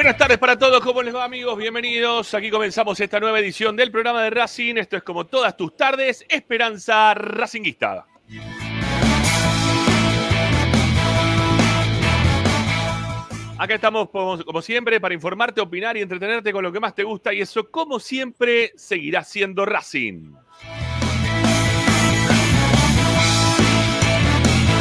Buenas 0.00 0.16
tardes 0.16 0.38
para 0.38 0.58
todos, 0.58 0.80
¿cómo 0.80 1.02
les 1.02 1.14
va 1.14 1.24
amigos? 1.24 1.58
Bienvenidos. 1.58 2.32
Aquí 2.32 2.48
comenzamos 2.48 2.98
esta 3.00 3.20
nueva 3.20 3.38
edición 3.38 3.76
del 3.76 3.90
programa 3.90 4.22
de 4.22 4.30
Racing. 4.30 4.76
Esto 4.76 4.96
es 4.96 5.02
como 5.02 5.26
todas 5.26 5.54
tus 5.58 5.76
tardes, 5.76 6.24
Esperanza 6.26 7.12
Racinguista. 7.12 8.06
Acá 13.58 13.74
estamos 13.74 14.08
como, 14.08 14.42
como 14.42 14.62
siempre 14.62 14.98
para 15.02 15.12
informarte, 15.12 15.60
opinar 15.60 15.98
y 15.98 16.00
entretenerte 16.00 16.50
con 16.50 16.64
lo 16.64 16.72
que 16.72 16.80
más 16.80 16.94
te 16.94 17.04
gusta 17.04 17.34
y 17.34 17.42
eso 17.42 17.70
como 17.70 18.00
siempre 18.00 18.72
seguirá 18.76 19.22
siendo 19.22 19.66
Racing. 19.66 20.32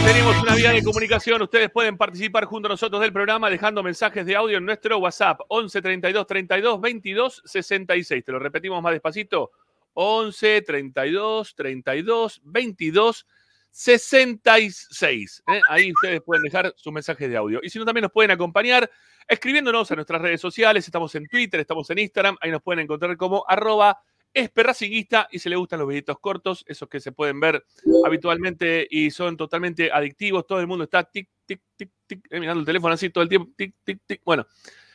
Tenemos 0.10 0.42
una 0.42 0.56
vía 0.56 0.72
de 0.72 0.82
comunicación. 0.82 1.40
Ustedes 1.44 1.70
pueden 1.70 1.96
participar 1.96 2.46
junto 2.46 2.68
a 2.68 2.72
nosotros 2.72 3.00
del 3.00 3.14
programa 3.14 3.48
dejando 3.48 3.84
mensajes 3.84 4.26
de 4.26 4.36
audio 4.36 4.58
en 4.58 4.66
nuestro 4.66 4.98
WhatsApp 4.98 5.42
11 5.50 5.84
32 5.84 6.26
32 6.26 6.82
22 6.82 7.42
66. 7.46 8.26
Te 8.26 8.32
lo 8.32 8.40
repetimos 8.40 8.82
más 8.82 8.92
despacito. 8.94 9.52
11 9.94 10.64
32 10.64 11.54
32 11.54 12.42
22 12.44 13.28
66. 13.70 15.44
¿eh? 15.48 15.62
Ahí 15.70 15.92
ustedes 15.92 16.22
pueden 16.22 16.42
dejar 16.42 16.74
sus 16.76 16.92
mensajes 16.92 17.30
de 17.30 17.38
audio. 17.38 17.60
Y 17.62 17.70
si 17.70 17.78
no, 17.78 17.86
también 17.86 18.02
nos 18.02 18.12
pueden 18.12 18.32
acompañar 18.32 18.90
escribiéndonos 19.28 19.92
a 19.92 19.96
nuestras 19.96 20.24
redes 20.24 20.42
sociales. 20.42 20.86
Estamos 20.86 21.14
en 21.14 21.28
Twitter, 21.28 21.60
estamos 21.60 21.88
en 21.92 22.00
Instagram. 22.00 22.36
Ahí 22.42 22.50
nos 22.50 22.64
pueden 22.64 22.80
encontrar 22.80 23.16
como 23.16 23.46
arroba 23.48 24.02
esperracinguista 24.34 25.28
y 25.32 25.40
si 25.40 25.50
les 25.50 25.58
gustan 25.58 25.80
los 25.80 25.88
videitos 25.88 26.20
cortos, 26.20 26.64
esos 26.68 26.88
que 26.88 27.00
se 27.00 27.12
pueden 27.12 27.40
ver 27.40 27.64
habitualmente 28.06 28.88
y 28.90 29.12
son 29.12 29.38
totalmente 29.38 29.92
adictivos. 29.92 30.46
Todo 30.46 30.60
el 30.60 30.68
mundo 30.68 30.84
está 30.84 31.04
tic, 31.04 31.30
tic, 31.46 31.62
tic, 31.76 31.92
tic, 32.06 32.28
eh, 32.30 32.40
mirando 32.40 32.62
el 32.62 32.66
teléfono 32.66 32.94
así 32.94 33.10
todo 33.10 33.24
el 33.24 33.30
tiempo. 33.30 33.52
Tic, 33.56 33.76
tic, 33.84 34.00
tic. 34.06 34.22
Bueno, 34.24 34.46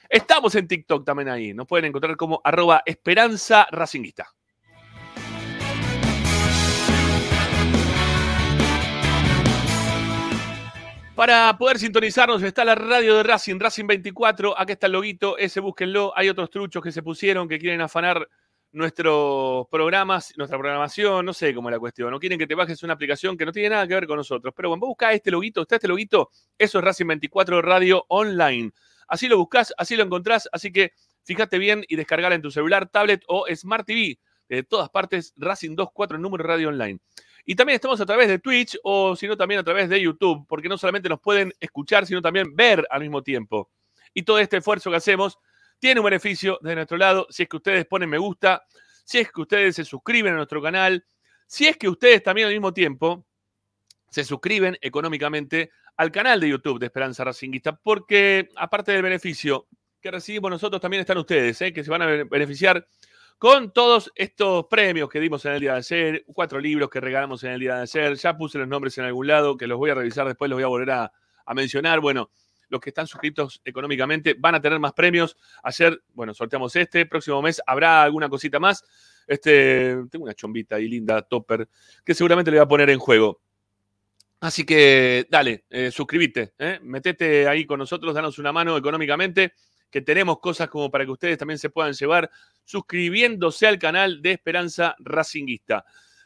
estamos 0.08 0.54
en 0.54 0.68
TikTok 0.68 1.04
también 1.04 1.28
ahí. 1.28 1.54
Nos 1.54 1.66
pueden 1.66 1.86
encontrar 1.86 2.16
como 2.16 2.40
arroba 2.44 2.82
esperanza 2.86 3.66
racinguista. 3.70 4.34
Para 11.14 11.56
poder 11.56 11.78
sintonizarnos 11.78 12.42
está 12.42 12.64
la 12.64 12.74
radio 12.74 13.14
de 13.14 13.22
Racing, 13.22 13.60
Racing 13.60 13.86
24. 13.86 14.58
Acá 14.58 14.72
está 14.72 14.86
el 14.88 14.94
loguito, 14.94 15.38
ese 15.38 15.60
búsquenlo. 15.60 16.12
Hay 16.16 16.28
otros 16.28 16.50
truchos 16.50 16.82
que 16.82 16.90
se 16.90 17.04
pusieron 17.04 17.48
que 17.48 17.60
quieren 17.60 17.80
afanar 17.80 18.28
nuestros 18.74 19.68
programas, 19.70 20.34
nuestra 20.36 20.58
programación, 20.58 21.24
no 21.24 21.32
sé 21.32 21.54
cómo 21.54 21.68
es 21.68 21.74
la 21.74 21.78
cuestión. 21.78 22.10
No 22.10 22.18
quieren 22.18 22.38
que 22.38 22.46
te 22.46 22.54
bajes 22.56 22.82
una 22.82 22.94
aplicación 22.94 23.36
que 23.36 23.46
no 23.46 23.52
tiene 23.52 23.70
nada 23.70 23.86
que 23.86 23.94
ver 23.94 24.06
con 24.06 24.16
nosotros. 24.16 24.52
Pero 24.54 24.70
bueno, 24.70 24.84
buscás 24.86 25.14
este 25.14 25.30
loguito, 25.30 25.62
está 25.62 25.76
este 25.76 25.88
loguito, 25.88 26.30
eso 26.58 26.78
es 26.78 26.84
Racing 26.84 27.06
24 27.06 27.62
Radio 27.62 28.04
Online. 28.08 28.72
Así 29.06 29.28
lo 29.28 29.38
buscás, 29.38 29.72
así 29.78 29.96
lo 29.96 30.02
encontrás, 30.02 30.48
así 30.52 30.72
que 30.72 30.92
fíjate 31.22 31.58
bien 31.58 31.84
y 31.88 31.96
descargala 31.96 32.34
en 32.34 32.42
tu 32.42 32.50
celular, 32.50 32.88
tablet 32.88 33.22
o 33.28 33.46
Smart 33.54 33.86
TV. 33.86 34.18
De 34.48 34.62
todas 34.62 34.90
partes, 34.90 35.32
Racing 35.36 35.70
24 35.70 36.18
número 36.18 36.44
Radio 36.44 36.68
Online. 36.68 36.98
Y 37.46 37.54
también 37.54 37.76
estamos 37.76 38.00
a 38.00 38.06
través 38.06 38.26
de 38.26 38.38
Twitch 38.40 38.76
o 38.82 39.14
si 39.14 39.28
no 39.28 39.36
también 39.36 39.60
a 39.60 39.64
través 39.64 39.88
de 39.88 40.00
YouTube, 40.00 40.46
porque 40.48 40.68
no 40.68 40.76
solamente 40.76 41.08
nos 41.08 41.20
pueden 41.20 41.52
escuchar, 41.60 42.06
sino 42.06 42.20
también 42.20 42.56
ver 42.56 42.86
al 42.90 43.02
mismo 43.02 43.22
tiempo. 43.22 43.70
Y 44.12 44.22
todo 44.22 44.38
este 44.38 44.56
esfuerzo 44.56 44.90
que 44.90 44.96
hacemos 44.96 45.38
tiene 45.78 46.00
un 46.00 46.04
beneficio 46.04 46.58
de 46.62 46.74
nuestro 46.74 46.96
lado 46.96 47.26
si 47.30 47.44
es 47.44 47.48
que 47.48 47.56
ustedes 47.56 47.86
ponen 47.86 48.08
me 48.08 48.18
gusta, 48.18 48.64
si 49.04 49.18
es 49.18 49.30
que 49.30 49.40
ustedes 49.40 49.76
se 49.76 49.84
suscriben 49.84 50.34
a 50.34 50.36
nuestro 50.36 50.62
canal, 50.62 51.04
si 51.46 51.66
es 51.66 51.76
que 51.76 51.88
ustedes 51.88 52.22
también 52.22 52.46
al 52.46 52.54
mismo 52.54 52.72
tiempo 52.72 53.26
se 54.10 54.24
suscriben 54.24 54.78
económicamente 54.80 55.70
al 55.96 56.10
canal 56.10 56.40
de 56.40 56.48
YouTube 56.48 56.78
de 56.78 56.86
Esperanza 56.86 57.24
Racinguista, 57.24 57.76
porque 57.76 58.48
aparte 58.56 58.92
del 58.92 59.02
beneficio 59.02 59.68
que 60.00 60.10
recibimos 60.10 60.50
nosotros, 60.50 60.80
también 60.80 61.00
están 61.00 61.18
ustedes, 61.18 61.60
¿eh? 61.62 61.72
que 61.72 61.82
se 61.82 61.90
van 61.90 62.02
a 62.02 62.06
beneficiar 62.06 62.86
con 63.38 63.72
todos 63.72 64.12
estos 64.14 64.66
premios 64.66 65.08
que 65.08 65.20
dimos 65.20 65.44
en 65.44 65.52
el 65.52 65.60
día 65.60 65.72
de 65.72 65.78
ayer, 65.78 66.24
cuatro 66.26 66.60
libros 66.60 66.88
que 66.90 67.00
regalamos 67.00 67.42
en 67.44 67.52
el 67.52 67.60
día 67.60 67.76
de 67.76 67.82
ayer, 67.82 68.14
ya 68.14 68.36
puse 68.36 68.58
los 68.58 68.68
nombres 68.68 68.96
en 68.98 69.04
algún 69.04 69.26
lado, 69.26 69.56
que 69.56 69.66
los 69.66 69.78
voy 69.78 69.90
a 69.90 69.94
revisar 69.94 70.26
después, 70.26 70.48
los 70.48 70.56
voy 70.56 70.64
a 70.64 70.68
volver 70.68 70.90
a, 70.90 71.12
mencionar. 71.54 72.00
Bueno, 72.00 72.30
los 72.74 72.80
que 72.80 72.90
están 72.90 73.06
suscritos 73.06 73.60
económicamente 73.64 74.34
van 74.36 74.56
a 74.56 74.60
tener 74.60 74.80
más 74.80 74.92
premios. 74.92 75.36
Ayer, 75.62 76.02
bueno, 76.12 76.34
sorteamos 76.34 76.74
este, 76.74 77.06
próximo 77.06 77.40
mes 77.40 77.62
habrá 77.64 78.02
alguna 78.02 78.28
cosita 78.28 78.58
más. 78.58 78.84
Este, 79.26 79.96
tengo 80.10 80.24
una 80.24 80.34
chombita 80.34 80.76
ahí 80.76 80.88
linda, 80.88 81.22
topper, 81.22 81.68
que 82.04 82.14
seguramente 82.14 82.50
le 82.50 82.58
voy 82.58 82.64
a 82.64 82.68
poner 82.68 82.90
en 82.90 82.98
juego. 82.98 83.40
Así 84.40 84.64
que 84.64 85.26
dale, 85.30 85.64
eh, 85.70 85.90
suscríbete, 85.92 86.52
eh, 86.58 86.80
metete 86.82 87.48
ahí 87.48 87.64
con 87.64 87.78
nosotros, 87.78 88.12
danos 88.12 88.38
una 88.38 88.52
mano 88.52 88.76
económicamente 88.76 89.54
que 89.88 90.02
tenemos 90.02 90.40
cosas 90.40 90.68
como 90.68 90.90
para 90.90 91.04
que 91.04 91.12
ustedes 91.12 91.38
también 91.38 91.58
se 91.58 91.70
puedan 91.70 91.92
llevar 91.92 92.28
suscribiéndose 92.64 93.68
al 93.68 93.78
canal 93.78 94.20
de 94.20 94.32
Esperanza 94.32 94.96
Racinguista. 94.98 95.84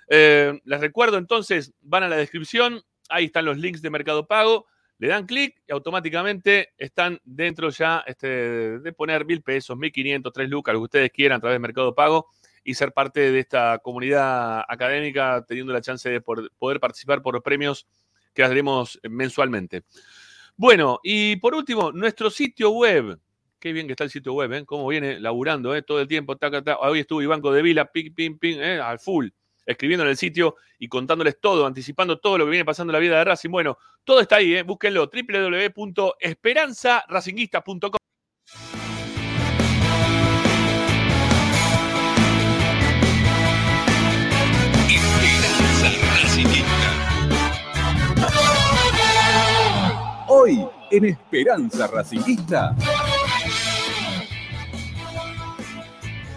Eh, 0.08 0.58
les 0.64 0.80
recuerdo 0.80 1.18
entonces, 1.18 1.74
van 1.82 2.04
a 2.04 2.08
la 2.08 2.16
descripción, 2.16 2.82
ahí 3.10 3.26
están 3.26 3.44
los 3.44 3.58
links 3.58 3.82
de 3.82 3.90
Mercado 3.90 4.26
Pago, 4.26 4.66
le 4.98 5.08
dan 5.08 5.26
clic 5.26 5.62
y 5.66 5.72
automáticamente 5.72 6.70
están 6.76 7.20
dentro 7.24 7.70
ya 7.70 8.04
este, 8.06 8.78
de 8.78 8.92
poner 8.92 9.24
mil 9.24 9.42
pesos, 9.42 9.76
mil 9.76 9.92
quinientos, 9.92 10.32
tres 10.32 10.48
lucas, 10.48 10.72
lo 10.72 10.80
que 10.80 10.84
ustedes 10.84 11.10
quieran 11.10 11.38
a 11.38 11.40
través 11.40 11.54
de 11.54 11.60
Mercado 11.60 11.94
Pago 11.94 12.28
y 12.64 12.74
ser 12.74 12.92
parte 12.92 13.32
de 13.32 13.38
esta 13.38 13.78
comunidad 13.78 14.64
académica 14.68 15.44
teniendo 15.46 15.72
la 15.72 15.80
chance 15.80 16.08
de 16.08 16.20
poder 16.20 16.80
participar 16.80 17.22
por 17.22 17.34
los 17.34 17.42
premios 17.42 17.86
que 18.34 18.42
haremos 18.42 19.00
mensualmente. 19.08 19.84
Bueno, 20.56 20.98
y 21.02 21.36
por 21.36 21.54
último, 21.54 21.92
nuestro 21.92 22.30
sitio 22.30 22.70
web, 22.70 23.18
Qué 23.60 23.72
bien 23.72 23.86
que 23.88 23.92
está 23.94 24.04
el 24.04 24.10
sitio 24.10 24.34
web, 24.34 24.52
¿eh? 24.52 24.64
Cómo 24.64 24.86
viene 24.86 25.18
laburando, 25.18 25.74
¿eh? 25.74 25.82
Todo 25.82 26.00
el 26.00 26.06
tiempo. 26.06 26.36
Hoy 26.80 27.00
estuvo 27.00 27.20
de 27.52 27.62
Vila, 27.62 27.86
ping, 27.86 28.12
ping, 28.14 28.38
ping, 28.38 28.58
¿eh? 28.60 28.78
al 28.78 29.00
full, 29.00 29.28
escribiendo 29.68 30.02
en 30.04 30.10
el 30.10 30.16
sitio 30.16 30.56
y 30.78 30.88
contándoles 30.88 31.38
todo, 31.40 31.66
anticipando 31.66 32.18
todo 32.18 32.38
lo 32.38 32.44
que 32.46 32.52
viene 32.52 32.64
pasando 32.64 32.90
en 32.90 32.94
la 32.94 33.00
vida 33.00 33.18
de 33.18 33.24
Racing. 33.24 33.50
Bueno, 33.50 33.76
todo 34.02 34.20
está 34.20 34.36
ahí, 34.36 34.54
¿eh? 34.54 34.62
Búsquenlo, 34.62 35.10
www.esperanzaracinguista.com. 35.12 37.98
Hoy 50.30 50.66
en 50.90 51.04
Esperanza 51.04 51.86
Racinguista. 51.88 52.74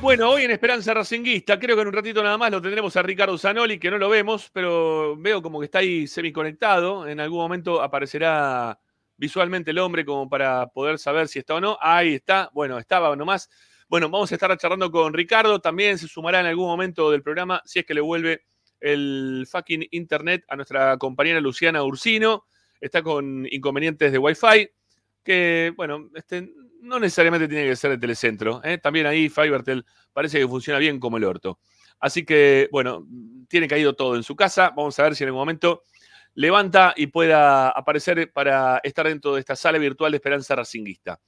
Bueno, 0.01 0.31
hoy 0.31 0.45
en 0.45 0.51
Esperanza 0.51 0.95
Racinguista, 0.95 1.59
creo 1.59 1.75
que 1.75 1.83
en 1.83 1.89
un 1.89 1.93
ratito 1.93 2.23
nada 2.23 2.35
más 2.35 2.49
lo 2.49 2.59
tendremos 2.59 2.97
a 2.97 3.03
Ricardo 3.03 3.37
Zanoli, 3.37 3.77
que 3.77 3.91
no 3.91 3.99
lo 3.99 4.09
vemos, 4.09 4.49
pero 4.51 5.15
veo 5.15 5.43
como 5.43 5.59
que 5.59 5.65
está 5.65 5.77
ahí 5.77 6.07
semiconectado. 6.07 7.07
En 7.07 7.19
algún 7.19 7.37
momento 7.37 7.79
aparecerá 7.83 8.79
visualmente 9.15 9.69
el 9.69 9.77
hombre 9.77 10.03
como 10.03 10.27
para 10.27 10.65
poder 10.65 10.97
saber 10.97 11.27
si 11.27 11.37
está 11.37 11.53
o 11.53 11.61
no. 11.61 11.77
Ahí 11.79 12.15
está, 12.15 12.49
bueno, 12.51 12.79
estaba 12.79 13.15
nomás. 13.15 13.47
Bueno, 13.87 14.09
vamos 14.09 14.31
a 14.31 14.35
estar 14.35 14.57
charlando 14.57 14.89
con 14.89 15.13
Ricardo, 15.13 15.61
también 15.61 15.99
se 15.99 16.07
sumará 16.07 16.39
en 16.39 16.47
algún 16.47 16.65
momento 16.65 17.11
del 17.11 17.21
programa, 17.21 17.61
si 17.63 17.77
es 17.77 17.85
que 17.85 17.93
le 17.93 18.01
vuelve 18.01 18.41
el 18.79 19.45
fucking 19.51 19.87
internet 19.91 20.43
a 20.47 20.55
nuestra 20.55 20.97
compañera 20.97 21.39
Luciana 21.39 21.83
Ursino. 21.83 22.45
Está 22.79 23.03
con 23.03 23.47
inconvenientes 23.51 24.11
de 24.11 24.17
Wi-Fi, 24.17 24.67
que, 25.23 25.73
bueno, 25.77 26.09
este, 26.15 26.49
no 26.81 26.99
necesariamente 26.99 27.47
tiene 27.47 27.67
que 27.67 27.75
ser 27.75 27.91
de 27.91 27.97
Telecentro. 27.97 28.61
¿eh? 28.63 28.77
También 28.77 29.05
ahí 29.05 29.29
Fivertel 29.29 29.85
parece 30.13 30.39
que 30.39 30.47
funciona 30.47 30.79
bien 30.79 30.99
como 30.99 31.17
el 31.17 31.23
orto. 31.23 31.59
Así 31.99 32.25
que, 32.25 32.67
bueno, 32.71 33.07
tiene 33.47 33.67
caído 33.67 33.93
todo 33.93 34.15
en 34.15 34.23
su 34.23 34.35
casa. 34.35 34.73
Vamos 34.75 34.97
a 34.99 35.03
ver 35.03 35.15
si 35.15 35.23
en 35.23 35.29
algún 35.29 35.41
momento 35.41 35.83
levanta 36.33 36.93
y 36.95 37.07
pueda 37.07 37.69
aparecer 37.69 38.31
para 38.33 38.79
estar 38.83 39.07
dentro 39.07 39.35
de 39.35 39.41
esta 39.41 39.55
sala 39.55 39.77
virtual 39.77 40.11
de 40.11 40.17
Esperanza 40.17 40.55
Racinguista. 40.55 41.19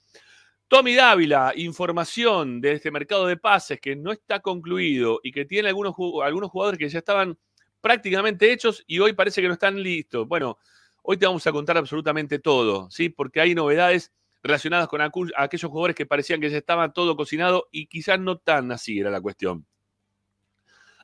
Tommy 0.67 0.95
Dávila, 0.95 1.53
información 1.55 2.60
de 2.60 2.74
este 2.74 2.89
mercado 2.89 3.27
de 3.27 3.38
pases 3.38 3.79
que 3.79 3.95
no 3.95 4.12
está 4.12 4.39
concluido 4.39 5.19
y 5.22 5.31
que 5.31 5.45
tiene 5.45 5.69
algunos, 5.69 5.93
algunos 6.24 6.50
jugadores 6.50 6.79
que 6.79 6.89
ya 6.89 7.00
estaban 7.00 7.38
prácticamente 7.79 8.51
hechos 8.51 8.83
y 8.88 8.98
hoy 9.00 9.13
parece 9.13 9.41
que 9.41 9.48
no 9.48 9.53
están 9.53 9.81
listos. 9.83 10.27
Bueno, 10.27 10.57
hoy 11.03 11.17
te 11.17 11.27
vamos 11.27 11.45
a 11.45 11.51
contar 11.51 11.77
absolutamente 11.77 12.39
todo, 12.39 12.89
¿sí? 12.89 13.10
Porque 13.10 13.41
hay 13.41 13.53
novedades 13.53 14.12
relacionadas 14.43 14.89
con 14.89 15.01
aquellos 15.01 15.71
jugadores 15.71 15.95
que 15.95 16.05
parecían 16.05 16.41
que 16.41 16.50
ya 16.50 16.57
estaba 16.57 16.91
todo 16.91 17.15
cocinado 17.15 17.69
y 17.71 17.88
quizás 17.88 18.19
no 18.19 18.38
tan 18.38 18.71
así 18.71 19.00
era 19.00 19.09
la 19.09 19.21
cuestión. 19.21 19.65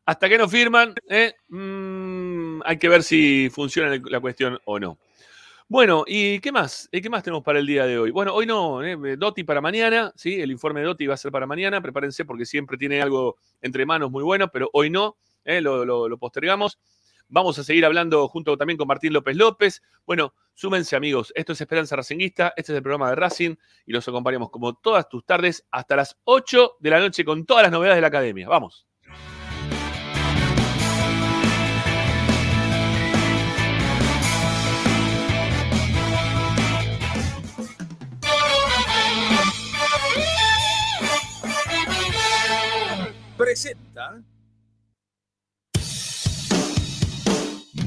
Hasta 0.05 0.27
que 0.27 0.37
no 0.37 0.49
firman, 0.49 0.93
eh, 1.07 1.33
mm, 1.47 2.61
hay 2.65 2.77
que 2.77 2.89
ver 2.89 3.03
si 3.03 3.49
funciona 3.49 3.97
la 4.05 4.19
cuestión 4.19 4.59
o 4.65 4.79
no. 4.79 4.99
Bueno, 5.67 6.03
¿y 6.07 6.39
qué 6.39 6.51
más? 6.51 6.89
¿Y 6.91 6.99
qué 6.99 7.11
más 7.11 7.23
tenemos 7.23 7.43
para 7.43 7.59
el 7.59 7.67
día 7.67 7.85
de 7.85 7.99
hoy? 7.99 8.09
Bueno, 8.11 8.33
hoy 8.33 8.47
no, 8.47 8.83
eh, 8.83 8.97
Doti 9.17 9.43
para 9.43 9.61
mañana, 9.61 10.11
¿sí? 10.15 10.41
El 10.41 10.51
informe 10.51 10.79
de 10.81 10.87
Doti 10.87 11.05
va 11.05 11.13
a 11.13 11.17
ser 11.17 11.31
para 11.31 11.45
mañana, 11.45 11.79
prepárense 11.79 12.25
porque 12.25 12.45
siempre 12.45 12.75
tiene 12.75 13.01
algo 13.01 13.37
entre 13.61 13.85
manos 13.85 14.09
muy 14.09 14.23
bueno, 14.23 14.49
pero 14.51 14.69
hoy 14.73 14.89
no, 14.89 15.17
eh, 15.45 15.61
lo 15.61 16.17
postergamos. 16.17 16.79
Vamos 17.31 17.59
a 17.59 17.63
seguir 17.63 17.85
hablando 17.85 18.27
junto 18.27 18.57
también 18.57 18.75
con 18.75 18.87
Martín 18.87 19.13
López 19.13 19.35
López. 19.35 19.83
Bueno, 20.03 20.33
súmense 20.55 20.95
amigos. 20.95 21.31
Esto 21.35 21.53
es 21.53 21.61
Esperanza 21.61 21.95
Racinguista. 21.95 22.53
Este 22.57 22.71
es 22.71 22.77
el 22.77 22.81
programa 22.81 23.11
de 23.11 23.15
Racing 23.15 23.55
y 23.85 23.91
los 23.91 24.07
acompañamos 24.07 24.49
como 24.49 24.73
todas 24.73 25.07
tus 25.07 25.23
tardes 25.23 25.63
hasta 25.69 25.95
las 25.95 26.17
8 26.23 26.77
de 26.79 26.89
la 26.89 26.99
noche 26.99 27.23
con 27.23 27.45
todas 27.45 27.61
las 27.61 27.71
novedades 27.71 27.97
de 27.97 28.01
la 28.01 28.07
academia. 28.07 28.49
Vamos. 28.49 28.87
Presenta 43.37 44.21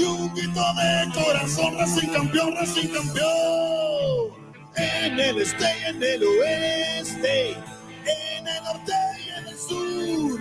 y 0.00 0.02
un 0.02 0.34
grito 0.34 0.62
de 0.74 1.12
corazón, 1.12 1.78
Racing 1.78 2.08
campeón, 2.08 2.54
Racing 2.56 2.88
campeón. 2.88 4.40
En 4.76 5.18
el 5.18 5.40
este 5.40 5.64
y 5.64 5.90
en 5.90 6.02
el 6.02 6.22
oeste, 6.22 7.50
en 7.50 8.46
el 8.46 8.64
norte 8.64 8.92
y 9.18 9.38
en 9.38 9.48
el 9.48 9.58
sur, 9.58 10.38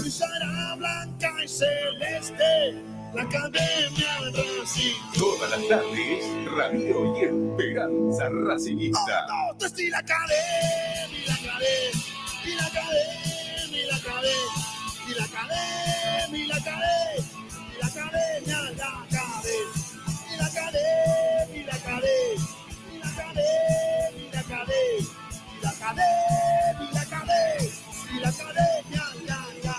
brillará 0.00 0.74
blanca 0.76 1.32
y 1.44 1.48
celeste 1.48 2.82
la 3.14 3.22
academia 3.22 4.20
de 4.32 4.60
Racing. 4.60 4.94
Todas 5.16 5.50
las 5.50 5.68
tardes, 5.68 6.24
Radio 6.56 7.16
y 7.16 7.24
Esperanza 7.24 8.28
Racinguista. 8.28 9.26
Oh, 9.30 9.52
no, 9.52 9.70
te 9.70 9.90
la 9.90 9.98
academia, 9.98 11.26
la 11.26 11.34
academia, 11.34 12.02
y 12.44 12.54
la 12.54 12.66
academia, 12.66 13.70
y 13.70 13.86
la 13.86 13.96
academia, 13.96 14.66
y 15.08 15.14
la 15.14 15.24
academia, 15.24 16.38
y 16.38 16.46
la 16.46 16.56
academia, 16.56 17.25
y 18.42 18.46
la 18.46 18.56
academia, 20.36 20.36
la 20.38 20.46
academia, 20.46 21.56
y 21.56 21.64
la 21.64 21.74
academia, 21.74 22.46
y 22.92 22.98
la 22.98 23.08
academia, 23.08 23.46
y 24.16 24.30
la 24.30 24.30
academia, 24.30 24.30
y 24.30 24.30
la 24.32 24.40
academia, 24.40 25.06
y 25.56 25.62
la 25.62 25.70
academia, 25.70 26.80
y 26.80 26.94
la 26.94 27.00
academia, 27.00 27.72
y 28.12 28.20
la 28.20 28.28
academia, 28.28 29.04
la 29.22 29.76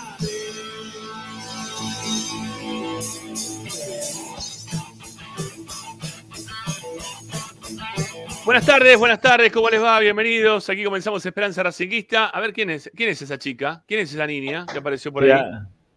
Buenas 8.44 8.64
tardes, 8.64 8.96
buenas 8.96 9.20
tardes, 9.20 9.52
¿cómo 9.52 9.68
les 9.68 9.82
va? 9.82 10.00
Bienvenidos. 10.00 10.70
Aquí 10.70 10.82
comenzamos 10.82 11.24
Esperanza 11.26 11.62
Racinguista. 11.62 12.28
A 12.28 12.40
ver, 12.40 12.54
¿quién 12.54 12.70
es, 12.70 12.90
quién 12.96 13.10
es 13.10 13.20
esa 13.20 13.36
chica? 13.36 13.84
¿Quién 13.86 14.00
es 14.00 14.14
esa 14.14 14.26
niña 14.26 14.64
que 14.72 14.78
apareció 14.78 15.12
por 15.12 15.24
ahí? 15.24 15.38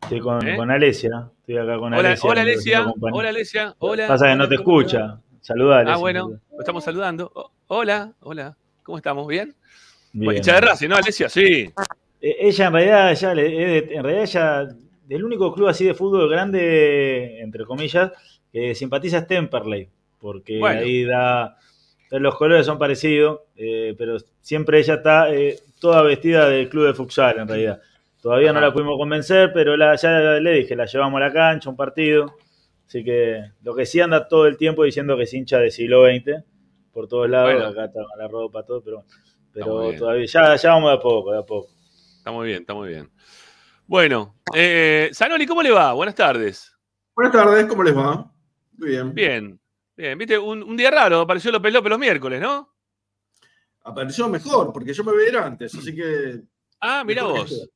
Estoy, 0.01 0.19
con, 0.19 0.45
¿Eh? 0.47 0.55
con 0.55 0.71
Alesia. 0.71 1.29
Estoy 1.39 1.57
acá 1.57 1.77
con 1.77 1.93
Hola, 1.93 2.09
Alesia. 2.09 2.29
hola 2.29 2.41
Alesia. 2.41 2.93
Hola 2.99 3.29
Alesia. 3.29 3.75
Hola. 3.79 4.07
Pasa 4.07 4.27
que 4.27 4.35
no 4.35 4.47
te 4.49 4.55
escucha. 4.55 5.19
Saluda, 5.41 5.77
Alesia. 5.79 5.93
Ah, 5.95 5.97
bueno, 5.97 6.39
lo 6.51 6.59
estamos 6.59 6.83
saludando. 6.83 7.31
Oh, 7.33 7.51
hola, 7.67 8.13
hola. 8.21 8.55
¿Cómo 8.83 8.97
estamos? 8.97 9.27
¿Bien? 9.27 9.55
Bien. 10.13 10.25
Bueno, 10.25 10.37
hincha 10.37 10.55
de 10.55 10.61
Racing, 10.61 10.89
¿no, 10.89 10.95
Alesia? 10.97 11.29
Sí. 11.29 11.71
Eh, 12.21 12.35
Ella 12.39 12.67
en 12.67 12.73
realidad, 12.73 13.13
ya 13.15 13.31
en 13.31 14.03
realidad 14.03 14.23
ella, 14.23 14.67
del 15.05 15.23
único 15.23 15.53
club 15.53 15.67
así 15.67 15.85
de 15.85 15.93
fútbol 15.93 16.29
grande, 16.29 17.39
entre 17.41 17.65
comillas, 17.65 18.11
que 18.51 18.75
simpatiza 18.75 19.19
es 19.19 19.27
Temperley, 19.27 19.89
porque 20.19 20.59
Bueno. 20.59 20.81
ahí 20.81 21.03
da, 21.05 21.57
los 22.11 22.35
colores 22.35 22.65
son 22.65 22.77
parecidos, 22.77 23.41
eh, 23.55 23.95
pero 23.97 24.17
siempre 24.41 24.79
ella 24.79 24.95
está 24.95 25.33
eh, 25.33 25.59
toda 25.79 26.01
vestida 26.03 26.49
del 26.49 26.69
club 26.69 26.87
de 26.87 26.93
futsal 26.93 27.39
en 27.39 27.47
realidad. 27.47 27.81
Todavía 28.21 28.53
no 28.53 28.61
la 28.61 28.71
pudimos 28.71 28.97
convencer, 28.97 29.51
pero 29.51 29.75
la, 29.75 29.95
ya 29.95 30.11
le 30.39 30.51
dije, 30.51 30.75
la 30.75 30.85
llevamos 30.85 31.17
a 31.17 31.25
la 31.25 31.33
cancha, 31.33 31.69
un 31.69 31.75
partido. 31.75 32.35
Así 32.87 33.03
que 33.03 33.51
lo 33.63 33.73
que 33.73 33.85
sí 33.85 33.99
anda 33.99 34.27
todo 34.27 34.45
el 34.45 34.57
tiempo 34.57 34.83
diciendo 34.83 35.17
que 35.17 35.23
es 35.23 35.33
hincha 35.33 35.57
del 35.57 35.71
siglo 35.71 36.05
XX, 36.05 36.43
por 36.91 37.07
todos 37.07 37.29
lados, 37.29 37.53
Bueno. 37.53 37.67
acá 37.67 37.85
está 37.85 38.01
la 38.17 38.27
ropa, 38.27 38.63
todo, 38.63 38.83
pero, 38.83 39.05
pero 39.53 39.93
todavía, 39.97 40.25
ya, 40.25 40.55
ya 40.55 40.69
vamos 40.73 40.91
de 40.91 40.97
a 40.97 40.99
poco, 40.99 41.31
de 41.31 41.39
a 41.39 41.43
poco. 41.43 41.69
Está 42.17 42.31
muy 42.31 42.47
bien, 42.47 42.61
está 42.61 42.73
muy 42.75 42.89
bien. 42.89 43.09
Bueno, 43.87 44.35
eh, 44.53 45.09
Zanoli, 45.13 45.47
¿cómo 45.47 45.63
le 45.63 45.71
va? 45.71 45.93
Buenas 45.93 46.15
tardes. 46.15 46.71
Buenas 47.15 47.33
tardes, 47.33 47.65
¿cómo 47.65 47.81
les 47.83 47.97
va? 47.97 48.31
Muy 48.77 48.89
bien. 48.89 49.13
Bien, 49.15 49.59
bien. 49.97 50.17
Viste, 50.17 50.37
un, 50.37 50.61
un 50.61 50.77
día 50.77 50.91
raro, 50.91 51.21
apareció 51.21 51.51
López 51.51 51.73
López 51.73 51.89
los 51.89 51.99
miércoles, 51.99 52.39
¿no? 52.39 52.71
Apareció 53.83 54.29
mejor, 54.29 54.71
porque 54.71 54.93
yo 54.93 55.03
me 55.03 55.13
veía 55.15 55.29
ir 55.29 55.37
antes, 55.37 55.73
así 55.73 55.95
que. 55.95 56.41
Ah, 56.79 57.03
mira 57.03 57.23
vos. 57.23 57.69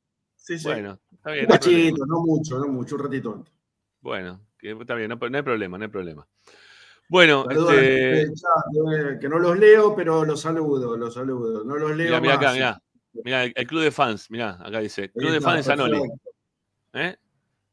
Sí, 0.45 0.59
sí. 0.59 0.65
Bueno, 0.65 0.99
está 1.11 1.31
bien. 1.31 1.45
un 1.45 1.49
no 1.49 1.53
cachito, 1.55 2.05
no 2.05 2.21
mucho, 2.21 2.59
no 2.59 2.67
mucho, 2.67 2.95
un 2.97 3.03
ratito 3.03 3.33
antes. 3.33 3.51
Bueno, 3.99 4.41
que 4.59 4.77
está 4.79 4.93
bien, 4.93 5.09
no, 5.09 5.15
no 5.15 5.37
hay 5.37 5.43
problema, 5.43 5.77
no 5.79 5.85
hay 5.85 5.89
problema. 5.89 6.27
Bueno, 7.09 7.45
gente 7.49 8.21
este, 8.21 8.21
eh, 8.21 9.17
que 9.19 9.27
no 9.27 9.39
los 9.39 9.57
leo, 9.57 9.95
pero 9.95 10.23
los 10.23 10.41
saludo, 10.41 10.95
los 10.97 11.15
saludo. 11.15 11.63
No 11.63 11.77
los 11.77 11.95
leo 11.95 12.09
mira, 12.09 12.21
mira 12.21 12.35
más. 12.35 12.43
acá, 12.43 12.53
mira. 12.53 12.81
Mira, 13.23 13.43
el, 13.45 13.67
club 13.67 13.81
de 13.81 13.91
fans, 13.91 14.29
mira, 14.29 14.59
acá 14.61 14.79
dice. 14.79 15.11
Club 15.11 15.31
de 15.31 15.41
fans 15.41 15.65
de 15.65 15.75
perfecto. 15.75 16.03
¿eh? 16.93 17.17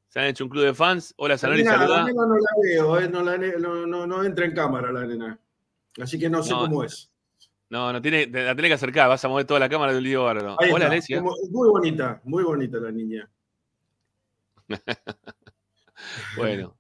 Se 0.09 0.21
han 0.21 0.27
hecho 0.27 0.45
un 0.45 0.51
club 0.51 0.65
de 0.65 0.75
fans. 0.75 1.13
Hola, 1.19 1.37
nena- 1.37 1.79
saluda. 1.79 1.97
la 1.99 2.05
nena 2.05 2.27
no 2.27 2.35
la 2.35 2.51
veo, 2.63 2.99
eh, 3.01 3.09
no, 3.11 3.23
la 3.23 3.37
no, 3.37 3.87
no- 3.87 4.07
no 4.07 4.25
entra 4.25 4.47
en 4.47 4.55
cámara 4.55 4.91
la 4.91 5.05
nena. 5.05 5.39
Así 6.01 6.19
que 6.19 6.31
no 6.31 6.43
sé 6.43 6.53
No, 6.53 6.61
cómo 6.61 6.85
es. 6.85 7.12
No, 7.73 7.91
no 7.91 8.03
tiene, 8.03 8.27
la 8.27 8.55
tenés 8.55 8.69
que 8.69 8.75
acercar, 8.75 9.09
vas 9.09 9.25
a 9.25 9.29
mover 9.29 9.47
toda 9.47 9.59
la 9.59 9.67
cámara 9.67 9.93
de 9.93 9.99
un 9.99 10.05
lío 10.05 10.25
bárbaro. 10.25 10.57
Hola, 10.59 10.73
está. 10.73 10.87
Alesia. 10.89 11.23
Muy 11.23 11.69
bonita, 11.71 12.21
muy 12.23 12.45
bonita 12.45 12.77
la 12.77 12.93
niña. 12.93 13.27
Bueno. 16.37 16.77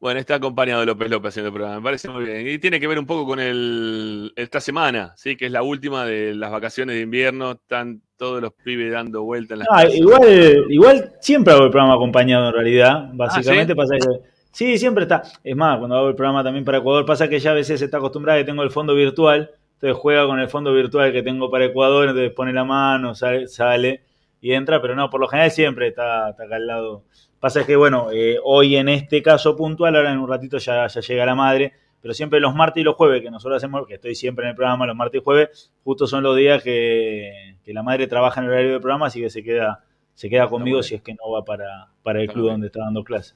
Bueno, 0.00 0.18
está 0.18 0.36
acompañado 0.36 0.80
de 0.80 0.86
López 0.86 1.10
López 1.10 1.28
haciendo 1.28 1.48
el 1.48 1.54
programa, 1.54 1.76
me 1.76 1.84
parece 1.84 2.08
muy 2.08 2.24
bien. 2.24 2.48
Y 2.48 2.58
tiene 2.58 2.80
que 2.80 2.88
ver 2.88 2.98
un 2.98 3.06
poco 3.06 3.26
con 3.26 3.38
el, 3.38 4.32
esta 4.34 4.58
semana, 4.58 5.12
¿sí? 5.16 5.36
que 5.36 5.46
es 5.46 5.52
la 5.52 5.62
última 5.62 6.04
de 6.04 6.34
las 6.34 6.50
vacaciones 6.50 6.96
de 6.96 7.02
invierno. 7.02 7.52
Están 7.52 8.02
todos 8.16 8.40
los 8.42 8.52
pibes 8.54 8.90
dando 8.90 9.22
vueltas 9.22 9.52
en 9.52 9.58
las 9.60 9.68
Ah, 9.70 9.86
igual, 9.86 10.64
igual 10.68 11.12
siempre 11.20 11.52
hago 11.52 11.66
el 11.66 11.70
programa 11.70 11.94
acompañado 11.94 12.48
en 12.48 12.54
realidad. 12.54 13.10
Básicamente 13.12 13.74
¿sí? 13.74 13.76
pasa 13.76 13.94
que. 13.98 14.30
Sí, 14.52 14.78
siempre 14.78 15.04
está. 15.04 15.22
Es 15.44 15.54
más, 15.54 15.78
cuando 15.78 15.96
hago 15.96 16.08
el 16.08 16.16
programa 16.16 16.42
también 16.42 16.64
para 16.64 16.78
Ecuador, 16.78 17.04
pasa 17.04 17.28
que 17.28 17.38
ya 17.38 17.52
a 17.52 17.54
veces 17.54 17.80
está 17.80 17.98
acostumbrada 17.98 18.40
que 18.40 18.46
tengo 18.46 18.62
el 18.62 18.70
fondo 18.70 18.94
virtual. 18.94 19.50
Entonces 19.80 19.96
juega 19.96 20.26
con 20.26 20.38
el 20.38 20.48
fondo 20.48 20.74
virtual 20.74 21.10
que 21.10 21.22
tengo 21.22 21.50
para 21.50 21.64
Ecuador, 21.64 22.10
entonces 22.10 22.32
pone 22.32 22.52
la 22.52 22.64
mano, 22.64 23.14
sale, 23.14 23.48
sale 23.48 24.02
y 24.42 24.52
entra, 24.52 24.82
pero 24.82 24.94
no, 24.94 25.08
por 25.08 25.20
lo 25.20 25.26
general 25.26 25.50
siempre 25.50 25.88
está, 25.88 26.28
está 26.30 26.44
acá 26.44 26.56
al 26.56 26.66
lado. 26.66 27.04
Pasa 27.38 27.64
que, 27.64 27.76
bueno, 27.76 28.08
eh, 28.12 28.36
hoy 28.44 28.76
en 28.76 28.90
este 28.90 29.22
caso 29.22 29.56
puntual, 29.56 29.96
ahora 29.96 30.12
en 30.12 30.18
un 30.18 30.28
ratito 30.28 30.58
ya, 30.58 30.86
ya 30.86 31.00
llega 31.00 31.24
la 31.24 31.34
madre, 31.34 31.72
pero 32.02 32.12
siempre 32.12 32.40
los 32.40 32.54
martes 32.54 32.82
y 32.82 32.84
los 32.84 32.94
jueves 32.94 33.22
que 33.22 33.30
nosotros 33.30 33.56
hacemos, 33.56 33.86
que 33.86 33.94
estoy 33.94 34.14
siempre 34.14 34.44
en 34.44 34.50
el 34.50 34.54
programa 34.54 34.86
los 34.86 34.96
martes 34.96 35.22
y 35.22 35.24
jueves, 35.24 35.72
justo 35.82 36.06
son 36.06 36.22
los 36.24 36.36
días 36.36 36.62
que, 36.62 37.56
que 37.64 37.72
la 37.72 37.82
madre 37.82 38.06
trabaja 38.06 38.40
en 38.40 38.46
el 38.48 38.52
horario 38.52 38.72
del 38.72 38.80
programa, 38.82 39.06
así 39.06 39.22
que 39.22 39.30
se 39.30 39.42
queda, 39.42 39.82
se 40.12 40.28
queda 40.28 40.46
conmigo 40.46 40.82
si 40.82 40.94
es 40.94 41.00
que 41.00 41.14
no 41.14 41.30
va 41.30 41.42
para, 41.42 41.88
para 42.02 42.18
el 42.18 42.24
Está 42.26 42.34
club 42.34 42.44
bien. 42.44 42.54
donde 42.54 42.66
está 42.66 42.80
dando 42.80 43.02
clase. 43.02 43.34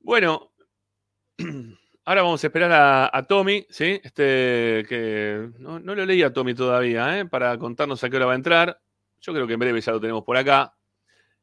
Bueno, 0.00 0.50
ahora 2.04 2.22
vamos 2.22 2.42
a 2.42 2.46
esperar 2.46 2.72
a, 2.72 3.10
a 3.16 3.22
Tommy, 3.26 3.66
¿sí? 3.70 4.00
Este, 4.02 4.84
que 4.88 5.50
no, 5.58 5.78
no 5.80 5.94
lo 5.94 6.04
leí 6.06 6.22
a 6.22 6.32
Tommy 6.32 6.54
todavía, 6.54 7.18
¿eh? 7.20 7.26
Para 7.26 7.56
contarnos 7.58 8.02
a 8.02 8.10
qué 8.10 8.16
hora 8.16 8.26
va 8.26 8.32
a 8.32 8.36
entrar. 8.36 8.80
Yo 9.20 9.32
creo 9.32 9.46
que 9.46 9.52
en 9.54 9.60
breve 9.60 9.80
ya 9.80 9.92
lo 9.92 10.00
tenemos 10.00 10.24
por 10.24 10.36
acá. 10.36 10.74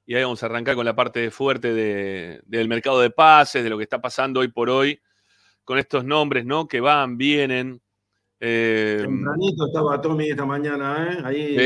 Y 0.06 0.16
ahí 0.16 0.24
vamos 0.24 0.42
a 0.42 0.46
arrancar 0.46 0.76
con 0.76 0.86
la 0.86 0.96
parte 0.96 1.30
fuerte 1.32 1.74
de- 1.74 2.42
del 2.46 2.68
mercado 2.70 3.02
de 3.02 3.10
pases, 3.10 3.64
de 3.64 3.70
lo 3.70 3.78
que 3.78 3.84
está 3.84 4.00
pasando 4.00 4.40
hoy 4.40 4.48
por 4.48 4.70
hoy, 4.70 5.02
con 5.64 5.78
estos 5.78 6.06
nombres, 6.06 6.46
¿no? 6.46 6.68
Que 6.68 6.80
van, 6.80 7.18
vienen. 7.18 7.82
Eh, 8.40 9.00
Tempranito 9.02 9.66
estaba 9.68 10.00
Tommy 10.00 10.30
esta 10.30 10.46
mañana, 10.46 11.10
¿eh? 11.12 11.18
Ahí 11.26 11.58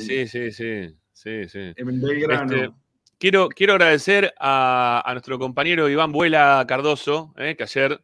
sí, 0.00 0.16
en, 0.18 0.28
sí, 0.28 0.28
sí, 0.28 0.50
sí, 0.52 0.96
sí, 1.12 1.48
sí. 1.48 1.72
en 1.76 2.00
Belgrano. 2.00 2.54
Este, 2.54 2.70
quiero, 3.18 3.48
quiero 3.48 3.74
agradecer 3.74 4.32
a, 4.38 5.02
a 5.04 5.12
nuestro 5.12 5.38
compañero 5.38 5.88
Iván 5.88 6.10
Vuela 6.12 6.64
Cardoso, 6.66 7.34
eh, 7.36 7.54
que 7.56 7.64
ayer 7.64 8.00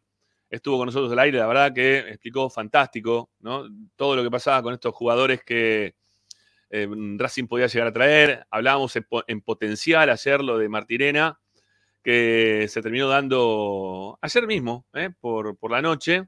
estuvo 0.49 0.77
con 0.77 0.85
nosotros 0.87 1.11
al 1.11 1.19
aire, 1.19 1.37
la 1.39 1.47
verdad 1.47 1.73
que 1.73 1.99
explicó 1.99 2.49
fantástico, 2.49 3.29
¿no? 3.39 3.65
Todo 3.95 4.15
lo 4.15 4.23
que 4.23 4.31
pasaba 4.31 4.61
con 4.63 4.73
estos 4.73 4.93
jugadores 4.93 5.43
que 5.43 5.95
eh, 6.69 6.87
Racing 7.17 7.47
podía 7.47 7.67
llegar 7.67 7.87
a 7.87 7.93
traer. 7.93 8.45
Hablábamos 8.49 8.95
en, 8.95 9.03
po- 9.03 9.23
en 9.27 9.41
potencial 9.41 10.09
ayer 10.09 10.41
lo 10.41 10.57
de 10.57 10.69
Martirena, 10.69 11.39
que 12.03 12.67
se 12.69 12.81
terminó 12.81 13.07
dando 13.09 14.17
ayer 14.21 14.47
mismo, 14.47 14.85
eh, 14.93 15.09
por, 15.19 15.57
por 15.57 15.71
la 15.71 15.81
noche, 15.81 16.27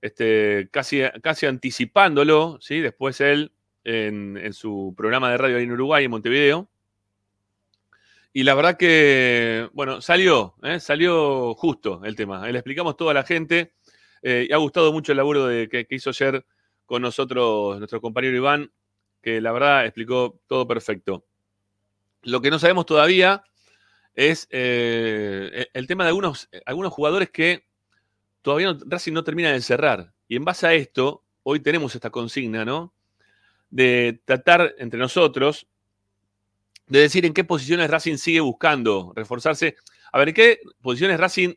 este, 0.00 0.68
casi, 0.70 1.02
casi 1.22 1.46
anticipándolo, 1.46 2.58
¿sí? 2.60 2.80
Después 2.80 3.20
él 3.20 3.52
en, 3.84 4.36
en 4.36 4.52
su 4.52 4.94
programa 4.96 5.30
de 5.30 5.38
radio 5.38 5.58
en 5.58 5.72
Uruguay, 5.72 6.04
en 6.04 6.10
Montevideo. 6.10 6.68
Y 8.32 8.44
la 8.44 8.54
verdad 8.54 8.76
que, 8.76 9.68
bueno, 9.72 10.00
salió, 10.00 10.54
¿eh? 10.62 10.78
salió 10.78 11.54
justo 11.54 12.00
el 12.04 12.14
tema. 12.14 12.46
Le 12.48 12.58
explicamos 12.58 12.96
todo 12.96 13.10
a 13.10 13.14
la 13.14 13.24
gente. 13.24 13.72
eh, 14.22 14.46
y 14.48 14.52
ha 14.52 14.58
gustado 14.58 14.92
mucho 14.92 15.12
el 15.12 15.16
laburo 15.18 15.46
de, 15.46 15.68
que, 15.68 15.86
hizo 15.90 16.10
ayer 16.10 16.44
con 16.86 17.02
nosotros 17.02 17.78
nuestro 17.78 18.00
compañero 18.00 18.36
Iván, 18.36 18.70
que 19.22 19.40
la 19.40 19.52
verdad 19.52 19.86
explicó 19.86 20.40
todo 20.46 20.66
perfecto. 20.66 21.24
Lo 22.22 22.40
que 22.40 22.50
no 22.50 22.58
sabemos 22.58 22.86
todavía 22.86 23.42
es 24.14 24.46
eh, 24.50 25.68
el 25.72 25.86
tema 25.86 26.04
de 26.04 26.08
algunos, 26.08 26.48
algunos 26.66 26.92
jugadores 26.92 27.30
que 27.30 27.66
todavía 28.42 28.76
Racing 28.86 29.12
no 29.12 29.24
termina 29.24 29.52
de 29.52 29.60
cerrar. 29.60 30.12
Y 30.28 30.36
en 30.36 30.44
base 30.44 30.66
a 30.66 30.74
esto, 30.74 31.24
hoy 31.42 31.60
tenemos 31.60 31.94
esta 31.94 32.10
consigna, 32.10 32.64
¿no? 32.64 32.92
De 33.70 34.20
tratar 34.24 34.74
entre 34.78 35.00
nosotros 35.00 35.66
de 36.90 37.00
decir 37.00 37.24
en 37.24 37.32
qué 37.32 37.44
posiciones 37.44 37.88
Racing 37.88 38.16
sigue 38.16 38.40
buscando 38.40 39.12
reforzarse. 39.16 39.76
A 40.12 40.18
ver, 40.18 40.28
¿en 40.28 40.34
qué 40.34 40.60
posiciones 40.82 41.18
Racing 41.18 41.54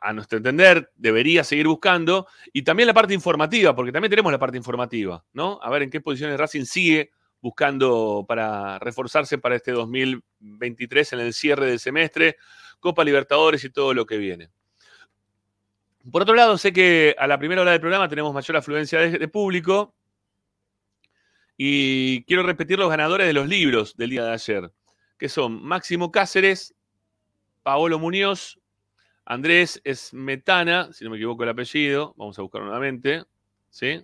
a 0.00 0.12
nuestro 0.12 0.38
entender, 0.38 0.90
debería 0.96 1.44
seguir 1.44 1.66
buscando. 1.66 2.26
Y 2.52 2.62
también 2.62 2.86
la 2.86 2.94
parte 2.94 3.14
informativa, 3.14 3.74
porque 3.74 3.92
también 3.92 4.10
tenemos 4.10 4.32
la 4.32 4.38
parte 4.38 4.56
informativa, 4.56 5.24
¿no? 5.32 5.58
A 5.62 5.70
ver 5.70 5.82
en 5.82 5.90
qué 5.90 6.00
posiciones 6.00 6.38
Racing 6.38 6.64
sigue 6.64 7.10
buscando 7.40 8.24
para 8.26 8.78
reforzarse 8.78 9.38
para 9.38 9.56
este 9.56 9.72
2023 9.72 11.12
en 11.12 11.20
el 11.20 11.32
cierre 11.32 11.66
del 11.66 11.78
semestre, 11.78 12.36
Copa 12.80 13.04
Libertadores 13.04 13.64
y 13.64 13.70
todo 13.70 13.94
lo 13.94 14.06
que 14.06 14.18
viene. 14.18 14.50
Por 16.10 16.22
otro 16.22 16.34
lado, 16.34 16.56
sé 16.58 16.72
que 16.72 17.14
a 17.18 17.26
la 17.26 17.38
primera 17.38 17.62
hora 17.62 17.72
del 17.72 17.80
programa 17.80 18.08
tenemos 18.08 18.32
mayor 18.32 18.56
afluencia 18.56 19.00
de, 19.00 19.18
de 19.18 19.28
público 19.28 19.94
y 21.60 22.22
quiero 22.22 22.44
repetir 22.44 22.78
los 22.78 22.88
ganadores 22.88 23.26
de 23.26 23.32
los 23.32 23.48
libros 23.48 23.96
del 23.96 24.10
día 24.10 24.24
de 24.24 24.32
ayer, 24.32 24.72
que 25.18 25.28
son 25.28 25.60
Máximo 25.60 26.12
Cáceres, 26.12 26.72
Paolo 27.64 27.98
Muñoz, 27.98 28.60
Andrés 29.26 29.80
Esmetana, 29.82 30.90
si 30.92 31.04
no 31.04 31.10
me 31.10 31.16
equivoco 31.16 31.42
el 31.42 31.48
apellido, 31.48 32.14
vamos 32.16 32.38
a 32.38 32.42
buscar 32.42 32.62
nuevamente, 32.62 33.24
¿sí? 33.70 34.00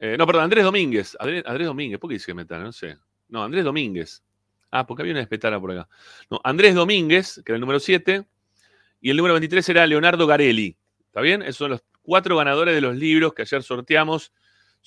Eh, 0.00 0.16
no, 0.18 0.26
perdón, 0.26 0.42
Andrés 0.42 0.64
Domínguez. 0.64 1.16
Andrés, 1.20 1.44
Andrés 1.46 1.68
Domínguez, 1.68 2.00
¿por 2.00 2.10
qué 2.10 2.14
dice 2.14 2.32
Esmetana? 2.32 2.64
No 2.64 2.72
sé. 2.72 2.98
No, 3.28 3.44
Andrés 3.44 3.64
Domínguez. 3.64 4.22
Ah, 4.72 4.84
porque 4.86 5.02
había 5.02 5.12
una 5.12 5.22
Espetana 5.22 5.60
por 5.60 5.70
acá. 5.70 5.88
No, 6.28 6.40
Andrés 6.42 6.74
Domínguez, 6.74 7.40
que 7.44 7.52
era 7.52 7.54
el 7.54 7.60
número 7.60 7.78
7, 7.78 8.26
y 9.00 9.10
el 9.10 9.16
número 9.16 9.34
23 9.34 9.68
era 9.68 9.86
Leonardo 9.86 10.26
Garelli. 10.26 10.76
¿Está 11.06 11.20
bien? 11.20 11.42
Esos 11.42 11.56
son 11.56 11.70
los 11.70 11.84
cuatro 12.02 12.36
ganadores 12.36 12.74
de 12.74 12.80
los 12.80 12.96
libros 12.96 13.34
que 13.34 13.42
ayer 13.42 13.62
sorteamos 13.62 14.32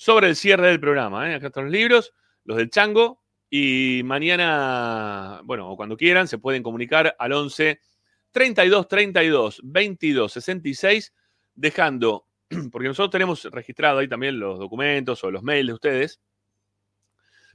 sobre 0.00 0.28
el 0.28 0.36
cierre 0.36 0.68
del 0.68 0.80
programa. 0.80 1.30
¿eh? 1.30 1.34
Acá 1.34 1.48
están 1.48 1.64
los 1.64 1.72
libros, 1.74 2.14
los 2.44 2.56
del 2.56 2.70
Chango, 2.70 3.20
y 3.50 4.00
mañana, 4.02 5.42
bueno, 5.44 5.68
o 5.70 5.76
cuando 5.76 5.94
quieran, 5.98 6.26
se 6.26 6.38
pueden 6.38 6.62
comunicar 6.62 7.14
al 7.18 7.34
11 7.34 7.78
32 8.30 8.88
32 8.88 9.60
22 9.62 10.32
66, 10.32 11.12
dejando, 11.54 12.26
porque 12.72 12.88
nosotros 12.88 13.10
tenemos 13.10 13.44
registrado 13.44 13.98
ahí 13.98 14.08
también 14.08 14.40
los 14.40 14.58
documentos 14.58 15.22
o 15.22 15.30
los 15.30 15.42
mails 15.42 15.66
de 15.66 15.74
ustedes, 15.74 16.20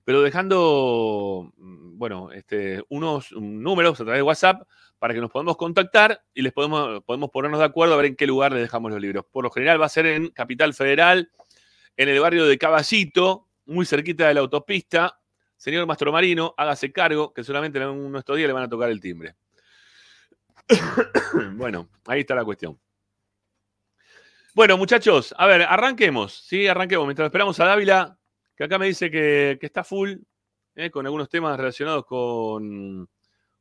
pero 0.04 0.22
dejando, 0.22 1.52
mm, 1.58 1.98
bueno, 1.98 2.32
este, 2.32 2.84
unos 2.90 3.32
números 3.32 4.00
a 4.00 4.04
través 4.04 4.20
de 4.20 4.24
WhatsApp 4.24 4.68
para 5.00 5.16
que 5.16 5.20
nos 5.20 5.32
podamos 5.32 5.58
contactar 5.58 6.22
y 6.32 6.44
les 6.44 6.54
podemos, 6.54 7.04
podemos 7.06 7.32
ponernos 7.32 7.60
de 7.60 7.66
acuerdo 7.66 7.96
a 7.96 7.98
ver 7.98 8.06
en 8.06 8.16
qué 8.16 8.28
lugar 8.28 8.52
les 8.52 8.62
dejamos 8.62 8.92
los 8.92 9.02
libros. 9.02 9.26
Por 9.32 9.44
lo 9.44 9.50
general 9.50 9.82
va 9.82 9.88
a 9.88 9.90
ser 9.90 10.06
en 10.06 10.28
Capital 10.30 10.76
Federal, 10.76 11.32
en 11.98 12.10
el 12.10 12.20
barrio 12.20 12.46
de 12.46 12.58
Caballito, 12.58 13.50
muy 13.66 13.86
cerquita 13.86 14.28
de 14.28 14.34
la 14.34 14.42
autopista. 14.42 15.20
Señor 15.58 15.86
Mastro 15.86 16.12
Marino, 16.12 16.54
hágase 16.58 16.92
cargo, 16.92 17.34
que 17.34 17.44
solamente 17.44 17.78
en 17.80 17.88
uno 17.88 18.14
de 18.14 18.20
estos 18.20 18.38
días 18.38 18.48
le 18.48 18.54
van 18.54 18.64
a 18.64 18.70
tocar 18.70 18.90
el 18.90 19.00
timbre. 19.00 19.36
bueno, 21.54 21.90
ahí 22.06 22.22
está 22.22 22.36
la 22.36 22.44
cuestión. 22.44 22.80
Bueno, 24.54 24.78
muchachos, 24.78 25.34
a 25.38 25.48
ver, 25.48 25.64
arranquemos, 25.64 26.34
¿sí? 26.48 26.68
Arranquemos. 26.68 27.06
Mientras 27.06 27.26
esperamos 27.26 27.60
a 27.60 27.66
Dávila, 27.66 28.18
que 28.56 28.64
acá 28.64 28.78
me 28.78 28.88
dice 28.88 29.12
que, 29.12 29.58
que 29.60 29.66
está 29.66 29.84
full, 29.84 30.14
¿eh? 30.76 30.90
con 30.90 31.06
algunos 31.06 31.30
temas 31.30 31.58
relacionados 31.58 32.06
con, 32.06 33.10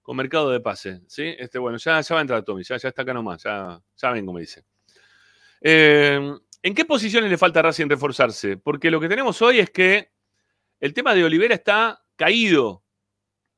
con 0.03 0.17
mercado 0.17 0.51
de 0.51 0.61
pase, 0.61 1.03
¿sí? 1.09 1.35
Este, 1.39 1.59
bueno, 1.59 1.79
ya, 1.79 2.01
ya 2.01 2.15
va 2.15 2.21
a 2.21 2.23
entrar 2.23 2.45
Tommy, 2.45 2.63
ya, 2.63 2.77
ya 2.77 2.89
está 2.89 3.03
acá 3.03 3.13
nomás, 3.13 3.43
ya, 3.43 3.81
ya 3.97 4.11
vengo, 4.13 4.33
me 4.33 4.43
dice. 4.43 4.65
Eh, 5.61 6.33
¿En 6.65 6.75
qué 6.75 6.87
posiciones 6.87 7.31
le 7.31 7.37
falta 7.37 7.61
a 7.61 7.65
Racing 7.65 7.91
reforzarse? 7.91 8.57
Porque 8.57 8.91
lo 8.91 8.99
que 8.99 9.07
tenemos 9.11 9.43
hoy 9.43 9.59
es 9.59 9.69
que 9.69 10.11
el 10.81 10.95
tema 10.95 11.15
de 11.15 11.23
Olivera 11.23 11.55
está 11.55 12.03
caído, 12.17 12.83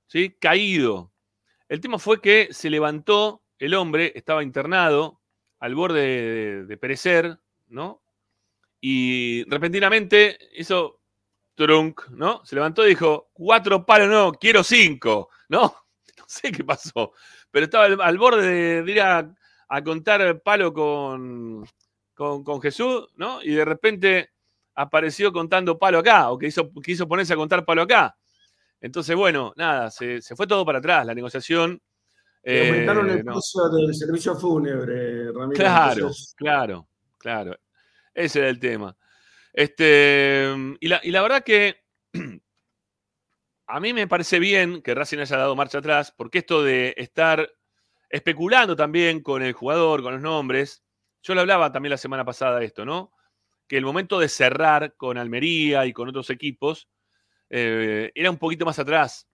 ¿sí? 0.09 0.37
Caído. 0.41 1.13
El 1.69 1.81
tema 1.81 2.01
fue 2.01 2.21
que 2.21 2.49
se 2.51 2.69
levantó 2.69 3.45
el 3.61 3.75
hombre, 3.75 4.11
estaba 4.17 4.43
internado, 4.43 5.21
al 5.61 5.77
borde 5.77 6.65
de, 6.65 6.77
perecer, 6.79 7.39
¿no? 7.69 8.03
Y 8.81 9.45
repentinamente 9.45 10.37
hizo 10.57 11.01
trunk, 11.55 12.09
¿no? 12.09 12.45
Se 12.45 12.57
levantó 12.57 12.85
y 12.85 12.89
dijo, 12.89 13.31
cuatro 13.33 13.87
palos 13.87 14.09
no, 14.09 14.33
quiero 14.33 14.65
cinco, 14.65 15.31
¿no? 15.49 15.77
No 16.19 16.25
sé 16.27 16.51
qué 16.51 16.65
pasó, 16.65 17.13
pero 17.53 17.67
estaba 17.67 17.85
al, 17.85 18.19
borde 18.19 18.43
de, 18.43 18.83
de 18.83 18.91
ir 18.91 19.01
a, 19.01 19.33
a 19.69 19.85
contar 19.85 20.43
palo 20.43 20.73
con, 20.73 21.65
con, 22.17 22.43
con 22.43 22.61
Jesús, 22.61 23.09
¿no? 23.15 23.43
Y 23.43 23.53
de 23.53 23.65
repente 23.65 24.31
apareció 24.75 25.33
contando 25.33 25.79
palo 25.79 25.99
acá, 25.99 26.31
o 26.31 26.39
que 26.39 26.47
hizo, 26.47 26.73
quiso 26.83 27.07
ponerse 27.07 27.35
a 27.35 27.37
contar 27.37 27.65
palo 27.65 27.83
acá. 27.83 28.17
Entonces, 28.81 29.15
bueno, 29.15 29.53
nada, 29.57 29.91
se, 29.91 30.21
se 30.23 30.35
fue 30.35 30.47
todo 30.47 30.65
para 30.65 30.79
atrás, 30.79 31.07
la 31.07 31.15
negociación. 31.15 31.81
Eh, 32.43 32.69
aumentaron 32.69 33.11
el 33.11 33.25
no. 33.25 33.33
precio 33.33 33.69
del 33.69 33.95
servicio 33.95 34.35
fúnebre, 34.35 35.27
Ramiro. 35.33 35.53
Claro, 35.53 35.93
Entonces, 35.93 36.35
claro, 36.37 36.89
claro. 37.19 37.57
Ese 38.15 38.39
era 38.39 38.49
el 38.49 38.59
tema. 38.59 38.97
Este, 39.53 40.55
y, 40.81 40.89
la, 40.89 41.01
y 41.03 41.11
la 41.11 41.23
verdad 41.23 41.45
que 41.45 41.83
a 43.67 43.81
mí 43.81 43.93
me 43.93 44.07
parece 44.07 44.39
bien 44.39 44.81
que 44.81 44.95
Racing 44.95 45.19
haya 45.19 45.37
dado 45.37 45.57
marcha 45.57 45.79
atrás, 45.79 46.15
porque 46.17 46.39
esto 46.39 46.63
de 46.63 46.95
estar 46.97 47.51
especulando 48.09 48.75
también 48.75 49.21
con 49.21 49.43
el 49.43 49.53
jugador, 49.53 50.03
con 50.03 50.15
los 50.15 50.23
nombres, 50.23 50.83
yo 51.27 51.35
lo 51.35 51.41
hablaba 51.41 51.73
también 51.73 51.91
la 51.91 51.97
semana 51.97 52.25
pasada 52.25 52.63
esto, 52.63 52.85
¿no? 52.85 53.13
Que 53.67 53.77
el 53.77 53.85
momento 53.85 54.21
de 54.21 54.29
cerrar 54.29 54.95
con 54.97 55.19
Almería 55.19 55.85
y 55.85 55.93
con 55.93 56.09
otros 56.09 56.31
equipos 56.31 56.89
eh, 57.51 58.13
era 58.15 58.31
un 58.31 58.39
poquito 58.39 58.65
más 58.65 58.79
atrás. 58.79 59.29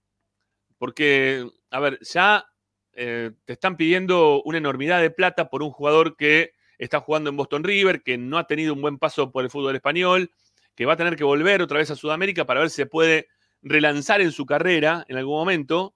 Porque, 0.79 1.47
a 1.71 1.81
ver, 1.81 1.99
ya 2.01 2.47
eh, 2.95 3.33
te 3.45 3.53
están 3.53 3.77
pidiendo 3.77 4.43
una 4.45 4.57
enormidad 4.57 5.03
de 5.03 5.11
plata 5.11 5.51
por 5.51 5.63
un 5.63 5.71
jugador 5.71 6.17
que 6.17 6.53
está 6.79 7.01
jugando 7.01 7.29
en 7.29 7.37
Boston 7.37 7.63
River, 7.63 8.03
que 8.03 8.17
no 8.17 8.39
ha 8.39 8.47
tenido 8.47 8.73
un 8.73 8.81
buen 8.81 8.99
paso 8.99 9.31
por 9.31 9.45
el 9.45 9.51
fútbol 9.51 9.77
español, 9.77 10.31
que 10.75 10.87
va 10.87 10.95
a 10.95 10.97
tener 10.97 11.17
que 11.17 11.25
volver 11.25 11.61
otra 11.61 11.77
vez 11.77 11.91
a 11.91 11.97
Sudamérica 11.97 12.47
para 12.47 12.61
ver 12.61 12.71
si 12.71 12.77
se 12.77 12.87
puede 12.87 13.29
relanzar 13.61 14.23
en 14.23 14.33
su 14.33 14.47
carrera 14.47 15.05
en 15.09 15.19
algún 15.19 15.37
momento, 15.37 15.95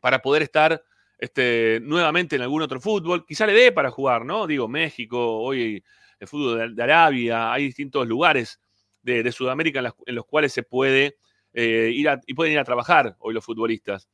para 0.00 0.20
poder 0.20 0.42
estar 0.42 0.82
este, 1.20 1.80
nuevamente 1.82 2.36
en 2.36 2.42
algún 2.42 2.62
otro 2.62 2.80
fútbol. 2.80 3.26
Quizá 3.26 3.46
le 3.46 3.52
dé 3.52 3.72
para 3.72 3.90
jugar, 3.90 4.24
¿no? 4.24 4.46
Digo, 4.46 4.66
México, 4.68 5.38
hoy 5.38 5.84
el 6.18 6.26
fútbol 6.26 6.74
de, 6.74 6.82
Arabia, 6.82 7.52
hay 7.52 7.64
distintos 7.64 8.08
lugares 8.08 8.58
de, 9.02 9.30
Sudamérica 9.30 9.80
en, 10.06 10.14
los 10.14 10.24
cuales 10.24 10.52
se 10.52 10.62
puede 10.62 11.18
eh, 11.52 11.90
ir 11.92 12.08
y 12.26 12.34
pueden 12.34 12.54
ir 12.54 12.58
a 12.58 12.64
trabajar 12.64 13.16
hoy 13.18 13.34
los 13.34 13.44
futbolistas. 13.44 14.08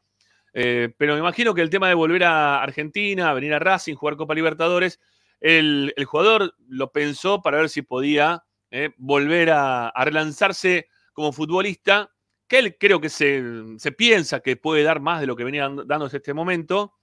Eh, 0.53 0.93
pero 0.97 1.15
me 1.15 1.21
imagino 1.21 1.55
que 1.55 1.63
el 1.63 1.71
tema 1.71 1.89
de 1.89 1.95
volver 1.95 2.25
a 2.25 2.63
Argentina, 2.63 3.33
venir 3.35 3.55
a 3.55 3.61
Racing, 3.61 3.95
jugar 3.95 4.17
Copa 4.17 4.35
Libertadores, 4.35 5.01
el, 5.41 5.93
jugador 6.07 6.55
lo 6.67 6.91
pensó 6.91 7.41
para 7.41 7.59
ver 7.59 7.69
si 7.69 7.83
podía 7.83 8.45
eh, 8.71 8.91
volver 8.97 9.51
a 9.51 9.93
relanzarse 10.05 10.89
como 11.13 11.33
futbolista, 11.33 12.11
que 12.49 12.59
él 12.59 12.77
creo 12.79 13.01
que 13.01 13.09
se, 13.09 13.43
se 13.79 13.93
piensa 13.93 14.41
que 14.41 14.57
puede 14.57 14.83
dar 14.83 15.01
más 15.01 15.21
de 15.21 15.27
lo 15.27 15.37
que 15.37 15.45
venía 15.45 15.69
dando 15.69 16.07
hasta 16.07 16.19
este 16.19 16.35
momento, 16.35 16.95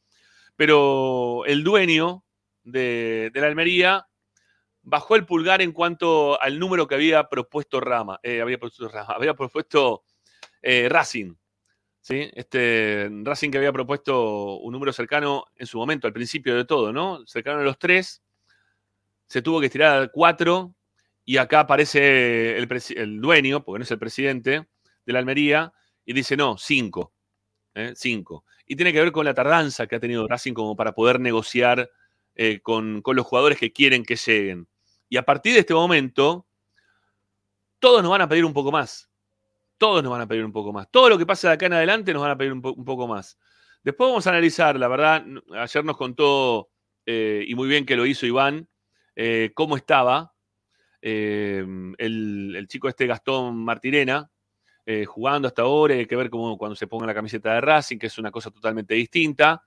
pero 0.56 1.45
el 1.45 1.63
dueño 1.63 2.23
de, 2.63 3.29
de 3.34 3.41
la 3.41 3.47
Almería 3.47 4.08
bajó 4.82 5.15
el 5.15 5.25
pulgar 5.25 5.62
en 5.62 5.71
cuanto 5.71 6.41
al 6.41 6.60
número 6.60 6.88
que 6.88 6.95
había 6.95 7.27
propuesto 7.27 7.79
Rama, 7.79 8.19
eh, 8.23 8.41
había 8.41 8.58
propuesto, 8.58 8.88
Rama, 8.89 9.13
había 9.15 9.34
propuesto 9.34 10.03
eh, 10.62 10.88
Racing. 10.89 11.34
¿sí? 12.01 12.29
Este, 12.34 13.10
Racing 13.23 13.49
que 13.49 13.58
había 13.58 13.71
propuesto 13.71 14.58
un 14.58 14.73
número 14.73 14.93
cercano 14.93 15.45
en 15.56 15.67
su 15.67 15.77
momento, 15.77 16.08
al 16.08 16.13
principio 16.13 16.56
de 16.56 16.65
todo, 16.65 16.91
¿no? 16.91 17.25
Cercano 17.25 17.62
a 17.62 17.63
los 17.63 17.79
tres, 17.79 18.21
se 19.27 19.41
tuvo 19.41 19.60
que 19.60 19.67
estirar 19.67 19.97
al 19.97 20.12
cuatro, 20.12 20.75
y 21.25 21.38
acá 21.38 21.62
aparece 21.62 22.58
el, 22.58 22.67
el 22.97 23.21
dueño, 23.21 23.63
porque 23.63 23.79
no 23.79 23.84
es 23.84 23.91
el 23.91 23.99
presidente 23.99 24.67
de 25.06 25.13
la 25.13 25.20
Almería, 25.20 25.74
y 26.06 26.13
dice, 26.13 26.36
no, 26.38 26.58
cinco. 26.58 27.13
¿eh? 27.76 27.94
Cinco. 27.96 28.46
Y 28.66 28.76
tiene 28.76 28.94
que 28.94 29.00
ver 29.00 29.12
con 29.12 29.26
la 29.26 29.34
tardanza 29.34 29.88
que 29.88 29.96
ha 29.96 30.00
tenido 30.00 30.28
Racing 30.28 30.54
como 30.54 30.76
para 30.76 30.94
poder 30.94 31.20
negociar 31.20 31.89
eh, 32.36 32.60
con, 32.62 33.02
con 33.02 33.16
los 33.16 33.26
jugadores 33.26 33.58
que 33.58 33.72
quieren 33.72 34.04
que 34.04 34.16
lleguen. 34.16 34.68
Y 35.10 35.18
a 35.18 35.24
partir 35.24 35.54
de 35.54 35.60
este 35.60 35.74
momento, 35.74 36.48
todos 37.80 38.02
nos 38.02 38.12
van 38.12 38.22
a 38.22 38.30
pedir 38.30 38.46
un 38.46 38.54
poco 38.54 38.72
más. 38.72 39.10
Todos 39.78 40.02
nos 40.02 40.12
van 40.12 40.22
a 40.22 40.28
pedir 40.28 40.46
un 40.46 40.52
poco 40.52 40.72
más. 40.72 40.89
Todo 40.89 41.10
lo 41.10 41.18
que 41.18 41.26
pasa 41.26 41.50
de 41.50 41.56
acá 41.56 41.66
en 41.66 41.74
adelante 41.74 42.13
nos 42.13 42.22
van 42.22 42.32
a 42.32 42.38
pedir 42.38 42.54
un, 42.54 42.62
po- 42.62 42.74
un 42.74 42.86
poco 42.86 43.08
más. 43.08 43.38
Después 43.84 44.10
vamos 44.10 44.26
a 44.28 44.30
analizar, 44.30 44.80
la 44.80 44.88
verdad, 44.88 45.26
ayer 45.56 45.84
nos 45.84 45.98
contó, 45.98 46.70
eh, 47.06 47.44
y 47.46 47.54
muy 47.54 47.68
bien 47.68 47.86
que 47.86 47.98
lo 47.98 48.06
hizo 48.06 48.26
Iván, 48.26 48.70
cómo 49.54 49.76
estaba 49.76 50.34
el, 51.02 52.56
el 52.56 52.68
chico 52.70 52.88
este 52.88 53.08
Gastón 53.08 53.58
Martirena, 53.58 54.32
eh, 54.86 55.06
jugando 55.06 55.48
hasta 55.48 55.62
ahora, 55.62 55.96
y 55.96 56.00
hay 56.00 56.06
que 56.06 56.15
ver 56.15 56.30
cómo 56.30 56.58
cuando 56.58 56.76
se 56.76 56.88
ponga 56.88 57.06
la 57.06 57.13
camiseta 57.13 57.54
de 57.54 57.62
Racing, 57.62 57.98
que 57.98 58.08
es 58.08 58.17
una 58.17 58.32
cosa 58.32 58.52
totalmente 58.52 58.93
distinta. 58.93 59.63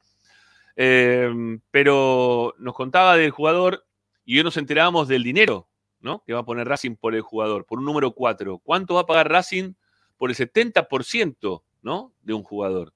Eh, 0.77 1.59
pero 1.71 2.55
nos 2.59 2.75
contaba 2.75 3.17
del 3.17 3.31
jugador 3.31 3.87
y 4.27 4.37
hoy 4.37 4.45
nos 4.45 4.59
enterábamos 4.59 5.09
del 5.09 5.23
dinero, 5.23 5.69
¿no? 6.01 6.23
Que 6.27 6.35
va 6.35 6.41
a 6.41 6.45
poner 6.45 6.69
Racing 6.69 6.97
por 6.97 7.15
el 7.15 7.23
jugador, 7.23 7.65
por 7.65 7.79
un 7.79 7.87
número 7.87 8.13
4. 8.13 8.59
¿Cuánto 8.59 8.95
va 8.95 9.03
a 9.03 9.07
pagar 9.07 9.31
Racing 9.31 9.73
por 10.19 10.31
el 10.31 10.37
70%, 10.37 11.63
¿no? 11.83 12.13
De 12.23 12.35
un 12.35 12.43
jugador. 12.43 12.93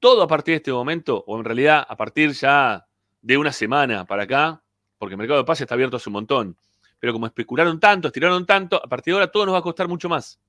Todo 0.00 0.22
a 0.22 0.26
partir 0.26 0.52
de 0.52 0.56
este 0.56 0.72
momento, 0.72 1.24
o 1.26 1.38
en 1.38 1.44
realidad 1.44 1.86
a 1.88 1.96
partir 1.96 2.32
ya 2.32 2.86
de 3.20 3.36
una 3.36 3.52
semana 3.52 4.04
para 4.04 4.24
acá, 4.24 4.62
porque 4.98 5.14
el 5.14 5.18
mercado 5.18 5.38
de 5.40 5.44
pase 5.44 5.64
está 5.64 5.74
abierto 5.74 5.96
hace 5.96 6.08
un 6.08 6.14
montón. 6.14 6.56
Pero 6.98 7.12
como 7.12 7.26
especularon 7.26 7.78
tanto, 7.78 8.08
estiraron 8.08 8.44
tanto, 8.44 8.76
a 8.82 8.88
partir 8.88 9.12
de 9.12 9.20
ahora 9.20 9.30
todo 9.30 9.46
nos 9.46 9.54
va 9.54 9.58
a 9.58 9.62
costar 9.62 9.86
mucho 9.86 10.08
más. 10.08 10.40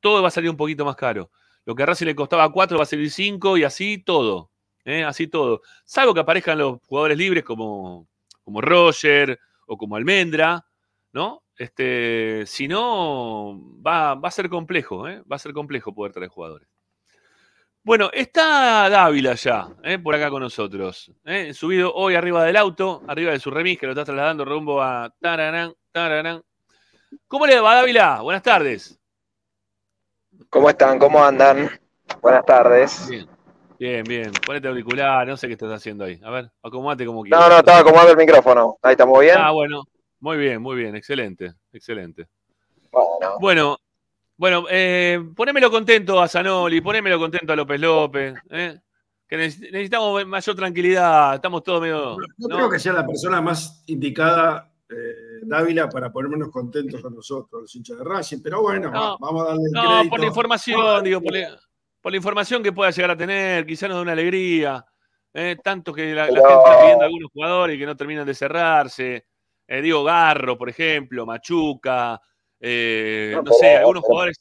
Todo 0.00 0.22
va 0.22 0.28
a 0.28 0.30
salir 0.30 0.50
un 0.50 0.56
poquito 0.56 0.84
más 0.84 0.96
caro. 0.96 1.30
Lo 1.64 1.74
que 1.74 1.82
a 1.82 1.86
Racing 1.86 2.06
le 2.06 2.14
costaba 2.14 2.50
4 2.50 2.76
va 2.78 2.82
a 2.84 2.86
salir 2.86 3.10
5 3.10 3.58
y 3.58 3.64
así 3.64 3.98
todo. 3.98 4.50
¿eh? 4.84 5.04
Así 5.04 5.26
todo. 5.26 5.62
Salvo 5.84 6.14
que 6.14 6.20
aparezcan 6.20 6.58
los 6.58 6.80
jugadores 6.86 7.18
libres 7.18 7.44
como, 7.44 8.08
como 8.42 8.60
Roger 8.60 9.38
o 9.66 9.76
como 9.76 9.96
Almendra, 9.96 10.64
¿no? 11.12 11.44
Este, 11.56 12.44
si 12.46 12.66
no, 12.68 13.60
va, 13.86 14.14
va 14.14 14.28
a 14.28 14.32
ser 14.32 14.48
complejo, 14.48 15.06
¿eh? 15.08 15.22
Va 15.30 15.36
a 15.36 15.38
ser 15.38 15.52
complejo 15.52 15.94
poder 15.94 16.12
traer 16.12 16.30
jugadores. 16.30 16.68
Bueno, 17.82 18.10
está 18.12 18.90
Dávila 18.90 19.34
ya, 19.34 19.68
¿eh? 19.82 19.98
por 19.98 20.14
acá 20.14 20.28
con 20.28 20.42
nosotros. 20.42 21.10
¿eh? 21.24 21.54
Subido 21.54 21.94
hoy 21.94 22.14
arriba 22.14 22.44
del 22.44 22.56
auto, 22.56 23.02
arriba 23.08 23.32
de 23.32 23.40
su 23.40 23.50
remis, 23.50 23.78
que 23.78 23.86
lo 23.86 23.92
está 23.92 24.04
trasladando 24.04 24.44
rumbo 24.44 24.82
a 24.82 25.14
Tararán, 25.18 25.72
Tararán. 25.90 26.42
¿Cómo 27.26 27.46
le 27.46 27.58
va, 27.58 27.76
Dávila? 27.76 28.20
Buenas 28.20 28.42
tardes. 28.42 28.99
¿Cómo 30.48 30.70
están? 30.70 30.98
¿Cómo 30.98 31.22
andan? 31.22 31.68
Buenas 32.22 32.44
tardes. 32.44 33.08
Bien, 33.08 33.26
bien, 33.78 34.04
bien. 34.04 34.32
Ponete 34.44 34.68
auricular, 34.68 35.26
no 35.26 35.36
sé 35.36 35.46
qué 35.46 35.52
estás 35.54 35.72
haciendo 35.72 36.04
ahí. 36.04 36.20
A 36.24 36.30
ver, 36.30 36.50
acomódate 36.62 37.06
como 37.06 37.22
quieras. 37.22 37.40
No, 37.40 37.48
no, 37.48 37.58
estaba 37.58 37.78
acomodando 37.78 38.12
el 38.12 38.16
micrófono. 38.16 38.76
Ahí 38.82 38.92
estamos 38.92 39.20
bien. 39.20 39.36
Ah, 39.38 39.50
bueno. 39.52 39.84
Muy 40.20 40.36
bien, 40.36 40.60
muy 40.60 40.76
bien. 40.76 40.96
Excelente, 40.96 41.52
excelente. 41.72 42.26
Bueno, 42.92 43.36
Bueno, 43.40 43.76
bueno, 44.36 44.64
eh, 44.70 45.22
ponémelo 45.36 45.70
contento 45.70 46.20
a 46.20 46.28
Zanoli, 46.28 46.80
ponémelo 46.80 47.18
contento 47.18 47.52
a 47.52 47.56
López 47.56 47.80
López, 47.80 48.34
¿eh? 48.50 48.80
que 49.28 49.36
neces- 49.38 49.70
necesitamos 49.70 50.26
mayor 50.26 50.56
tranquilidad, 50.56 51.34
estamos 51.36 51.62
todos 51.62 51.80
medio... 51.82 52.16
No, 52.38 52.48
¿no? 52.48 52.56
creo 52.56 52.70
que 52.70 52.78
sea 52.80 52.92
la 52.92 53.06
persona 53.06 53.40
más 53.40 53.84
indicada, 53.86 54.68
eh, 54.90 55.40
Dávila, 55.42 55.88
para 55.88 56.10
ponernos 56.12 56.50
contentos 56.50 57.04
a 57.04 57.10
nosotros, 57.10 57.62
los 57.62 57.74
hinchas 57.76 57.98
de 57.98 58.04
Racing, 58.04 58.38
pero 58.42 58.62
bueno, 58.62 58.90
No, 58.90 59.00
va- 59.00 59.16
vamos 59.20 59.42
a 59.42 59.46
darle 59.48 59.62
el 59.66 59.72
No, 59.72 59.82
crédito. 59.82 60.10
por 60.10 60.20
la 60.20 60.26
información, 60.26 61.04
digo, 61.04 61.20
por 61.22 61.32
la, 61.34 61.60
por 62.00 62.12
la 62.12 62.16
información 62.16 62.62
que 62.62 62.72
pueda 62.72 62.90
llegar 62.90 63.10
a 63.12 63.16
tener, 63.16 63.66
quizá 63.66 63.86
nos 63.88 63.96
dé 63.98 64.02
una 64.02 64.12
alegría, 64.12 64.84
¿eh? 65.34 65.56
tanto 65.62 65.92
que 65.92 66.14
la, 66.14 66.26
gente 66.26 66.40
está 66.40 66.80
pidiendo 66.80 67.02
a 67.02 67.06
algunos 67.06 67.30
jugadores 67.32 67.76
y 67.76 67.78
que 67.78 67.86
no 67.86 67.96
terminan 67.96 68.26
de 68.26 68.34
cerrarse, 68.34 69.26
eh, 69.68 69.80
digo 69.82 70.02
Garro, 70.02 70.58
por 70.58 70.68
ejemplo, 70.68 71.24
Machuca, 71.26 72.20
eh, 72.58 73.38
No, 73.44 73.52
sé, 73.52 73.76
algunos 73.76 74.02
pero- 74.02 74.08
jugadores... 74.12 74.38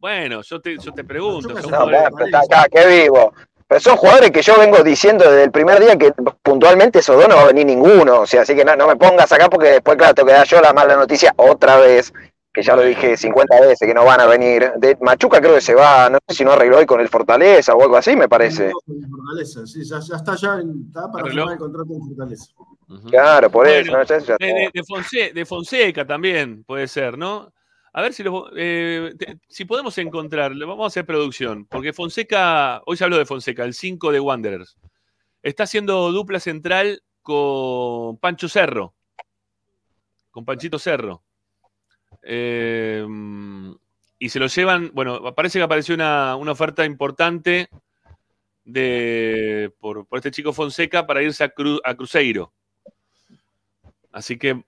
Bueno, 0.00 0.42
yo 0.42 0.60
te, 0.60 0.78
yo 0.78 0.92
te 0.92 1.02
pregunto, 1.02 1.48
Machuca 1.48 1.62
son 1.62 1.70
jugadores- 1.72 2.26
está 2.26 2.40
acá, 2.40 2.68
qué 2.70 3.02
vivo. 3.02 3.32
Pero 3.68 3.80
son 3.80 3.96
jugadores 3.96 4.30
que 4.30 4.40
yo 4.42 4.58
vengo 4.58 4.82
diciendo 4.82 5.24
desde 5.24 5.44
el 5.44 5.50
primer 5.50 5.78
día 5.78 5.96
que 5.96 6.12
puntualmente 6.42 7.00
esos 7.00 7.16
dos 7.16 7.28
no 7.28 7.36
va 7.36 7.42
a 7.42 7.46
venir 7.48 7.66
ninguno. 7.66 8.20
O 8.20 8.26
sea, 8.26 8.42
así 8.42 8.56
que 8.56 8.64
no, 8.64 8.74
no 8.76 8.86
me 8.88 8.96
pongas 8.96 9.30
acá 9.30 9.50
porque 9.50 9.68
después, 9.68 9.96
claro, 9.98 10.14
tengo 10.14 10.28
que 10.28 10.32
dar 10.32 10.46
yo 10.46 10.60
la 10.62 10.72
mala 10.72 10.96
noticia 10.96 11.34
otra 11.36 11.76
vez, 11.76 12.12
que 12.50 12.62
ya 12.62 12.74
lo 12.74 12.80
dije 12.82 13.16
50 13.18 13.60
veces 13.60 13.86
que 13.86 13.92
no 13.92 14.06
van 14.06 14.20
a 14.22 14.26
venir. 14.26 14.72
De 14.78 14.96
Machuca 15.02 15.38
creo 15.40 15.54
que 15.54 15.60
se 15.60 15.74
va, 15.74 16.08
no 16.08 16.18
sé 16.26 16.34
si 16.34 16.44
no 16.46 16.52
arregló 16.52 16.78
hoy 16.78 16.86
con 16.86 17.00
el 17.00 17.08
Fortaleza 17.10 17.74
o 17.74 17.82
algo 17.82 17.98
así, 17.98 18.16
me 18.16 18.26
parece. 18.26 18.72
Fortaleza, 19.10 19.66
sí, 19.66 19.84
ya, 19.84 19.98
ya 20.00 20.16
está 20.16 20.34
ya 20.34 20.54
en- 20.54 20.84
está 20.88 21.02
para 21.12 21.24
¿Arregló? 21.24 21.42
firmar 21.42 21.52
el 21.52 21.58
contrato 21.58 21.92
en 21.92 22.06
Fortaleza. 22.08 22.44
Claro, 23.10 23.50
por 23.50 23.66
Bueno, 23.66 23.80
eso. 23.82 23.92
¿no? 23.92 24.02
Ya- 24.02 24.18
ya 24.18 24.36
De, 24.40 24.46
de- 24.46 24.70
de 24.72 24.82
Fonse- 24.82 25.32
de 25.34 25.44
Fonseca 25.44 26.06
también 26.06 26.64
puede 26.64 26.88
ser, 26.88 27.18
¿no? 27.18 27.52
A 27.92 28.02
ver 28.02 28.12
si, 28.12 28.22
eh, 28.56 29.14
si 29.48 29.64
podemos 29.64 29.96
encontrar, 29.98 30.54
vamos 30.54 30.84
a 30.84 30.86
hacer 30.88 31.06
producción, 31.06 31.66
porque 31.66 31.92
Fonseca, 31.92 32.82
hoy 32.86 32.96
se 32.96 33.04
habló 33.04 33.18
de 33.18 33.26
Fonseca, 33.26 33.64
el 33.64 33.74
5 33.74 34.12
de 34.12 34.20
Wanderers, 34.20 34.76
está 35.42 35.64
haciendo 35.64 36.12
dupla 36.12 36.40
central 36.40 37.02
con 37.22 38.18
Pancho 38.18 38.48
Cerro, 38.48 38.94
con 40.30 40.44
Panchito 40.44 40.78
Cerro. 40.78 41.22
Eh, 42.22 43.06
y 44.18 44.28
se 44.28 44.38
lo 44.38 44.46
llevan, 44.48 44.90
bueno, 44.94 45.34
parece 45.34 45.58
que 45.58 45.62
apareció 45.62 45.94
una, 45.94 46.36
oferta 46.36 46.84
importante 46.84 47.68
de, 48.64 49.72
por, 49.78 50.06
este 50.12 50.30
chico 50.30 50.52
Fonseca 50.52 51.06
para 51.06 51.22
irse 51.22 51.44
a, 51.44 51.52
a 51.84 51.94
Cruzeiro. 51.94 52.52
Así 54.10 54.36
que 54.36 54.64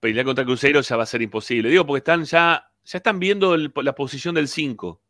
pelear 0.00 0.24
contra 0.24 0.44
Cruzeiro 0.44 0.80
ya 0.80 0.96
va 0.96 1.02
a 1.04 1.06
ser 1.06 1.22
imposible. 1.22 1.68
Digo, 1.70 1.86
porque 1.86 1.98
están 1.98 2.24
ya, 2.24 2.70
ya 2.84 2.98
están 2.98 3.18
viendo 3.18 3.56
la 3.56 3.94
posición 3.94 4.34
del 4.34 4.48
5. 4.48 5.00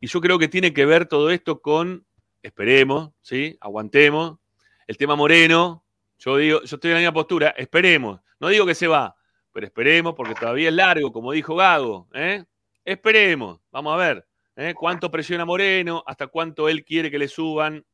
Y 0.00 0.06
yo 0.06 0.20
creo 0.20 0.38
que 0.38 0.48
tiene 0.48 0.72
que 0.72 0.84
ver 0.84 1.06
todo 1.06 1.30
esto 1.30 1.60
con, 1.60 2.06
esperemos, 2.42 3.10
¿sí? 3.20 3.56
Aguantemos. 3.60 4.38
El 4.86 4.96
tema 4.96 5.14
Moreno, 5.14 5.84
yo 6.18 6.36
digo, 6.36 6.62
yo 6.62 6.76
estoy 6.76 6.90
en 6.90 6.94
la 6.94 7.00
misma 7.00 7.14
postura, 7.14 7.54
esperemos. 7.56 8.20
No 8.40 8.48
digo 8.48 8.66
que 8.66 8.74
se 8.74 8.88
va, 8.88 9.16
pero 9.52 9.66
esperemos 9.66 10.14
porque 10.14 10.34
todavía 10.34 10.68
es 10.68 10.74
largo, 10.74 11.12
como 11.12 11.32
dijo 11.32 11.54
Gago. 11.54 12.08
¿eh? 12.14 12.44
Esperemos, 12.84 13.60
vamos 13.70 13.94
a 13.94 13.96
ver. 13.96 14.26
¿eh? 14.56 14.74
¿Cuánto 14.74 15.10
presiona 15.10 15.44
Moreno? 15.44 16.02
¿Hasta 16.06 16.26
cuánto 16.26 16.68
él 16.68 16.84
quiere 16.84 17.10
que 17.10 17.18
le 17.18 17.28
suban? 17.28 17.84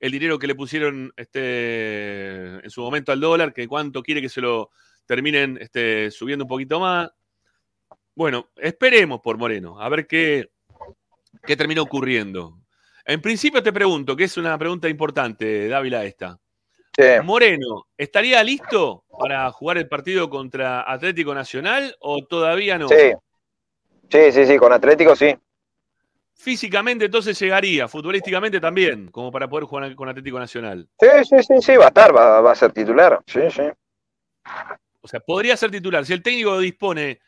el 0.00 0.12
dinero 0.12 0.38
que 0.38 0.46
le 0.46 0.54
pusieron 0.54 1.12
este, 1.16 2.64
en 2.64 2.70
su 2.70 2.80
momento 2.80 3.12
al 3.12 3.20
dólar, 3.20 3.52
que 3.52 3.68
cuánto 3.68 4.02
quiere 4.02 4.20
que 4.20 4.28
se 4.28 4.40
lo 4.40 4.70
terminen 5.06 5.58
este, 5.60 6.10
subiendo 6.10 6.44
un 6.44 6.48
poquito 6.48 6.80
más. 6.80 7.10
Bueno, 8.14 8.48
esperemos 8.56 9.20
por 9.20 9.38
Moreno, 9.38 9.80
a 9.80 9.88
ver 9.88 10.06
qué, 10.06 10.50
qué 11.44 11.56
termina 11.56 11.82
ocurriendo. 11.82 12.58
En 13.04 13.20
principio 13.20 13.62
te 13.62 13.72
pregunto, 13.72 14.16
que 14.16 14.24
es 14.24 14.36
una 14.36 14.58
pregunta 14.58 14.88
importante, 14.88 15.68
Dávila, 15.68 16.04
esta. 16.04 16.38
Sí. 16.96 17.04
Moreno, 17.22 17.86
¿estaría 17.96 18.42
listo 18.42 19.04
para 19.18 19.50
jugar 19.52 19.78
el 19.78 19.86
partido 19.86 20.30
contra 20.30 20.90
Atlético 20.90 21.34
Nacional 21.34 21.94
o 22.00 22.24
todavía 22.24 22.78
no? 22.78 22.88
Sí. 22.88 23.12
Sí, 24.10 24.32
sí, 24.32 24.46
sí, 24.46 24.56
con 24.56 24.72
Atlético 24.72 25.14
sí. 25.14 25.36
Físicamente 26.34 27.06
entonces 27.06 27.38
llegaría, 27.38 27.88
futbolísticamente 27.88 28.60
también, 28.60 29.10
como 29.10 29.32
para 29.32 29.48
poder 29.48 29.64
jugar 29.64 29.94
con 29.94 30.08
Atlético 30.08 30.38
Nacional. 30.38 30.88
Sí, 30.98 31.08
sí, 31.24 31.42
sí, 31.42 31.54
sí, 31.60 31.76
va 31.76 31.86
a 31.86 31.88
estar, 31.88 32.14
va, 32.14 32.40
va 32.40 32.52
a 32.52 32.54
ser 32.54 32.72
titular. 32.72 33.20
Sí, 33.26 33.40
sí. 33.50 33.62
O 35.06 35.08
sea, 35.08 35.20
podría 35.20 35.56
ser 35.56 35.70
titular. 35.70 36.04
Si 36.04 36.12
el 36.12 36.20
técnico 36.20 36.58
dispone 36.58 37.20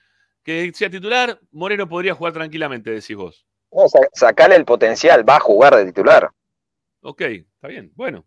que 0.42 0.72
sea 0.74 0.90
titular, 0.90 1.38
Moreno 1.52 1.88
podría 1.88 2.12
jugar 2.12 2.32
tranquilamente, 2.32 2.90
decís 2.90 3.14
vos. 3.16 3.46
No, 3.70 3.88
sa- 3.88 4.08
sacale 4.12 4.56
el 4.56 4.64
potencial, 4.64 5.26
va 5.28 5.36
a 5.36 5.40
jugar 5.40 5.76
de 5.76 5.86
titular. 5.86 6.28
Ok, 7.02 7.20
está 7.20 7.68
bien. 7.68 7.92
Bueno, 7.94 8.26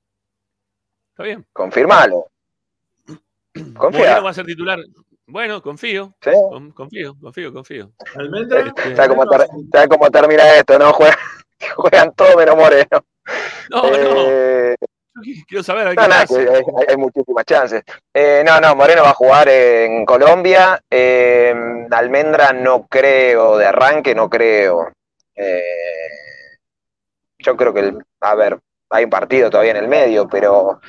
está 1.09 1.23
bien. 1.23 1.45
Confirmalo. 1.51 2.27
Moreno 3.55 3.73
Confía. 3.77 4.19
va 4.21 4.29
a 4.29 4.33
ser 4.33 4.45
titular. 4.45 4.79
Bueno, 5.27 5.61
confío, 5.61 6.15
Sí. 6.21 6.31
con- 6.49 6.71
confío, 6.71 7.17
confío, 7.19 7.51
confío. 7.51 7.91
Almendra, 8.15 8.61
Este, 8.61 8.95
¿Sabes 8.95 9.09
cómo, 9.09 9.25
ter- 9.27 9.47
sabe 9.73 9.87
cómo 9.89 10.09
termina 10.09 10.55
esto? 10.55 10.79
¿No? 10.79 10.93
Juegan, 10.93 11.17
juegan 11.75 12.13
todo 12.15 12.37
menos 12.37 12.55
Moreno. 12.55 13.05
No, 13.69 13.81
no, 13.83 13.95
Eh, 13.97 14.75
qu- 14.79 14.87
quiero 15.47 15.63
saber 15.63 15.87
a 15.87 15.89
ver 15.89 15.97
no, 15.97 16.07
nada, 16.07 16.25
hay, 16.29 16.85
hay 16.89 16.97
muchísimas 16.97 17.45
chances. 17.45 17.83
Eh, 18.13 18.43
no, 18.45 18.59
no, 18.59 18.75
Moreno 18.75 19.03
va 19.03 19.09
a 19.11 19.13
jugar 19.13 19.47
en 19.49 20.05
Colombia. 20.05 20.81
Eh, 20.89 21.53
Almendra 21.91 22.53
no 22.53 22.87
creo, 22.87 23.57
de 23.57 23.65
arranque 23.65 24.13
no 24.15 24.29
creo. 24.29 24.91
Eh, 25.35 25.61
yo 27.39 27.57
creo 27.57 27.73
que, 27.73 27.79
el- 27.79 28.05
a 28.21 28.35
ver, 28.35 28.59
hay 28.89 29.03
un 29.05 29.09
partido 29.09 29.49
todavía 29.49 29.71
en 29.71 29.77
el 29.77 29.87
medio, 29.87 30.27
pero 30.27 30.79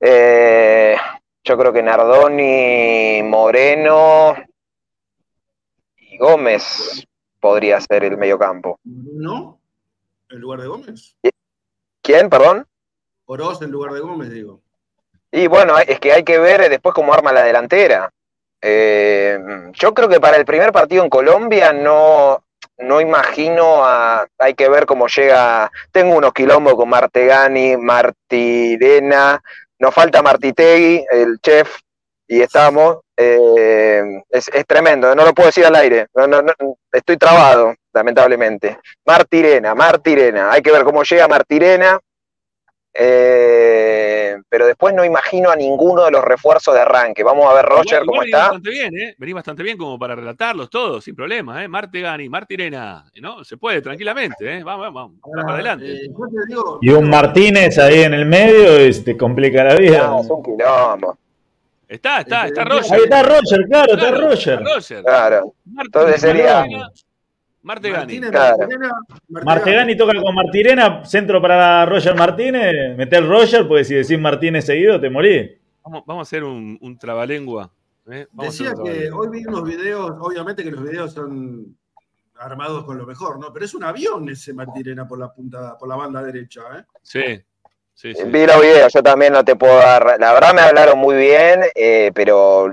eh, 0.00 0.96
yo 1.44 1.58
creo 1.58 1.72
que 1.72 1.82
Nardoni, 1.82 3.22
Moreno 3.22 4.34
y 5.96 6.18
Gómez 6.18 7.06
podría 7.38 7.80
ser 7.80 8.04
el 8.04 8.16
mediocampo. 8.16 8.78
¿no? 8.84 9.60
En 10.28 10.38
lugar 10.38 10.60
de 10.60 10.68
Gómez. 10.68 11.16
¿Quién, 12.02 12.28
perdón? 12.30 12.66
Oroz 13.32 13.62
en 13.62 13.70
lugar 13.70 13.92
de 13.92 14.00
Gómez, 14.00 14.28
digo. 14.30 14.60
Y 15.30 15.46
bueno, 15.46 15.78
es 15.78 16.00
que 16.00 16.12
hay 16.12 16.24
que 16.24 16.38
ver 16.40 16.68
después 16.68 16.92
cómo 16.92 17.14
arma 17.14 17.32
la 17.32 17.44
delantera. 17.44 18.10
Eh, 18.60 19.38
yo 19.72 19.94
creo 19.94 20.08
que 20.08 20.18
para 20.18 20.36
el 20.36 20.44
primer 20.44 20.72
partido 20.72 21.04
en 21.04 21.10
Colombia 21.10 21.72
no, 21.72 22.42
no 22.78 23.00
imagino. 23.00 23.84
Hay 24.36 24.54
que 24.56 24.68
ver 24.68 24.84
cómo 24.84 25.06
llega. 25.06 25.70
Tengo 25.92 26.16
unos 26.16 26.32
quilombos 26.32 26.74
con 26.74 26.88
Martegani, 26.88 27.76
Martirena. 27.76 29.40
Nos 29.78 29.94
falta 29.94 30.22
Martitegui, 30.22 31.06
el 31.12 31.38
chef, 31.40 31.78
y 32.26 32.40
estamos. 32.42 32.98
eh, 33.16 34.22
es, 34.28 34.48
es 34.48 34.66
tremendo, 34.66 35.14
no 35.14 35.24
lo 35.24 35.32
puedo 35.32 35.46
decir 35.50 35.64
al 35.66 35.76
aire. 35.76 36.08
No, 36.14 36.26
no, 36.26 36.42
estoy 36.92 37.16
trabado, 37.16 37.74
lamentablemente. 37.94 38.78
Martirena, 39.06 39.72
Martirena. 39.76 40.50
Hay 40.50 40.62
que 40.62 40.72
ver 40.72 40.82
cómo 40.82 41.04
llega 41.04 41.28
Martirena. 41.28 42.00
Eh, 42.92 44.36
pero 44.48 44.66
después 44.66 44.94
no 44.94 45.04
imagino 45.04 45.50
a 45.50 45.56
ninguno 45.56 46.04
de 46.04 46.10
los 46.10 46.24
refuerzos 46.24 46.74
de 46.74 46.80
arranque. 46.80 47.22
Vamos 47.22 47.46
a 47.50 47.54
ver 47.54 47.64
Roger 47.64 48.02
Igual- 48.02 48.06
cómo 48.06 48.14
igual 48.24 48.26
está. 48.28 48.38
bastante 48.38 48.70
bien, 48.70 48.98
¿eh? 48.98 49.14
Venís 49.18 49.34
bastante 49.34 49.62
bien 49.62 49.76
como 49.78 49.98
para 49.98 50.14
relatarlos 50.14 50.68
todos, 50.70 51.04
sin 51.04 51.14
problema, 51.14 51.62
¿eh? 51.62 51.68
Martegani, 51.68 52.28
Martirena, 52.28 53.04
¿no? 53.20 53.44
Se 53.44 53.56
puede, 53.56 53.80
tranquilamente, 53.80 54.58
¿eh? 54.58 54.62
Vamos, 54.64 54.86
vamos, 54.86 54.94
vamos, 54.94 55.20
vamos 55.22 55.44
para 55.44 55.54
adelante. 55.54 55.86
Eh, 55.86 56.08
yo 56.10 56.26
te 56.26 56.46
digo, 56.48 56.78
Y 56.82 56.90
un 56.90 57.08
Martínez 57.08 57.78
ahí 57.78 58.00
en 58.02 58.14
el 58.14 58.26
medio 58.26 58.86
y 58.86 58.92
te 59.02 59.16
complica 59.16 59.64
la 59.64 59.74
vida. 59.76 60.06
No, 60.06 60.20
es 60.22 60.30
un 60.30 60.42
quilombo. 60.42 61.18
Está, 61.88 62.20
está, 62.20 62.46
está 62.46 62.62
Ahí 62.62 62.68
Roger. 62.68 62.92
Ahí 62.94 63.00
está 63.02 63.22
Roger, 63.24 63.60
claro, 63.68 63.92
está 63.94 64.08
Claro, 64.08 64.28
Roger. 64.28 64.58
está 64.60 64.74
Roger. 64.74 65.02
Claro. 65.02 65.54
Martín, 65.64 65.86
Entonces 65.86 66.20
sería- 66.20 66.66
Martegani. 67.62 67.98
Martínez, 68.20 68.30
Claro. 68.30 68.56
Martirena, 68.58 68.90
Martegani 69.44 69.96
toca 69.96 70.12
con 70.20 70.34
Martirena, 70.34 71.04
centro 71.04 71.40
para 71.42 71.84
Roger 71.86 72.14
Martínez, 72.16 72.96
meter 72.96 73.26
Roger, 73.26 73.68
porque 73.68 73.84
si 73.84 73.94
decís 73.94 74.18
Martínez 74.18 74.64
seguido 74.64 75.00
te 75.00 75.10
morís. 75.10 75.50
Vamos, 75.84 76.04
vamos 76.06 76.20
a 76.20 76.28
hacer 76.28 76.44
un, 76.44 76.78
un 76.80 76.98
trabalengua. 76.98 77.70
¿eh? 78.10 78.26
Vamos 78.32 78.58
Decía 78.58 78.74
un 78.74 78.84
que 78.84 79.10
hoy 79.10 79.28
vi 79.30 79.44
unos 79.46 79.64
videos, 79.64 80.12
obviamente 80.20 80.62
que 80.64 80.70
los 80.70 80.82
videos 80.82 81.12
son 81.12 81.76
armados 82.38 82.84
con 82.84 82.96
lo 82.96 83.06
mejor, 83.06 83.38
¿no? 83.38 83.52
Pero 83.52 83.66
es 83.66 83.74
un 83.74 83.84
avión 83.84 84.28
ese 84.30 84.54
Martirena 84.54 85.06
por 85.06 85.18
la 85.18 85.30
punta, 85.32 85.76
por 85.76 85.88
la 85.88 85.96
banda 85.96 86.22
derecha, 86.22 86.62
¿eh? 86.78 86.84
Sí, 87.02 87.42
sí, 87.92 88.14
sí. 88.14 88.22
Vi 88.26 88.46
los 88.46 88.60
videos, 88.60 88.92
yo 88.92 89.02
también 89.02 89.34
no 89.34 89.44
te 89.44 89.56
puedo 89.56 89.76
dar. 89.76 90.16
La 90.18 90.32
verdad 90.32 90.54
me 90.54 90.62
hablaron 90.62 90.98
muy 90.98 91.16
bien, 91.16 91.60
eh, 91.74 92.10
pero. 92.14 92.72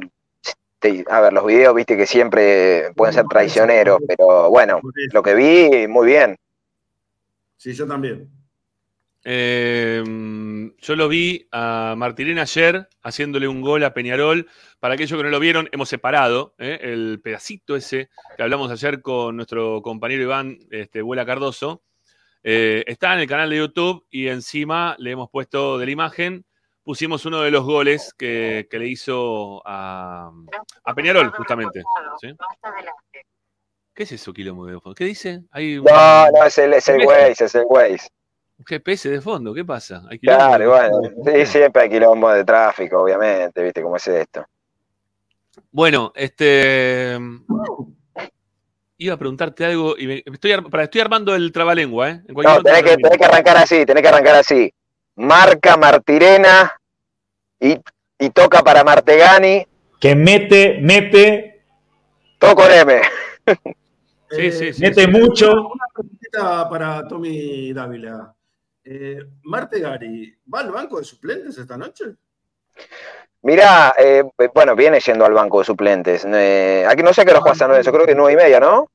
Te- 0.79 1.05
a 1.09 1.21
ver, 1.21 1.33
los 1.33 1.45
videos, 1.45 1.75
viste 1.75 1.97
que 1.97 2.05
siempre 2.05 2.91
pueden 2.95 3.13
ser 3.13 3.25
traicioneros, 3.25 3.99
pero 4.07 4.49
bueno, 4.49 4.79
lo 5.13 5.23
que 5.23 5.35
vi, 5.35 5.87
muy 5.87 6.07
bien. 6.07 6.35
Sí, 7.57 7.73
yo 7.73 7.87
también. 7.87 8.29
Eh, 9.29 10.01
yo 10.79 10.95
lo 10.95 11.09
vi 11.09 11.47
a 11.51 11.95
Martirena 11.97 12.43
ayer 12.43 12.87
haciéndole 13.01 13.47
un 13.47 13.61
gol 13.61 13.83
a 13.83 13.93
Peñarol. 13.93 14.47
Para 14.79 14.93
aquellos 14.93 15.17
que 15.17 15.23
no 15.23 15.29
lo 15.29 15.39
vieron, 15.39 15.67
hemos 15.73 15.89
separado 15.89 16.53
¿eh? 16.59 16.79
el 16.81 17.19
pedacito 17.21 17.75
ese 17.75 18.09
que 18.37 18.43
hablamos 18.43 18.71
ayer 18.71 19.01
con 19.01 19.35
nuestro 19.35 19.81
compañero 19.81 20.23
Iván 20.23 20.59
este, 20.69 21.01
Vuela 21.01 21.25
Cardoso. 21.25 21.83
Eh, 22.43 22.85
está 22.87 23.15
en 23.15 23.19
el 23.19 23.27
canal 23.27 23.49
de 23.49 23.57
YouTube 23.57 24.05
y 24.09 24.27
encima 24.27 24.95
le 24.99 25.11
hemos 25.11 25.29
puesto 25.29 25.77
de 25.77 25.85
la 25.87 25.91
imagen, 25.91 26.45
pusimos 26.87 27.25
uno 27.25 27.41
de 27.41 27.51
los 27.51 27.65
goles 27.65 28.13
que, 28.17 28.65
que 28.71 28.79
le 28.79 28.87
hizo 28.87 29.61
a, 29.67 30.31
a 30.85 30.95
Peñarol, 30.95 31.31
justamente. 31.31 31.83
¿sí? 32.21 32.33
¿Qué 33.93 34.03
es 34.03 34.11
eso, 34.13 34.31
quilombo 34.31 34.65
de 34.65 34.79
fondo? 34.79 34.95
¿Qué 34.95 35.03
dice? 35.03 35.41
Hay 35.51 35.79
un 35.79 35.83
No, 35.83 36.31
no, 36.31 36.45
es 36.45 36.57
el, 36.57 36.71
es 36.75 36.87
el 36.87 37.05
Waze, 37.05 37.43
es 37.43 37.55
el 37.55 37.65
Waze. 37.67 38.07
un 38.59 38.65
GPS 38.65 39.09
de 39.09 39.19
fondo, 39.19 39.53
¿qué 39.53 39.65
pasa? 39.65 40.01
Claro, 40.21 40.69
bueno, 40.69 41.01
sí, 41.25 41.45
siempre 41.45 41.81
hay 41.81 41.89
quilombo 41.89 42.31
de 42.31 42.45
tráfico, 42.45 43.01
obviamente, 43.01 43.61
viste 43.61 43.81
cómo 43.81 43.97
es 43.97 44.07
esto. 44.07 44.45
Bueno, 45.69 46.13
este. 46.15 47.19
Iba 48.99 49.13
a 49.13 49.17
preguntarte 49.17 49.65
algo 49.65 49.97
y 49.97 50.07
me, 50.07 50.23
estoy, 50.25 50.53
ar- 50.53 50.63
estoy 50.83 51.01
armando 51.01 51.35
el 51.35 51.51
trabalengua, 51.51 52.11
¿eh? 52.11 52.21
En 52.25 52.33
No, 52.33 52.63
tenés 52.63 52.81
que, 52.81 52.95
tenés 52.95 53.17
que 53.17 53.25
arrancar 53.25 53.57
así, 53.57 53.85
tenés 53.85 54.01
que 54.01 54.07
arrancar 54.09 54.35
así. 54.35 54.73
Marca 55.17 55.77
Martirena 55.77 56.79
y, 57.59 57.79
y 58.19 58.29
toca 58.29 58.61
para 58.63 58.83
Martegani, 58.83 59.65
Que 59.99 60.15
mete, 60.15 60.79
mete, 60.81 61.63
todo 62.37 62.55
con 62.55 62.71
M. 62.71 63.01
Sí, 64.29 64.51
sí, 64.51 64.73
sí. 64.73 64.81
mete 64.81 65.05
sí. 65.05 65.07
mucho. 65.07 65.49
Una 65.51 65.85
preguntita 65.93 66.69
para 66.69 67.07
Tommy 67.07 67.73
Dávila. 67.73 68.35
Eh, 68.83 69.19
Marte 69.43 69.79
Gari, 69.79 70.37
¿va 70.53 70.59
al 70.59 70.71
banco 70.71 70.99
de 70.99 71.03
suplentes 71.03 71.57
esta 71.57 71.77
noche? 71.77 72.05
Mirá, 73.41 73.95
eh, 73.97 74.23
bueno, 74.53 74.75
viene 74.75 74.99
yendo 74.99 75.25
al 75.25 75.33
banco 75.33 75.59
de 75.59 75.65
suplentes. 75.65 76.25
Eh, 76.29 76.85
aquí 76.87 77.03
no 77.03 77.13
sé 77.13 77.25
qué 77.25 77.31
hora 77.31 77.41
juega 77.41 77.55
San 77.55 77.69
Lorenzo, 77.69 77.91
creo 77.91 78.05
que 78.05 78.15
nueve 78.15 78.33
y 78.33 78.43
media, 78.43 78.59
¿no? 78.59 78.89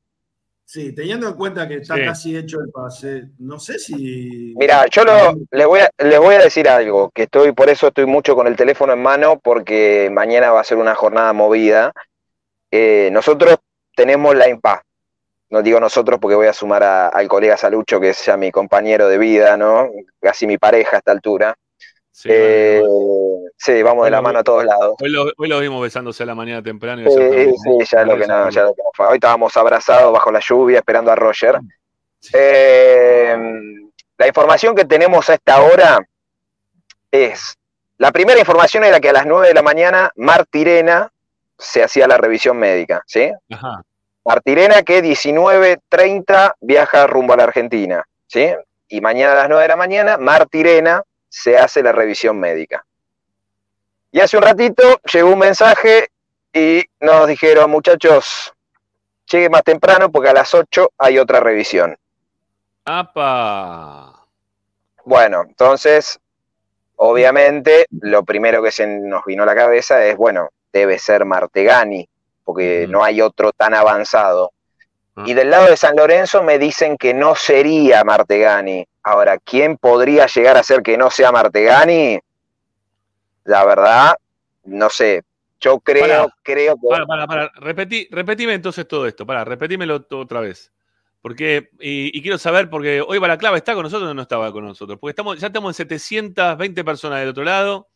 Sí, 0.72 0.94
teniendo 0.94 1.28
en 1.28 1.34
cuenta 1.34 1.68
que 1.68 1.74
está 1.74 1.96
Sí. 1.96 2.02
casi 2.02 2.34
hecho 2.34 2.58
el 2.58 2.70
pase, 2.72 3.24
no 3.40 3.60
sé 3.60 3.78
si. 3.78 4.54
Mirá, 4.56 4.86
yo 4.86 5.04
lo, 5.04 5.34
les, 5.50 5.66
voy 5.66 5.80
a, 5.80 5.90
les 5.98 6.18
voy 6.18 6.34
a 6.34 6.38
decir 6.38 6.66
algo, 6.66 7.10
que 7.10 7.24
estoy, 7.24 7.52
por 7.52 7.68
eso 7.68 7.88
estoy 7.88 8.06
mucho 8.06 8.34
con 8.34 8.46
el 8.46 8.56
teléfono 8.56 8.94
en 8.94 9.02
mano, 9.02 9.38
porque 9.38 10.08
mañana 10.10 10.50
va 10.50 10.62
a 10.62 10.64
ser 10.64 10.78
una 10.78 10.94
jornada 10.94 11.34
movida. 11.34 11.92
Eh, 12.70 13.10
nosotros 13.12 13.58
tenemos 13.94 14.34
la 14.34 14.48
impa. 14.48 14.82
No 15.50 15.60
digo 15.60 15.78
nosotros 15.78 16.18
porque 16.18 16.36
voy 16.36 16.46
a 16.46 16.54
sumar 16.54 16.82
a- 16.82 17.08
al 17.08 17.28
colega 17.28 17.58
Salucho, 17.58 18.00
que 18.00 18.08
es 18.08 18.24
ya 18.24 18.38
mi 18.38 18.50
compañero 18.50 19.08
de 19.08 19.18
vida, 19.18 19.58
¿no? 19.58 19.90
Casi 20.22 20.46
mi 20.46 20.56
pareja 20.56 20.96
a 20.96 20.98
esta 21.00 21.12
altura. 21.12 21.54
Sí, 22.12 22.28
Eh, 22.30 22.82
sí, 23.56 23.82
vamos 23.82 24.04
de 24.04 24.10
la 24.10 24.20
mano 24.20 24.40
a 24.40 24.44
todos 24.44 24.64
lados. 24.64 24.94
hoy, 25.02 25.10
lo, 25.10 25.24
hoy 25.36 25.48
lo 25.48 25.58
vimos 25.60 25.82
besándose 25.82 26.22
a 26.22 26.26
la 26.26 26.34
mañana 26.34 26.62
temprano. 26.62 27.00
y 27.02 27.04
Sí, 27.06 27.54
sí, 27.56 27.70
ya 27.90 28.02
es 28.02 28.06
lo 28.06 28.16
que 28.18 28.26
no, 28.26 28.50
ya 28.50 28.62
lo 28.62 28.74
que 28.74 28.82
no 28.82 28.90
fue. 28.94 29.06
Hoy 29.06 29.14
estábamos 29.14 29.56
abrazados 29.56 30.12
bajo 30.12 30.30
la 30.30 30.40
lluvia 30.40 30.78
esperando 30.78 31.10
a 31.10 31.16
Roger. 31.16 31.58
Sí. 32.20 32.32
Eh, 32.38 33.36
la 34.18 34.26
información 34.26 34.74
que 34.74 34.84
tenemos 34.84 35.28
a 35.30 35.34
esta 35.34 35.60
hora 35.62 36.06
es, 37.10 37.56
la 37.98 38.12
primera 38.12 38.38
información 38.38 38.84
era 38.84 39.00
que 39.00 39.08
a 39.08 39.12
las 39.14 39.26
9 39.26 39.48
de 39.48 39.54
la 39.54 39.62
mañana 39.62 40.12
Martirena 40.16 41.10
se 41.58 41.82
hacía 41.82 42.06
la 42.06 42.18
revisión 42.18 42.56
médica, 42.58 43.02
¿sí? 43.06 43.30
Ajá. 43.50 43.82
Martirena 44.24 44.82
que 44.82 45.02
19.30 45.02 46.54
viaja 46.60 47.06
rumbo 47.06 47.32
a 47.34 47.36
la 47.38 47.44
Argentina, 47.44 48.04
¿sí? 48.26 48.52
Y 48.88 49.00
mañana 49.00 49.32
a 49.32 49.36
las 49.36 49.48
9 49.48 49.62
de 49.62 49.68
la 49.68 49.76
mañana 49.76 50.18
Martirena 50.18 51.02
se 51.32 51.56
hace 51.56 51.82
la 51.82 51.92
revisión 51.92 52.38
médica. 52.38 52.84
Y 54.10 54.20
hace 54.20 54.36
un 54.36 54.42
ratito 54.42 55.00
llegó 55.10 55.32
un 55.32 55.38
mensaje 55.38 56.10
y 56.52 56.84
nos 57.00 57.26
dijeron, 57.26 57.70
muchachos, 57.70 58.52
llegue 59.30 59.48
más 59.48 59.62
temprano 59.62 60.12
porque 60.12 60.28
a 60.28 60.34
las 60.34 60.52
8 60.52 60.92
hay 60.98 61.18
otra 61.18 61.40
revisión. 61.40 61.96
¡Apa! 62.84 64.26
Bueno, 65.06 65.44
entonces, 65.48 66.20
obviamente, 66.96 67.86
lo 68.02 68.24
primero 68.24 68.62
que 68.62 68.70
se 68.70 68.86
nos 68.86 69.24
vino 69.24 69.44
a 69.44 69.46
la 69.46 69.54
cabeza 69.54 70.04
es, 70.04 70.18
bueno, 70.18 70.50
debe 70.70 70.98
ser 70.98 71.24
Martegani, 71.24 72.06
porque 72.44 72.86
no 72.90 73.02
hay 73.02 73.22
otro 73.22 73.52
tan 73.52 73.72
avanzado. 73.72 74.52
Ah. 75.16 75.24
Y 75.26 75.34
del 75.34 75.50
lado 75.50 75.66
de 75.66 75.76
San 75.76 75.94
Lorenzo 75.96 76.42
me 76.42 76.58
dicen 76.58 76.96
que 76.96 77.12
no 77.12 77.34
sería 77.34 78.02
Martegani. 78.04 78.86
Ahora, 79.02 79.38
¿quién 79.38 79.76
podría 79.76 80.26
llegar 80.26 80.56
a 80.56 80.62
ser 80.62 80.82
que 80.82 80.96
no 80.96 81.10
sea 81.10 81.32
Martegani? 81.32 82.18
La 83.44 83.64
verdad, 83.64 84.14
no 84.64 84.88
sé. 84.88 85.22
Yo 85.60 85.78
creo, 85.80 86.28
creo 86.42 86.76
que. 86.76 86.88
Para, 86.88 87.06
para, 87.06 87.26
para. 87.26 87.52
Repetí, 87.56 88.08
repetime 88.10 88.54
entonces 88.54 88.86
todo 88.86 89.06
esto. 89.06 89.26
Para, 89.26 89.44
repetímelo 89.44 90.04
otra 90.10 90.40
vez. 90.40 90.72
Porque, 91.20 91.70
y, 91.78 92.16
y 92.16 92.20
quiero 92.20 92.36
saber, 92.36 92.68
porque 92.68 93.00
hoy 93.00 93.18
Balaclava 93.18 93.56
está 93.56 93.74
con 93.74 93.84
nosotros 93.84 94.10
o 94.10 94.14
no 94.14 94.22
estaba 94.22 94.50
con 94.50 94.64
nosotros. 94.64 94.98
Porque 94.98 95.12
estamos, 95.12 95.38
ya 95.38 95.46
estamos 95.46 95.70
en 95.70 95.74
720 95.74 96.84
personas 96.84 97.20
del 97.20 97.28
otro 97.28 97.44
lado 97.44 97.88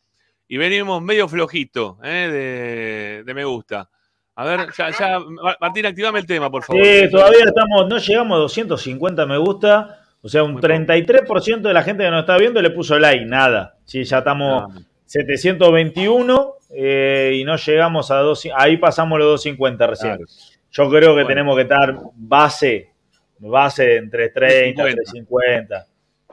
y 0.47 0.55
venimos 0.55 1.01
medio 1.01 1.27
flojito 1.27 1.99
¿eh? 2.03 2.29
de, 2.31 3.23
de 3.25 3.33
me 3.33 3.43
gusta. 3.43 3.89
A 4.39 4.45
ver, 4.45 4.59
ya, 4.77 4.89
ya, 4.91 5.19
Ma- 5.19 5.57
Martín, 5.59 5.85
activame 5.87 6.19
el 6.19 6.25
tema, 6.27 6.49
por 6.51 6.63
favor. 6.63 6.83
Sí, 6.85 7.09
todavía 7.09 7.43
estamos, 7.45 7.87
no 7.89 7.97
llegamos 7.97 8.35
a 8.35 8.39
250 8.41 9.25
me 9.25 9.37
gusta. 9.37 9.99
O 10.21 10.29
sea, 10.29 10.43
un 10.43 10.53
Muy 10.53 10.61
poco. 10.61 10.73
33% 10.73 11.61
de 11.67 11.73
la 11.73 11.83
gente 11.83 12.03
que 12.03 12.11
nos 12.11 12.21
está 12.21 12.37
viendo 12.37 12.61
le 12.61 12.69
puso 12.71 12.97
like, 12.99 13.25
nada. 13.25 13.75
Sí, 13.85 14.03
ya 14.03 14.19
estamos 14.19 14.63
Ah, 14.75 14.79
721 15.05 16.53
eh, 16.71 17.33
y 17.35 17.43
no 17.43 17.55
llegamos 17.55 18.11
a 18.11 18.17
2, 18.17 18.49
ahí 18.55 18.77
pasamos 18.77 19.17
los 19.19 19.27
250 19.27 19.87
recién. 19.87 20.15
claro. 20.17 20.31
Yo 20.69 20.89
creo 20.89 20.99
que 21.09 21.23
Bueno. 21.23 21.27
tenemos 21.29 21.55
que 21.55 21.61
estar 21.63 21.95
base, 22.15 22.91
base 23.39 23.95
entre 23.97 24.29
30, 24.29 24.83
350. 24.83 25.85
350. 25.85 25.87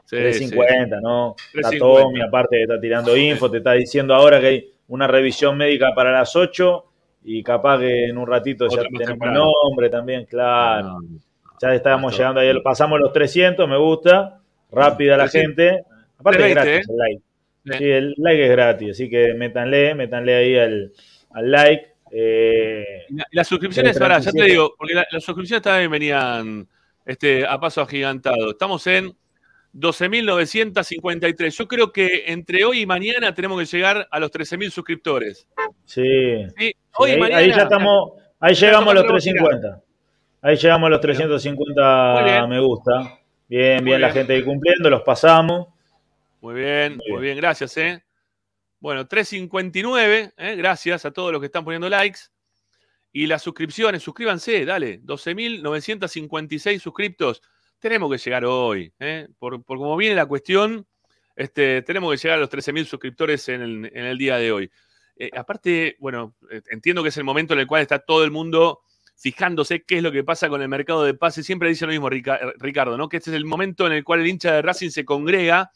Sí, 0.05 0.17
350, 0.17 1.01
¿no? 1.01 1.37
Está 1.55 1.69
350. 1.71 2.03
Tommy, 2.03 2.21
aparte 2.21 2.57
que 2.57 2.63
está 2.63 2.81
tirando 2.81 3.17
info, 3.17 3.51
te 3.51 3.59
está 3.59 3.73
diciendo 3.73 4.15
ahora 4.15 4.41
que 4.41 4.47
hay 4.47 4.71
una 4.89 5.07
revisión 5.07 5.57
médica 5.57 5.93
para 5.95 6.13
las 6.13 6.35
8 6.37 6.85
y 7.25 7.43
capaz 7.43 7.79
que 7.79 8.05
en 8.07 8.19
un 8.19 8.27
ratito 8.27 8.67
ya 8.69 8.75
Otra 8.75 8.85
tenemos 8.85 9.09
temprano. 9.09 9.51
nombre 9.65 9.89
también, 9.91 10.25
claro. 10.27 11.01
No, 11.01 11.19
Ya 11.61 11.69
Listo. 12.11 12.19
llegando 12.19 12.41
ahí, 12.41 12.61
pasamos 12.63 13.01
los 13.01 13.13
300, 13.13 13.69
me 13.69 13.77
gusta, 13.79 14.41
rápida 14.71 15.17
la 15.17 15.25
300. 15.29 15.57
gente. 15.57 15.85
Aparte 16.19 16.47
es 16.49 16.53
320, 16.53 16.55
gratis 16.55 16.89
¿eh? 16.89 16.93
el 16.93 16.97
like. 16.99 17.23
Sí. 17.65 17.73
Sí, 17.79 17.91
el 17.91 18.15
like 18.19 18.45
es 18.45 18.51
gratis, 18.51 18.91
así 18.91 19.09
que 19.09 19.33
métanle, 19.35 19.95
métanle 19.95 20.35
ahí 20.35 20.57
al, 20.59 20.93
al 21.31 21.51
like. 21.51 21.87
Eh, 22.11 22.85
la- 23.11 23.27
las 23.33 23.49
suscripciones, 23.49 23.99
ahora, 24.01 24.19
ya 24.19 24.31
te 24.31 24.39
37. 24.39 24.51
digo, 24.53 24.75
porque 24.77 24.95
la- 24.95 25.07
las 25.11 25.25
suscripciones 25.25 25.63
también 25.63 25.91
venían 25.91 26.69
este, 27.07 27.47
a 27.47 27.59
paso 27.59 27.81
agigantado. 27.81 28.51
Estamos 28.51 28.87
en 28.87 29.15
12.953. 29.75 31.51
Yo 31.57 31.69
creo 31.69 31.93
que 31.93 32.25
entre 32.27 32.65
hoy 32.65 32.81
y 32.81 32.87
mañana 32.87 33.35
tenemos 33.35 33.59
que 33.59 33.77
llegar 33.77 34.07
a 34.11 34.21
los 34.21 34.31
13.000 34.31 34.71
suscriptores. 34.71 35.47
sí. 35.85 36.03
Sí, 36.59 36.73
Hoy 36.97 37.11
y 37.11 37.13
ahí, 37.15 37.21
mañana. 37.21 37.39
ahí 37.41 37.49
ya 37.51 37.63
estamos, 37.65 38.13
ahí 38.39 38.55
llegamos 38.55 38.89
a 38.89 38.95
los 38.95 39.03
estamos 39.03 39.23
350. 39.23 39.83
Ahí 40.43 40.57
llegamos 40.57 40.87
a 40.87 40.91
los 40.91 40.99
Muy 40.99 41.03
350 41.03 42.25
bien. 42.25 42.49
me 42.49 42.61
gusta. 42.61 43.19
Bien, 43.49 43.85
bien, 43.85 44.01
la 44.01 44.11
gente 44.13 44.33
ahí 44.35 44.43
cumpliendo, 44.45 44.89
los 44.91 45.03
pasamos. 45.03 45.69
Muy 46.41 46.55
bien, 46.55 47.01
muy 47.09 47.21
bien, 47.23 47.37
gracias, 47.37 47.77
¿eh? 47.79 48.05
Bueno, 48.79 49.07
359, 49.09 50.33
¿eh? 50.37 50.57
gracias 50.57 51.05
a 51.05 51.11
todos 51.11 51.33
los 51.33 51.41
que 51.41 51.47
están 51.47 51.65
poniendo 51.65 51.89
likes. 51.89 52.21
Y 53.13 53.27
las 53.27 53.43
suscripciones, 53.43 54.03
suscríbanse, 54.03 54.65
dale, 54.65 55.01
12.956 55.03 56.79
suscriptos. 56.81 57.43
Tenemos 57.85 58.11
que 58.11 58.17
llegar 58.17 58.47
hoy, 58.47 58.91
¿eh? 58.99 59.29
por, 59.39 59.63
por 59.63 59.77
como 59.77 59.95
viene 59.99 60.15
la 60.15 60.25
cuestión, 60.25 60.87
este, 61.37 61.83
tenemos 61.83 62.11
que 62.13 62.17
llegar 62.17 62.39
a 62.39 62.41
los 62.41 62.49
13.000 62.49 62.87
suscriptores 62.87 63.47
en 63.51 63.61
el, 63.61 64.17
día 64.17 64.39
de 64.39 64.53
hoy. 64.53 64.71
Eh, 65.17 65.29
aparte, 65.37 65.95
bueno, 66.01 66.35
eh, 66.51 66.63
entiendo 66.71 67.03
que 67.03 67.11
es 67.11 67.17
el 67.19 67.25
momento 67.25 67.53
en 67.53 67.61
el 67.61 67.67
cual 67.67 67.83
está 67.83 67.99
todo 67.99 68.25
el 68.25 68.31
mundo 68.31 68.81
fijándose 69.19 69.85
qué 69.85 69.99
es 69.99 70.03
lo 70.03 70.11
que 70.13 70.25
pasa 70.25 70.49
con 70.49 70.63
el 70.63 70.69
mercado 70.71 71.05
de 71.05 71.13
pases. 71.13 71.45
Siempre 71.45 71.69
dice 71.69 71.85
lo 71.85 71.93
mismo 71.93 72.09
Ricardo, 72.09 72.97
¿no? 72.97 73.11
Que 73.11 73.19
este 73.19 73.29
es 73.29 73.37
el 73.37 73.45
momento 73.45 73.87
en 73.87 73.93
el 73.93 74.03
cual 74.03 74.21
el 74.21 74.29
hincha 74.29 74.55
de 74.55 74.63
Racing 74.63 74.89
se 74.89 75.05
congrega 75.05 75.71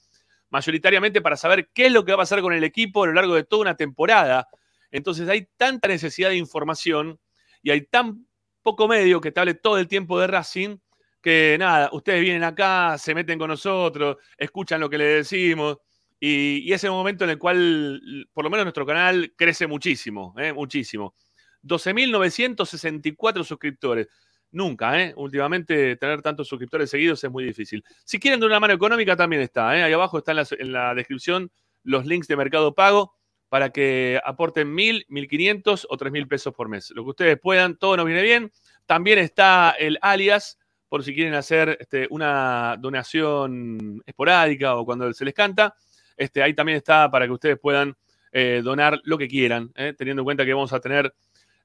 mayoritariamente 0.49 1.21
para 1.21 1.37
saber 1.37 1.69
qué 1.75 1.89
es 1.89 1.93
lo 1.93 2.07
que 2.07 2.13
va 2.13 2.15
a 2.15 2.23
pasar 2.23 2.41
con 2.41 2.55
el 2.55 2.65
equipo 2.65 3.05
a 3.05 3.09
lo 3.09 3.13
largo 3.13 3.35
de 3.35 3.45
toda 3.45 3.61
una 3.61 3.77
temporada. 3.77 4.49
Entonces 4.91 5.29
hay 5.29 5.47
tanta 5.59 5.89
necesidad 5.89 6.31
de 6.31 6.37
información 6.37 7.21
y 7.63 7.71
hay 7.71 7.83
tan 7.83 8.27
poco 8.63 8.89
medio 8.89 9.21
que 9.21 9.31
te 9.31 9.41
hable 9.41 9.53
todo 9.53 9.77
el 9.77 9.89
tiempo 9.89 10.19
de 10.19 10.27
Racing 10.27 10.79
que 11.21 11.57
nada, 11.59 11.91
ustedes 11.93 12.21
vienen 12.21 12.45
acá, 12.45 12.97
se 12.99 13.15
meten 13.15 13.39
con 13.39 13.49
nosotros, 13.49 14.17
escuchan 14.37 14.81
lo 14.81 14.89
que 14.89 14.99
les 14.99 15.29
decimos 15.29 15.79
y, 16.21 16.59
y 16.65 16.73
es 16.73 16.83
el 16.85 16.91
momento 16.91 17.25
en 17.25 17.31
el 17.31 17.39
cual, 17.39 18.27
por 18.33 18.45
lo 18.45 18.51
menos 18.51 18.65
nuestro 18.65 18.87
canal 18.87 19.33
crece 19.37 19.67
muchísimo, 19.67 20.35
¿eh? 20.39 20.53
muchísimo. 20.53 21.15
12.964 21.63 23.45
suscriptores. 23.45 24.09
Nunca, 24.51 24.99
¿eh? 25.01 25.13
Últimamente 25.17 25.97
tener 25.97 26.23
tantos 26.23 26.49
suscriptores 26.49 26.89
seguidos 26.89 27.23
es 27.23 27.31
muy 27.31 27.45
difícil. 27.45 27.85
Si 28.05 28.19
quieren 28.19 28.41
de 28.41 28.47
una 28.47 28.59
mano 28.59 28.73
económica 28.73 29.15
también 29.15 29.43
está, 29.43 29.77
¿eh? 29.77 29.83
Ahí 29.83 29.93
abajo 29.93 30.19
está 30.19 30.33
en 30.33 30.37
la, 30.37 30.47
en 30.59 30.73
la, 30.73 30.95
descripción 30.95 31.51
los 31.85 32.07
links 32.07 32.29
de 32.29 32.37
Mercado 32.37 32.75
Pago 32.75 33.15
para 33.51 33.71
que 33.71 34.21
aporten 34.25 34.75
mil, 34.75 35.05
mil 35.09 35.29
quinientos 35.29 35.87
o 35.91 35.97
tres 35.97 36.13
mil 36.13 36.27
pesos 36.27 36.55
por 36.55 36.69
mes. 36.69 36.91
Lo 36.91 37.05
que 37.05 37.11
ustedes 37.11 37.39
puedan, 37.39 37.77
todo 37.77 37.97
nos 37.97 38.07
viene 38.07 38.23
bien. 38.23 38.53
También 38.87 39.19
está 39.19 39.75
el 39.79 39.99
alias 40.01 40.59
por 40.89 41.05
si 41.05 41.15
quieren 41.15 41.35
hacer 41.35 41.77
este, 41.81 42.07
una 42.11 42.77
donación 42.79 44.03
esporádica 44.07 44.77
o 44.77 44.85
cuando 44.85 45.13
se 45.13 45.25
les 45.25 45.35
canta. 45.35 45.75
Este, 46.17 46.43
ahí 46.43 46.55
también 46.55 46.79
está 46.79 47.11
para 47.11 47.27
que 47.27 47.33
ustedes 47.33 47.59
puedan 47.59 47.95
eh, 48.33 48.61
donar 48.63 49.01
lo 49.05 49.17
que 49.17 49.29
quieran, 49.29 49.71
¿eh? 49.75 49.95
teniendo 49.97 50.23
en 50.23 50.25
cuenta 50.25 50.45
que 50.45 50.53
vamos 50.53 50.73
a 50.73 50.81
tener 50.81 51.15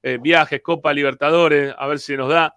eh, 0.02 0.18
viajes, 0.20 0.62
Copa 0.62 0.92
Libertadores, 0.92 1.74
a 1.76 1.86
ver 1.86 1.98
si 1.98 2.16
nos 2.16 2.28
da 2.28 2.54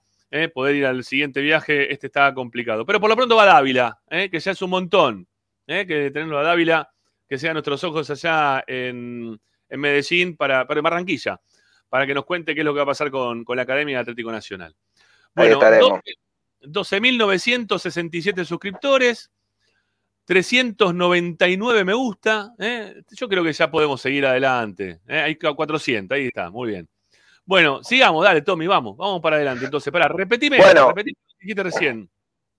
poder 0.54 0.76
ir 0.76 0.86
al 0.86 1.04
siguiente 1.06 1.42
viaje. 1.42 1.92
Este 1.92 2.08
está 2.08 2.34
complicado. 2.34 2.86
Pero 2.86 3.00
por 3.00 3.10
lo 3.10 3.16
pronto 3.16 3.36
va 3.36 3.44
a 3.44 3.46
Dávila, 3.46 4.00
que 4.10 4.40
ya 4.40 4.52
es 4.52 4.62
un 4.62 4.70
montón, 4.70 5.26
que 5.66 6.12
tenerlo 6.14 6.38
a 6.38 6.44
Dávila, 6.44 6.90
que 7.28 7.38
sean 7.38 7.54
nuestros 7.54 7.82
ojos 7.86 8.10
allá 8.10 8.62
en, 8.68 9.40
en 9.70 9.80
Medellín, 9.80 10.36
para, 10.36 10.68
para 10.68 10.82
Barranquilla, 10.82 11.40
para 11.88 12.06
que 12.06 12.14
nos 12.14 12.26
cuente 12.26 12.54
qué 12.54 12.62
es 12.62 12.66
lo 12.66 12.74
que 12.74 12.78
va 12.78 12.84
a 12.84 12.88
pasar 12.88 13.10
con, 13.10 13.46
con 13.46 13.56
la 13.56 13.64
Academia 13.64 13.98
de 13.98 14.02
Atlético 14.02 14.32
Nacional. 14.34 14.76
Bueno, 15.34 15.60
12.967 16.62 18.46
suscriptores, 18.46 19.32
399 20.26 21.86
me 21.86 21.94
gusta. 21.94 22.54
¿eh? 22.60 23.02
Yo 23.12 23.30
creo 23.30 23.44
que 23.44 23.54
ya 23.54 23.72
podemos 23.72 24.02
seguir 24.02 24.26
adelante. 24.26 25.00
¿eh? 25.08 25.20
Hay 25.22 25.36
400, 25.36 26.16
ahí 26.16 26.28
está, 26.28 26.50
muy 26.50 26.70
bien. 26.70 26.88
Bueno, 27.46 27.82
sigamos, 27.82 28.26
dale, 28.26 28.42
Tommy, 28.42 28.68
vamos, 28.68 28.98
vamos 28.98 29.22
para 29.22 29.38
adelante. 29.38 29.66
Entonces, 29.66 29.92
para, 29.92 30.10
repetime, 30.10 30.58
bueno, 30.58 30.90
repetime 30.90 31.18
lo 31.18 31.30
que 31.30 31.38
dijiste 31.40 31.64
recién. 31.64 32.10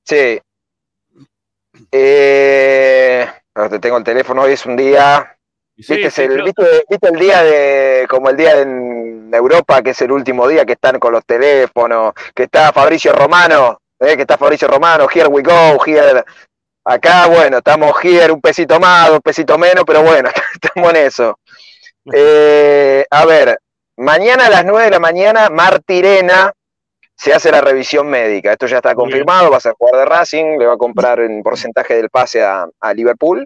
Sí. 0.02 0.40
Eh, 1.92 3.28
tengo 3.82 3.98
el 3.98 4.04
teléfono, 4.04 4.42
hoy 4.42 4.52
es 4.52 4.64
un 4.64 4.76
día. 4.76 5.37
Sí, 5.76 5.94
¿Viste, 5.94 6.11
sí, 6.11 6.22
el, 6.22 6.28
pero- 6.28 6.44
¿viste, 6.46 6.84
viste 6.88 7.08
el 7.08 7.18
día 7.18 7.42
de, 7.42 8.06
como 8.08 8.30
el 8.30 8.37
día 8.37 8.62
en 8.62 9.30
Europa, 9.32 9.82
que 9.82 9.90
es 9.90 10.00
el 10.00 10.11
último 10.11 10.48
día 10.48 10.64
que 10.64 10.72
están 10.72 10.98
con 10.98 11.12
los 11.12 11.24
teléfonos, 11.26 12.14
que 12.34 12.44
está 12.44 12.72
Fabricio 12.72 13.12
Romano, 13.12 13.80
eh, 14.00 14.16
que 14.16 14.22
está 14.22 14.37
Fabricio 14.38 14.68
Romano, 14.68 15.06
here 15.12 15.28
we 15.28 15.42
go, 15.42 15.78
here. 15.84 16.24
Acá, 16.84 17.26
bueno, 17.26 17.58
estamos 17.58 17.92
here 18.02 18.32
un 18.32 18.40
pesito 18.40 18.80
más, 18.80 19.11
un 19.11 19.20
pesito 19.20 19.58
menos, 19.58 19.84
pero 19.87 20.02
bueno, 20.02 20.30
estamos 20.62 20.90
en 20.90 20.96
eso. 20.96 21.38
Eh, 22.12 23.04
a 23.11 23.26
ver, 23.26 23.58
mañana 23.96 24.46
a 24.46 24.50
las 24.50 24.64
9 24.64 24.84
de 24.84 24.90
la 24.90 25.00
mañana, 25.00 25.50
Martirena 25.50 26.52
se 27.14 27.34
hace 27.34 27.50
la 27.50 27.61
revisión 27.61 28.08
médica. 28.08 28.52
Esto 28.52 28.66
ya 28.66 28.76
está 28.76 28.94
confirmado, 28.94 29.50
va 29.50 29.56
a 29.58 29.61
ser 29.61 29.74
jugador 29.76 30.00
de 30.00 30.16
Racing, 30.16 30.58
le 30.58 30.66
va 30.66 30.74
a 30.74 30.78
comprar 30.78 31.20
un 31.20 31.42
porcentaje 31.42 31.96
del 31.96 32.08
pase 32.08 32.42
a, 32.42 32.66
a 32.80 32.94
Liverpool. 32.94 33.44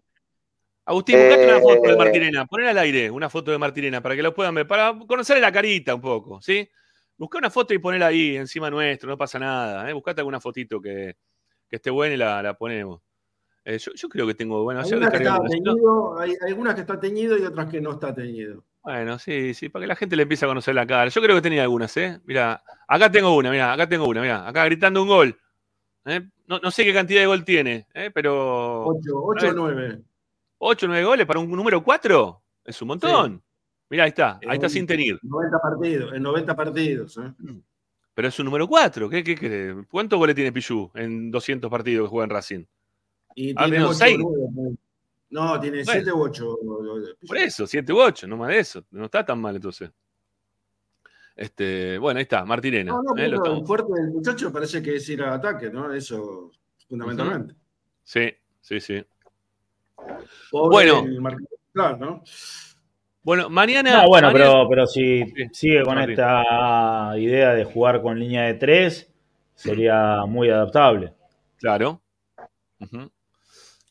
Agustín, 0.85 1.17
buscate 1.17 1.47
una 1.47 1.57
Eh, 1.57 1.61
foto 1.61 1.89
de 1.89 1.97
Martirena, 1.97 2.47
poner 2.47 2.69
al 2.69 2.79
aire 2.79 3.11
una 3.11 3.31
foto 3.31 3.51
de 3.51 3.59
Martirena 3.59 4.03
para 4.03 4.15
que 4.15 4.23
lo 4.23 4.35
puedan 4.35 4.55
ver, 4.55 4.67
para 4.67 4.95
conocerle 5.07 5.41
la 5.41 5.53
carita 5.53 5.95
un 5.95 6.01
poco, 6.01 6.41
¿sí? 6.43 6.69
Busca 7.23 7.39
una 7.39 7.51
foto 7.51 7.73
y 7.73 7.79
ponela 7.79 8.09
ahí 8.09 8.35
encima 8.35 8.69
nuestro, 8.69 9.09
no 9.09 9.17
pasa 9.17 9.39
nada, 9.39 9.89
¿eh? 9.89 9.93
Buscate 9.93 10.21
alguna 10.21 10.41
fotito 10.41 10.81
que, 10.81 11.15
que 11.69 11.77
esté 11.77 11.89
buena 11.89 12.15
y 12.15 12.17
la, 12.17 12.43
la 12.43 12.55
ponemos. 12.55 13.01
Eh, 13.65 13.79
yo, 13.79 13.93
yo 13.95 14.09
creo 14.09 14.27
que 14.27 14.35
tengo, 14.35 14.65
bueno, 14.65 14.81
una 14.81 15.09
que 15.09 15.19
está 15.19 15.41
teñido, 15.41 16.19
hay 16.19 16.31
hay 16.31 16.49
algunas 16.49 16.75
que 16.75 16.81
está 16.81 16.99
teñido 16.99 17.39
y 17.39 17.45
otras 17.45 17.71
que 17.71 17.81
no 17.81 17.93
está 17.93 18.13
teñido. 18.13 18.65
Bueno, 18.83 19.21
sí, 19.21 19.55
sí, 19.55 19.69
para 19.69 19.85
que 19.85 19.87
la 19.87 19.95
gente 19.95 20.17
le 20.17 20.25
empiece 20.25 20.47
a 20.47 20.49
conocer 20.49 20.75
la 20.75 20.85
cara. 20.85 21.11
Yo 21.11 21.23
creo 21.23 21.37
que 21.37 21.43
tenía 21.43 21.63
algunas, 21.63 21.97
¿eh? 21.97 22.21
Mira, 22.25 22.61
acá 22.89 23.09
tengo 23.09 23.37
una, 23.37 23.53
mira, 23.53 23.73
acá 23.73 23.89
tengo 23.89 24.09
una, 24.09 24.21
mira, 24.21 24.49
acá 24.49 24.65
gritando 24.65 25.01
un 25.01 25.07
gol. 25.07 25.41
¿eh? 26.07 26.29
No, 26.49 26.59
no 26.59 26.73
sé 26.73 26.83
qué 26.83 26.93
cantidad 26.93 27.21
de 27.21 27.27
gol 27.27 27.45
tiene, 27.45 27.87
¿eh? 27.95 28.11
pero 28.13 28.85
8, 28.85 28.99
8 29.15 29.49
o 29.49 29.53
9. 29.53 30.03
8 30.59 30.87
o 30.87 30.89
9 30.89 31.05
goles 31.05 31.27
para 31.27 31.39
un 31.39 31.49
número 31.49 31.85
4 31.85 32.43
es 32.65 32.83
un 32.83 32.89
montón. 32.89 33.45
Mira, 33.93 34.05
ahí 34.05 34.09
está, 34.09 34.41
ahí 34.49 34.55
está 34.57 34.71
sin 34.71 34.87
tenir. 34.87 35.19
90 35.23 35.59
partidos, 35.61 36.15
en 36.15 36.23
90 36.23 36.57
partidos. 36.57 37.19
¿eh? 37.19 37.31
Pero 38.15 38.29
es 38.29 38.39
un 38.39 38.47
número 38.47 38.67
4. 38.67 39.07
¿Qué, 39.11 39.23
qué, 39.23 39.35
qué? 39.35 39.85
¿Cuántos 39.91 40.19
goles 40.19 40.35
tiene 40.35 40.51
Pichu 40.51 40.91
en 40.95 41.31
200 41.31 41.71
partidos 41.71 42.07
que 42.07 42.11
juega 42.11 42.25
en 42.25 42.31
Racing? 42.31 42.65
Y 43.35 43.51
Ah, 43.51 43.65
tiene 43.65 43.71
tiene 43.71 43.85
8 43.85 43.95
seis. 43.95 44.19
o 44.25 44.49
9. 44.51 44.77
No, 45.29 45.61
tiene 45.61 45.85
Bueno. 45.85 45.93
7 45.93 46.13
u 46.15 46.23
8. 46.23 46.59
Por 47.29 47.37
eso, 47.37 47.67
7 47.67 47.93
u 47.93 47.99
8, 48.01 48.27
no 48.27 48.39
más 48.39 48.49
de 48.49 48.59
eso. 48.61 48.83
No 48.93 49.05
está 49.05 49.27
tan 49.27 49.39
mal 49.39 49.57
entonces. 49.57 49.91
Este, 51.37 51.99
bueno, 51.99 52.17
ahí 52.17 52.23
está, 52.23 52.47
Martirena. 52.47 52.93
No, 52.93 53.03
no, 53.03 53.23
¿eh? 53.23 53.27
El 53.27 53.67
fuerte 53.67 53.93
del 53.93 54.09
muchacho 54.11 54.51
parece 54.51 54.83
que 54.83 54.97
es 54.97 55.07
ir 55.11 55.23
al 55.23 55.35
ataque, 55.35 55.69
¿no? 55.69 55.93
Eso, 55.93 56.51
fundamentalmente. 56.89 57.55
Sí, 58.05 58.31
sí, 58.63 58.81
sí. 58.81 59.05
Pobre 60.51 60.91
Bueno. 60.91 60.99
el 61.07 61.21
marcador 61.21 61.99
¿no? 61.99 62.23
Bueno, 63.23 63.49
mañana. 63.49 64.03
No, 64.03 64.09
bueno, 64.09 64.29
mañana- 64.33 64.51
pero, 64.53 64.69
pero 64.69 64.87
si 64.87 65.25
Sí. 65.25 65.35
sigue 65.53 65.83
con 65.83 65.95
Martín. 65.95 66.13
esta 66.13 67.13
idea 67.17 67.55
de 67.55 67.65
jugar 67.65 68.03
con 68.03 68.19
línea 68.19 68.43
de 68.43 68.55
tres, 68.55 69.13
sería 69.55 70.25
muy 70.27 70.51
adaptable. 70.51 71.13
Claro. 71.59 72.01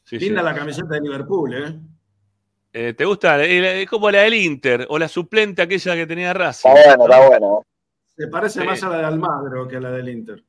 Sí. 0.04 0.20
Linda 0.20 0.41
la 0.44 0.54
camiseta 0.54 0.96
de 0.96 1.02
Liverpool, 1.02 1.54
¿eh? 1.54 1.80
Eh, 2.74 2.94
¿Te 2.94 3.06
gusta? 3.06 3.44
Eh, 3.44 3.84
Es 3.84 3.89
como 3.89 4.12
la 4.12 4.20
del 4.22 4.34
Inter 4.34 4.86
o 4.89 5.00
la 5.00 5.08
suplente 5.08 5.62
aquella 5.62 5.96
que 5.96 6.06
tenía 6.06 6.34
Racing. 6.34 6.70
Está 6.70 6.98
bueno, 6.98 7.04
está 7.13 7.28
bueno. 7.28 7.65
Se 8.17 8.28
parece 8.28 8.60
Sí. 8.62 8.65
más 8.65 8.84
a 8.84 8.89
la 8.89 8.98
de 8.98 9.06
Almagro 9.06 9.67
que 9.67 9.78
a 9.78 9.80
la 9.80 9.91
del 9.91 10.10
Inter. 10.10 10.44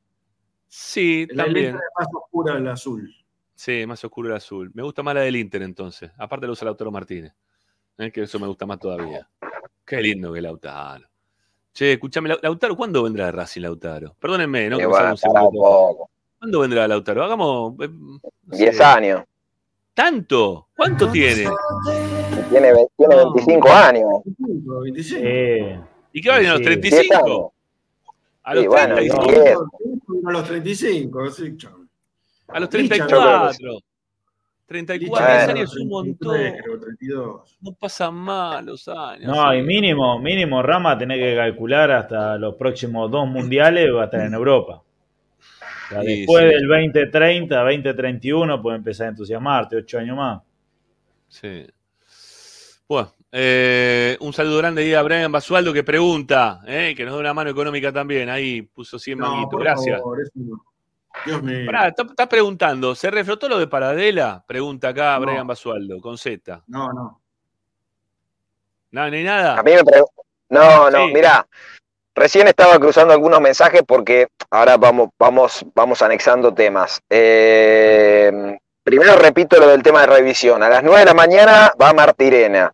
Sí, 0.67 1.25
La 1.31 1.43
del 1.43 1.53
también. 1.53 1.65
Inter 1.71 1.81
es 1.81 1.99
más 1.99 2.07
oscura 2.21 2.57
el 2.57 2.67
azul. 2.67 3.15
Sí, 3.55 3.85
más 3.85 4.03
oscuro 4.03 4.29
el 4.29 4.35
azul. 4.35 4.71
Me 4.73 4.83
gusta 4.83 5.03
más 5.03 5.15
la 5.15 5.21
del 5.21 5.35
Inter 5.37 5.61
entonces. 5.61 6.11
Aparte 6.17 6.45
lo 6.47 6.53
usa 6.53 6.65
Lautaro 6.65 6.91
Martínez. 6.91 7.33
Eh, 7.97 8.11
Que 8.11 8.23
eso 8.23 8.39
me 8.39 8.47
gusta 8.47 8.65
más 8.65 8.79
todavía. 8.79 9.27
Qué 9.85 10.01
lindo 10.01 10.31
que 10.33 10.39
es 10.39 10.43
Lautaro. 10.43 11.05
Che, 11.73 11.93
escúchame, 11.93 12.29
Lau- 12.29 12.39
Lautaro, 12.41 12.75
¿cuándo 12.75 13.03
vendrá 13.03 13.31
Racing 13.31 13.61
Lautaro? 13.61 14.15
Perdónenme, 14.19 14.69
¿no? 14.69 14.77
Bueno, 14.89 15.15
un. 15.23 16.07
¿Cuándo 16.39 16.59
vendrá 16.59 16.87
Lautaro? 16.87 17.23
Hagamos. 17.23 17.73
eh, 17.81 17.89
no 17.89 18.19
sé, 18.51 18.57
10 18.65 18.81
años. 18.81 19.23
¿Tanto? 19.93 20.67
¿Cuánto 20.75 21.09
tiene? 21.11 21.47
Tiene, 22.49 22.73
tiene 22.97 23.15
No. 23.15 23.33
25 23.33 23.69
años. 23.71 24.09
25, 24.25 24.79
25. 24.81 25.21
Eh, 25.23 25.79
¿Y 26.13 26.21
qué 26.21 26.29
va 26.29 26.35
a 26.35 26.37
venir 26.39 26.51
a 26.51 26.53
los 26.57 26.59
Sí. 26.65 26.69
10 26.69 26.79
35? 26.81 27.25
años. 27.25 27.49
A 28.43 28.53
los 28.55 28.63
Sí, 28.63 28.67
bueno, 28.67 28.95
35. 28.95 29.31
10. 29.31 29.57
A 30.25 30.31
los 30.31 30.43
35, 30.47 31.31
sí, 31.31 31.57
chaval. 31.57 31.87
A 32.49 32.59
los 32.59 32.73
Licha, 32.73 32.95
34. 33.07 33.79
34 34.73 35.25
Licha, 35.25 35.51
años 35.51 35.71
es 35.73 35.77
un 35.81 35.89
33, 35.89 35.89
montón. 35.89 36.61
creo, 36.63 36.79
32. 36.79 37.57
No 37.61 37.71
pasan 37.73 38.15
mal 38.15 38.65
los 38.65 38.87
años. 38.87 39.33
no, 39.35 39.53
y 39.55 39.61
mínimo, 39.61 40.19
mínimo 40.19 40.61
Rama 40.61 40.97
tenés 40.97 41.19
que 41.19 41.35
calcular 41.35 41.91
hasta 41.91 42.37
los 42.37 42.55
próximos 42.55 43.09
dos 43.09 43.27
mundiales 43.27 43.87
va 43.95 44.01
a 44.01 44.05
estar 44.05 44.21
en 44.21 44.33
Europa. 44.33 44.81
O 44.81 45.89
sea, 45.89 46.01
Sí, 46.01 46.19
después 46.19 46.43
sí. 46.43 46.49
del 46.49 46.67
2030, 46.67 47.55
2031 47.59 48.61
puede 48.61 48.77
empezar 48.77 49.07
a 49.07 49.09
entusiasmarte, 49.11 49.75
ocho 49.77 49.99
años 49.99 50.17
más. 50.17 50.41
Sí. 51.27 51.65
Bueno, 52.87 53.13
eh, 53.31 54.17
un 54.19 54.33
saludo 54.33 54.57
grande 54.59 54.81
ahí 54.83 54.93
a 54.93 55.01
Brian 55.01 55.31
Basualdo 55.31 55.73
que 55.73 55.83
pregunta, 55.83 56.61
eh, 56.67 56.93
que 56.95 57.05
nos 57.05 57.13
da 57.15 57.19
una 57.19 57.33
mano 57.33 57.49
económica 57.49 57.91
también. 57.91 58.29
Ahí 58.29 58.61
puso 58.61 58.99
100 58.99 59.17
No, 59.19 59.29
manguitos. 59.31 59.59
Gracias. 59.59 59.99
favor. 59.99 60.17
Dios 61.25 61.41
mío. 61.43 61.65
Pará, 61.65 61.87
está, 61.87 62.03
está 62.03 62.27
preguntando, 62.27 62.95
¿se 62.95 63.09
reflotó 63.11 63.47
lo 63.47 63.57
de 63.59 63.67
Paradela? 63.67 64.43
Pregunta 64.47 64.89
acá 64.89 65.17
No. 65.19 65.25
Brian 65.25 65.47
Basualdo, 65.47 65.99
con 66.01 66.17
Z. 66.17 66.63
No, 66.67 66.91
no. 66.93 67.21
No, 68.91 69.09
ni 69.09 69.23
nada. 69.23 69.57
A 69.59 69.63
mí 69.63 69.71
me 69.71 69.83
preguntan. 69.83 70.25
No, 70.49 70.91
no, 70.91 71.07
Sí. 71.07 71.13
mira, 71.13 71.47
recién 72.13 72.47
estaba 72.47 72.77
cruzando 72.79 73.13
algunos 73.13 73.41
mensajes 73.41 73.81
porque 73.87 74.27
ahora 74.51 74.77
vamos, 74.77 75.09
vamos, 75.17 75.65
vamos 75.73 76.01
anexando 76.03 76.53
temas. 76.53 77.01
Eh, 77.09 78.57
primero 78.83 79.15
repito 79.15 79.59
lo 79.59 79.67
del 79.67 79.81
tema 79.81 80.01
de 80.01 80.07
revisión. 80.07 80.61
A 80.61 80.69
las 80.69 80.83
9 80.83 80.99
de 80.99 81.05
la 81.05 81.13
mañana 81.15 81.73
va 81.81 81.93
Martirena. 81.93 82.71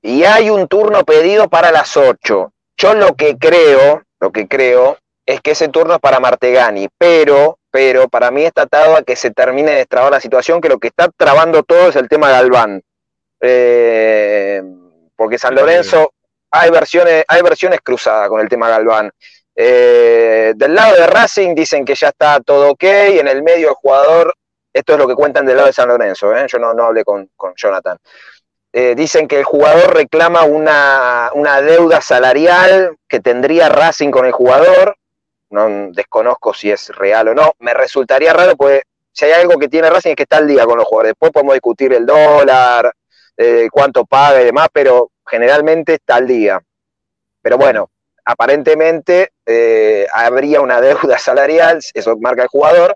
Y 0.00 0.24
hay 0.24 0.50
un 0.50 0.68
turno 0.68 1.04
pedido 1.04 1.48
para 1.48 1.72
las 1.72 1.96
8. 1.96 2.52
Yo 2.76 2.94
lo 2.94 3.14
que 3.14 3.36
creo, 3.36 4.02
lo 4.20 4.30
que 4.30 4.46
creo, 4.46 4.98
es 5.26 5.40
que 5.40 5.52
ese 5.52 5.68
turno 5.68 5.94
es 5.94 6.00
para 6.00 6.20
Martegani, 6.20 6.88
pero, 6.98 7.58
pero 7.72 8.06
para 8.06 8.30
mí 8.30 8.44
está 8.44 8.62
atado 8.62 8.96
a 8.96 9.02
que 9.02 9.16
se 9.16 9.30
termine 9.30 9.70
de 9.70 9.78
destrabar 9.78 10.12
la 10.12 10.20
situación, 10.20 10.60
que 10.60 10.68
lo 10.68 10.78
que 10.78 10.88
está 10.88 11.08
trabando 11.08 11.62
todo 11.62 11.88
es 11.88 11.96
el 11.96 12.06
tema 12.06 12.30
Galván. 12.30 12.82
Eh, 13.40 14.62
porque 15.16 15.38
San 15.38 15.54
Lorenzo 15.54 16.12
hay 16.50 16.70
versiones, 16.70 17.24
hay 17.26 17.40
versiones 17.40 17.80
cruzadas 17.80 18.28
con 18.28 18.40
el 18.40 18.48
tema 18.48 18.68
Galván. 18.68 19.10
Eh, 19.56 20.52
del 20.54 20.74
lado 20.74 20.96
de 20.96 21.06
Racing 21.06 21.54
dicen 21.54 21.84
que 21.84 21.94
ya 21.94 22.08
está 22.08 22.40
todo 22.40 22.72
ok, 22.72 22.84
en 22.84 23.26
el 23.26 23.42
medio 23.42 23.70
el 23.70 23.74
jugador, 23.74 24.34
esto 24.70 24.92
es 24.92 24.98
lo 24.98 25.08
que 25.08 25.14
cuentan 25.14 25.46
del 25.46 25.56
lado 25.56 25.68
de 25.68 25.72
San 25.72 25.88
Lorenzo, 25.88 26.36
¿eh? 26.36 26.46
yo 26.48 26.58
no, 26.58 26.74
no 26.74 26.84
hablé 26.84 27.04
con, 27.04 27.30
con 27.34 27.54
Jonathan. 27.56 27.96
Eh, 28.74 28.94
dicen 28.94 29.28
que 29.28 29.38
el 29.38 29.44
jugador 29.44 29.94
reclama 29.94 30.44
una, 30.44 31.30
una 31.34 31.62
deuda 31.62 32.02
salarial 32.02 32.96
que 33.08 33.20
tendría 33.20 33.70
Racing 33.70 34.10
con 34.10 34.26
el 34.26 34.32
jugador, 34.32 34.96
no 35.52 35.90
desconozco 35.92 36.52
si 36.52 36.70
es 36.70 36.88
real 36.88 37.28
o 37.28 37.34
no, 37.34 37.52
me 37.60 37.74
resultaría 37.74 38.32
raro 38.32 38.56
porque 38.56 38.82
si 39.12 39.26
hay 39.26 39.32
algo 39.32 39.58
que 39.58 39.68
tiene 39.68 39.90
Racing 39.90 40.10
es 40.10 40.16
que 40.16 40.22
está 40.22 40.38
al 40.38 40.48
día 40.48 40.64
con 40.64 40.78
los 40.78 40.86
jugadores, 40.86 41.10
después 41.10 41.32
podemos 41.32 41.54
discutir 41.54 41.92
el 41.92 42.06
dólar, 42.06 42.92
eh, 43.36 43.68
cuánto 43.70 44.04
paga 44.04 44.40
y 44.40 44.46
demás, 44.46 44.68
pero 44.72 45.10
generalmente 45.26 45.94
está 45.94 46.16
al 46.16 46.26
día. 46.26 46.60
Pero 47.42 47.58
bueno, 47.58 47.90
aparentemente 48.24 49.32
eh, 49.44 50.06
habría 50.12 50.60
una 50.60 50.80
deuda 50.80 51.18
salarial, 51.18 51.80
eso 51.92 52.16
marca 52.18 52.42
el 52.42 52.48
jugador, 52.48 52.94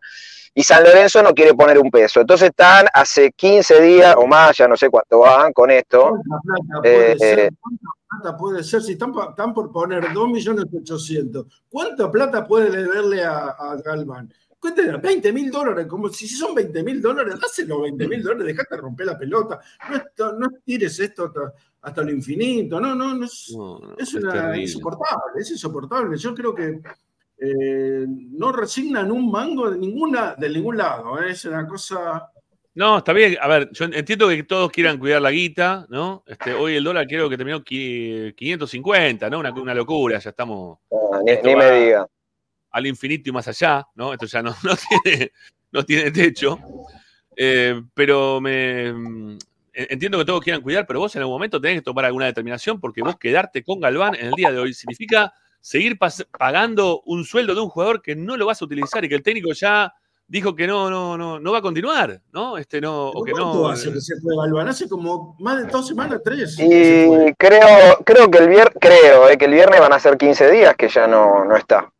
y 0.58 0.62
San 0.64 0.82
Lorenzo 0.82 1.22
no 1.22 1.34
quiere 1.34 1.52
poner 1.52 1.78
un 1.78 1.90
peso. 1.90 2.18
Entonces 2.18 2.48
están 2.48 2.86
hace 2.94 3.30
15 3.30 3.78
días 3.82 4.14
o 4.18 4.26
más, 4.26 4.56
ya 4.56 4.66
no 4.66 4.74
sé 4.74 4.88
cuánto 4.88 5.18
van 5.18 5.52
con 5.52 5.70
esto. 5.70 6.08
¿Cuánta 6.08 6.40
plata 6.42 6.80
puede 6.82 7.12
Eh, 7.12 7.18
ser? 7.18 7.52
¿Cuánta 7.60 7.86
plata 8.08 8.36
puede 8.38 8.64
ser? 8.64 8.82
Si 8.82 8.92
están, 8.92 9.12
por 9.52 9.70
poner 9.70 10.02
2.800.000, 10.14 11.46
¿cuánta 11.68 12.10
plata 12.10 12.46
puede 12.46 12.70
deberle 12.70 13.22
a, 13.22 13.48
a 13.50 13.76
Galván? 13.84 14.32
Cuéntenle, 14.58 14.96
20 14.96 15.30
mil 15.32 15.50
dólares, 15.50 15.86
como 15.86 16.08
si 16.08 16.26
son 16.26 16.54
20 16.54 16.82
mil 16.82 17.02
dólares, 17.02 17.34
dáselo 17.38 17.82
20 17.82 18.08
mil 18.08 18.22
dólares, 18.22 18.46
dejate 18.46 18.78
romper 18.78 19.06
la 19.06 19.18
pelota. 19.18 19.60
No, 19.90 19.96
esto- 19.96 20.32
no 20.38 20.46
tires 20.64 20.98
esto 20.98 21.26
hasta, 21.26 21.52
hasta 21.82 22.02
lo 22.02 22.10
infinito. 22.10 22.80
No, 22.80 22.94
no, 22.94 23.14
no 23.14 23.26
es, 23.26 23.52
No, 23.54 23.78
no, 23.78 23.92
es 23.98 24.08
es 24.08 24.14
una- 24.14 24.32
terrible. 24.32 24.62
insoportable, 24.62 25.40
es 25.40 25.50
insoportable. 25.50 26.16
Yo 26.16 26.34
creo 26.34 26.54
que 26.54 26.80
eh, 27.38 28.04
no 28.08 28.52
resignan 28.52 29.10
un 29.12 29.30
mango 29.30 29.70
de 29.70 29.78
ninguna, 29.78 30.34
de 30.36 30.48
ningún 30.48 30.76
lado. 30.78 31.20
¿eh? 31.22 31.30
Es 31.32 31.44
una 31.44 31.66
cosa. 31.66 32.30
No, 32.74 32.98
está 32.98 33.12
bien. 33.12 33.36
A 33.40 33.48
ver, 33.48 33.70
yo 33.72 33.86
entiendo 33.86 34.28
que 34.28 34.42
todos 34.42 34.70
quieran 34.70 34.98
cuidar 34.98 35.22
la 35.22 35.30
guita, 35.30 35.86
¿no? 35.88 36.22
Este, 36.26 36.52
hoy 36.52 36.76
el 36.76 36.84
dólar 36.84 37.06
creo 37.06 37.28
que 37.30 37.36
terminó 37.36 37.62
qui- 37.64 38.34
550, 38.34 39.30
¿no? 39.30 39.38
Una, 39.38 39.50
una 39.52 39.74
locura, 39.74 40.18
ya 40.18 40.30
estamos 40.30 40.78
Ah, 40.92 41.20
ni, 41.24 41.54
me 41.56 41.70
diga. 41.70 42.06
al 42.70 42.86
infinito 42.86 43.30
y 43.30 43.32
más 43.32 43.48
allá, 43.48 43.86
¿no? 43.94 44.12
Esto 44.12 44.26
ya 44.26 44.42
no, 44.42 44.50
no, 44.64 44.74
tiene, 45.02 45.32
no 45.72 45.84
tiene 45.84 46.10
techo. 46.10 46.58
Eh, 47.34 47.80
pero 47.94 48.40
me 48.42 48.92
mm, 48.92 49.38
entiendo 49.72 50.18
que 50.18 50.24
todos 50.26 50.42
quieran 50.42 50.60
cuidar, 50.62 50.86
pero 50.86 51.00
vos 51.00 51.14
en 51.16 51.22
algún 51.22 51.34
momento 51.34 51.60
tenés 51.60 51.78
que 51.78 51.82
tomar 51.84 52.04
alguna 52.04 52.26
determinación 52.26 52.78
porque 52.80 53.02
vos 53.02 53.16
quedarte 53.18 53.62
con 53.62 53.80
Galván 53.80 54.14
en 54.16 54.26
el 54.26 54.32
día 54.32 54.50
de 54.52 54.58
hoy 54.58 54.74
significa 54.74 55.32
seguir 55.66 55.98
pagando 55.98 57.02
un 57.06 57.24
sueldo 57.24 57.52
de 57.52 57.60
un 57.60 57.68
jugador 57.68 58.00
que 58.00 58.14
no 58.14 58.36
lo 58.36 58.46
vas 58.46 58.62
a 58.62 58.64
utilizar 58.64 59.04
y 59.04 59.08
que 59.08 59.16
el 59.16 59.24
técnico 59.24 59.52
ya 59.52 59.92
dijo 60.28 60.54
que 60.54 60.64
no, 60.64 60.88
no, 60.88 61.18
no, 61.18 61.40
no 61.40 61.50
va 61.50 61.58
a 61.58 61.62
continuar, 61.62 62.22
¿no? 62.32 62.56
Este 62.56 62.80
no, 62.80 63.08
o 63.08 63.24
que 63.24 63.32
¿Cuánto 63.32 63.62
no. 63.62 63.68
hace 63.70 63.92
que 63.92 64.00
se 64.00 64.14
fue 64.20 64.36
Galván? 64.36 64.68
Hace 64.68 64.88
como 64.88 65.34
más 65.40 65.60
de 65.60 65.68
dos 65.68 65.88
semanas, 65.88 66.20
tres. 66.22 66.56
Y 66.60 67.34
creo, 67.34 67.98
creo 68.04 68.30
que 68.30 68.38
el 68.38 68.48
viernes, 68.48 68.76
creo, 68.80 69.28
eh, 69.28 69.36
que 69.36 69.46
el 69.46 69.54
viernes 69.54 69.80
van 69.80 69.92
a 69.92 69.98
ser 69.98 70.16
15 70.16 70.52
días 70.52 70.76
que 70.76 70.88
ya 70.88 71.08
no, 71.08 71.44
no 71.44 71.56
está. 71.56 71.92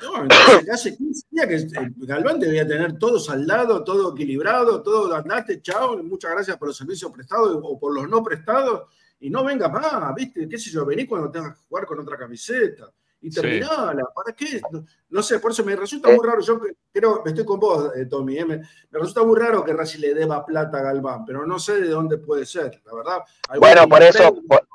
No, 0.00 0.22
entonces, 0.22 0.70
hace 0.70 0.96
15 0.96 1.26
días 1.28 1.46
que 1.48 1.56
eh, 1.56 1.92
Galván 1.96 2.38
debía 2.38 2.68
tener 2.68 2.98
todo 2.98 3.18
saldado, 3.18 3.82
todo 3.82 4.14
equilibrado, 4.14 4.80
todo 4.80 5.12
andate, 5.12 5.60
chao, 5.60 6.00
muchas 6.04 6.30
gracias 6.30 6.56
por 6.56 6.68
los 6.68 6.76
servicios 6.76 7.10
prestados 7.10 7.58
o 7.64 7.80
por 7.80 7.92
los 7.92 8.08
no 8.08 8.22
prestados, 8.22 8.82
y 9.22 9.30
no 9.30 9.44
venga 9.44 9.68
más, 9.68 10.14
¿viste? 10.14 10.48
¿Qué 10.48 10.58
sé 10.58 10.70
yo? 10.70 10.84
Vení 10.84 11.06
cuando 11.06 11.30
tengas 11.30 11.54
que 11.56 11.64
jugar 11.68 11.86
con 11.86 12.00
otra 12.00 12.16
camiseta 12.18 12.90
y 13.20 13.30
Sí. 13.30 13.40
terminala. 13.40 14.02
¿Para 14.14 14.34
qué? 14.34 14.60
No, 14.70 14.84
no 15.10 15.22
sé, 15.22 15.38
por 15.38 15.52
eso 15.52 15.64
me 15.64 15.76
resulta 15.76 16.10
Eh. 16.10 16.16
muy 16.16 16.26
raro. 16.26 16.40
Yo 16.40 16.60
creo, 16.92 17.22
estoy 17.24 17.44
con 17.44 17.60
vos, 17.60 17.92
eh, 17.96 18.06
Tommy, 18.06 18.36
eh, 18.38 18.44
me, 18.44 18.56
me 18.58 18.98
resulta 18.98 19.22
muy 19.22 19.38
raro 19.38 19.64
que 19.64 19.72
Racing 19.72 20.00
le 20.00 20.14
deba 20.14 20.44
plata 20.44 20.78
a 20.78 20.82
Galván, 20.82 21.24
pero 21.24 21.46
no 21.46 21.58
sé 21.58 21.80
de 21.80 21.88
dónde 21.88 22.18
puede 22.18 22.44
ser, 22.44 22.82
la 22.84 22.94
verdad. 22.94 23.18
Bueno, 23.58 23.88
por 23.88 24.02
eso, 24.02 24.34
por, 24.48 24.66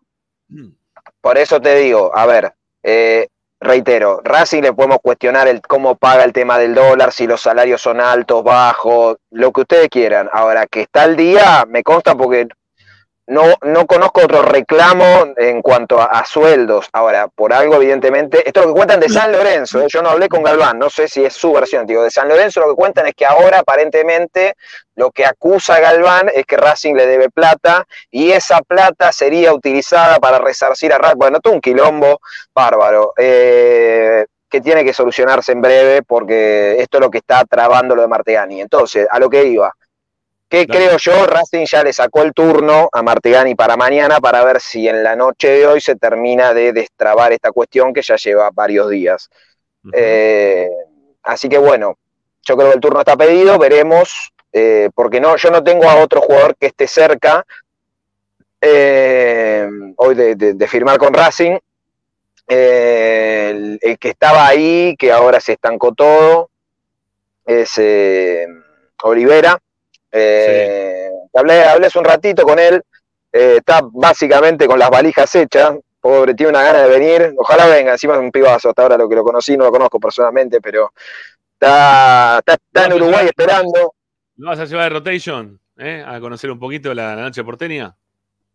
Mm. 0.48 0.70
por 1.20 1.38
eso 1.38 1.60
te 1.60 1.76
digo, 1.76 2.16
a 2.16 2.26
ver, 2.26 2.54
eh, 2.84 3.28
reitero, 3.60 4.22
Racing 4.24 4.62
le 4.62 4.72
podemos 4.72 5.00
cuestionar 5.04 5.50
el 5.50 5.62
cómo 5.62 5.98
paga 5.98 6.24
el 6.24 6.32
tema 6.32 6.58
del 6.58 6.74
dólar, 6.74 7.12
si 7.12 7.28
los 7.28 7.42
salarios 7.42 7.82
son 7.82 8.00
altos, 8.00 8.46
bajos, 8.46 9.18
lo 9.32 9.52
que 9.52 9.62
ustedes 9.62 9.90
quieran. 9.90 10.30
Ahora, 10.32 10.68
que 10.68 10.84
está 10.84 11.04
al 11.04 11.18
día, 11.18 11.66
me 11.68 11.84
consta 11.84 12.16
porque 12.16 12.48
no, 13.28 13.56
no 13.62 13.86
conozco 13.86 14.22
otro 14.22 14.42
reclamo 14.42 15.34
en 15.36 15.62
cuanto 15.62 16.02
a, 16.02 16.26
sueldos. 16.26 16.88
Ahora, 16.94 17.28
por 17.28 17.54
algo, 17.54 17.76
evidentemente, 17.76 18.48
esto 18.48 18.62
es 18.62 18.66
lo 18.66 18.74
que 18.74 18.78
cuentan 18.78 19.00
de 19.00 19.10
San 19.10 19.32
Lorenzo, 19.32 19.82
¿eh? 19.82 19.88
yo 19.90 20.02
no 20.02 20.10
hablé 20.10 20.30
con 20.30 20.44
Galván, 20.44 20.80
no 20.80 20.90
sé 20.90 21.08
si 21.08 21.24
es 21.24 21.34
su 21.34 21.52
versión, 21.52 21.86
digo, 21.86 22.04
de 22.04 22.12
San 22.12 22.28
Lorenzo 22.28 22.62
lo 22.62 22.70
que 22.70 22.76
cuentan 22.76 23.08
es 23.08 23.14
que 23.14 23.26
ahora 23.26 23.60
aparentemente 23.60 24.56
lo 24.96 25.12
que 25.12 25.26
acusa 25.26 25.80
Galván 25.80 26.30
es 26.34 26.46
que 26.46 26.58
Racing 26.58 26.96
le 26.96 27.06
debe 27.06 27.30
plata 27.30 27.86
y 28.10 28.32
esa 28.32 28.62
plata 28.62 29.12
sería 29.12 29.54
utilizada 29.54 30.18
para 30.20 30.40
resarcir 30.40 30.94
a 30.94 30.98
Racing. 30.98 31.18
Bueno, 31.18 31.40
todo 31.40 31.54
un 31.54 31.62
quilombo 31.62 32.20
bárbaro. 32.54 33.14
eh, 33.18 34.26
que 34.50 34.62
tiene 34.62 34.84
que 34.84 34.94
solucionarse 34.94 35.52
en 35.52 35.62
breve 35.62 36.04
porque 36.04 36.80
esto 36.80 36.98
es 36.98 37.02
lo 37.02 37.12
que 37.12 37.18
está 37.18 37.44
trabando 37.44 37.96
lo 37.96 38.02
de 38.02 38.08
Martegani. 38.08 38.62
Entonces, 38.62 39.08
a 39.12 39.20
lo 39.20 39.30
que 39.30 39.44
iba. 39.44 39.74
¿Qué 40.50 40.66
Dale. 40.66 40.88
creo 40.88 40.98
yo? 40.98 41.26
Racing 41.26 41.66
ya 41.66 41.84
le 41.84 41.92
sacó 41.92 42.22
el 42.22 42.34
turno 42.34 42.88
a 42.92 43.02
Martegani 43.04 43.54
para 43.56 43.76
mañana 43.76 44.20
para 44.22 44.44
ver 44.46 44.62
si 44.62 44.88
en 44.88 45.04
la 45.04 45.16
noche 45.16 45.50
de 45.50 45.68
hoy 45.68 45.82
se 45.82 45.96
termina 45.98 46.54
de 46.54 46.72
destrabar 46.72 47.34
esta 47.34 47.52
cuestión 47.52 47.94
que 47.94 48.02
ya 48.02 48.16
lleva 48.16 48.50
varios 48.54 48.90
días. 48.90 49.30
Eh, 49.94 50.70
así 51.24 51.50
que 51.50 51.58
bueno, 51.58 51.98
yo 52.44 52.56
creo 52.56 52.70
que 52.70 52.76
el 52.76 52.80
turno 52.82 53.00
está 53.00 53.18
pedido, 53.18 53.58
veremos, 53.60 54.32
eh, 54.54 54.90
porque 54.96 55.20
no, 55.20 55.36
yo 55.36 55.52
no 55.52 55.64
tengo 55.64 55.90
a 55.90 55.98
otro 55.98 56.22
jugador 56.22 56.56
que 56.56 56.68
esté 56.68 56.88
cerca 56.88 57.46
eh, 58.62 59.70
hoy 59.98 60.16
de, 60.16 60.36
de- 60.36 60.54
de 60.54 60.68
firmar 60.68 60.98
con 60.98 61.14
Racing. 61.14 61.58
El, 62.48 63.78
el 63.82 64.00
que 64.00 64.10
estaba 64.10 64.48
ahí, 64.48 64.96
que 64.98 65.12
ahora 65.12 65.42
se 65.42 65.54
estancó 65.54 65.94
todo, 65.94 66.50
es 67.46 67.78
Olivera. 69.04 69.60
Eh, 70.12 71.10
hablé, 71.34 71.64
hablé 71.64 71.88
hace 71.88 72.00
un 72.00 72.06
ratito 72.06 72.44
con 72.44 72.60
él, 72.60 72.82
eh, 73.32 73.56
está 73.58 73.82
básicamente 73.84 74.68
con 74.68 74.80
las 74.80 74.90
valijas 74.90 75.34
hechas, 75.36 75.76
pobre, 76.00 76.34
tiene 76.34 76.52
una 76.52 76.64
gana 76.64 76.84
de 76.84 76.90
venir, 76.90 77.34
ojalá 77.38 77.68
venga, 77.68 77.92
encima 77.92 78.14
es 78.16 78.20
un 78.20 78.32
pibazo, 78.32 78.70
hasta 78.70 78.82
ahora 78.82 78.98
lo 78.98 79.10
que 79.10 79.16
lo 79.16 79.24
conocí, 79.24 79.58
no 79.58 79.66
lo 79.66 79.72
conozco 79.72 80.00
personalmente, 80.00 80.62
pero 80.62 80.92
está, 81.54 82.40
está, 82.40 82.54
está 82.54 82.86
en 82.86 82.94
Uruguay 82.94 83.26
esperando. 83.26 83.94
¿No 84.38 84.50
vas 84.50 84.60
a 84.60 84.66
llevar 84.66 84.86
de 84.86 84.90
rotation? 85.00 85.60
¿eh? 85.78 86.04
A 86.06 86.20
conocer 86.20 86.52
un 86.52 86.60
poquito 86.60 86.94
la, 86.94 87.16
la 87.16 87.24
noche 87.24 87.44
porteña. 87.44 87.96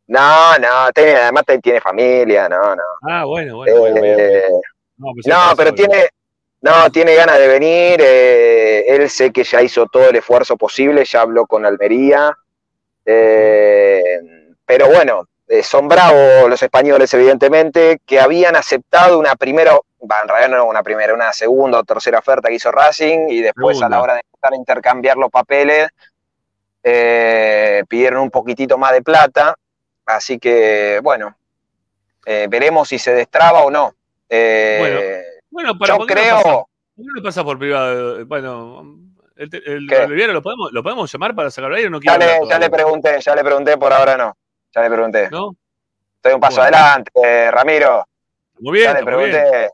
No, 0.06 0.58
no, 0.58 0.92
tiene, 0.92 1.12
además 1.12 1.44
tiene 1.62 1.80
familia, 1.80 2.48
no, 2.48 2.74
no. 2.74 2.82
Ah, 3.08 3.24
bueno, 3.24 3.56
bueno, 3.56 3.78
bueno. 3.78 3.96
No, 4.96 5.08
pues 5.14 5.26
No, 5.26 5.56
pero 5.56 5.72
tiene, 5.72 6.08
no, 6.62 6.90
tiene 6.90 7.14
ganas 7.14 7.38
de 7.38 7.48
venir. 7.48 8.00
eh, 8.02 8.84
él 8.88 9.08
sé 9.10 9.30
que 9.32 9.44
ya 9.44 9.62
hizo 9.62 9.86
todo 9.86 10.08
el 10.08 10.16
esfuerzo 10.16 10.56
posible, 10.56 11.04
ya 11.04 11.20
habló 11.22 11.46
con 11.46 11.64
Almería. 11.66 12.36
eh, 13.04 14.02
pero 14.64 14.88
bueno, 14.88 15.26
eh, 15.48 15.62
son 15.62 15.88
bravos 15.88 16.48
los 16.48 16.62
españoles, 16.62 17.12
evidentemente, 17.14 18.00
que 18.06 18.18
habían 18.20 18.56
aceptado 18.56 19.18
una 19.18 19.34
primera, 19.36 19.72
va, 19.74 20.20
en 20.22 20.28
realidad 20.28 20.56
no 20.56 20.64
una 20.66 20.82
primera, 20.82 21.12
una 21.12 21.32
segunda 21.32 21.80
o 21.80 21.84
tercera 21.84 22.20
oferta 22.20 22.48
que 22.48 22.54
hizo 22.54 22.70
Racing 22.72 23.28
y 23.28 23.42
después 23.42 23.76
Segunda. 23.76 23.86
a 23.96 23.98
la 23.98 24.02
hora 24.02 24.14
de 24.14 24.20
empezar 24.20 24.52
a 24.52 24.56
intercambiar 24.56 25.16
los 25.18 25.30
papeles 25.30 25.88
eh, 26.84 27.82
pidieron 27.88 28.22
un 28.22 28.30
poquitito 28.30 28.78
más 28.78 28.92
de 28.92 29.02
plata. 29.02 29.54
Así 30.06 30.38
que, 30.38 31.00
bueno, 31.02 31.36
veremos 32.24 32.88
si 32.88 32.98
se 32.98 33.12
destraba 33.14 33.62
o 33.62 33.70
no. 33.70 33.94
Eh, 34.28 34.76
Bueno, 34.80 35.00
Bueno, 35.52 35.78
para 35.78 35.94
yo 35.94 35.98
¿por 35.98 36.06
qué 36.06 36.14
no 36.14 36.20
pasamos- 36.20 36.42
creo, 36.42 36.68
¿Por 36.96 37.04
qué 37.04 37.10
no 37.16 37.22
pasa 37.22 37.44
por 37.44 37.58
privado? 37.58 38.26
Bueno, 38.26 38.96
el, 39.36 39.50
el. 39.66 39.94
Oliviero, 40.06 40.32
¿lo 40.32 40.42
podemos, 40.42 40.72
¿lo 40.72 40.82
podemos 40.82 41.12
llamar 41.12 41.34
para 41.34 41.50
sacarlo 41.50 41.76
o 41.76 41.90
no 41.90 42.00
quiere 42.00 42.18
Ya 42.26 42.38
le, 42.40 42.48
ya 42.48 42.58
le 42.58 42.70
pregunté, 42.70 43.20
ya 43.20 43.34
le 43.36 43.44
pregunté, 43.44 43.76
por 43.76 43.92
ahora 43.92 44.16
no. 44.16 44.36
Ya 44.74 44.82
le 44.82 44.90
pregunté. 44.90 45.30
¿No? 45.30 45.54
Estoy 46.16 46.32
un 46.34 46.40
paso 46.40 46.60
Bueno. 46.60 46.76
adelante, 46.76 47.10
eh, 47.22 47.50
Ramiro. 47.50 48.06
Muy 48.60 48.78
bien, 48.78 48.84
ya 48.86 48.92
le 48.94 48.98
está 49.00 49.10
muy 49.10 49.24
bien. 49.24 49.30
pregunté. 49.42 49.70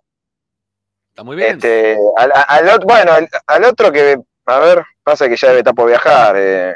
Está 1.11 1.24
muy 1.24 1.37
bien. 1.37 1.57
Este, 1.57 1.99
al, 2.16 2.33
al 2.35 2.79
bueno, 2.85 3.12
al, 3.12 3.29
al 3.47 3.64
otro 3.64 3.93
que, 3.93 4.16
a 4.47 4.59
ver, 4.59 4.83
pasa 5.03 5.29
que 5.29 5.37
ya 5.37 5.49
debe 5.49 5.61
estar 5.61 5.74
por 5.74 5.89
viajar. 5.89 6.35
Eh, 6.39 6.74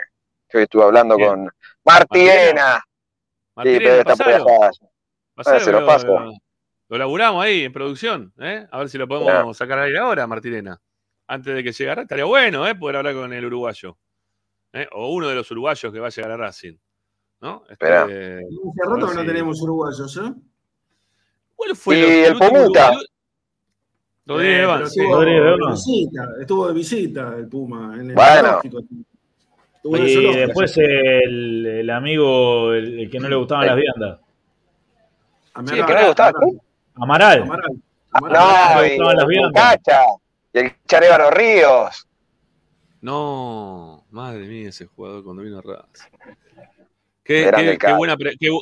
que 0.49 0.59
hoy 0.59 0.65
estuve 0.65 0.83
hablando 0.85 1.17
Bien. 1.17 1.29
con 1.31 1.49
Martirena. 1.85 2.77
Sí, 2.85 3.53
Martirena, 3.57 3.81
pero 3.85 3.99
está 4.01 4.17
por 4.17 4.25
pasalo, 4.27 4.45
viajar. 4.45 4.71
pasalo, 5.35 5.61
se 5.61 5.73
lo 5.73 5.81
lo, 5.81 5.87
paso. 5.87 6.07
lo- 6.07 6.33
lo 6.93 6.99
laburamos 6.99 7.43
ahí 7.45 7.65
en 7.65 7.73
producción, 7.73 8.33
¿eh? 8.39 8.67
A 8.71 8.79
ver 8.79 8.89
si 8.89 8.99
lo 8.99 9.09
podemos 9.09 9.57
sacar 9.57 9.79
ahí 9.79 9.97
ahora, 9.97 10.27
Martirena. 10.27 10.81
Antes 11.27 11.55
de 11.55 11.65
que 11.65 11.73
llegara, 11.73 12.03
estaría 12.03 12.25
bueno, 12.27 12.67
¿eh? 12.69 12.75
Poder 12.75 12.97
hablar 12.97 13.15
con 13.15 13.33
el 13.33 13.45
uruguayo. 13.47 13.97
¿eh? 14.75 14.87
O 14.93 15.13
uno 15.15 15.29
de 15.29 15.35
los 15.35 15.51
uruguayos 15.51 15.93
que 15.93 16.01
va 16.01 16.09
a 16.09 16.11
llegar 16.11 16.31
a 16.33 16.37
Racing. 16.37 16.77
¿No? 17.41 17.65
Este. 17.69 17.87
Hace 17.93 18.41
rato 18.87 19.07
que 19.09 19.15
no 19.15 19.21
Sí. 19.23 19.27
tenemos 19.27 19.63
uruguayos, 19.63 20.17
¿eh? 20.19 20.33
¿Cuál 21.57 21.77
fue 21.77 21.97
Y 21.99 22.01
el 22.25 22.33
último 22.35 22.51
Pumuta. 22.51 22.93
Rodríguez 24.27 24.59
Eh, 24.59 24.63
Evans, 24.63 24.93
sí. 24.93 25.01
estuvo 25.01 25.15
Rodríguez 25.17 25.43
de 25.43 26.41
estuvo 26.43 26.69
de 26.69 26.75
visita 26.75 27.35
el 27.37 27.49
Puma. 27.49 27.95
En 27.99 28.11
el 28.11 28.15
Bueno. 28.15 28.61
el 29.85 30.09
Y 30.09 30.37
después 30.37 30.77
el, 30.79 31.67
el 31.67 31.91
amigo, 31.91 32.73
el, 32.73 33.01
el 33.01 33.11
que 33.11 33.19
no 33.19 33.29
le 33.29 33.37
gustaban 33.37 33.67
las 33.67 33.77
viandas. 33.77 34.21
Sí, 35.65 35.75
que 35.75 35.81
no 35.95 36.01
le 36.01 36.07
gustaba, 36.07 36.29
Amaral, 36.31 36.61
Amaral. 36.95 37.43
Amaral, 37.43 37.83
Ah, 38.13 38.19
Amaral. 38.19 38.99
No, 38.99 39.33
y 39.33 39.37
el. 39.37 39.53
Cacha. 39.53 40.03
Y 40.53 40.59
el 40.59 40.73
Charevaro 40.87 41.31
Ríos. 41.31 42.07
No, 43.01 44.05
madre 44.11 44.47
mía, 44.47 44.69
ese 44.69 44.87
jugador 44.87 45.25
cuando 45.25 45.43
vino 45.43 45.59
a 45.59 45.63
Racing. 45.63 46.11
Qué, 47.25 47.49
el 47.49 47.97
buena 47.97 48.17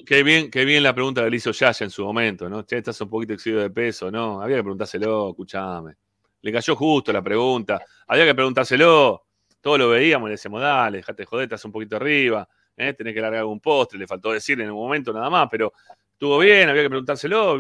qué 0.06 0.22
bien, 0.22 0.50
qué 0.50 0.64
bien 0.64 0.82
la 0.82 0.94
pregunta 0.94 1.24
que 1.24 1.30
le 1.30 1.36
hizo 1.36 1.50
Yaya 1.50 1.84
en 1.84 1.90
su 1.90 2.04
momento, 2.04 2.48
¿no? 2.48 2.62
Che, 2.62 2.78
estás 2.78 3.00
un 3.00 3.08
poquito 3.08 3.32
excedido 3.32 3.60
de 3.60 3.70
peso, 3.70 4.10
¿no? 4.10 4.40
Había 4.40 4.56
que 4.56 4.62
preguntárselo, 4.62 5.30
escuchame. 5.30 5.94
Le 6.42 6.52
cayó 6.52 6.76
justo 6.76 7.12
la 7.12 7.22
pregunta. 7.22 7.82
Había 8.06 8.26
que 8.26 8.34
preguntárselo. 8.34 9.24
Todos 9.60 9.78
lo 9.78 9.88
veíamos 9.90 10.28
y 10.28 10.30
le 10.30 10.32
decíamos, 10.32 10.60
dale, 10.60 10.98
dejate 10.98 11.22
de 11.22 11.26
joder, 11.26 11.44
estás 11.44 11.64
un 11.66 11.72
poquito 11.72 11.96
arriba, 11.96 12.48
¿eh? 12.76 12.94
tenés 12.94 13.12
que 13.12 13.20
largar 13.20 13.44
un 13.44 13.60
postre, 13.60 13.98
le 13.98 14.06
faltó 14.06 14.32
decirle 14.32 14.64
en 14.64 14.70
un 14.70 14.78
momento 14.78 15.12
nada 15.12 15.28
más, 15.28 15.48
pero 15.50 15.74
estuvo 16.20 16.38
bien, 16.38 16.68
había 16.68 16.82
que 16.82 16.90
preguntárselo. 16.90 17.58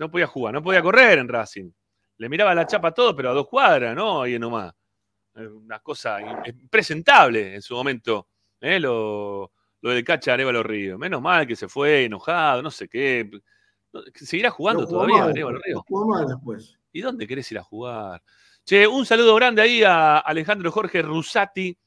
No 0.00 0.10
podía 0.10 0.26
jugar, 0.26 0.54
no 0.54 0.62
podía 0.62 0.80
correr 0.80 1.18
en 1.18 1.28
Racing. 1.28 1.70
Le 2.16 2.28
miraba 2.30 2.54
la 2.54 2.66
chapa 2.66 2.88
a 2.88 2.94
todo, 2.94 3.14
pero 3.14 3.30
a 3.30 3.34
dos 3.34 3.46
cuadras, 3.46 3.94
¿no? 3.94 4.22
Ahí 4.22 4.38
nomás. 4.38 4.72
Una 5.34 5.78
cosa 5.80 6.18
impresentable 6.46 7.54
en 7.54 7.60
su 7.60 7.74
momento, 7.74 8.28
¿eh? 8.62 8.80
Lo, 8.80 9.52
lo 9.82 9.90
del 9.90 10.02
cacha 10.04 10.32
Arevalo 10.32 10.62
Río. 10.62 10.96
Menos 10.96 11.20
mal 11.20 11.46
que 11.46 11.54
se 11.54 11.68
fue 11.68 12.06
enojado, 12.06 12.62
no 12.62 12.70
sé 12.70 12.88
qué. 12.88 13.30
¿Seguirá 14.14 14.50
jugando 14.50 14.82
No 14.84 14.88
todavía 14.88 15.18
más 15.18 15.28
Arevalo 15.28 15.58
Río? 15.62 15.84
más 16.06 16.26
después. 16.26 16.78
¿Y 16.90 17.02
dónde 17.02 17.26
querés 17.26 17.52
ir 17.52 17.58
a 17.58 17.62
jugar? 17.62 18.22
Che, 18.64 18.86
un 18.86 19.04
saludo 19.04 19.34
grande 19.34 19.60
ahí 19.60 19.82
a 19.84 20.16
Alejandro 20.16 20.72
Jorge 20.72 21.02
Rusati, 21.02 21.78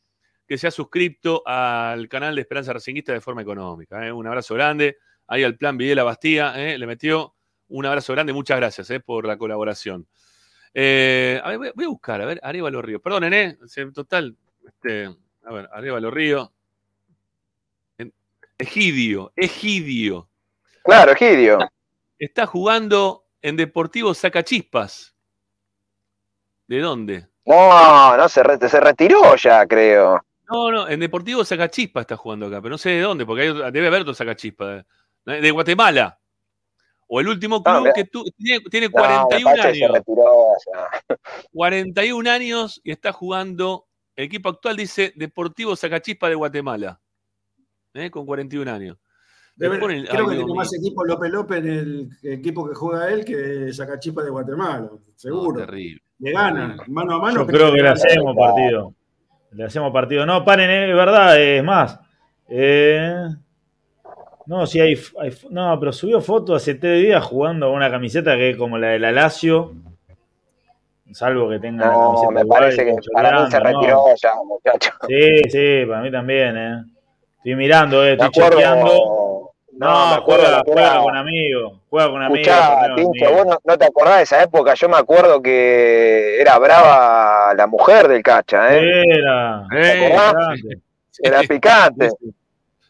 que 0.48 0.58
se 0.60 0.68
ha 0.68 0.72
suscrito 0.72 1.42
al 1.48 2.08
canal 2.08 2.36
de 2.36 2.42
Esperanza 2.42 2.74
Racinguista 2.74 3.12
de 3.12 3.22
forma 3.22 3.42
económica. 3.42 4.06
¿eh? 4.06 4.12
Un 4.12 4.28
abrazo 4.28 4.54
grande. 4.54 4.98
Ahí 5.32 5.46
al 5.46 5.56
plan 5.56 5.78
Videla 5.78 6.04
Bastía, 6.04 6.54
¿eh? 6.62 6.78
le 6.78 6.86
metió 6.86 7.34
un 7.70 7.86
abrazo 7.86 8.12
grande. 8.12 8.34
Muchas 8.34 8.58
gracias 8.58 8.90
¿eh? 8.90 9.00
por 9.00 9.26
la 9.26 9.38
colaboración. 9.38 10.06
Eh, 10.74 11.40
a 11.42 11.56
ver, 11.56 11.72
voy, 11.74 11.86
a 11.86 11.88
buscar, 11.88 12.22
a 12.22 12.26
ver, 12.26 12.42
Arevalo 12.44 12.82
Río. 12.82 13.02
Perdonen, 13.02 13.34
¿eh? 13.34 13.58
Total, 13.94 14.36
este, 14.68 15.06
a 15.46 15.54
ver, 15.54 15.70
Arevalo 15.72 16.12
Río. 16.12 16.52
En- 17.98 18.14
Egidio, 18.58 19.32
Egidio. 19.38 20.28
Claro, 20.84 21.16
Gidio. 21.16 21.60
Está 22.20 22.46
jugando 22.46 23.24
en 23.42 23.56
Deportivo 23.56 24.14
Sacachispas. 24.14 25.16
¿De 26.68 26.80
dónde? 26.82 27.28
No, 27.46 28.18
no, 28.18 28.28
se, 28.28 28.44
re- 28.44 28.70
se 28.70 28.80
retiró 28.82 29.34
ya, 29.38 29.66
creo. 29.66 30.26
No, 30.50 30.70
no, 30.72 30.90
en 30.90 31.00
Deportivo 31.00 31.46
Sacachispa 31.46 32.02
está 32.02 32.18
jugando 32.18 32.48
acá, 32.48 32.62
pero 32.62 32.72
no 32.72 32.78
sé 32.78 32.90
de 32.90 33.00
dónde, 33.00 33.26
porque 33.26 33.44
hay 33.44 33.72
debe 33.72 33.88
haber 33.88 34.02
otro 34.02 34.14
Sacachispa. 34.14 34.86
De, 35.26 35.52
Guatemala. 35.52 36.18
O 37.08 37.20
el 37.20 37.28
último 37.28 37.62
Ah, 37.66 37.80
club 37.82 37.94
que 37.94 38.06
tu- 38.06 38.24
tiene, 38.38 38.64
tiene 38.72 38.88
No, 38.88 38.94
me 38.96 39.08
41 39.08 39.44
parece 39.44 39.68
que 39.72 39.76
se 39.78 39.84
años. 39.86 39.98
retiró 39.98 40.24
ya. 40.74 41.18
41 41.54 42.28
años 42.32 42.82
y 42.84 42.92
está 42.92 43.12
jugando. 43.12 43.88
El 44.16 44.26
equipo 44.26 44.50
actual 44.50 44.78
dice 44.78 45.14
Deportivo 45.16 45.76
Sacachispa 45.76 46.30
de 46.30 46.36
Guatemala. 46.36 47.00
¿eh? 47.94 48.10
Con 48.10 48.26
41 48.26 48.72
años. 48.72 48.98
Creo 49.58 49.72
que 50.30 50.36
tiene 50.38 50.54
más 50.56 50.74
equipo 50.74 51.04
López 51.06 51.30
López 51.32 51.58
en 51.60 51.68
el 51.68 52.10
equipo 52.24 52.68
que 52.68 52.74
juega 52.74 53.10
él 53.12 53.24
que 53.26 53.72
Sacachipa 53.74 54.24
de 54.24 54.30
Guatemala. 54.32 54.90
No, 54.92 55.00
Seguro. 55.16 55.60
terrible. 55.66 56.02
le 56.20 56.32
ganan, 56.32 56.78
mano 56.88 57.16
a 57.16 57.20
mano. 57.20 57.42
Yo 57.42 57.48
creo 57.48 57.72
que 57.74 57.82
le 57.82 57.90
hacemos 57.90 58.36
partido. 58.36 58.96
Le 59.52 59.64
hacemos 59.66 59.92
partido. 59.92 60.26
No, 60.26 60.44
paren, 60.46 60.70
es 60.90 60.96
verdad, 60.96 61.40
es 61.40 61.64
más. 61.64 62.00
Eh, 62.48 63.28
no, 64.46 64.66
sí 64.68 64.80
hay, 64.80 64.96
hay- 65.20 65.38
No, 65.50 65.80
pero 65.80 65.92
subió 65.94 66.22
foto 66.22 66.56
hace 66.56 66.76
tres 66.76 67.02
días 67.04 67.24
jugando 67.24 67.68
con 67.68 67.76
una 67.76 67.90
camiseta 67.92 68.36
que 68.36 68.52
es 68.52 68.58
como 68.58 68.78
la 68.78 68.90
de 68.90 69.00
la 69.00 69.12
Lazio. 69.12 69.74
Salvo 71.14 71.50
que 71.50 71.60
tenga 71.60 71.88
la 71.88 71.94
No, 71.94 72.32
me 72.32 72.42
igual, 72.42 72.48
parece 72.62 72.86
que 72.86 72.96
para 73.14 73.42
mí 73.44 73.52
se 73.52 73.60
retiró 73.60 74.06
ya, 74.22 74.32
muchacho. 74.46 74.92
Sí, 75.08 75.42
sí, 75.50 75.86
para 75.86 76.02
mí 76.02 76.12
también, 76.12 76.58
eh. 76.58 76.84
Estoy 77.38 77.56
mirando, 77.56 78.06
eh, 78.06 78.14
estoy 78.14 78.30
chequeando. 78.30 78.86
No, 79.74 79.88
No, 79.90 80.08
me 80.10 80.16
acuerdo 80.16 80.62
juega, 80.66 80.92
era. 80.94 81.02
con 81.02 81.16
amigos. 81.18 81.80
Juega 81.90 82.10
con 82.12 82.22
amigos. 82.24 82.48
Escuchá, 82.48 82.96
Tincho, 82.96 83.26
amigo. 83.26 83.38
vos 83.38 83.46
no, 83.48 83.58
no 83.64 83.78
te 83.78 83.86
acordás 83.86 84.18
de 84.18 84.24
esa 84.24 84.44
época. 84.44 84.74
Yo 84.76 84.88
me 84.90 84.98
acuerdo 84.98 85.42
que 85.42 86.40
era 86.40 86.58
brava 86.60 87.54
la 87.56 87.68
mujer 87.68 88.08
del 88.08 88.22
cacha, 88.22 88.74
¿eh? 88.78 89.04
Era. 89.08 89.66
Eh, 89.76 90.10
grande. 90.14 90.80
Era 91.24 91.42
picante. 91.42 92.10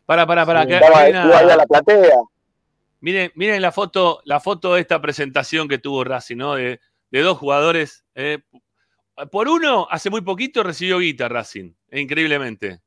Para, 0.06 0.26
para, 0.28 0.46
para. 0.46 0.64
Sí. 0.66 0.74
Estaba, 0.74 1.08
una- 1.08 1.38
a 1.38 1.56
la 1.56 1.66
platea. 1.66 2.16
Miren, 3.00 3.32
miren 3.36 3.62
la 3.62 3.72
foto, 3.72 4.22
la 4.26 4.40
foto 4.40 4.76
de 4.76 4.82
esta 4.82 5.02
presentación 5.02 5.68
que 5.68 5.80
tuvo 5.80 6.04
Racing, 6.04 6.38
¿no? 6.38 6.56
De, 6.56 6.80
de 7.10 7.20
dos 7.22 7.38
jugadores. 7.38 8.04
eh. 8.16 8.40
Por 9.32 9.48
uno, 9.50 9.88
hace 9.92 10.10
muy 10.10 10.22
poquito 10.22 10.64
recibió 10.64 10.98
guita 11.00 11.28
Racing, 11.28 11.74
eh, 11.90 12.00
increíblemente. 12.02 12.82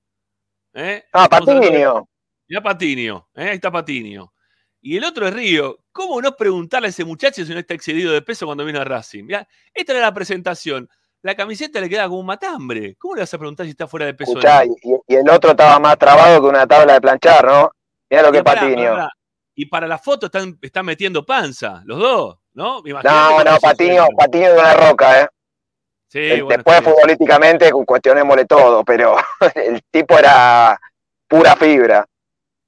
¿Eh? 0.72 1.04
Ah, 1.12 1.28
Patiño. 1.28 2.08
Mirá 2.48 2.60
Patinio, 2.62 3.28
¿eh? 3.34 3.50
ahí 3.50 3.54
está 3.54 3.70
Patinio. 3.70 4.32
Y 4.80 4.96
el 4.96 5.04
otro 5.04 5.26
es 5.28 5.34
Río. 5.34 5.78
¿Cómo 5.92 6.20
no 6.20 6.34
preguntarle 6.36 6.88
a 6.88 6.90
ese 6.90 7.04
muchacho 7.04 7.44
si 7.44 7.52
no 7.52 7.58
está 7.58 7.74
excedido 7.74 8.12
de 8.12 8.20
peso 8.22 8.46
cuando 8.46 8.64
vino 8.64 8.80
a 8.80 8.84
Racing? 8.84 9.24
Mirá, 9.24 9.46
esta 9.72 9.92
era 9.92 10.00
la 10.02 10.12
presentación. 10.14 10.88
La 11.24 11.34
camiseta 11.34 11.80
le 11.80 11.88
queda 11.88 12.04
como 12.06 12.18
un 12.20 12.26
matambre. 12.26 12.96
¿Cómo 12.98 13.14
le 13.14 13.22
vas 13.22 13.32
a 13.32 13.38
preguntar 13.38 13.64
si 13.64 13.70
está 13.70 13.88
fuera 13.88 14.04
de 14.04 14.12
peso? 14.12 14.34
no? 14.34 14.40
Escuchá, 14.40 14.64
y, 14.66 14.70
y 15.08 15.14
el 15.16 15.28
otro 15.30 15.52
estaba 15.52 15.78
más 15.80 15.96
trabado 15.96 16.38
que 16.42 16.48
una 16.48 16.66
tabla 16.66 16.92
de 16.92 17.00
planchar, 17.00 17.46
¿no? 17.46 17.70
Mirá 18.10 18.22
lo 18.24 18.30
que 18.30 18.44
pará, 18.44 18.60
Patiño. 18.60 19.08
Y 19.54 19.64
para 19.66 19.86
la 19.86 19.96
foto 19.96 20.26
están, 20.26 20.58
están 20.60 20.84
metiendo 20.84 21.24
panza, 21.24 21.80
los 21.86 21.98
dos, 21.98 22.36
¿no? 22.52 22.82
No, 23.02 23.42
no, 23.42 23.56
Patiño. 23.58 24.04
Patiño 24.18 24.52
de 24.52 24.58
una 24.58 24.74
roca, 24.74 25.22
¿eh? 25.22 25.28
Sí, 26.08 26.18
El- 26.18 26.42
bueno, 26.44 26.56
Después 26.58 26.80
bien. 26.82 26.92
futbolísticamente 26.92 27.72
cuestionémosle 27.72 28.44
todo, 28.44 28.84
pero 28.84 29.16
el 29.54 29.80
tipo 29.90 30.18
era 30.18 30.78
pura 31.26 31.56
fibra. 31.56 32.04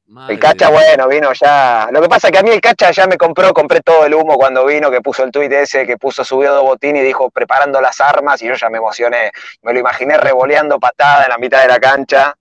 Madre 0.09 0.34
El 0.34 0.40
cacha, 0.40 0.70
bueno, 0.70 1.09
vino 1.09 1.32
ya. 1.32 1.88
Lo 1.90 2.00
que 2.00 2.09
pasa 2.09 2.28
es 2.28 2.32
que 2.32 2.38
a 2.38 2.42
mí 2.42 2.50
el 2.50 2.61
cacha 2.61 2.92
ya 2.92 3.07
me 3.07 3.16
compró, 3.16 3.52
compré 3.52 3.80
todo 3.80 4.07
el 4.07 4.14
humo 4.14 4.36
cuando 4.36 4.64
vino, 4.64 4.90
que 4.90 5.00
puso 5.00 5.24
el 5.24 5.32
tuit 5.32 5.50
ese, 5.50 5.84
que 5.84 5.96
puso 5.96 6.24
subió 6.24 6.54
dos 6.54 6.62
botines 6.62 7.02
y 7.02 7.07
dijo 7.07 7.28
preparando 7.30 7.80
las 7.80 8.00
armas, 8.00 8.40
y 8.42 8.46
yo 8.46 8.54
ya 8.54 8.70
me 8.70 8.78
emocioné. 8.78 9.32
Me 9.62 9.72
lo 9.72 9.80
imaginé 9.80 10.16
revoleando 10.16 10.78
patada 10.78 11.24
en 11.24 11.30
la 11.30 11.38
mitad 11.38 11.62
de 11.62 11.68
la 11.68 11.80
cancha 11.80 12.36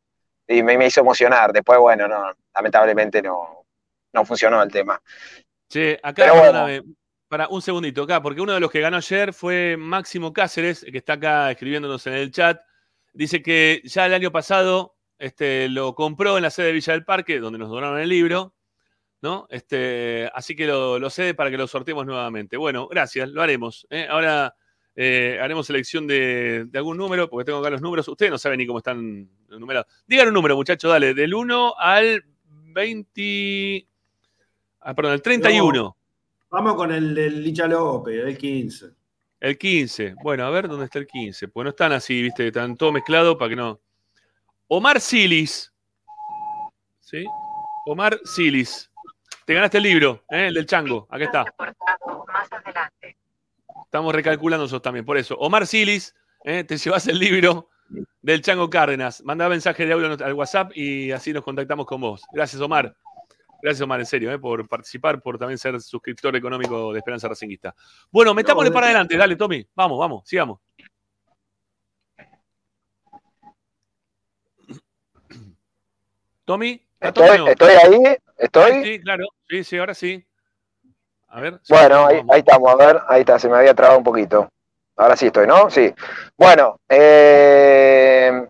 y 0.47 0.61
me, 0.61 0.77
me 0.77 0.85
hizo 0.85 1.01
emocionar. 1.01 1.51
Después, 1.51 1.79
bueno, 1.79 2.07
no, 2.07 2.33
lamentablemente 2.53 3.21
no, 3.21 3.65
no 4.13 4.25
funcionó 4.25 4.61
el 4.61 4.71
tema. 4.71 5.01
Che, 5.67 5.99
acá, 6.03 6.13
Pero 6.23 6.35
bueno. 6.35 6.51
perdóname, 6.51 6.83
para 7.27 7.47
un 7.47 7.61
segundito 7.61 8.03
acá, 8.03 8.21
porque 8.21 8.41
uno 8.41 8.53
de 8.53 8.59
los 8.59 8.71
que 8.71 8.79
ganó 8.79 8.97
ayer 8.97 9.33
fue 9.33 9.75
Máximo 9.77 10.31
Cáceres, 10.31 10.85
que 10.89 10.99
está 10.99 11.13
acá 11.13 11.51
escribiéndonos 11.51 12.05
en 12.07 12.13
el 12.13 12.31
chat. 12.31 12.61
Dice 13.11 13.41
que 13.41 13.81
ya 13.85 14.05
el 14.05 14.13
año 14.13 14.31
pasado 14.31 14.94
este, 15.17 15.69
lo 15.69 15.95
compró 15.95 16.37
en 16.37 16.43
la 16.43 16.49
sede 16.49 16.67
de 16.67 16.73
Villa 16.73 16.93
del 16.93 17.05
Parque, 17.05 17.39
donde 17.39 17.59
nos 17.59 17.69
donaron 17.69 17.99
el 17.99 18.09
libro, 18.09 18.53
¿no? 19.21 19.47
Este, 19.49 20.29
así 20.33 20.55
que 20.55 20.67
lo, 20.67 20.99
lo 20.99 21.09
cede 21.09 21.33
para 21.33 21.49
que 21.49 21.57
lo 21.57 21.67
sorteemos 21.67 22.05
nuevamente. 22.05 22.57
Bueno, 22.57 22.87
gracias, 22.87 23.29
lo 23.29 23.41
haremos. 23.41 23.87
¿eh? 23.89 24.07
Ahora 24.09 24.55
eh, 24.95 25.39
haremos 25.41 25.67
selección 25.67 26.07
de, 26.07 26.65
de 26.67 26.77
algún 26.77 26.97
número, 26.97 27.29
porque 27.29 27.45
tengo 27.45 27.59
acá 27.59 27.69
los 27.69 27.81
números. 27.81 28.07
Ustedes 28.07 28.31
no 28.31 28.37
saben 28.37 28.57
ni 28.59 28.67
cómo 28.67 28.79
están 28.79 29.29
numerados. 29.49 29.91
Digan 30.07 30.27
un 30.27 30.33
número, 30.33 30.55
muchachos, 30.55 30.91
dale, 30.91 31.13
del 31.13 31.33
1 31.33 31.73
al 31.77 32.23
20. 32.45 33.87
Ah, 34.81 34.93
perdón, 34.93 35.13
el 35.13 35.21
31. 35.21 35.97
Vamos 36.49 36.75
con 36.75 36.91
el 36.91 37.15
del 37.15 37.43
Licha 37.43 37.67
López, 37.67 38.23
el 38.23 38.37
15. 38.37 38.85
El 39.39 39.57
15. 39.57 40.15
Bueno, 40.23 40.45
a 40.45 40.49
ver 40.49 40.67
dónde 40.67 40.85
está 40.85 40.99
el 40.99 41.07
15. 41.07 41.47
Pues 41.49 41.63
no 41.63 41.69
están 41.71 41.91
así, 41.91 42.21
viste, 42.21 42.47
están 42.47 42.77
todo 42.77 42.91
mezclado 42.91 43.37
para 43.37 43.49
que 43.49 43.55
no. 43.55 43.81
Omar 44.67 44.99
Silis. 44.99 45.71
¿Sí? 46.99 47.23
Omar 47.85 48.19
Silis. 48.23 48.91
Te 49.45 49.53
ganaste 49.53 49.77
el 49.77 49.83
libro, 49.83 50.23
¿eh? 50.29 50.47
el 50.47 50.55
del 50.55 50.65
chango. 50.65 51.07
Acá 51.09 51.25
está. 51.25 51.45
Estamos 53.85 54.15
recalculando 54.15 54.63
nosotros 54.63 54.81
también, 54.81 55.05
por 55.05 55.17
eso. 55.17 55.35
Omar 55.35 55.67
Silis, 55.67 56.15
¿eh? 56.43 56.63
te 56.63 56.77
llevas 56.77 57.07
el 57.07 57.19
libro 57.19 57.69
del 58.21 58.41
Chango 58.41 58.69
Cárdenas. 58.69 59.23
Manda 59.23 59.47
mensaje 59.47 59.85
de 59.85 59.93
audio 59.93 60.17
al 60.25 60.33
WhatsApp 60.33 60.71
y 60.75 61.11
así 61.11 61.31
nos 61.31 61.43
contactamos 61.43 61.85
con 61.85 62.01
vos. 62.01 62.23
Gracias, 62.33 62.59
Omar. 62.59 62.95
Gracias, 63.61 63.81
Omar, 63.81 63.99
en 63.99 64.05
serio, 64.07 64.31
¿eh? 64.31 64.39
por 64.39 64.67
participar, 64.67 65.21
por 65.21 65.37
también 65.37 65.59
ser 65.59 65.79
suscriptor 65.79 66.35
económico 66.35 66.91
de 66.91 66.99
Esperanza 66.99 67.27
Racinguista. 67.27 67.75
Bueno, 68.11 68.33
metámosle 68.33 68.71
para 68.71 68.87
adelante. 68.87 69.15
Dale, 69.15 69.35
Tommy. 69.35 69.65
Vamos, 69.75 69.99
vamos, 69.99 70.27
sigamos. 70.27 70.59
Tommy. 76.45 76.81
¿está 76.99 77.07
Estoy, 77.09 77.37
no? 77.37 77.45
ahí, 77.47 78.17
estoy. 78.37 78.83
Sí, 78.83 78.99
claro. 79.01 79.25
Sí, 79.49 79.63
sí, 79.63 79.77
ahora 79.77 79.93
sí. 79.93 80.25
A 81.27 81.41
ver. 81.41 81.59
sí, 81.63 81.73
Bueno, 81.73 82.05
ahí, 82.07 82.39
estamos, 82.39 82.71
a 82.71 82.75
ver, 82.75 83.01
ahí 83.07 83.21
está, 83.21 83.37
se 83.39 83.49
me 83.49 83.57
había 83.57 83.73
trabado 83.73 83.97
un 83.97 84.03
poquito. 84.03 84.49
Ahora 84.95 85.17
sí 85.17 85.25
estoy, 85.27 85.45
¿no? 85.47 85.69
Sí. 85.69 85.93
Bueno, 86.37 86.79
eh, 86.87 88.47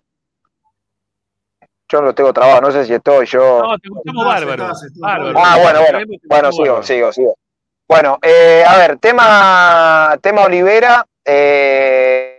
yo 1.88 2.00
no 2.00 2.06
lo 2.06 2.14
tengo 2.14 2.32
trabado, 2.32 2.60
no 2.60 2.70
sé 2.70 2.84
si 2.84 2.94
estoy 2.94 3.26
yo. 3.26 3.62
No, 3.62 3.78
te 3.78 3.88
gustamos 3.88 4.24
Estás, 4.26 4.46
bárbaro. 4.46 4.72
bárbaro. 5.00 5.38
Ah, 5.38 5.58
bueno, 5.60 5.80
bueno, 5.80 5.98
bueno, 6.28 6.52
sigo, 6.52 6.64
bárbaro. 6.66 6.82
sigo, 6.84 7.12
sigo. 7.12 7.34
Bueno, 7.88 8.18
eh, 8.22 8.64
a 8.66 8.76
ver, 8.78 8.98
tema, 8.98 10.16
tema 10.20 10.42
Olivera, 10.42 11.04
eh, 11.24 12.32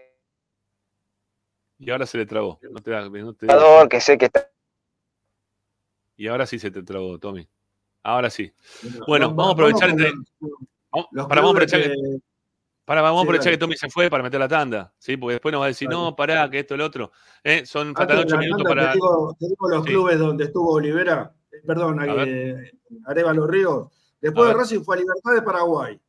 Y 1.79 1.91
ahora 1.91 2.05
se 2.05 2.17
le 2.17 2.25
trabó. 2.25 2.59
No 2.61 2.81
te 2.81 2.91
da- 2.91 3.07
no 3.09 3.33
te- 3.33 3.89
que 3.89 4.01
sé 4.01 4.17
que 4.17 4.25
está 4.25 4.49
Y 6.17 6.27
ahora 6.27 6.45
sí 6.45 6.59
se 6.59 6.71
te 6.71 6.83
trabó, 6.83 7.17
Tommy. 7.19 7.47
Ahora 8.03 8.29
sí. 8.29 8.51
Bueno, 9.07 9.29
vamos 9.29 9.49
a 9.49 9.53
aprovechar 9.53 9.89
con 9.91 9.99
entre- 9.99 10.11
los- 10.11 10.51
Vamos- 10.91 11.27
para, 11.27 11.41
vamos 11.41 11.49
a 11.49 11.51
aprovechar 11.51 11.81
que, 11.83 11.89
que- 11.89 12.19
para, 12.85 13.01
vamos 13.01 13.19
a 13.19 13.21
Sí, 13.21 13.25
aprovechar 13.27 13.45
dale. 13.45 13.57
que 13.57 13.59
Tommy 13.59 13.75
se 13.77 13.89
fue 13.89 14.09
para 14.09 14.23
meter 14.23 14.39
la 14.39 14.47
tanda. 14.47 14.93
¿sí? 14.97 15.17
Porque 15.17 15.33
después 15.33 15.51
nos 15.51 15.61
va 15.61 15.65
a 15.65 15.67
decir, 15.67 15.89
no, 15.89 16.15
pará, 16.15 16.49
que 16.49 16.59
esto, 16.59 16.75
el 16.75 16.81
otro. 16.81 17.11
¿Eh? 17.43 17.65
Son 17.65 17.93
faltan 17.93 18.19
ocho 18.19 18.37
minutos 18.37 18.63
para. 18.67 18.87
Te 18.87 18.93
digo, 18.95 19.35
te 19.39 19.45
digo 19.47 19.69
los 19.69 19.83
Sí. 19.83 19.89
clubes 19.91 20.19
donde 20.19 20.43
estuvo 20.45 20.71
Olivera, 20.71 21.33
eh, 21.51 21.57
perdón, 21.65 21.99
eh, 22.01 22.71
Arevalo 23.05 23.45
Ríos. 23.45 23.91
Después 24.21 24.47
de. 24.49 24.53
Racing 24.55 24.81
fue 24.83 24.95
a 24.95 24.99
Libertad 24.99 25.33
de 25.35 25.41
Paraguay. 25.41 25.99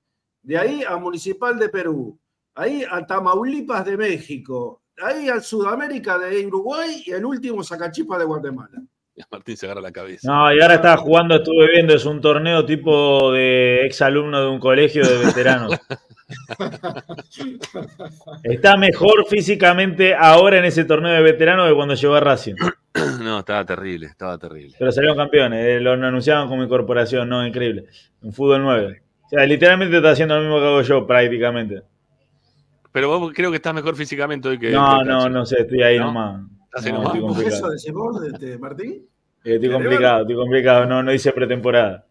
De 0.42 0.56
ahí 0.56 0.82
a 0.84 0.96
Municipal 0.96 1.58
de 1.58 1.68
Perú. 1.68 2.18
Ahí 2.54 2.84
a 2.88 3.04
Tamaulipas 3.04 3.84
de 3.84 3.96
México. 3.96 4.82
Ahí 5.02 5.28
al 5.28 5.42
Sudamérica 5.42 6.16
de 6.18 6.46
Uruguay 6.46 7.02
y 7.06 7.10
el 7.10 7.24
último 7.24 7.62
Sacachipa 7.62 8.16
de 8.18 8.24
Guatemala. 8.24 8.80
Martín 9.30 9.56
se 9.56 9.66
agarra 9.66 9.80
la 9.80 9.92
cabeza. 9.92 10.30
No, 10.30 10.52
y 10.52 10.60
ahora 10.60 10.74
estaba 10.74 10.96
jugando, 10.96 11.36
estuve 11.36 11.68
viendo, 11.72 11.94
es 11.94 12.04
un 12.04 12.20
torneo 12.20 12.64
tipo 12.64 13.32
de 13.32 13.84
exalumno 13.84 14.40
de 14.40 14.48
un 14.48 14.58
colegio 14.58 15.06
de 15.06 15.24
veteranos. 15.24 15.78
Está 18.42 18.76
mejor 18.76 19.26
físicamente 19.28 20.14
ahora 20.14 20.58
en 20.58 20.66
ese 20.66 20.84
torneo 20.84 21.12
de 21.12 21.22
veteranos 21.22 21.68
que 21.68 21.74
cuando 21.74 21.94
llegó 21.94 22.14
a 22.14 22.20
Racing. 22.20 22.54
No, 23.22 23.40
estaba 23.40 23.64
terrible, 23.64 24.06
estaba 24.06 24.38
terrible. 24.38 24.74
Pero 24.78 24.90
salieron 24.90 25.16
campeones, 25.16 25.64
eh, 25.64 25.80
lo 25.80 25.92
anunciaban 25.92 26.48
como 26.48 26.64
incorporación, 26.64 27.28
no, 27.28 27.46
increíble. 27.46 27.84
En 28.22 28.32
fútbol 28.32 28.62
9. 28.62 29.02
O 29.24 29.28
sea, 29.28 29.44
literalmente 29.46 29.96
está 29.96 30.10
haciendo 30.10 30.34
lo 30.36 30.40
mismo 30.40 30.58
que 30.58 30.66
hago 30.66 30.82
yo, 30.82 31.06
prácticamente. 31.06 31.82
Pero 32.90 33.08
vos 33.08 33.32
creo 33.34 33.50
que 33.50 33.56
estás 33.56 33.74
mejor 33.74 33.94
físicamente 33.94 34.48
hoy 34.48 34.58
que. 34.58 34.70
No, 34.70 35.04
no, 35.04 35.28
no 35.28 35.46
sé, 35.46 35.60
estoy 35.60 35.82
ahí 35.82 35.98
¿No? 35.98 36.06
nomás. 36.06 36.42
¿Estás 36.78 36.86
ahí 36.86 37.20
No, 37.20 37.40
eso 37.40 37.68
decís 37.70 37.92
vos, 37.92 38.22
este, 38.24 38.58
Martín? 38.58 39.06
Eh, 39.44 39.54
Estoy 39.54 39.70
complicado, 39.70 40.22
estoy 40.22 40.36
complicado. 40.36 40.86
No, 40.86 41.02
no 41.02 41.12
hice 41.12 41.32
pretemporada. 41.32 42.04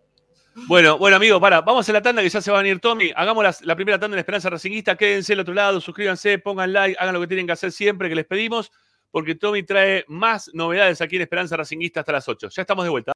Bueno, 0.67 0.97
bueno, 0.97 1.17
amigos, 1.17 1.39
para, 1.39 1.61
vamos 1.61 1.87
a 1.87 1.93
la 1.93 2.01
tanda 2.01 2.21
que 2.21 2.29
ya 2.29 2.41
se 2.41 2.51
va 2.51 2.59
a 2.59 2.63
venir 2.63 2.79
Tommy. 2.79 3.11
Hagamos 3.15 3.43
la, 3.43 3.55
la 3.61 3.75
primera 3.75 3.99
tanda 3.99 4.15
en 4.15 4.19
Esperanza 4.19 4.49
Racinguista. 4.49 4.95
Quédense 4.95 5.33
al 5.33 5.41
otro 5.41 5.53
lado, 5.53 5.79
suscríbanse, 5.79 6.39
pongan 6.39 6.73
like, 6.73 6.97
hagan 6.99 7.13
lo 7.13 7.21
que 7.21 7.27
tienen 7.27 7.45
que 7.45 7.53
hacer 7.53 7.71
siempre 7.71 8.09
que 8.09 8.15
les 8.15 8.25
pedimos, 8.25 8.71
porque 9.11 9.35
Tommy 9.35 9.63
trae 9.63 10.03
más 10.07 10.49
novedades 10.53 10.99
aquí 11.01 11.17
en 11.17 11.21
Esperanza 11.21 11.57
Racinguista 11.57 11.99
hasta 11.99 12.11
las 12.13 12.27
8. 12.27 12.49
Ya 12.49 12.61
estamos 12.61 12.85
de 12.85 12.89
vuelta. 12.89 13.13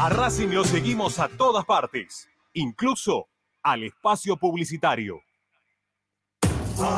A 0.00 0.08
Racing 0.08 0.48
lo 0.48 0.64
seguimos 0.64 1.18
a 1.18 1.28
todas 1.28 1.66
partes, 1.66 2.26
incluso 2.54 3.28
al 3.62 3.82
espacio 3.82 4.38
publicitario. 4.38 5.20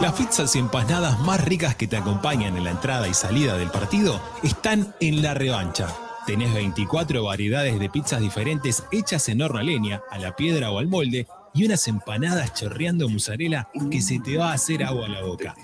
Las 0.00 0.12
pizzas 0.12 0.54
y 0.54 0.60
empanadas 0.60 1.18
más 1.18 1.44
ricas 1.44 1.74
que 1.74 1.88
te 1.88 1.96
acompañan 1.96 2.56
en 2.56 2.62
la 2.62 2.70
entrada 2.70 3.08
y 3.08 3.14
salida 3.14 3.56
del 3.56 3.72
partido 3.72 4.22
están 4.44 4.94
en 5.00 5.20
la 5.20 5.34
revancha. 5.34 5.88
Tenés 6.28 6.54
24 6.54 7.24
variedades 7.24 7.80
de 7.80 7.90
pizzas 7.90 8.20
diferentes 8.20 8.84
hechas 8.92 9.28
en 9.28 9.42
horno 9.42 9.60
leña, 9.62 10.00
a 10.08 10.18
la 10.18 10.36
piedra 10.36 10.70
o 10.70 10.78
al 10.78 10.86
molde 10.86 11.26
y 11.54 11.66
unas 11.66 11.88
empanadas 11.88 12.54
chorreando 12.54 13.08
mozzarella 13.08 13.68
que 13.90 14.00
se 14.00 14.20
te 14.20 14.36
va 14.36 14.52
a 14.52 14.54
hacer 14.54 14.84
agua 14.84 15.06
a 15.06 15.08
la 15.08 15.22
boca. 15.24 15.56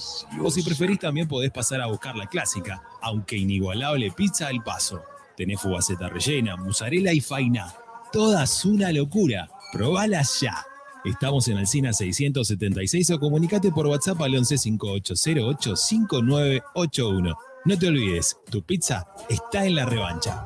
O 0.42 0.50
si 0.50 0.64
preferís 0.64 0.98
también 0.98 1.28
podés 1.28 1.52
pasar 1.52 1.82
a 1.82 1.86
buscar 1.86 2.16
la 2.16 2.26
clásica, 2.26 2.82
aunque 3.00 3.36
inigualable 3.36 4.10
pizza 4.10 4.48
al 4.48 4.60
paso. 4.64 5.04
Tenés 5.38 5.60
fugaceta 5.60 6.08
rellena, 6.08 6.56
mozzarella 6.56 7.12
y 7.12 7.20
faina. 7.20 7.72
Todas 8.12 8.64
una 8.64 8.90
locura. 8.90 9.48
Probalas 9.72 10.40
ya. 10.40 10.66
Estamos 11.04 11.46
en 11.46 11.58
Alcina 11.58 11.92
676 11.92 13.12
o 13.12 13.20
comunicate 13.20 13.70
por 13.70 13.86
WhatsApp 13.86 14.20
al 14.20 14.34
11 14.34 14.58
5808 14.58 15.76
5981. 15.76 17.38
No 17.64 17.78
te 17.78 17.86
olvides, 17.86 18.36
tu 18.50 18.64
pizza 18.64 19.06
está 19.28 19.64
en 19.64 19.76
la 19.76 19.86
revancha. 19.86 20.44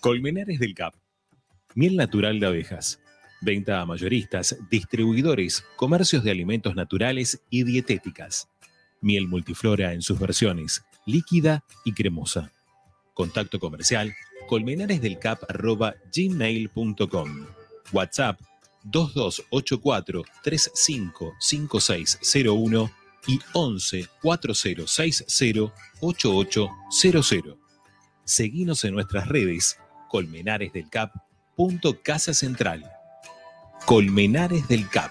Colmenares 0.00 0.60
del 0.60 0.74
Cap. 0.74 0.94
Miel 1.74 1.96
natural 1.96 2.38
de 2.38 2.46
abejas. 2.46 3.00
Venta 3.40 3.80
a 3.80 3.84
mayoristas, 3.84 4.56
distribuidores, 4.70 5.64
comercios 5.74 6.22
de 6.22 6.30
alimentos 6.30 6.76
naturales 6.76 7.42
y 7.50 7.64
dietéticas. 7.64 8.48
Miel 9.04 9.28
multiflora 9.28 9.92
en 9.92 10.02
sus 10.02 10.18
versiones, 10.18 10.82
líquida 11.06 11.62
y 11.84 11.92
cremosa. 11.92 12.50
Contacto 13.12 13.60
comercial 13.60 14.12
colmenaresdelcap.gmail.com 14.48 17.46
WhatsApp 17.92 18.40
2284 18.84 20.24
355601 20.42 22.90
y 23.26 23.40
11 23.52 24.08
4060 24.22 25.74
8800. 26.00 27.56
Seguinos 28.24 28.84
en 28.84 28.94
nuestras 28.94 29.28
redes 29.28 29.78
colmenaresdelcap.casa 30.08 32.32
central. 32.34 32.90
Colmenares 33.86 34.66
del 34.68 34.88
Cap. 34.88 35.10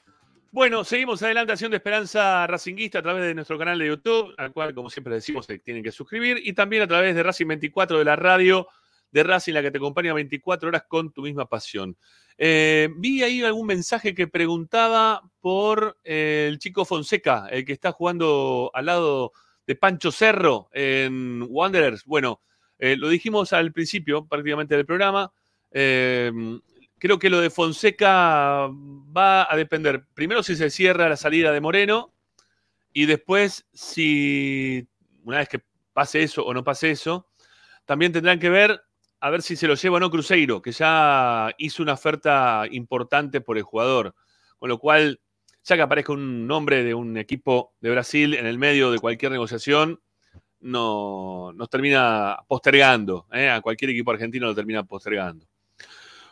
Bueno, 0.53 0.83
seguimos 0.83 1.23
adelante 1.23 1.53
haciendo 1.53 1.77
Esperanza 1.77 2.45
Racinguista 2.45 2.99
a 2.99 3.01
través 3.01 3.23
de 3.23 3.33
nuestro 3.33 3.57
canal 3.57 3.79
de 3.79 3.87
YouTube, 3.87 4.33
al 4.37 4.51
cual, 4.51 4.75
como 4.75 4.89
siempre 4.89 5.13
decimos, 5.13 5.47
tienen 5.63 5.81
que 5.81 5.93
suscribir, 5.93 6.41
y 6.43 6.51
también 6.51 6.83
a 6.83 6.87
través 6.87 7.15
de 7.15 7.23
Racing 7.23 7.47
24 7.47 7.97
de 7.97 8.03
la 8.03 8.17
radio 8.17 8.67
de 9.11 9.23
Racing, 9.23 9.53
la 9.53 9.61
que 9.61 9.71
te 9.71 9.77
acompaña 9.77 10.13
24 10.13 10.67
horas 10.67 10.83
con 10.89 11.13
tu 11.13 11.21
misma 11.21 11.47
pasión. 11.47 11.95
Eh, 12.37 12.89
vi 12.97 13.23
ahí 13.23 13.41
algún 13.43 13.65
mensaje 13.65 14.13
que 14.13 14.27
preguntaba 14.27 15.21
por 15.39 15.97
eh, 16.03 16.47
el 16.49 16.59
chico 16.59 16.83
Fonseca, 16.83 17.47
el 17.49 17.63
que 17.63 17.71
está 17.71 17.93
jugando 17.93 18.71
al 18.73 18.87
lado 18.87 19.31
de 19.65 19.75
Pancho 19.77 20.11
Cerro 20.11 20.67
en 20.73 21.45
Wanderers. 21.47 22.03
Bueno, 22.03 22.41
eh, 22.77 22.97
lo 22.97 23.07
dijimos 23.07 23.53
al 23.53 23.71
principio 23.71 24.27
prácticamente 24.27 24.75
del 24.75 24.85
programa. 24.85 25.31
Creo 27.01 27.17
que 27.17 27.31
lo 27.31 27.41
de 27.41 27.49
Fonseca 27.49 28.67
va 28.69 29.51
a 29.51 29.57
depender, 29.57 30.05
primero 30.13 30.43
si 30.43 30.55
se 30.55 30.69
cierra 30.69 31.09
la 31.09 31.17
salida 31.17 31.51
de 31.51 31.59
Moreno 31.59 32.13
y 32.93 33.07
después 33.07 33.65
si, 33.73 34.87
una 35.23 35.39
vez 35.39 35.49
que 35.49 35.63
pase 35.93 36.21
eso 36.21 36.45
o 36.45 36.53
no 36.53 36.63
pase 36.63 36.91
eso, 36.91 37.25
también 37.85 38.11
tendrán 38.11 38.37
que 38.37 38.51
ver 38.51 38.83
a 39.19 39.31
ver 39.31 39.41
si 39.41 39.55
se 39.55 39.67
lo 39.67 39.73
lleva 39.73 39.97
o 39.97 39.99
no 39.99 40.11
Cruzeiro, 40.11 40.61
que 40.61 40.71
ya 40.71 41.51
hizo 41.57 41.81
una 41.81 41.93
oferta 41.93 42.65
importante 42.69 43.41
por 43.41 43.57
el 43.57 43.63
jugador. 43.63 44.13
Con 44.59 44.69
lo 44.69 44.77
cual, 44.77 45.19
ya 45.63 45.75
que 45.75 45.81
aparezca 45.81 46.13
un 46.13 46.45
nombre 46.45 46.83
de 46.83 46.93
un 46.93 47.17
equipo 47.17 47.73
de 47.81 47.89
Brasil 47.89 48.35
en 48.35 48.45
el 48.45 48.59
medio 48.59 48.91
de 48.91 48.99
cualquier 48.99 49.31
negociación, 49.31 49.99
no, 50.59 51.51
nos 51.53 51.67
termina 51.67 52.37
postergando. 52.47 53.25
¿eh? 53.33 53.49
A 53.49 53.61
cualquier 53.61 53.89
equipo 53.89 54.11
argentino 54.11 54.45
lo 54.45 54.55
termina 54.55 54.83
postergando. 54.83 55.47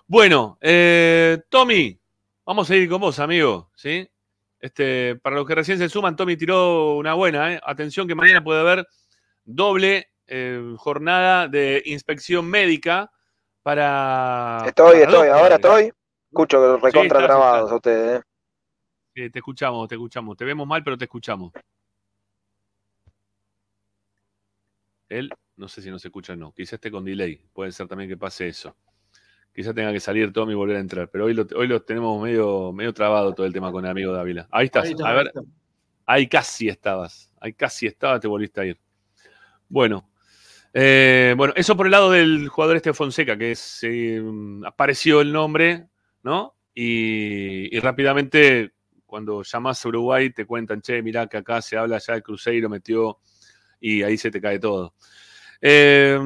Bueno, 0.09 0.57
eh, 0.59 1.37
Tommy, 1.49 2.01
vamos 2.43 2.67
a 2.71 2.75
ir 2.75 2.89
con 2.89 2.99
vos, 2.99 3.19
amigo. 3.19 3.69
¿sí? 3.75 4.09
Este, 4.59 5.15
para 5.17 5.35
los 5.35 5.45
que 5.45 5.53
recién 5.53 5.77
se 5.77 5.87
suman, 5.87 6.15
Tommy 6.15 6.35
tiró 6.35 6.95
una 6.95 7.13
buena. 7.13 7.53
¿eh? 7.53 7.59
Atención 7.63 8.07
que 8.07 8.15
mañana 8.15 8.43
puede 8.43 8.59
haber 8.59 8.87
doble 9.45 10.09
eh, 10.25 10.73
jornada 10.77 11.47
de 11.47 11.83
inspección 11.85 12.49
médica 12.49 13.11
para... 13.61 14.63
Estoy, 14.65 15.01
para 15.01 15.03
estoy, 15.03 15.27
ahora 15.27 15.55
estoy. 15.55 15.93
Escucho 16.31 16.77
Sí, 16.77 16.81
recontra 16.81 17.25
trabados 17.27 17.71
a 17.71 17.75
ustedes. 17.75 18.23
¿eh? 19.13 19.29
Te 19.29 19.37
escuchamos, 19.37 19.87
te 19.87 19.93
escuchamos. 19.93 20.35
Te 20.35 20.43
vemos 20.43 20.65
mal, 20.65 20.83
pero 20.83 20.97
te 20.97 21.05
escuchamos. 21.05 21.53
Él, 25.07 25.29
no 25.55 25.67
sé 25.67 25.83
si 25.83 25.91
nos 25.91 26.03
escucha 26.03 26.33
o 26.33 26.35
no. 26.35 26.51
Quizás 26.51 26.73
esté 26.73 26.89
con 26.89 27.05
delay. 27.05 27.39
Puede 27.53 27.71
ser 27.71 27.87
también 27.87 28.09
que 28.09 28.17
pase 28.17 28.47
eso. 28.47 28.75
Quizás 29.59 29.75
tenga 29.75 29.91
que 29.91 29.99
salir 29.99 30.31
Tommy 30.31 30.53
y 30.53 30.55
volver 30.55 30.77
a 30.77 30.79
entrar. 30.79 31.09
Pero 31.11 31.25
hoy 31.25 31.33
lo, 31.33 31.45
hoy 31.53 31.67
lo 31.67 31.81
tenemos 31.81 32.23
medio, 32.23 32.71
medio 32.71 32.93
trabado 32.93 33.33
todo 33.33 33.45
el 33.45 33.51
tema 33.51 33.73
con 33.73 33.83
el 33.83 33.91
amigo 33.91 34.13
Dávila. 34.13 34.47
Ahí 34.51 34.67
estás. 34.67 34.85
Ahí 34.85 34.91
está, 34.91 35.09
a 35.09 35.13
ver, 35.13 35.33
ahí 36.05 36.27
casi 36.27 36.69
estabas. 36.69 37.29
Ahí 37.41 37.51
casi 37.51 37.85
estabas, 37.85 38.21
te 38.21 38.29
volviste 38.29 38.61
a 38.61 38.65
ir. 38.67 38.79
Bueno. 39.67 40.09
Eh, 40.73 41.33
bueno, 41.35 41.51
eso 41.57 41.75
por 41.75 41.87
el 41.87 41.91
lado 41.91 42.09
del 42.09 42.47
jugador 42.47 42.77
este 42.77 42.93
Fonseca, 42.93 43.37
que 43.37 43.51
es, 43.51 43.79
eh, 43.83 44.23
apareció 44.65 45.19
el 45.19 45.33
nombre, 45.33 45.89
¿no? 46.23 46.55
Y, 46.73 47.75
y 47.75 47.79
rápidamente, 47.81 48.71
cuando 49.05 49.43
llamas 49.43 49.83
a 49.83 49.89
Uruguay, 49.89 50.29
te 50.29 50.45
cuentan, 50.45 50.81
che, 50.81 51.01
mirá 51.01 51.27
que 51.27 51.35
acá 51.35 51.61
se 51.61 51.75
habla 51.75 51.97
ya 51.97 52.13
de 52.13 52.21
Cruzeiro, 52.21 52.69
metió, 52.69 53.19
y 53.81 54.03
ahí 54.03 54.17
se 54.17 54.31
te 54.31 54.39
cae 54.39 54.57
todo. 54.57 54.95
Eh, 55.59 56.17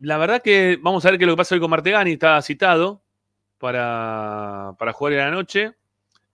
la 0.00 0.18
verdad 0.18 0.42
que 0.42 0.78
vamos 0.80 1.04
a 1.04 1.10
ver 1.10 1.18
qué 1.18 1.24
es 1.24 1.26
lo 1.28 1.34
que 1.34 1.38
pasa 1.38 1.54
hoy 1.54 1.60
con 1.60 1.70
Martegani, 1.70 2.12
está 2.12 2.40
citado 2.42 3.02
para, 3.58 4.74
para 4.78 4.92
jugar 4.92 5.14
en 5.14 5.18
la 5.18 5.30
noche. 5.30 5.74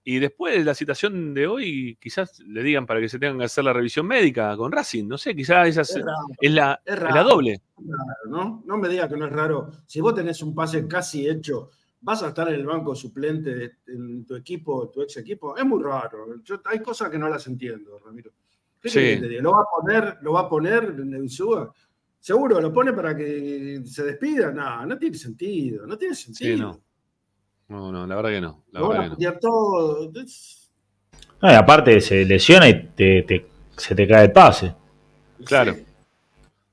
Y 0.05 0.19
después 0.19 0.53
de 0.57 0.65
la 0.65 0.73
citación 0.75 1.33
de 1.33 1.47
hoy, 1.47 1.97
quizás 2.01 2.37
le 2.41 2.61
digan 2.61 2.85
para 2.85 2.99
que 2.99 3.07
se 3.07 3.17
tengan 3.19 3.37
que 3.39 3.45
hacer 3.45 3.63
la 3.63 3.71
revisión 3.71 4.05
médica 4.05 4.55
con 4.57 4.69
Racing. 4.69 5.07
No 5.07 5.17
sé, 5.17 5.33
quizás 5.33 5.65
esa 5.69 5.81
es, 5.81 5.91
Es 5.95 6.03
raro, 6.03 6.17
es 6.41 6.51
la, 6.51 6.81
es 6.85 6.99
la 6.99 7.23
doble. 7.23 7.61
¿no? 8.27 8.63
No 8.65 8.77
me 8.77 8.89
diga 8.89 9.07
que 9.07 9.15
no 9.15 9.25
es 9.27 9.31
raro. 9.31 9.69
Si 9.85 10.01
vos 10.01 10.13
tenés 10.13 10.43
un 10.43 10.53
pase 10.53 10.85
casi 10.89 11.29
hecho, 11.29 11.69
vas 12.01 12.21
a 12.21 12.27
estar 12.29 12.49
en 12.49 12.55
el 12.55 12.65
banco 12.65 12.93
suplente 12.95 13.55
de, 13.55 13.71
en 13.87 14.25
tu 14.25 14.35
equipo, 14.35 14.89
tu 14.89 15.01
ex 15.03 15.15
equipo. 15.15 15.55
Es 15.55 15.65
muy 15.65 15.81
raro. 15.81 16.41
Yo- 16.43 16.61
hay 16.65 16.79
cosas 16.79 17.09
que 17.09 17.17
no 17.17 17.29
las 17.29 17.47
entiendo, 17.47 17.97
Ramiro. 18.03 18.31
¿Qué 18.81 18.89
Sí. 18.89 19.15
¿Lo 19.39 19.51
va 19.53 19.61
a 19.61 19.65
poner, 19.79 20.17
lo 20.21 20.33
va 20.33 20.41
a 20.41 20.49
poner 20.49 20.83
en 20.99 21.13
Insúa? 21.15 21.73
¿Seguro 22.23 22.61
lo 22.61 22.71
pone 22.71 22.93
para 22.93 23.17
que 23.17 23.81
se 23.83 24.01
despida? 24.05 24.49
No, 24.49 24.85
no 24.85 24.97
tiene 24.97 25.17
sentido. 25.17 25.85
No 25.85 25.97
tiene 25.97 26.15
sentido. 26.15 26.55
Sí, 26.55 26.61
no. 26.61 26.81
No, 27.67 27.91
no, 27.91 28.07
la 28.07 28.15
verdad 28.15 28.29
que 28.29 28.39
no. 28.39 28.63
La 28.71 28.79
Lo 28.79 28.87
van 28.87 28.97
a 28.97 29.03
que 29.03 29.09
no. 29.09 29.15
putear 29.15 29.39
todo. 29.41 30.09
Es- 30.23 30.71
No, 31.41 31.51
y 31.51 31.53
aparte 31.53 31.99
se 31.99 32.23
lesiona 32.23 32.69
y 32.69 32.81
te, 32.95 33.23
te- 33.23 33.45
se 33.75 33.93
te 33.93 34.07
cae 34.07 34.23
el 34.23 34.31
pase. 34.31 34.73
Claro. 35.43 35.75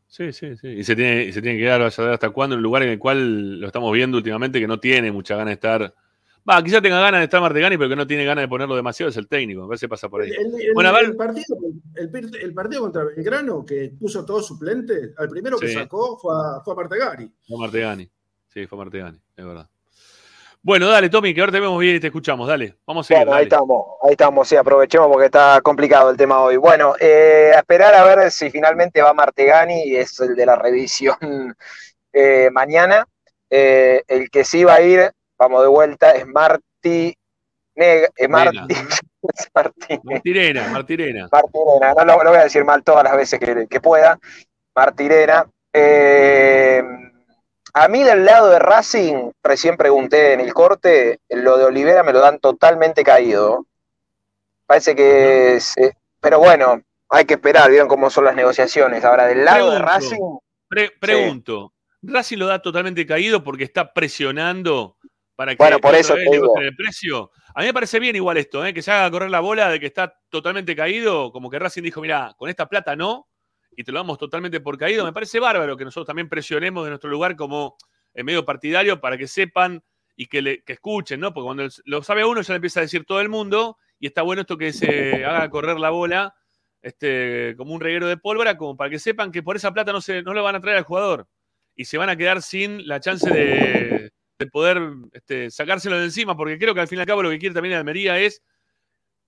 Sí, 0.07 0.33
sí, 0.33 0.57
sí. 0.57 0.69
Y 0.69 0.85
se 0.85 0.95
tiene, 0.95 1.25
y 1.25 1.33
se 1.33 1.43
tiene 1.43 1.59
que 1.59 1.65
quedar, 1.65 1.81
vaya 1.81 1.89
a 1.89 1.91
saber 1.91 2.13
hasta 2.13 2.31
cuándo, 2.31 2.55
en 2.55 2.59
un 2.59 2.63
lugar 2.63 2.85
en 2.85 2.91
el 2.91 2.99
cual 3.01 3.59
lo 3.59 3.67
estamos 3.67 3.93
viendo 3.93 4.19
últimamente 4.19 4.61
que 4.61 4.69
no 4.69 4.79
tiene 4.79 5.11
mucha 5.11 5.35
ganas 5.35 5.49
de 5.51 5.55
estar. 5.55 5.95
Va, 6.49 6.63
quizás 6.63 6.83
tenga 6.83 7.01
ganas 7.01 7.21
de 7.21 7.25
estar 7.25 7.41
Martegani, 7.41 7.77
pero 7.77 7.91
que 7.91 7.97
no 7.97 8.07
tiene 8.07 8.25
ganas 8.25 8.43
de 8.43 8.49
ponerlo 8.49 8.75
demasiado 8.75 9.11
es 9.11 9.17
el 9.17 9.29
técnico. 9.29 9.63
A 9.65 9.67
ver 9.69 9.79
si 9.79 9.87
pasa 9.89 10.09
por 10.09 10.23
ahí. 10.23 10.31
El, 10.31 10.55
el- 10.61 10.73
Bueno, 10.75 10.91
a 10.91 10.93
ver. 10.93 11.05
el 11.05 11.17
partido, 11.17 11.57
el, 11.95 12.55
partido 12.55 12.83
contra 12.83 13.05
Belgrano, 13.05 13.65
que 13.65 13.93
puso 13.99 14.25
todo 14.25 14.43
suplente, 14.43 15.13
al 15.19 15.29
primero 15.29 15.59
que 15.59 15.73
sacó 15.73 16.19
fue 16.19 16.35
a, 16.35 16.61
fue 16.65 16.73
a 16.73 16.77
Martegari. 16.77 17.31
Fue 17.47 17.59
Martegani. 17.59 18.11
Sí, 18.49 18.67
fue 18.67 18.79
Martegani, 18.79 19.21
es 19.37 19.45
verdad. 19.45 19.69
Bueno, 20.63 20.89
dale, 20.89 21.09
Tommy, 21.09 21.33
que 21.33 21.41
ahora 21.41 21.53
te 21.53 21.61
vemos 21.61 21.79
bien 21.81 21.97
y 21.97 22.01
te 22.01 22.09
escuchamos. 22.09 22.47
Dale, 22.47 22.77
vamos 22.87 23.07
a 23.07 23.09
seguir. 23.09 23.25
Bueno, 23.25 23.39
ahí 23.39 23.45
estamos, 23.45 23.87
ahí 24.03 24.11
estamos, 24.13 24.49
sí, 24.49 24.57
aprovechemos 24.57 25.09
porque 25.09 25.27
está 25.27 25.61
complicado 25.63 26.11
el 26.11 26.19
tema 26.19 26.43
hoy. 26.43 26.57
Bueno, 26.59 26.95
eh, 27.01 27.53
a 27.55 27.61
esperar 27.61 27.95
a 27.95 28.05
ver 28.05 28.31
si 28.31 28.51
finalmente 28.51 29.01
va 29.01 29.15
Martegani, 29.15 29.85
y 29.85 29.97
es 29.97 30.21
el 30.21 30.35
de 30.35 30.45
la 30.47 30.57
revisión 30.57 31.17
eh, 32.13 32.51
mañana. 32.53 33.07
Eh, 33.49 34.03
el 34.07 34.31
que 34.31 34.45
sí 34.45 34.63
va 34.65 34.75
a 34.75 34.83
ir, 34.83 35.11
vamos 35.41 35.63
de 35.63 35.69
vuelta, 35.69 36.11
es 36.13 36.27
Marti. 36.27 37.17
Neg- 37.75 38.11
eh, 38.17 38.29
Marti, 38.29 38.59
Marti- 39.55 40.01
Martirena, 40.05 40.69
Martirena. 40.69 41.29
Martirena, 41.33 41.95
no 41.95 42.05
lo, 42.05 42.25
lo 42.25 42.31
voy 42.31 42.39
a 42.39 42.45
decir 42.45 42.65
mal 42.65 42.83
todas 42.85 43.05
las 43.05 43.17
veces 43.17 43.41
que, 43.41 43.67
que 43.69 43.81
pueda. 43.81 44.19
Martirena. 44.77 45.47
Eh, 45.73 46.83
a 47.73 47.89
mí 47.89 48.03
del 48.03 48.25
lado 48.25 48.51
de 48.51 48.59
Racing, 48.59 49.31
recién 49.43 49.77
pregunté 49.77 50.33
en 50.35 50.41
el 50.41 50.53
corte, 50.53 51.21
lo 51.31 51.57
de 51.57 51.65
Olivera 51.65 52.03
me 52.03 52.13
lo 52.13 52.21
dan 52.21 52.39
totalmente 52.39 53.03
caído. 53.03 53.67
Parece 54.67 54.95
que... 54.95 55.59
se- 55.61 55.97
pero 56.21 56.39
bueno, 56.39 56.83
hay 57.09 57.25
que 57.25 57.35
esperar, 57.35 57.71
vieron 57.71 57.89
cómo 57.89 58.11
son 58.11 58.25
las 58.27 58.35
negociaciones. 58.35 59.05
Ahora, 59.05 59.27
del 59.27 59.45
lado 59.45 59.71
de. 59.71 59.79
Racing, 59.79 60.19
Pre- 60.69 60.93
pregunto, 61.01 61.73
¿Racing 62.03 62.37
lo 62.39 62.47
da 62.47 62.61
totalmente 62.61 63.07
caído 63.07 63.43
porque 63.43 63.65
está 63.65 63.93
presionando 63.93 64.97
para 65.41 65.53
que 65.53 65.57
Bueno, 65.57 65.79
por 65.79 65.95
eso 65.95 66.15
te 66.15 66.31
digo. 66.31 66.53
el 66.61 66.77
precio? 66.77 67.31
A 67.55 67.61
mí 67.61 67.67
me 67.69 67.73
parece 67.73 67.99
bien 67.99 68.15
igual 68.15 68.37
esto, 68.37 68.63
¿eh? 68.67 68.75
que 68.75 68.83
se 68.83 68.91
haga 68.91 69.11
correr 69.11 69.31
la 69.31 69.41
bola 69.41 69.71
de 69.71 69.81
que 69.81 69.87
está 69.87 70.15
totalmente 70.29 70.77
caído, 70.77 71.33
como 71.33 71.49
que 71.49 71.59
Racing 71.59 71.83
dijo, 71.83 72.03
mira, 72.03 72.35
con 72.37 72.51
esta 72.51 72.69
plata 72.69 72.95
no, 72.95 73.27
y 73.75 73.83
te 73.83 73.91
lo 73.91 74.01
damos 74.01 74.19
totalmente 74.19 74.61
por 74.61 74.77
caído. 74.77 75.03
Me 75.03 75.15
parece 75.15 75.41
bárbaro 75.41 75.79
que 75.79 75.85
nosotros 75.87 76.07
también 76.07 76.29
presionemos 76.29 76.85
de 76.85 76.91
nuestro 76.91 77.09
lugar 77.09 77.37
como 77.37 77.79
en 78.13 78.27
medio 78.27 78.45
partidario 78.45 79.01
para 79.01 79.17
que 79.17 79.27
sepan 79.27 79.83
y 80.15 80.27
que, 80.27 80.43
le, 80.43 80.63
que 80.63 80.75
escuchen, 80.75 81.21
¿no? 81.21 81.33
Porque 81.33 81.47
cuando 81.47 81.67
lo 81.87 82.03
sabe 82.03 82.23
uno 82.23 82.43
ya 82.43 82.53
le 82.53 82.57
empieza 82.57 82.81
a 82.81 82.83
decir 82.83 83.07
todo 83.07 83.23
el 83.23 83.31
mundo 83.31 83.79
y 83.99 84.09
está 84.09 84.21
bueno 84.21 84.43
esto 84.43 84.59
que 84.59 84.75
se 84.75 85.25
haga 85.25 85.49
correr 85.49 85.79
la 85.79 85.89
bola 85.89 86.35
este, 86.83 87.55
como 87.57 87.73
un 87.73 87.81
reguero 87.81 88.09
de 88.09 88.19
pólvora, 88.19 88.59
como 88.59 88.77
para 88.77 88.91
que 88.91 88.99
sepan 88.99 89.33
que 89.33 89.43
por 89.43 89.57
esa 89.57 89.73
plata 89.73 89.91
no, 89.91 90.03
se, 90.03 90.21
no 90.21 90.35
lo 90.35 90.43
van 90.43 90.57
a 90.57 90.61
traer 90.61 90.77
al 90.77 90.85
jugador 90.85 91.29
y 91.75 91.87
se 91.87 91.97
van 91.97 92.11
a 92.11 92.17
quedar 92.17 92.43
sin 92.43 92.87
la 92.87 93.01
chance 93.01 93.31
de, 93.31 94.13
de 94.41 94.47
poder 94.47 94.81
este, 95.13 95.51
sacárselo 95.51 95.99
de 95.99 96.07
encima, 96.07 96.35
porque 96.37 96.59
creo 96.59 96.75
que 96.75 96.81
al 96.81 96.89
fin 96.89 96.99
y 96.99 97.03
al 97.03 97.07
cabo 97.07 97.23
lo 97.23 97.29
que 97.31 97.39
quiere 97.39 97.55
también 97.55 97.75
Almería 97.77 98.19
es 98.19 98.43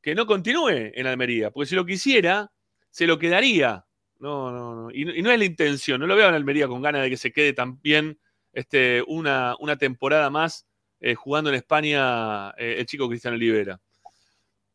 que 0.01 0.15
no 0.15 0.27
continúe 0.27 0.71
en 0.95 1.07
Almería, 1.07 1.51
porque 1.51 1.69
si 1.69 1.75
lo 1.77 1.85
quisiera, 1.85 2.51
se 2.91 3.07
lo 3.07 3.19
quedaría. 3.19 3.85
No, 4.19 4.51
no, 4.51 4.75
no. 4.75 4.91
Y, 4.91 5.05
no- 5.05 5.15
y 5.15 5.21
no 5.23 5.31
es 5.31 5.39
la 5.39 5.45
intención, 5.45 6.01
no 6.01 6.07
lo 6.07 6.17
veo 6.17 6.29
en 6.29 6.35
Almería 6.35 6.67
con 6.67 6.81
ganas 6.81 7.03
de 7.03 7.11
que 7.11 7.17
se 7.19 7.31
quede 7.31 7.53
también 7.53 8.19
este, 8.55 9.03
una, 9.07 9.55
una 9.61 9.77
temporada 9.77 10.31
más 10.31 10.67
eh, 11.01 11.15
jugando 11.15 11.51
en 11.51 11.57
España 11.57 12.51
eh, 12.53 12.77
el 12.79 12.87
chico 12.87 13.09
Cristiano 13.09 13.37
Olivera. 13.37 13.79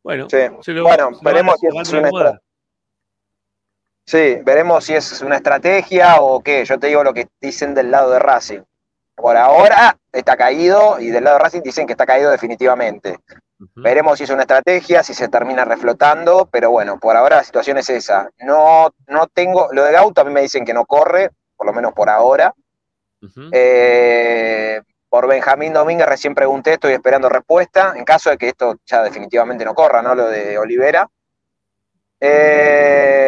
Bueno, 0.04 0.28
Sí. 0.30 0.38
se 0.62 0.72
lo- 0.72 0.84
Bueno, 0.84 1.08
se 1.14 1.24
lo 1.24 1.30
veremos 1.30 1.58
si 1.58 1.66
es 1.66 1.92
una 1.92 2.40
sí, 4.06 4.36
veremos 4.44 4.84
si 4.84 4.94
es 4.94 5.20
una 5.20 5.36
estrategia 5.36 6.20
o 6.20 6.40
qué. 6.42 6.64
Yo 6.64 6.78
te 6.78 6.86
digo 6.86 7.02
lo 7.02 7.12
que 7.12 7.26
dicen 7.40 7.74
del 7.74 7.90
lado 7.90 8.12
de 8.12 8.18
Racing. 8.20 8.60
Por 9.18 9.36
ahora 9.36 9.98
está 10.12 10.36
caído 10.36 11.00
y 11.00 11.10
del 11.10 11.24
lado 11.24 11.38
de 11.38 11.44
Racing 11.44 11.62
dicen 11.62 11.86
que 11.86 11.94
está 11.94 12.06
caído 12.06 12.30
definitivamente. 12.30 13.18
Veremos 13.74 14.16
si 14.16 14.22
es 14.24 14.30
una 14.30 14.42
estrategia, 14.42 15.02
si 15.02 15.12
se 15.14 15.26
termina 15.26 15.64
reflotando, 15.64 16.48
pero 16.50 16.70
bueno, 16.70 17.00
por 17.00 17.16
ahora 17.16 17.38
la 17.38 17.44
situación 17.44 17.78
es 17.78 17.90
esa. 17.90 18.30
No, 18.38 18.94
no 19.08 19.26
tengo, 19.26 19.68
lo 19.72 19.82
de 19.82 19.90
Gauto 19.90 20.20
a 20.20 20.24
mí 20.24 20.30
me 20.32 20.42
dicen 20.42 20.64
que 20.64 20.72
no 20.72 20.86
corre, 20.86 21.30
por 21.56 21.66
lo 21.66 21.72
menos 21.72 21.92
por 21.94 22.08
ahora. 22.08 22.54
Eh, 23.50 24.80
por 25.08 25.26
Benjamín 25.26 25.72
Domínguez 25.72 26.06
recién 26.06 26.36
pregunté, 26.36 26.74
estoy 26.74 26.92
esperando 26.92 27.28
respuesta, 27.28 27.94
en 27.96 28.04
caso 28.04 28.30
de 28.30 28.38
que 28.38 28.46
esto 28.50 28.76
ya 28.86 29.02
definitivamente 29.02 29.64
no 29.64 29.74
corra, 29.74 30.00
¿no? 30.02 30.14
Lo 30.14 30.28
de 30.28 30.56
Olivera. 30.56 31.10
Eh, 32.20 33.18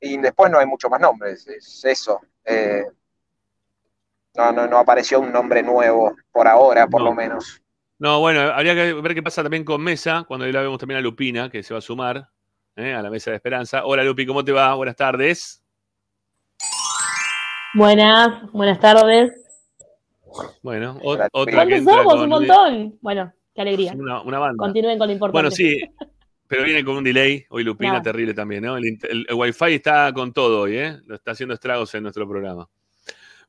y 0.00 0.16
después 0.18 0.50
no 0.50 0.58
hay 0.58 0.66
muchos 0.66 0.90
más 0.90 1.00
nombres, 1.00 1.46
es 1.46 1.84
eso. 1.84 2.20
Eh, 2.44 2.84
no, 4.34 4.52
no, 4.52 4.66
no 4.66 4.78
apareció 4.78 5.20
un 5.20 5.32
nombre 5.32 5.62
nuevo, 5.62 6.14
por 6.30 6.48
ahora, 6.48 6.86
por 6.86 7.02
lo 7.02 7.14
menos. 7.14 7.60
No, 7.98 8.20
bueno, 8.20 8.40
habría 8.40 8.74
que 8.74 8.94
ver 8.94 9.14
qué 9.14 9.22
pasa 9.22 9.42
también 9.42 9.64
con 9.64 9.80
Mesa, 9.82 10.24
cuando 10.26 10.46
ahí 10.46 10.52
la 10.52 10.62
vemos 10.62 10.78
también 10.78 10.98
a 10.98 11.00
Lupina, 11.00 11.50
que 11.50 11.62
se 11.62 11.72
va 11.74 11.78
a 11.78 11.82
sumar 11.82 12.28
eh, 12.76 12.94
a 12.94 13.02
la 13.02 13.10
mesa 13.10 13.30
de 13.30 13.36
esperanza. 13.36 13.84
Hola 13.84 14.02
Lupi, 14.02 14.26
¿cómo 14.26 14.44
te 14.44 14.50
va? 14.52 14.74
Buenas 14.74 14.96
tardes. 14.96 15.62
Buenas, 17.74 18.50
buenas 18.52 18.80
tardes. 18.80 19.32
Bueno, 20.62 20.98
o- 21.02 21.12
otra 21.12 21.28
que 21.44 21.52
¿Cuántos 21.54 21.78
entra 21.78 21.94
somos? 21.94 22.14
con 22.14 22.22
Un 22.22 22.28
montón. 22.28 22.98
Bueno, 23.00 23.32
qué 23.54 23.60
alegría. 23.62 23.92
Una, 23.96 24.22
una 24.22 24.38
banda. 24.38 24.56
Continúen 24.58 24.98
con 24.98 25.06
lo 25.08 25.12
importante. 25.12 25.36
Bueno, 25.36 25.50
sí, 25.50 25.80
pero 26.48 26.64
viene 26.64 26.84
con 26.84 26.96
un 26.96 27.04
delay. 27.04 27.44
Hoy 27.50 27.64
Lupina, 27.64 27.94
No. 27.94 28.02
terrible 28.02 28.34
también, 28.34 28.64
¿no? 28.64 28.76
El, 28.76 28.84
int- 28.84 29.06
el- 29.08 29.26
el 29.28 29.34
Wi-Fi 29.34 29.74
está 29.74 30.12
con 30.12 30.32
todo 30.32 30.62
hoy, 30.62 30.76
¿eh? 30.78 30.98
Lo 31.06 31.14
está 31.14 31.32
haciendo 31.32 31.54
estragos 31.54 31.94
en 31.94 32.02
nuestro 32.02 32.28
programa. 32.28 32.68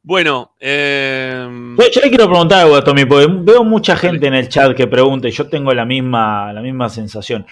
Bueno, 0.05 0.51
eh, 0.59 1.47
Yo, 1.77 1.89
yo 1.89 2.01
le 2.01 2.09
quiero 2.09 2.27
preguntar 2.27 2.59
algo 2.59 2.75
a 2.75 2.83
Tommy, 2.83 3.05
porque 3.05 3.27
veo 3.29 3.63
mucha 3.63 3.95
gente 3.95 4.27
en 4.27 4.33
el 4.33 4.49
chat 4.49 4.75
que 4.75 4.85
pregunta 4.85 5.29
y 5.29 5.31
yo 5.31 5.47
tengo 5.47 5.73
la 5.73 5.85
misma, 5.85 6.51
la 6.51 6.61
misma 6.61 6.89
sensación. 6.89 7.45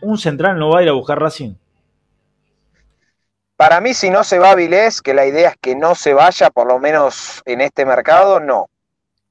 ¿Un 0.00 0.16
central 0.16 0.58
no 0.58 0.70
va 0.70 0.80
a 0.80 0.82
ir 0.84 0.88
a 0.88 0.92
buscar 0.92 1.20
Racing? 1.20 1.54
Para 3.56 3.82
mí, 3.82 3.92
si 3.92 4.08
no 4.08 4.24
se 4.24 4.38
va 4.38 4.54
Vilés, 4.54 5.02
que 5.02 5.12
la 5.12 5.26
idea 5.26 5.50
es 5.50 5.56
que 5.60 5.74
no 5.76 5.94
se 5.94 6.14
vaya, 6.14 6.48
por 6.48 6.66
lo 6.66 6.78
menos 6.78 7.42
en 7.44 7.60
este 7.60 7.84
mercado, 7.84 8.40
no. 8.40 8.70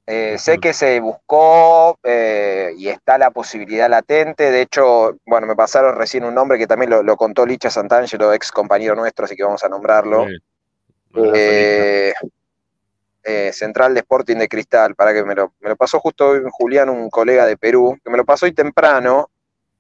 Eh, 0.07 0.37
sé 0.37 0.59
que 0.59 0.73
se 0.73 0.99
buscó 0.99 1.97
eh, 2.03 2.73
y 2.77 2.89
está 2.89 3.17
la 3.17 3.31
posibilidad 3.31 3.89
latente. 3.89 4.51
De 4.51 4.61
hecho, 4.61 5.17
bueno, 5.25 5.47
me 5.47 5.55
pasaron 5.55 5.95
recién 5.95 6.25
un 6.25 6.35
nombre 6.35 6.59
que 6.59 6.67
también 6.67 6.91
lo, 6.91 7.01
lo 7.01 7.17
contó 7.17 7.43
Licha 7.43 7.71
Santangelo, 7.71 8.33
ex 8.33 8.51
compañero 8.51 8.93
nuestro, 8.95 9.25
así 9.25 9.35
que 9.35 9.43
vamos 9.43 9.63
a 9.63 9.69
nombrarlo. 9.69 10.27
Eh, 11.16 12.13
eh, 13.24 13.51
Central 13.53 13.93
de 13.93 14.01
Sporting 14.01 14.36
de 14.36 14.47
Cristal, 14.47 14.95
para 14.95 15.13
que 15.13 15.24
me 15.24 15.34
lo, 15.34 15.51
pasó 15.78 15.99
justo 15.99 16.30
hoy 16.30 16.41
Julián, 16.51 16.89
un 16.89 17.09
colega 17.09 17.45
de 17.45 17.57
Perú, 17.57 17.97
que 18.03 18.11
me 18.11 18.18
lo 18.18 18.26
pasó 18.26 18.45
hoy 18.45 18.53
temprano. 18.53 19.30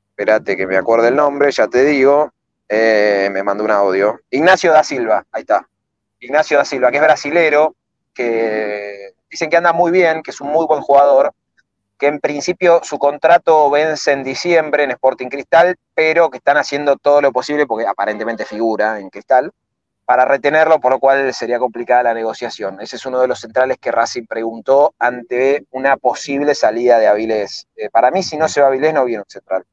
Espérate 0.09 0.55
que 0.55 0.65
me 0.65 0.77
acuerde 0.77 1.09
el 1.09 1.15
nombre, 1.15 1.51
ya 1.51 1.67
te 1.67 1.83
digo. 1.83 2.31
Eh, 2.67 3.29
me 3.31 3.43
mandó 3.43 3.63
un 3.63 3.71
audio. 3.71 4.19
Ignacio 4.31 4.71
da 4.71 4.83
Silva, 4.83 5.25
ahí 5.31 5.41
está. 5.41 5.67
Ignacio 6.19 6.57
da 6.57 6.65
Silva, 6.65 6.89
que 6.89 6.97
es 6.97 7.03
brasilero, 7.03 7.75
que 8.13 9.13
dicen 9.29 9.49
que 9.49 9.57
anda 9.57 9.73
muy 9.73 9.91
bien, 9.91 10.23
que 10.23 10.31
es 10.31 10.41
un 10.41 10.47
muy 10.47 10.65
buen 10.65 10.81
jugador, 10.81 11.31
que 11.99 12.07
en 12.07 12.19
principio 12.19 12.81
su 12.83 12.97
contrato 12.97 13.69
vence 13.69 14.11
en 14.11 14.23
diciembre 14.23 14.83
en 14.83 14.91
Sporting 14.91 15.27
Cristal, 15.27 15.75
pero 15.93 16.31
que 16.31 16.37
están 16.37 16.57
haciendo 16.57 16.95
todo 16.95 17.21
lo 17.21 17.31
posible, 17.31 17.67
porque 17.67 17.85
aparentemente 17.85 18.45
figura 18.45 18.99
en 18.99 19.09
Cristal, 19.09 19.51
para 20.05 20.25
retenerlo, 20.25 20.79
por 20.79 20.91
lo 20.91 20.99
cual 20.99 21.33
sería 21.33 21.59
complicada 21.59 22.03
la 22.03 22.13
negociación. 22.13 22.79
Ese 22.79 22.95
es 22.95 23.05
uno 23.05 23.19
de 23.19 23.27
los 23.27 23.39
centrales 23.39 23.77
que 23.79 23.91
Racing 23.91 24.25
preguntó 24.27 24.93
ante 24.99 25.65
una 25.71 25.97
posible 25.97 26.53
salida 26.53 26.99
de 26.99 27.07
Avilés. 27.07 27.67
Eh, 27.75 27.89
para 27.89 28.11
mí, 28.11 28.21
si 28.21 28.37
no 28.37 28.47
se 28.47 28.61
va 28.61 28.67
Avilés, 28.67 28.93
no 28.93 29.05
viene 29.05 29.23
un 29.23 29.29
central. 29.29 29.63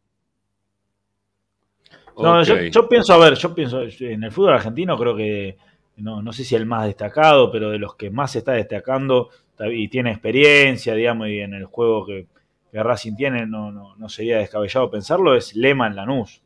No, 2.17 2.43
yo, 2.43 2.57
yo 2.57 2.89
pienso, 2.89 3.15
a 3.15 3.19
ver, 3.19 3.35
yo 3.35 3.55
pienso, 3.55 3.83
en 3.83 4.25
el 4.25 4.33
fútbol 4.33 4.55
argentino 4.55 4.99
creo 4.99 5.17
que, 5.17 5.57
no, 5.97 6.23
no 6.23 6.33
sé 6.33 6.45
si 6.45 6.55
el 6.55 6.67
más 6.67 6.87
destacado, 6.87 7.51
pero 7.51 7.71
de 7.71 7.79
los 7.79 7.95
que 7.97 8.11
más 8.11 8.33
se 8.33 8.39
está 8.39 8.53
destacando 8.53 9.31
y 9.71 9.89
tiene 9.89 10.11
experiencia, 10.11 10.95
digamos, 10.95 11.29
y 11.29 11.41
en 11.41 11.55
el 11.55 11.67
juego 11.67 12.07
que, 12.07 12.27
que 12.71 12.83
Racing 12.83 13.15
tiene, 13.15 13.47
no, 13.47 13.71
no, 13.71 13.97
no 13.97 14.09
sería 14.09 14.39
descabellado 14.39 14.91
pensarlo, 14.91 15.35
es 15.35 15.55
Lehmann 15.55 15.95
Lanús. 15.95 16.43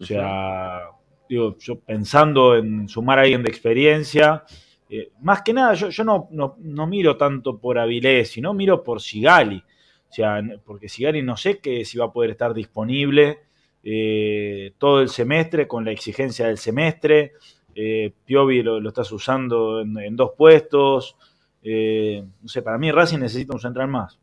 O 0.00 0.04
sea, 0.04 0.90
digo, 1.30 1.56
yo 1.58 1.78
pensando 1.78 2.56
en 2.56 2.88
sumar 2.88 3.20
a 3.20 3.22
alguien 3.22 3.44
de 3.44 3.50
experiencia, 3.50 4.42
eh, 4.88 5.12
más 5.22 5.42
que 5.42 5.52
nada, 5.52 5.74
yo, 5.74 5.88
yo 5.88 6.02
no, 6.02 6.28
no, 6.32 6.56
no, 6.58 6.88
miro 6.88 7.16
tanto 7.16 7.56
por 7.56 7.78
Avilés, 7.78 8.32
sino 8.32 8.52
miro 8.52 8.82
por 8.82 9.00
Sigali. 9.00 9.62
O 10.08 10.12
sea, 10.12 10.42
porque 10.64 10.88
Sigali 10.88 11.22
no 11.22 11.36
sé 11.36 11.58
que 11.58 11.84
si 11.84 11.96
va 11.96 12.06
a 12.06 12.12
poder 12.12 12.30
estar 12.30 12.52
disponible 12.52 13.38
eh, 13.84 14.72
todo 14.76 15.00
el 15.00 15.08
semestre 15.08 15.68
con 15.68 15.84
la 15.84 15.92
exigencia 15.92 16.48
del 16.48 16.58
semestre. 16.58 17.34
Eh, 17.76 18.12
Piovi 18.24 18.64
lo, 18.64 18.80
lo, 18.80 18.88
estás 18.88 19.12
usando 19.12 19.80
en, 19.80 19.96
en 19.98 20.16
dos 20.16 20.32
puestos. 20.36 21.16
Eh, 21.62 22.24
no 22.42 22.48
sé, 22.48 22.62
para 22.62 22.76
mí 22.76 22.90
Racing 22.90 23.20
necesita 23.20 23.54
un 23.54 23.60
central 23.60 23.86
más. 23.86 24.18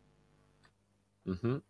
Uh 1.26 1.32
-huh. 1.32 1.62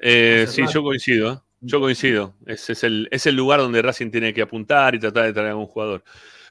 eh, 0.00 0.46
sí, 0.48 0.64
yo 0.72 0.82
coincido. 0.82 1.44
Yo 1.60 1.80
coincido. 1.80 2.34
Ese 2.46 2.72
es 2.72 2.84
el, 2.84 3.08
es 3.10 3.26
el 3.26 3.34
lugar 3.34 3.60
donde 3.60 3.82
Racing 3.82 4.10
tiene 4.10 4.32
que 4.32 4.42
apuntar 4.42 4.94
y 4.94 4.98
tratar 4.98 5.26
de 5.26 5.32
traer 5.32 5.50
a 5.50 5.56
un 5.56 5.66
jugador. 5.66 6.04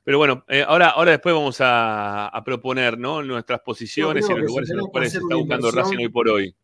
Pero 0.03 0.17
bueno, 0.17 0.45
eh, 0.47 0.63
ahora, 0.65 0.89
ahora 0.89 1.11
después 1.11 1.35
vamos 1.35 1.59
a, 1.59 2.27
a 2.27 2.43
proponer 2.43 2.97
¿no? 2.97 3.21
nuestras 3.21 3.59
posiciones 3.61 4.25
y 4.29 4.33
los 4.33 4.47
lugares 4.47 4.69
en 4.69 4.77
los 4.77 4.87
cuales 4.87 5.11
se 5.11 5.19
está 5.19 5.35
buscando 5.35 5.71
Racing 5.71 5.97
hoy 5.97 6.09
por 6.09 6.29
hoy. 6.29 6.55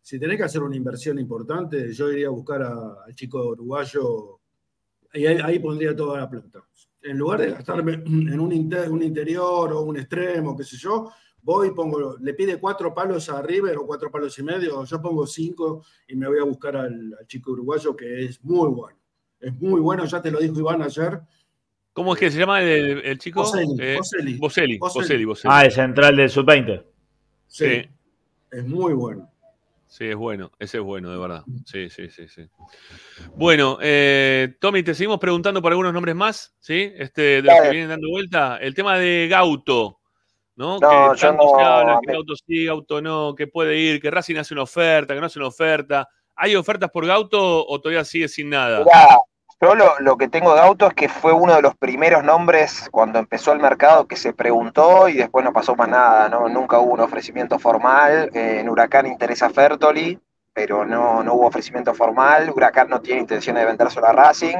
Si 0.00 0.18
tenés 0.18 0.38
que 0.38 0.44
hacer 0.44 0.62
una 0.62 0.74
inversión 0.74 1.18
importante, 1.18 1.92
yo 1.92 2.10
iría 2.10 2.28
a 2.28 2.30
buscar 2.30 2.62
a, 2.62 3.04
al 3.06 3.14
chico 3.14 3.48
uruguayo 3.48 4.40
y 5.12 5.26
ahí, 5.26 5.38
ahí, 5.42 5.58
pondría 5.58 5.94
toda 5.94 6.20
la 6.20 6.30
plata. 6.30 6.64
En 7.02 7.18
lugar 7.18 7.40
de 7.40 7.50
gastarme 7.50 7.92
en 8.06 8.40
un, 8.40 8.52
inter, 8.52 8.90
un 8.90 9.02
interior 9.02 9.72
o 9.72 9.82
un 9.82 9.98
extremo, 9.98 10.56
qué 10.56 10.64
sé 10.64 10.76
yo, 10.76 11.10
voy 11.48 11.68
y 11.68 11.70
pongo, 11.70 12.18
le 12.20 12.34
pide 12.34 12.58
cuatro 12.58 12.92
palos 12.92 13.30
a 13.30 13.40
River 13.40 13.78
o 13.78 13.86
cuatro 13.86 14.10
palos 14.10 14.38
y 14.38 14.42
medio, 14.42 14.84
yo 14.84 15.00
pongo 15.00 15.26
cinco 15.26 15.82
y 16.06 16.14
me 16.14 16.28
voy 16.28 16.38
a 16.38 16.44
buscar 16.44 16.76
al, 16.76 17.16
al 17.18 17.26
chico 17.26 17.52
uruguayo 17.52 17.96
que 17.96 18.26
es 18.26 18.44
muy 18.44 18.68
bueno. 18.68 18.98
Es 19.40 19.54
muy 19.54 19.80
bueno, 19.80 20.04
ya 20.04 20.20
te 20.20 20.30
lo 20.30 20.40
dijo 20.40 20.58
Iván 20.58 20.82
ayer. 20.82 21.20
¿Cómo 21.94 22.12
es 22.12 22.20
que 22.20 22.30
se 22.30 22.38
llama 22.38 22.60
el, 22.60 22.98
el 23.02 23.18
chico? 23.18 23.40
Boselli, 23.40 23.76
eh, 23.80 23.96
Boselli. 23.96 24.36
Boselli, 24.36 24.78
Boselli, 24.78 25.24
Boselli. 25.24 25.54
Ah, 25.54 25.64
el 25.64 25.72
central 25.72 26.16
del 26.16 26.28
sub-20. 26.28 26.84
Sí, 27.46 27.66
sí. 27.66 27.88
Es 28.50 28.66
muy 28.66 28.92
bueno. 28.92 29.32
Sí, 29.86 30.04
es 30.04 30.16
bueno, 30.16 30.52
ese 30.58 30.76
es 30.78 30.84
bueno, 30.84 31.10
de 31.10 31.16
verdad. 31.16 31.44
Sí, 31.64 31.88
sí, 31.88 32.10
sí, 32.10 32.28
sí. 32.28 32.42
Bueno, 33.36 33.78
eh, 33.80 34.54
Tommy, 34.60 34.82
te 34.82 34.92
seguimos 34.92 35.18
preguntando 35.18 35.62
por 35.62 35.72
algunos 35.72 35.94
nombres 35.94 36.14
más, 36.14 36.54
¿sí? 36.58 36.92
Este, 36.94 37.40
de 37.40 37.42
los 37.42 37.54
que 37.62 37.70
vienen 37.70 37.88
dando 37.88 38.10
vuelta. 38.10 38.58
El 38.58 38.74
tema 38.74 38.98
de 38.98 39.28
Gauto, 39.30 39.97
¿no? 40.58 40.78
no 40.80 41.12
que 41.12 41.20
tanto 41.20 41.44
no, 41.44 41.58
se 41.58 41.64
habla, 41.64 42.00
que 42.04 42.12
Gauto 42.12 42.34
sí, 42.34 42.66
Gauto 42.66 43.00
no, 43.00 43.34
que 43.34 43.46
puede 43.46 43.78
ir, 43.78 44.02
que 44.02 44.10
Racing 44.10 44.36
hace 44.36 44.54
una 44.54 44.64
oferta, 44.64 45.14
que 45.14 45.20
no 45.20 45.26
hace 45.26 45.38
una 45.38 45.48
oferta. 45.48 46.08
¿Hay 46.34 46.56
ofertas 46.56 46.90
por 46.90 47.06
Gauto 47.06 47.64
o 47.66 47.80
todavía 47.80 48.04
sigue 48.04 48.28
sin 48.28 48.50
nada? 48.50 48.80
Mirá, 48.80 49.18
yo 49.60 49.74
lo, 49.76 49.98
lo, 50.00 50.16
que 50.16 50.28
tengo 50.28 50.52
de 50.54 50.60
Gauto 50.60 50.88
es 50.88 50.94
que 50.94 51.08
fue 51.08 51.32
uno 51.32 51.54
de 51.54 51.62
los 51.62 51.76
primeros 51.76 52.24
nombres 52.24 52.88
cuando 52.90 53.20
empezó 53.20 53.52
el 53.52 53.60
mercado 53.60 54.06
que 54.08 54.16
se 54.16 54.32
preguntó 54.32 55.08
y 55.08 55.14
después 55.14 55.44
no 55.44 55.52
pasó 55.52 55.76
más 55.76 55.88
nada, 55.88 56.28
¿no? 56.28 56.48
Nunca 56.48 56.80
hubo 56.80 56.92
un 56.92 57.00
ofrecimiento 57.00 57.58
formal. 57.60 58.30
Eh, 58.34 58.58
en 58.60 58.68
Huracán 58.68 59.06
interesa 59.06 59.50
Fertoli, 59.50 60.18
pero 60.52 60.84
no, 60.84 61.22
no 61.22 61.34
hubo 61.34 61.46
ofrecimiento 61.46 61.94
formal. 61.94 62.50
Huracán 62.50 62.88
no 62.88 63.00
tiene 63.00 63.20
intención 63.20 63.54
de 63.54 63.64
vendérselo 63.64 64.06
a 64.06 64.12
Racing. 64.12 64.56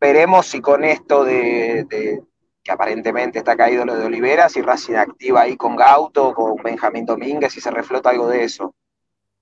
Veremos 0.00 0.46
si 0.46 0.60
con 0.60 0.82
esto 0.84 1.24
de, 1.24 1.84
de, 1.88 2.20
que 2.64 2.72
aparentemente 2.72 3.38
está 3.38 3.56
caído 3.56 3.84
lo 3.84 3.94
de 3.94 4.06
Olivera, 4.06 4.48
si 4.48 4.62
Racing 4.62 4.94
activa 4.94 5.42
ahí 5.42 5.54
con 5.54 5.76
Gauto, 5.76 6.32
con 6.32 6.56
Benjamín 6.56 7.04
Domínguez, 7.04 7.52
si 7.52 7.60
se 7.60 7.70
reflota 7.70 8.08
algo 8.08 8.26
de 8.26 8.42
eso. 8.42 8.74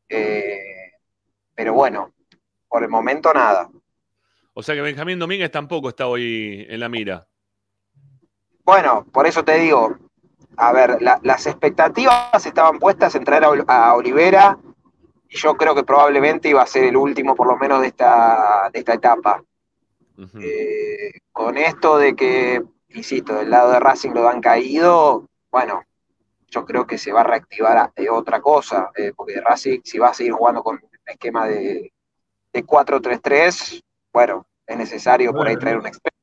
Eh, 0.08 0.58
pero 1.54 1.72
bueno, 1.72 2.12
por 2.68 2.82
el 2.82 2.88
momento 2.88 3.32
nada. 3.32 3.70
O 4.54 4.62
sea 4.62 4.74
que 4.74 4.80
Benjamín 4.80 5.20
Domínguez 5.20 5.52
tampoco 5.52 5.90
está 5.90 6.08
hoy 6.08 6.66
en 6.68 6.80
la 6.80 6.88
mira. 6.88 7.28
Bueno, 8.64 9.06
por 9.12 9.26
eso 9.26 9.44
te 9.44 9.56
digo, 9.56 9.96
a 10.56 10.72
ver, 10.72 11.00
la, 11.00 11.20
las 11.22 11.46
expectativas 11.46 12.44
estaban 12.44 12.80
puestas 12.80 13.14
en 13.14 13.24
traer 13.24 13.44
a, 13.44 13.88
a, 13.88 13.94
Olivera 13.94 14.58
y 15.28 15.36
yo 15.36 15.54
creo 15.54 15.76
que 15.76 15.84
probablemente 15.84 16.48
iba 16.48 16.62
a 16.62 16.66
ser 16.66 16.84
el 16.84 16.96
último 16.96 17.36
por 17.36 17.46
lo 17.46 17.56
menos 17.56 17.80
de 17.82 17.86
esta, 17.86 18.68
de 18.72 18.80
esta 18.80 18.94
etapa. 18.94 19.42
Uh 20.18 20.22
-huh. 20.22 20.42
eh, 20.42 21.20
con 21.32 21.56
esto 21.56 21.96
de 21.96 22.14
que, 22.14 22.62
insisto, 22.94 23.34
del 23.34 23.50
lado 23.50 23.72
de 23.72 23.80
Racing 23.80 24.10
lo 24.10 24.28
han 24.28 24.40
caído, 24.40 25.26
bueno, 25.50 25.84
yo 26.48 26.64
creo 26.64 26.86
que 26.86 26.98
se 26.98 27.12
va 27.12 27.22
a 27.22 27.24
reactivar 27.24 27.76
a, 27.76 27.92
eh, 27.96 28.08
otra 28.10 28.40
cosa, 28.40 28.90
eh, 28.96 29.12
porque 29.16 29.40
Racing 29.40 29.80
si 29.84 29.98
va 29.98 30.08
a 30.08 30.14
seguir 30.14 30.32
jugando 30.32 30.62
con 30.62 30.76
un 30.76 30.90
esquema 31.06 31.46
de, 31.46 31.92
de 32.52 32.64
4-3-3, 32.64 33.80
bueno, 34.12 34.46
es 34.66 34.76
necesario 34.76 35.32
por 35.32 35.46
ahí 35.46 35.56
traer 35.56 35.78
un 35.78 35.86
extremo. 35.86 36.21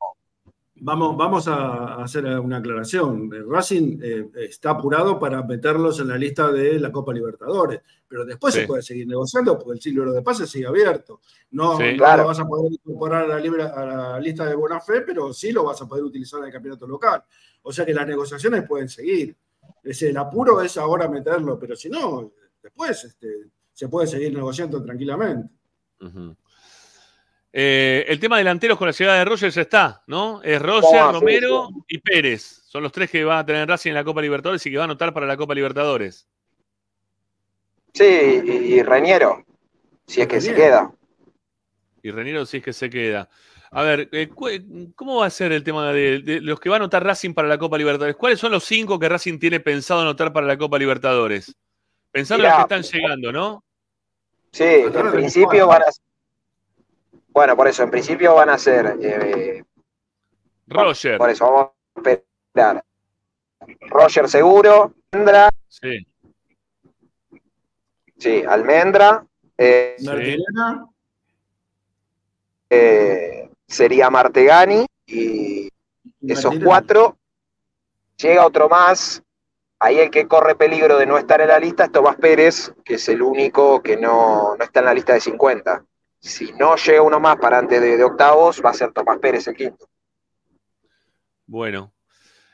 Vamos, 0.82 1.17
vamos 1.17 1.47
a 1.47 2.01
hacer 2.03 2.25
una 2.25 2.57
aclaración. 2.57 3.30
Racing 3.49 3.99
eh, 4.01 4.30
está 4.36 4.71
apurado 4.71 5.19
para 5.19 5.43
meterlos 5.43 5.99
en 5.99 6.07
la 6.07 6.17
lista 6.17 6.51
de 6.51 6.80
la 6.80 6.91
Copa 6.91 7.13
Libertadores, 7.13 7.82
pero 8.07 8.25
después 8.25 8.53
sí. 8.53 8.61
se 8.61 8.67
puede 8.67 8.82
seguir 8.82 9.07
negociando 9.07 9.57
porque 9.57 9.73
el 9.73 9.82
ciclo 9.82 10.11
de 10.11 10.21
pases 10.21 10.49
sigue 10.49 10.67
abierto. 10.67 11.21
No, 11.51 11.77
sí, 11.77 11.91
no 11.91 11.97
claro. 11.97 12.23
lo 12.23 12.27
vas 12.30 12.39
a 12.39 12.45
poder 12.45 12.71
incorporar 12.71 13.23
a 13.25 13.27
la, 13.27 13.39
libre, 13.39 13.63
a 13.63 13.86
la, 13.86 14.19
lista 14.19 14.45
de 14.45 14.55
buena 14.55 14.80
fe, 14.80 15.01
pero 15.01 15.34
sí 15.34 15.51
lo 15.51 15.65
vas 15.65 15.82
a 15.82 15.88
poder 15.88 16.03
utilizar 16.03 16.39
en 16.39 16.47
el 16.47 16.53
campeonato 16.53 16.88
local. 16.88 17.23
O 17.61 17.73
sea 17.73 17.86
que 17.86 17.93
las 17.93 18.07
negociaciones 18.07 18.67
pueden 18.67 18.88
seguir. 18.88 19.36
Ese, 19.84 20.09
el 20.09 20.17
apuro 20.17 20.61
es 20.61 20.77
ahora 20.77 21.07
meterlo, 21.07 21.59
pero 21.59 21.75
si 21.75 21.89
no, 21.89 22.32
después 22.61 23.03
este, 23.03 23.49
se 23.73 23.88
puede 23.89 24.07
seguir 24.07 24.34
negociando 24.34 24.82
tranquilamente. 24.82 25.49
Uh 26.01 26.05
-huh. 26.05 26.36
Eh, 27.51 28.05
el 28.07 28.19
tema 28.19 28.37
delanteros 28.37 28.77
con 28.77 28.87
la 28.87 28.91
llegada 28.91 29.17
de 29.19 29.25
Rogers 29.25 29.57
está, 29.57 30.03
¿no? 30.07 30.41
Es 30.43 30.61
Roger, 30.61 31.01
oh, 31.01 31.11
Romero 31.13 31.67
sí, 31.67 31.73
sí. 31.73 31.95
y 31.95 31.97
Pérez. 31.99 32.41
Son 32.67 32.83
los 32.83 32.91
tres 32.91 33.09
que 33.09 33.23
van 33.23 33.39
a 33.39 33.45
tener 33.45 33.67
Racing 33.67 33.89
en 33.89 33.95
la 33.95 34.03
Copa 34.03 34.21
Libertadores 34.21 34.63
y 34.65 34.71
que 34.71 34.77
van 34.77 34.89
a 34.89 34.91
anotar 34.91 35.13
para 35.13 35.25
la 35.25 35.35
Copa 35.35 35.55
Libertadores. 35.55 36.27
Sí, 37.93 38.03
y, 38.45 38.51
y 38.75 38.83
Reñero, 38.83 39.43
si 40.05 40.21
es 40.21 40.27
que 40.27 40.39
se 40.39 40.53
queda. 40.53 40.91
Y 42.03 42.11
Reñero, 42.11 42.45
si 42.45 42.57
es 42.57 42.63
que 42.63 42.73
se 42.73 42.89
queda. 42.89 43.29
A 43.71 43.83
ver, 43.83 44.09
eh, 44.11 44.29
¿cómo 44.95 45.17
va 45.17 45.27
a 45.27 45.31
ser 45.31 45.51
el 45.51 45.63
tema 45.63 45.91
de, 45.91 46.19
de, 46.19 46.41
los 46.41 46.59
que 46.59 46.69
va 46.69 46.75
a 46.75 46.79
anotar 46.79 47.03
Racing 47.03 47.33
para 47.33 47.47
la 47.47 47.57
Copa 47.57 47.77
Libertadores? 47.77 48.15
¿Cuáles 48.15 48.39
son 48.39 48.51
los 48.51 48.63
cinco 48.63 48.99
que 48.99 49.09
Racing 49.09 49.39
tiene 49.39 49.59
pensado 49.59 50.01
anotar 50.01 50.31
para 50.33 50.47
la 50.47 50.57
Copa 50.57 50.77
Libertadores? 50.77 51.55
Pensando 52.11 52.45
en 52.45 52.49
los 52.49 52.57
que 52.57 52.75
están 52.75 52.99
llegando, 52.99 53.31
¿no? 53.31 53.63
Sí, 54.51 54.63
en 54.63 55.11
principio 55.11 55.67
van 55.67 55.83
a 55.83 55.91
bueno, 57.39 57.55
por 57.55 57.69
eso, 57.69 57.83
en 57.83 57.89
principio 57.89 58.35
van 58.35 58.49
a 58.49 58.57
ser. 58.57 58.97
Eh, 59.01 59.63
Roger. 60.67 61.17
Por 61.17 61.29
eso, 61.29 61.45
vamos 61.45 61.71
a 61.95 61.99
esperar. 62.09 62.83
Roger 63.89 64.27
seguro, 64.27 64.93
Almendra. 65.09 65.49
Sí. 65.69 66.05
Sí, 68.17 68.43
Almendra. 68.45 69.25
Eh, 69.57 69.95
eh, 72.69 73.49
sería 73.65 74.09
Martegani 74.09 74.85
y 75.05 75.69
esos 76.19 76.55
cuatro. 76.61 77.17
Llega 78.17 78.45
otro 78.45 78.67
más. 78.67 79.23
Ahí 79.79 79.99
el 79.99 80.11
que 80.11 80.27
corre 80.27 80.55
peligro 80.55 80.97
de 80.97 81.05
no 81.05 81.17
estar 81.17 81.39
en 81.39 81.47
la 81.47 81.57
lista 81.57 81.85
es 81.85 81.91
Tomás 81.93 82.17
Pérez, 82.17 82.73
que 82.83 82.95
es 82.95 83.07
el 83.07 83.21
único 83.21 83.81
que 83.81 83.95
no, 83.95 84.57
no 84.57 84.63
está 84.65 84.81
en 84.81 84.87
la 84.87 84.93
lista 84.93 85.13
de 85.13 85.21
50 85.21 85.85
si 86.20 86.51
no 86.53 86.76
llega 86.76 87.01
uno 87.01 87.20
más 87.20 87.38
para 87.38 87.59
antes 87.59 87.82
de, 87.82 87.97
de 87.97 88.03
octavos, 88.03 88.61
va 88.63 88.72
a 88.72 88.74
ser 88.74 88.91
Tomás 88.91 89.17
Pérez 89.20 89.47
el 89.47 89.55
quinto. 89.55 89.89
Bueno, 91.45 91.93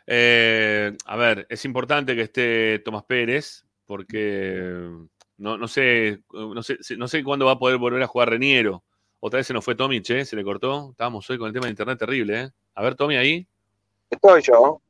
eh, 0.07 0.95
a 1.05 1.15
ver, 1.15 1.45
es 1.49 1.65
importante 1.65 2.15
que 2.15 2.21
esté 2.21 2.79
Tomás 2.79 3.03
Pérez, 3.03 3.65
porque 3.85 4.89
no, 5.37 5.57
no, 5.57 5.67
sé, 5.67 6.23
no, 6.31 6.63
sé, 6.63 6.77
no 6.97 7.07
sé 7.07 7.23
cuándo 7.23 7.45
va 7.45 7.53
a 7.53 7.59
poder 7.59 7.77
volver 7.77 8.01
a 8.03 8.07
jugar 8.07 8.29
Reniero. 8.29 8.83
Otra 9.19 9.37
vez 9.37 9.47
se 9.47 9.53
nos 9.53 9.65
fue 9.65 9.75
Tommy, 9.75 10.01
che, 10.01 10.23
se 10.23 10.35
le 10.35 10.43
cortó. 10.43 10.91
Estábamos 10.91 11.27
hoy 11.29 11.37
con 11.37 11.47
el 11.47 11.53
tema 11.53 11.65
de 11.65 11.71
internet 11.71 11.97
terrible, 11.97 12.41
¿eh? 12.41 12.49
A 12.75 12.83
ver, 12.83 12.95
Tommy, 12.95 13.17
ahí. 13.17 13.47
Estoy 14.09 14.41
yo. 14.43 14.81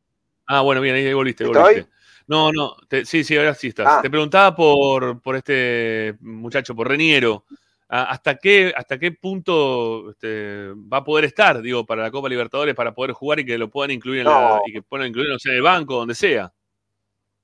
Ah, 0.45 0.61
bueno, 0.61 0.81
bien, 0.81 0.95
ahí 0.95 1.13
volviste, 1.13 1.45
volviste. 1.45 1.87
No, 2.27 2.51
no, 2.51 2.75
te, 2.87 3.05
sí, 3.05 3.23
sí, 3.23 3.37
ahora 3.37 3.53
sí 3.53 3.67
estás. 3.67 3.87
Ah. 3.87 3.99
Te 4.01 4.09
preguntaba 4.09 4.55
por, 4.55 5.21
por 5.21 5.35
este 5.35 6.17
muchacho, 6.19 6.75
por 6.75 6.87
Reniero. 6.89 7.45
Hasta 7.87 8.35
qué, 8.35 8.73
hasta 8.75 8.97
qué 8.97 9.11
punto 9.11 10.09
este, 10.09 10.69
va 10.73 10.97
a 10.97 11.03
poder 11.03 11.25
estar, 11.25 11.61
digo, 11.61 11.85
para 11.85 12.03
la 12.03 12.11
Copa 12.11 12.29
Libertadores, 12.29 12.73
para 12.75 12.93
poder 12.93 13.11
jugar 13.11 13.39
y 13.39 13.45
que 13.45 13.57
lo 13.57 13.69
puedan 13.69 13.91
incluir 13.91 14.21
en 14.21 14.27
la, 14.27 14.59
y 14.65 14.73
que 14.73 14.81
puedan 14.81 15.07
incluir, 15.07 15.29
no 15.29 15.39
sé, 15.39 15.49
en 15.49 15.55
el 15.57 15.61
banco, 15.61 15.95
donde 15.95 16.15
sea. 16.15 16.51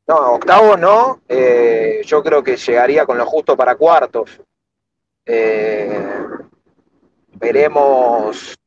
No, 0.08 0.34
octavos 0.34 0.80
no. 0.80 1.22
eh, 1.30 2.02
yo 2.06 2.24
creo 2.24 2.44
que 2.44 2.58
llegaría 2.58 3.06
con 3.06 3.18
lo 3.18 3.26
justo 3.26 3.56
para 3.56 3.76
cuartos. 3.76 4.42
Eh, 5.26 6.04
veremos, 7.34 8.58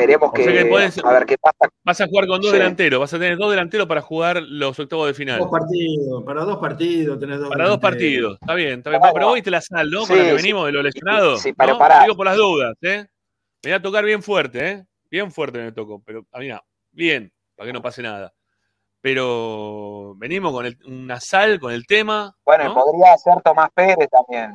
veremos 0.00 0.30
O 0.32 0.36
sea 0.36 0.46
que, 0.46 0.52
que 0.52 0.70
podés- 0.70 1.00
a 1.04 1.12
ver 1.12 1.26
qué 1.26 1.36
pasa. 1.38 1.72
Vas 1.84 2.00
a 2.00 2.06
jugar 2.06 2.26
con 2.26 2.40
dos 2.40 2.50
Sí. 2.50 2.56
delanteros, 2.58 3.00
vas 3.00 3.14
a 3.14 3.18
tener 3.18 3.36
dos 3.38 3.50
delanteros 3.50 3.86
para 3.86 4.00
jugar 4.00 4.42
los 4.42 4.78
octavos 4.78 5.06
de 5.06 5.14
final. 5.14 5.38
Dos 5.38 5.50
partidos, 5.50 6.22
para 6.24 6.44
dos 6.44 6.58
partidos 6.58 7.18
tenés 7.20 7.38
dos 7.40 7.48
Para 7.48 7.68
dos 7.68 7.78
partidos, 7.78 8.38
está 8.40 8.54
bien, 8.54 8.78
está 8.78 8.90
bien. 8.90 9.00
Claro. 9.00 9.14
Pero 9.14 9.28
hoy 9.30 9.42
te 9.42 9.50
la 9.50 9.60
sal, 9.60 9.90
¿no? 9.90 10.02
Sí, 10.02 10.08
Con 10.08 10.18
la 10.18 10.24
que 10.24 10.30
sí. 10.30 10.36
venimos 10.36 10.66
de 10.66 10.72
los 10.72 10.84
lesionados. 10.84 11.40
Sí, 11.42 11.52
pero 11.52 11.72
¿no? 11.74 11.78
pará. 11.78 12.02
Digo 12.02 12.16
por 12.16 12.26
las 12.26 12.36
dudas, 12.36 12.74
¿eh? 12.82 13.06
Me 13.62 13.70
voy 13.70 13.72
a 13.72 13.82
tocar 13.82 14.04
bien 14.04 14.22
fuerte, 14.22 14.68
¿eh? 14.68 14.84
Bien 15.10 15.30
fuerte 15.30 15.58
me 15.58 15.72
tocó, 15.72 16.02
pero 16.04 16.24
a 16.32 16.38
mí 16.38 16.48
no. 16.48 16.60
Bien, 16.92 17.32
para 17.56 17.66
que 17.68 17.72
no 17.72 17.82
pase 17.82 18.02
nada. 18.02 18.32
Pero 19.02 20.14
venimos 20.16 20.52
con 20.52 20.66
el- 20.66 20.78
una 20.86 21.18
sal, 21.20 21.58
con 21.58 21.72
el 21.72 21.86
tema. 21.86 22.34
Bueno, 22.44 22.64
y 22.64 22.66
¿no? 22.68 22.74
podría 22.74 23.16
ser 23.16 23.40
Tomás 23.42 23.70
Pérez 23.74 24.08
también. 24.10 24.54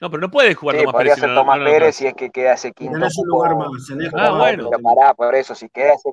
No, 0.00 0.10
pero 0.10 0.20
no 0.20 0.30
puede 0.30 0.54
jugar 0.54 0.76
Sí, 0.76 0.82
Tomás 0.82 0.92
podría 0.92 1.10
Pérez. 1.12 1.14
si 1.14 1.20
ser 1.20 1.30
no- 1.30 1.40
Tomás 1.40 1.58
no 1.58 1.64
Pérez 1.64 1.96
si 1.96 2.06
es 2.06 2.14
que 2.14 2.30
queda 2.30 2.52
ese 2.52 2.72
quinto. 2.72 2.92
Tenés 2.98 3.16
un 3.18 3.24
cupo. 3.24 3.36
lugar 3.46 3.56
más. 3.56 3.86
tenés 3.86 4.12
Ah, 4.14 4.30
bueno. 4.32 4.68
Pero 4.70 4.82
pará, 4.82 5.14
por 5.14 5.34
eso, 5.34 5.54
si 5.54 5.68
queda 5.70 5.94
ese. 5.94 6.12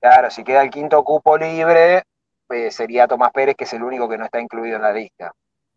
Claro, 0.00 0.30
si 0.30 0.44
queda 0.44 0.62
el 0.62 0.70
quinto 0.70 1.02
cupo 1.04 1.36
libre, 1.36 2.02
eh, 2.50 2.70
sería 2.70 3.06
Tomás 3.06 3.30
Pérez, 3.32 3.54
que 3.56 3.64
es 3.64 3.72
el 3.72 3.82
único 3.82 4.08
que 4.08 4.18
no 4.18 4.24
está 4.24 4.40
incluido 4.40 4.76
en 4.76 4.82
la 4.82 4.92
lista. 4.92 5.32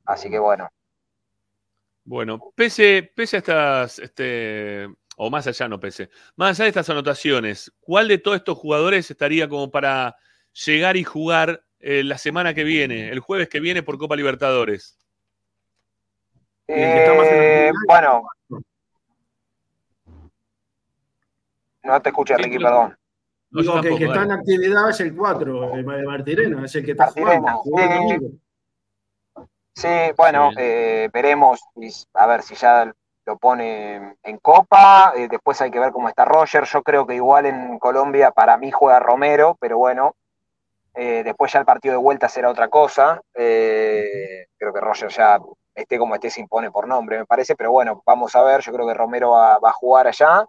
Así 0.06 0.30
que 0.30 0.40
bueno. 0.40 0.70
Bueno, 2.04 2.52
pese, 2.56 3.12
pese 3.16 3.36
a 3.38 3.40
estas, 3.40 4.00
este, 4.00 4.88
o 5.18 5.30
más 5.30 5.46
allá, 5.46 5.68
no 5.68 5.80
pese, 5.80 6.10
más 6.36 6.52
allá 6.60 6.64
de 6.66 6.70
estas 6.70 6.90
anotaciones, 6.90 7.72
¿cuál 7.80 8.08
de 8.08 8.18
todos 8.18 8.38
estos 8.38 8.58
jugadores 8.58 9.10
estaría 9.12 9.48
como 9.48 9.70
para 9.70 10.16
llegar 10.66 10.98
y 10.98 11.04
jugar 11.04 11.64
eh, 11.80 12.04
la 12.04 12.18
semana 12.18 12.56
que 12.56 12.64
viene, 12.64 13.10
el 13.10 13.20
jueves 13.20 13.50
que 13.50 13.60
viene 13.60 13.84
por 13.84 14.00
Copa 14.00 14.16
Libertadores? 14.16 14.98
el 14.98 14.98
que 14.98 15.02
está 15.02 15.08
más 16.28 16.58
en 16.58 16.58
la 16.58 16.61
Eh, 16.74 17.72
bueno. 17.88 18.24
No 21.84 22.02
te 22.02 22.10
escuché, 22.10 22.38
Ricky, 22.38 22.60
perdón. 22.60 22.98
Digo 23.50 23.82
que 23.82 23.90
el 23.90 23.98
que 23.98 24.06
está 24.06 24.24
en 24.24 24.32
actividad 24.32 24.90
es 24.90 25.00
el 25.02 25.16
4, 25.16 25.74
el 25.74 25.86
de 25.86 26.04
Martirena, 26.04 26.66
es 26.66 26.76
el 26.76 26.86
que 26.86 26.92
está 26.92 27.06
Martirena, 27.06 27.54
jugando. 27.54 28.20
sí. 28.20 28.42
Sí, 29.74 29.88
bueno, 30.18 30.52
eh, 30.58 31.10
veremos, 31.14 31.62
a 32.14 32.28
ver 32.28 32.44
si 32.44 32.56
ya 32.56 32.94
lo 33.26 33.38
pone 33.38 34.16
en 34.22 34.38
Copa, 34.40 35.14
eh, 35.16 35.28
después 35.30 35.62
hay 35.62 35.72
que 35.72 35.80
ver 35.80 35.92
cómo 35.92 36.10
está 36.10 36.26
Roger, 36.26 36.66
yo 36.66 36.84
creo 36.84 37.08
que 37.08 37.16
igual 37.16 37.46
en 37.46 37.80
Colombia 37.80 38.32
para 38.32 38.58
mí 38.58 38.70
juega 38.70 39.00
Romero, 39.00 39.58
pero 39.60 39.78
bueno, 39.78 40.16
eh, 40.94 41.24
después 41.24 41.54
ya 41.54 41.60
el 41.60 41.66
partido 41.66 41.94
de 41.94 42.00
vuelta 42.00 42.28
será 42.28 42.50
otra 42.50 42.68
cosa, 42.68 43.22
eh, 43.34 44.48
creo 44.58 44.74
que 44.74 44.82
Roger 44.82 45.10
ya 45.10 45.40
esté 45.74 45.98
como 45.98 46.16
esté 46.16 46.30
se 46.30 46.42
impone 46.42 46.72
por 46.72 46.88
nombre, 46.88 47.20
me 47.20 47.26
parece, 47.26 47.56
pero 47.56 47.72
bueno, 47.72 48.02
vamos 48.06 48.36
a 48.36 48.44
ver, 48.44 48.62
yo 48.62 48.72
creo 48.74 48.88
que 48.88 48.94
Romero 48.94 49.32
va, 49.32 49.60
va 49.60 49.70
a 49.70 49.74
jugar 49.74 50.08
allá, 50.08 50.46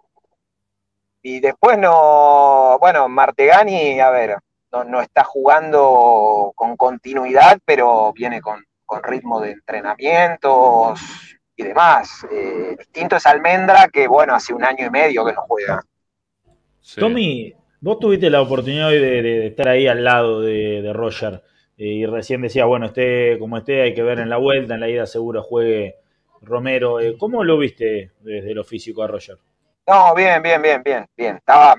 y 1.25 1.39
después 1.39 1.77
no, 1.77 2.77
bueno, 2.79 3.07
Martegani, 3.07 3.97
a 4.01 4.09
ver, 4.09 4.35
no, 4.73 4.83
no 4.83 4.99
está 4.99 5.23
jugando 5.23 6.51
con 6.53 6.75
continuidad, 6.75 7.59
pero 7.63 8.11
viene 8.11 8.41
con, 8.41 8.61
con 8.85 9.01
ritmo 9.01 9.39
de 9.39 9.51
entrenamientos 9.51 10.99
y 11.55 11.63
demás. 11.63 12.25
Eh, 12.29 12.75
distinto 12.77 13.15
es 13.15 13.25
Almendra, 13.25 13.87
que 13.87 14.05
bueno, 14.07 14.35
hace 14.35 14.53
un 14.53 14.65
año 14.65 14.87
y 14.87 14.89
medio 14.89 15.23
que 15.23 15.31
no 15.31 15.43
juega. 15.43 15.81
Sí. 16.81 16.99
Tommy, 16.99 17.55
vos 17.79 17.99
tuviste 17.99 18.29
la 18.29 18.41
oportunidad 18.41 18.89
hoy 18.89 18.99
de, 18.99 19.21
de 19.21 19.47
estar 19.47 19.69
ahí 19.69 19.87
al 19.87 20.03
lado 20.03 20.41
de, 20.41 20.81
de 20.81 20.91
Roger 20.91 21.35
eh, 21.35 21.52
y 21.77 22.05
recién 22.05 22.41
decía, 22.41 22.65
bueno, 22.65 22.87
esté 22.87 23.37
como 23.39 23.57
esté, 23.57 23.81
hay 23.81 23.93
que 23.93 24.03
ver 24.03 24.19
en 24.19 24.29
la 24.29 24.37
vuelta, 24.37 24.73
en 24.75 24.79
la 24.81 24.89
ida 24.89 25.05
seguro 25.07 25.43
juegue 25.43 25.95
Romero. 26.41 26.99
Eh, 26.99 27.17
¿Cómo 27.17 27.43
lo 27.43 27.57
viste 27.57 28.11
desde 28.21 28.53
lo 28.53 28.63
físico 28.63 29.03
a 29.03 29.07
Roger? 29.07 29.37
No, 29.87 30.15
bien, 30.15 30.41
bien, 30.41 30.61
bien, 30.61 30.81
bien, 30.83 31.05
bien. 31.17 31.35
Estaba, 31.37 31.75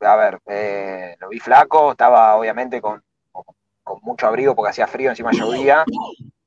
a 0.00 0.16
ver, 0.16 0.38
eh, 0.46 1.16
lo 1.20 1.28
vi 1.28 1.38
flaco, 1.38 1.92
estaba 1.92 2.34
obviamente 2.36 2.80
con, 2.80 3.02
con- 3.30 3.44
mucho 4.02 4.26
abrigo 4.26 4.54
porque 4.56 4.70
hacía 4.70 4.86
frío, 4.88 5.10
encima 5.10 5.30
llovía, 5.32 5.84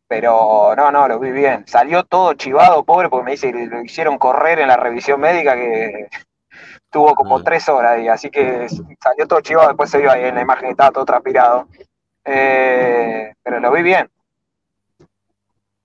pero 0.08 0.76
no, 0.78 0.92
no, 0.92 1.08
lo 1.08 1.20
vi 1.20 1.32
bien. 1.32 1.66
Salió 1.68 2.04
todo 2.06 2.34
chivado, 2.36 2.84
pobre, 2.86 3.10
porque 3.10 3.26
me 3.26 3.32
dice 3.32 3.52
que 3.54 3.66
lo 3.68 3.84
hicieron 3.84 4.18
correr 4.20 4.60
en 4.60 4.70
la 4.70 4.78
revisión 4.78 5.22
médica 5.22 5.56
que 5.56 6.08
tuvo 6.92 7.16
como 7.16 7.44
tres 7.44 7.70
horas 7.70 8.00
y 8.02 8.08
así 8.10 8.30
que 8.32 8.68
salió 9.02 9.28
todo 9.28 9.42
chivado, 9.42 9.70
después 9.70 9.90
se 9.90 10.00
vio 10.00 10.12
ahí 10.12 10.26
en 10.26 10.36
la 10.36 10.42
imagen 10.42 10.66
que 10.68 10.72
estaba 10.72 10.92
todo 10.92 11.06
transpirado. 11.06 11.68
Eh, 12.26 13.34
pero 13.44 13.60
lo 13.60 13.72
vi 13.74 13.82
bien. 13.84 14.10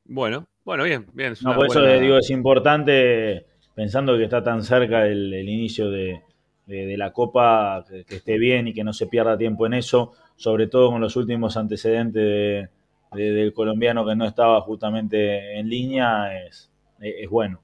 Bueno, 0.06 0.46
bueno, 0.64 0.84
bien, 0.84 1.06
bien. 1.12 1.32
es 1.32 1.42
No, 1.42 1.54
por 1.54 1.66
eso 1.66 1.80
buena- 1.80 1.94
le 1.94 2.00
digo, 2.00 2.18
es 2.18 2.30
importante, 2.30 3.46
pensando 3.74 4.16
que 4.16 4.24
está 4.24 4.42
tan 4.42 4.62
cerca 4.62 5.06
el, 5.06 5.32
el 5.32 5.48
inicio 5.48 5.90
de, 5.90 6.22
de- 6.66 6.86
de 6.86 6.96
la 6.96 7.12
Copa, 7.12 7.84
que, 7.88 8.04
que 8.04 8.16
esté 8.16 8.38
bien 8.38 8.68
y 8.68 8.74
que 8.74 8.84
no 8.84 8.92
se 8.92 9.06
pierda 9.06 9.38
tiempo 9.38 9.66
en 9.66 9.74
eso, 9.74 10.12
sobre 10.36 10.66
todo 10.66 10.90
con 10.90 11.00
los 11.00 11.16
últimos 11.16 11.56
antecedentes 11.56 12.22
de- 12.22 12.68
de- 13.12 13.32
del 13.32 13.52
colombiano 13.54 14.04
que 14.04 14.16
no 14.16 14.24
estaba 14.26 14.60
justamente 14.60 15.58
en 15.58 15.68
línea, 15.68 16.36
es, 16.44 16.70
es 17.00 17.30
bueno. 17.30 17.60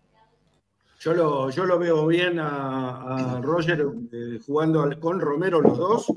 Yo 1.00 1.14
lo, 1.14 1.50
yo 1.50 1.64
lo 1.64 1.78
veo 1.78 2.06
bien 2.06 2.38
a, 2.38 3.36
a 3.36 3.40
Roger 3.40 3.86
eh, 4.12 4.38
jugando 4.46 4.82
al- 4.82 4.98
con 5.00 5.18
Romero 5.20 5.60
los 5.60 5.76
dos, 5.78 6.12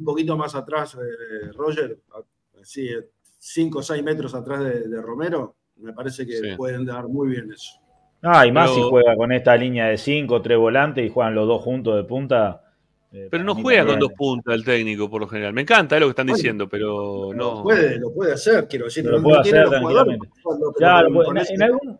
un 0.00 0.04
poquito 0.04 0.36
más 0.36 0.54
atrás, 0.54 0.94
eh, 0.96 1.52
Roger, 1.54 1.98
a- 2.14 2.22
sí, 2.64 2.88
eh, 2.88 3.06
cinco 3.38 3.78
o 3.78 3.82
seis 3.82 4.02
metros 4.02 4.34
atrás 4.34 4.64
de, 4.64 4.88
de 4.88 5.00
Romero, 5.02 5.54
me 5.76 5.92
parece 5.92 6.26
que 6.26 6.36
Sí. 6.38 6.56
pueden 6.56 6.84
dar 6.84 7.06
muy 7.06 7.28
bien 7.28 7.52
eso. 7.52 7.78
Ah, 8.22 8.46
y 8.46 8.52
más 8.52 8.70
Pero- 8.70 8.82
si 8.84 8.90
juega 8.90 9.16
con 9.16 9.32
esta 9.32 9.56
línea 9.56 9.86
de 9.86 9.96
5, 9.96 10.42
tres 10.42 10.58
volantes 10.58 11.06
y 11.06 11.08
juegan 11.08 11.34
los 11.34 11.46
dos 11.46 11.62
juntos 11.62 11.96
de 11.96 12.04
punta. 12.04 12.64
eh, 13.12 13.26
Pero 13.30 13.42
no 13.42 13.54
juega 13.56 13.84
con 13.86 13.98
dos 13.98 14.12
puntas 14.12 14.54
el 14.54 14.62
técnico 14.64 15.10
por 15.10 15.20
lo 15.22 15.26
general. 15.26 15.52
Me 15.52 15.62
encanta 15.62 15.96
eh, 15.96 16.00
lo 16.00 16.06
que 16.06 16.10
están 16.10 16.26
diciendo, 16.28 16.68
pero 16.68 17.30
no. 17.34 17.54
Lo 17.56 17.62
puede, 17.64 17.98
lo 17.98 18.12
puede 18.12 18.34
hacer, 18.34 18.68
quiero 18.68 18.84
decir, 18.84 19.04
Lo 19.04 19.16
no, 19.16 19.22
puede 19.24 19.40
hacer 19.40 19.68
tranquilamente. 19.68 20.28
Claro, 20.76 21.08
en, 21.08 21.14
algún, 21.16 21.36
en 21.38 21.62
algún 21.62 21.98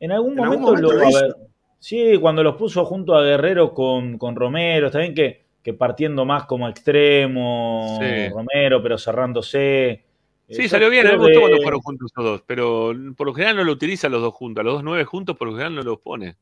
En 0.00 0.10
algún 0.12 0.34
momento, 0.34 0.66
momento 0.66 0.92
lo, 0.92 0.98
lo 0.98 1.02
a 1.06 1.20
ver, 1.22 1.36
sí, 1.78 2.16
cuando 2.20 2.42
los 2.42 2.56
puso 2.56 2.84
junto 2.84 3.14
a 3.14 3.22
Guerrero 3.22 3.72
con, 3.74 4.18
con 4.18 4.34
Romero, 4.34 4.86
está 4.86 4.98
bien 4.98 5.14
que, 5.14 5.39
que 5.62 5.74
partiendo 5.74 6.24
más 6.24 6.44
como 6.46 6.68
extremo, 6.68 7.98
Sí. 8.00 8.28
Romero, 8.30 8.82
pero 8.82 8.98
cerrándose. 8.98 9.88
Eh, 9.90 10.04
Sí, 10.48 10.62
yo 10.64 10.68
salió 10.68 10.90
bien, 10.90 11.06
a 11.06 11.10
mí 11.12 11.16
creo 11.16 11.20
me 11.20 11.26
gustó 11.28 11.40
cuando 11.40 11.62
fueron 11.62 11.80
juntos 11.80 12.10
los 12.16 12.24
dos, 12.24 12.42
pero 12.46 12.92
por 13.16 13.26
lo 13.26 13.34
general 13.34 13.56
no 13.56 13.64
lo 13.64 13.72
utiliza 13.72 14.08
los 14.08 14.20
dos 14.22 14.34
juntos, 14.34 14.60
a 14.60 14.64
los 14.64 14.74
dos 14.74 14.84
nueve 14.84 15.04
juntos 15.04 15.36
por 15.36 15.46
lo 15.48 15.52
general 15.54 15.74
no 15.76 15.82
los 15.82 15.98
pone. 16.00 16.36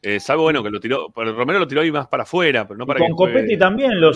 Eh, 0.00 0.20
salvo 0.20 0.42
bueno 0.44 0.62
que 0.62 0.70
lo 0.70 0.80
tiró, 0.80 1.08
pero 1.14 1.32
Romero 1.32 1.58
lo 1.60 1.66
tiró 1.68 1.80
ahí 1.80 1.90
más 1.92 2.08
para 2.08 2.24
afuera, 2.24 2.66
pero 2.66 2.76
no 2.78 2.84
y 2.84 2.86
para 2.86 2.98
con 3.00 3.08
que 3.08 3.14
juegue- 3.14 3.32
Copetti 3.34 3.56
también 3.56 4.00
lo 4.00 4.10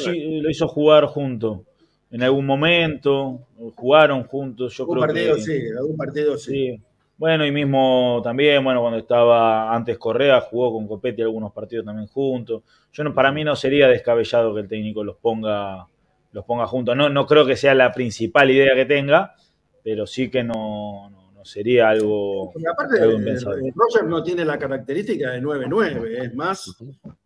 hizo 0.51 0.69
jugar 0.69 1.07
junto. 1.07 1.65
En 2.11 2.23
algún 2.23 2.47
momento 2.47 3.41
jugaron 3.75 4.23
juntos, 4.25 4.77
yo 4.77 4.87
creo 4.87 5.01
partido 5.01 5.35
que 5.37 5.41
sí, 5.43 5.59
algún 5.77 5.97
partido 5.97 6.37
sí. 6.39 6.53
Sí. 6.77 6.81
Bueno, 7.19 7.47
y 7.47 7.51
mismo 7.51 8.21
también, 8.23 8.63
bueno, 8.63 8.83
cuando 8.83 8.99
estaba 8.99 9.75
antes 9.75 9.97
Correa, 9.97 10.41
jugó 10.43 10.73
con 10.75 10.87
Copetti 10.87 11.23
algunos 11.23 11.53
partidos 11.53 11.87
también 11.87 12.09
juntos. 12.09 12.63
Yo 12.93 13.05
no, 13.05 13.15
para 13.15 13.33
mí 13.33 13.43
no 13.43 13.57
sería 13.57 13.89
descabellado 13.89 14.55
que 14.55 14.61
el 14.61 14.69
técnico 14.69 15.03
los 15.03 15.17
ponga, 15.17 15.87
los 16.33 16.45
ponga 16.45 16.67
juntos. 16.67 16.95
No, 16.95 17.09
no 17.09 17.27
creo 17.27 17.47
que 17.47 17.57
sea 17.57 17.75
la 17.75 17.91
principal 17.91 18.51
idea 18.51 18.75
que 18.75 18.85
tenga, 18.85 19.35
pero 19.83 20.07
sí 20.07 20.31
que 20.31 20.45
no, 20.45 21.09
no, 21.09 21.33
no 21.33 21.45
sería 21.45 21.89
algo, 21.89 22.51
Porque 22.53 22.69
aparte, 22.69 23.01
algo 23.01 23.15
eh, 23.15 23.19
impensable. 23.19 23.73
Roger 23.75 24.05
no 24.05 24.23
tiene 24.23 24.45
la 24.45 24.59
característica 24.59 25.31
de 25.31 25.41
9-9, 25.41 26.23
es 26.23 26.35
más, 26.35 26.77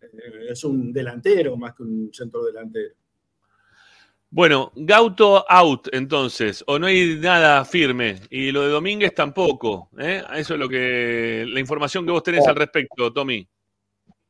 eh, 0.03 0.47
es 0.51 0.63
un 0.63 0.93
delantero 0.93 1.57
más 1.57 1.75
que 1.75 1.83
un 1.83 2.11
centro 2.13 2.45
delantero. 2.45 2.95
Bueno, 4.33 4.71
Gauto 4.77 5.45
out 5.49 5.89
entonces, 5.93 6.63
o 6.69 6.79
no 6.79 6.87
hay 6.87 7.17
nada 7.21 7.65
firme, 7.65 8.21
y 8.31 8.53
lo 8.53 8.63
de 8.63 8.69
Domínguez 8.69 9.13
tampoco, 9.13 9.89
¿eh? 9.99 10.23
Eso 10.35 10.55
es 10.55 10.61
lo 10.61 10.69
que, 10.69 11.45
la 11.49 11.59
información 11.59 12.07
que 12.07 12.13
vos 12.13 12.23
tenés 12.23 12.47
al 12.47 12.55
respecto, 12.55 13.13
Tommy. 13.13 13.49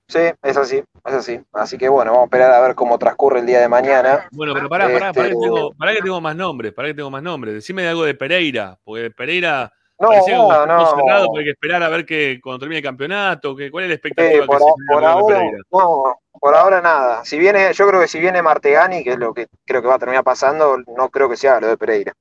Sí, 0.09 0.21
es 0.43 0.57
así, 0.57 0.83
es 1.05 1.15
así. 1.15 1.41
Así 1.53 1.79
que 1.79 1.89
bueno, 1.89 2.13
vamos 2.13 2.23
a 2.23 2.27
esperar 2.27 2.53
a 2.53 2.61
ver 2.61 2.75
cómo 2.75 2.99
transcurre 2.99 3.41
el 3.41 3.47
día 3.47 3.61
de 3.61 3.69
mañana. 3.69 4.27
Bueno, 4.33 4.55
pero 4.55 4.69
pará, 4.69 4.87
pará, 4.87 5.13
pará, 5.13 5.29
que 5.29 5.35
Este- 5.35 5.45
tengo, 5.45 5.73
pará 5.75 5.95
que 5.95 6.03
tengo 6.03 6.21
más 6.21 6.35
nombres, 6.35 6.73
pará 6.73 6.89
que 6.89 6.95
tengo 6.95 7.11
más 7.11 7.23
nombres. 7.23 7.55
Decime 7.55 7.83
de 7.83 7.89
algo 7.89 8.05
de 8.05 8.15
Pereira, 8.15 8.77
porque 8.83 9.11
Pereira 9.11 9.73
No, 10.01 10.09
parecía 10.09 10.39
no, 10.39 10.67
no. 10.67 10.87
cerrado, 10.87 11.37
hay 11.37 11.45
que 11.45 11.51
esperar 11.51 11.83
a 11.83 11.89
ver 11.91 12.07
que 12.07 12.41
cuando 12.43 12.61
termine 12.61 12.79
el 12.79 12.85
campeonato, 12.85 13.55
que, 13.55 13.71
cuál 13.71 13.85
es 13.85 13.91
la 13.91 13.95
Sí, 13.95 13.99
expectativa 13.99 14.47
por, 14.47 14.59
que 14.59 14.65
a- 14.65 14.67
se 14.67 14.75
por 14.89 15.05
ahora, 15.05 15.43
no, 15.71 16.19
por 16.41 16.55
ahora 16.55 16.81
nada. 16.81 17.25
Si 17.25 17.39
viene, 17.39 17.73
yo 17.75 17.87
creo 17.87 18.01
que 18.01 18.09
si 18.09 18.19
viene 18.19 18.41
Martegani, 18.43 19.05
que 19.05 19.11
es 19.11 19.19
lo 19.19 19.35
que 19.35 19.47
creo 19.67 19.83
que 19.83 19.89
va 19.89 19.97
a 19.97 19.99
terminar 19.99 20.25
pasando, 20.25 20.79
no 20.97 21.11
creo 21.11 21.29
que 21.29 21.37
sea 21.37 21.61
lo 21.61 21.69
de 21.69 21.77
Pereira. 21.77 22.15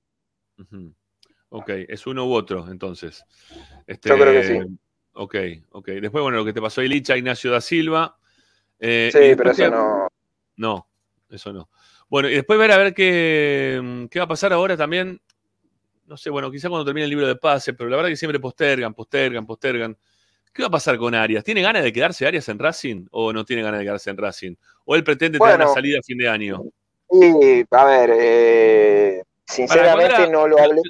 Ujú. 0.57 0.93
Ok, 1.51 1.69
es 1.87 2.05
uno 2.05 2.25
u 2.27 2.33
otro, 2.33 2.67
entonces. 2.69 3.23
Este, 3.87 4.09
Yo 4.09 4.15
creo 4.19 4.33
que 4.33 4.43
sí. 4.43 4.77
Ok, 5.13 5.35
ok. 5.71 5.87
Después, 5.87 6.21
bueno, 6.21 6.37
lo 6.37 6.45
que 6.45 6.53
te 6.53 6.61
pasó 6.61 6.81
a 6.81 6.83
Licha, 6.83 7.17
Ignacio 7.17 7.49
da 7.51 7.61
Silva. 7.61 8.17
Eh, 8.79 9.09
Sí, 9.11 9.35
pero 9.35 9.51
eso 9.51 9.69
no. 9.69 10.07
No, 10.57 10.87
eso 11.29 11.53
no. 11.53 11.69
Bueno, 12.09 12.27
y 12.29 12.35
después 12.35 12.59
ver 12.59 12.71
a 12.71 12.77
ver 12.77 12.93
qué, 12.93 14.07
qué 14.11 14.19
va 14.19 14.25
a 14.25 14.29
pasar 14.29 14.51
ahora 14.53 14.75
también. 14.75 15.21
No 16.09 16.17
sé, 16.17 16.31
bueno, 16.31 16.49
quizá 16.49 16.69
cuando 16.69 16.85
termine 16.85 17.03
el 17.03 17.11
libro 17.11 17.27
de 17.27 17.35
pases, 17.35 17.75
pero 17.77 17.87
la 17.87 17.95
verdad 17.95 18.09
que 18.09 18.15
siempre 18.15 18.39
postergan, 18.39 18.95
postergan, 18.95 19.45
postergan. 19.45 19.95
¿Qué 20.51 20.63
va 20.63 20.67
a 20.67 20.71
pasar 20.71 20.97
con 20.97 21.13
Arias? 21.13 21.43
¿Tiene 21.43 21.61
ganas 21.61 21.83
de 21.83 21.93
quedarse 21.93 22.25
Arias 22.25 22.49
en 22.49 22.57
Racing 22.57 23.05
o 23.11 23.31
no 23.31 23.45
tiene 23.45 23.61
ganas 23.61 23.79
de 23.79 23.85
quedarse 23.85 24.09
en 24.09 24.17
Racing? 24.17 24.55
¿O 24.85 24.95
él 24.95 25.03
pretende 25.03 25.37
tener 25.37 25.57
una 25.57 25.67
salida 25.67 25.99
a 25.99 26.01
fin 26.01 26.17
de 26.17 26.27
año? 26.27 26.63
Y, 27.11 27.63
a 27.69 27.85
ver, 27.85 28.09
eh, 28.19 29.23
sinceramente 29.45 30.27
no 30.31 30.47
lo 30.47 30.57
hablé. 30.57 30.81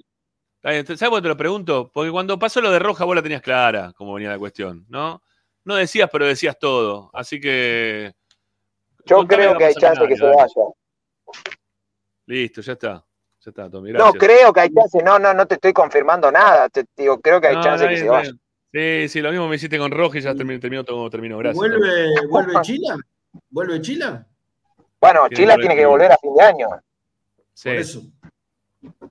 ¿Sabes 0.61 0.85
por 1.09 1.17
qué 1.17 1.23
te 1.23 1.27
lo 1.27 1.35
pregunto? 1.35 1.91
Porque 1.93 2.11
cuando 2.11 2.39
pasó 2.39 2.61
lo 2.61 2.71
de 2.71 2.79
Roja 2.79 3.03
vos 3.03 3.13
la 3.13 3.21
tenías 3.21 3.41
clara, 3.41 3.91
como 3.97 4.13
venía 4.13 4.29
la 4.29 4.39
cuestión, 4.39 4.85
¿no? 4.87 5.21
No 5.65 5.75
decías, 5.75 6.09
pero 6.09 6.27
decías 6.27 6.57
todo. 6.57 7.09
Así 7.13 7.41
que. 7.41 8.13
Yo 9.03 9.27
creo 9.27 9.57
que 9.57 9.65
hay 9.65 9.73
chance 9.73 9.99
con 9.99 10.07
que 10.07 10.15
se 10.15 10.23
vaya. 10.23 10.47
Listo, 12.25 12.61
ya 12.61 12.71
está. 12.71 13.08
Ya 13.49 13.63
está, 13.63 13.69
Tommy. 13.69 13.91
No, 13.91 14.13
creo 14.13 14.53
que 14.53 14.59
hay 14.59 14.69
chance. 14.69 15.01
No, 15.03 15.17
no, 15.17 15.33
no 15.33 15.45
te 15.47 15.55
estoy 15.55 15.73
confirmando 15.73 16.31
nada. 16.31 16.69
Te 16.69 16.85
digo, 16.95 17.19
creo 17.19 17.41
que 17.41 17.47
hay 17.47 17.55
No, 17.55 17.63
chance 17.63 17.83
está 17.83 17.89
que 17.95 17.99
se 17.99 18.09
vaya. 18.09 18.31
Sí, 18.71 19.09
sí, 19.09 19.21
lo 19.21 19.31
mismo 19.31 19.47
me 19.47 19.55
hiciste 19.55 19.79
con 19.79 19.91
Roja 19.91 20.19
y 20.19 20.21
ya 20.21 20.35
terminó, 20.35 20.59
terminó 20.59 20.83
todo 20.83 21.09
terminó. 21.09 21.37
Gracias. 21.39 21.57
¿Vuelve, 21.57 22.27
¿Vuelve 22.29 22.61
Chila? 22.61 22.97
¿Vuelve 23.49 23.81
Chila? 23.81 24.27
Bueno, 25.01 25.27
Chila 25.29 25.55
tiene 25.57 25.75
que 25.75 25.85
volver. 25.85 26.09
volver 26.09 26.11
a 26.11 26.17
fin 26.17 26.35
de 26.35 26.43
año. 26.43 26.67
Sí. 27.53 27.69
Por 27.69 27.77
eso. 27.77 28.01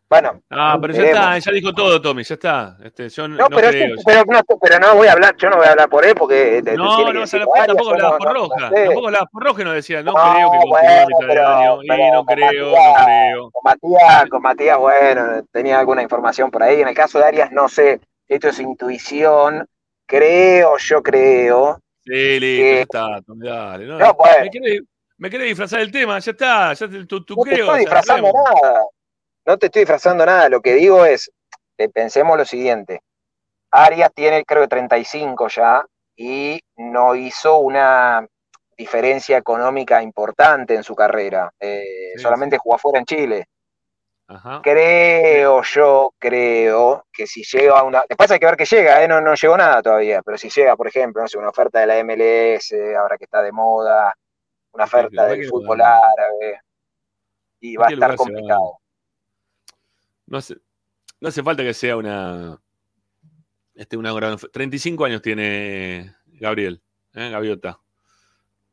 Bueno, 0.09 0.40
Ah, 0.49 0.78
pero 0.81 0.95
ya 0.95 1.03
está, 1.05 1.39
ya 1.39 1.53
dijo 1.53 1.74
todo, 1.74 2.01
Tommy, 2.01 2.23
ya 2.24 2.35
está. 2.35 2.78
Este, 2.82 3.11
yo 3.11 3.28
no, 3.28 3.36
No, 3.36 3.49
no 3.51 3.57
pero, 3.57 3.69
creo. 3.69 3.85
este- 3.97 4.03
pero, 4.07 4.24
no, 4.27 4.40
pero 4.62 4.78
no 4.78 4.95
voy 4.97 5.07
a 5.09 5.12
hablar, 5.12 5.36
yo 5.36 5.51
no 5.51 5.57
voy 5.59 5.66
a 5.66 5.70
hablar 5.73 5.90
por 5.90 6.07
él 6.07 6.15
porque 6.15 6.62
te 6.65 6.74
No, 6.74 7.12
no 7.12 7.20
decir 7.20 7.40
tampoco 7.66 7.90
hablabas 7.90 8.12
no- 8.12 8.19
por 8.19 8.27
no- 8.28 8.32
Roja. 8.35 8.70
no. 8.70 8.74
Tampoco 8.74 9.07
hablabas 9.09 9.28
por 9.31 9.45
Roja 9.45 9.61
y 9.61 9.65
no 9.66 9.73
decías, 9.73 10.05
no, 10.05 10.12
No, 10.12 10.19
creo 10.35 10.51
que 10.53 10.69
bueno, 10.69 11.16
pero- 11.27 11.47
año. 11.47 11.82
Y 11.82 11.86
no 11.89 12.24
creo, 12.24 12.70
no 12.70 12.73
Matías- 12.73 13.05
creo. 13.05 13.51
Con 13.51 13.62
Matías, 13.65 14.31
con 14.31 14.43
Matías, 14.43 14.78
bueno, 14.78 15.23
tenía 15.53 15.78
alguna 15.78 16.03
información 16.03 16.51
por 16.51 16.62
ahí. 16.62 16.81
En 16.81 16.89
el 16.89 16.95
caso 16.95 17.19
de 17.19 17.24
Arias, 17.27 17.53
no 17.53 17.69
sé, 17.69 18.01
esto 18.27 18.49
es 18.49 18.59
intuición. 18.61 19.66
Creo, 20.07 20.78
yo 20.78 21.03
creo. 21.03 21.78
Sí, 22.05 22.40
listo, 22.40 22.62
que- 22.65 22.74
ya 22.77 22.81
está, 22.81 23.20
Tommy, 23.27 23.47
dale. 23.47 23.85
No, 23.86 23.99
No, 23.99 24.15
bueno. 24.15 24.36
me, 24.45 24.51
querés, 24.51 24.81
me 25.19 25.28
querés 25.31 25.49
disfrazar 25.49 25.81
el 25.81 25.93
tema, 25.93 26.19
ya 26.19 26.31
está. 26.31 26.73
Ya 26.73 26.89
tu, 27.07 27.23
tu 27.24 27.35
No 27.36 27.43
creo. 27.43 27.57
estoy 27.57 27.69
o 27.69 27.73
sea, 27.73 27.77
disfrazando 27.81 28.32
nada. 28.32 28.81
No 29.49 29.57
te 29.57 29.66
estoy 29.66 29.81
disfrazando 29.81 30.27
nada. 30.27 30.51
Lo 30.51 30.61
que 30.61 30.75
digo 30.75 31.07
es, 31.07 31.33
eh, 31.79 31.89
pensemos 31.89 32.37
lo 32.37 32.45
siguiente. 32.45 33.01
Arias 33.70 34.12
tiene, 34.15 34.45
creo 34.45 34.61
que 34.61 34.69
35 34.69 35.49
ya, 35.49 35.87
y 36.15 36.61
no 36.77 37.15
hizo 37.15 37.57
una 37.57 38.27
diferencia 38.77 39.39
económica 39.39 40.03
importante 40.03 40.75
en 40.75 40.85
su 40.85 40.95
carrera. 40.95 41.51
Eh, 41.59 42.12
Sí, 42.15 42.23
solamente 42.23 42.59
jugó 42.59 42.75
afuera 42.77 42.99
en 42.99 43.07
Chile. 43.07 43.47
Ajá. 44.27 44.61
Creo 44.62 45.62
yo, 45.62 46.12
creo 46.19 47.07
que 47.11 47.27
si 47.27 47.43
llega 47.43 47.79
a 47.79 47.85
una. 47.85 48.05
Después 48.07 48.31
hay 48.31 48.39
que 48.39 48.45
ver 48.45 48.57
que 48.57 48.66
llega, 48.66 49.03
¿eh? 49.03 49.09
no, 49.09 49.23
no 49.23 49.35
llegó 49.35 49.57
nada 49.57 49.81
todavía, 49.81 50.20
pero 50.23 50.37
si 50.37 50.51
llega, 50.51 50.77
por 50.77 50.89
ejemplo, 50.89 51.23
no 51.23 51.29
sé, 51.29 51.39
una 51.39 51.49
oferta 51.49 51.81
de 51.81 51.87
la 51.87 52.05
MLS, 52.05 52.75
ahora 52.99 53.16
que 53.16 53.25
está 53.25 53.41
de 53.41 53.53
moda, 53.53 54.12
una 54.73 54.85
oferta 54.85 55.25
del 55.25 55.49
fútbol 55.49 55.81
árabe, 55.81 56.61
y 57.61 57.77
va 57.77 57.87
a 57.87 57.93
estar 57.93 58.15
complicado. 58.15 58.79
No 60.29 60.39
hace, 60.39 60.57
no 61.21 61.29
hace 61.29 61.43
falta 61.43 61.63
que 61.63 61.75
sea 61.75 61.97
una. 61.97 62.61
Este, 63.75 63.97
una 63.97 64.13
gran. 64.13 64.35
ofe- 64.35 64.51
35 64.51 65.05
años 65.05 65.23
tiene 65.23 66.15
Gabriel, 66.27 66.81
¿eh? 67.15 67.31
Gaviota. 67.31 67.81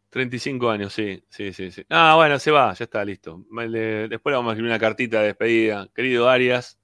35 0.10 0.70
años, 0.70 0.94
sí, 0.94 1.24
sí, 1.30 1.52
sí, 1.52 1.72
sí. 1.72 1.86
Ah, 1.90 2.14
bueno, 2.16 2.40
se 2.40 2.50
va, 2.50 2.74
ya 2.74 2.86
está, 2.86 3.04
listo. 3.04 3.44
Después 3.50 3.70
le 3.72 4.08
vamos 4.38 4.50
a 4.50 4.54
escribir 4.54 4.72
una 4.72 4.80
cartita 4.80 5.20
de 5.20 5.26
despedida. 5.28 5.90
Querido 5.94 6.30
Arias, 6.30 6.80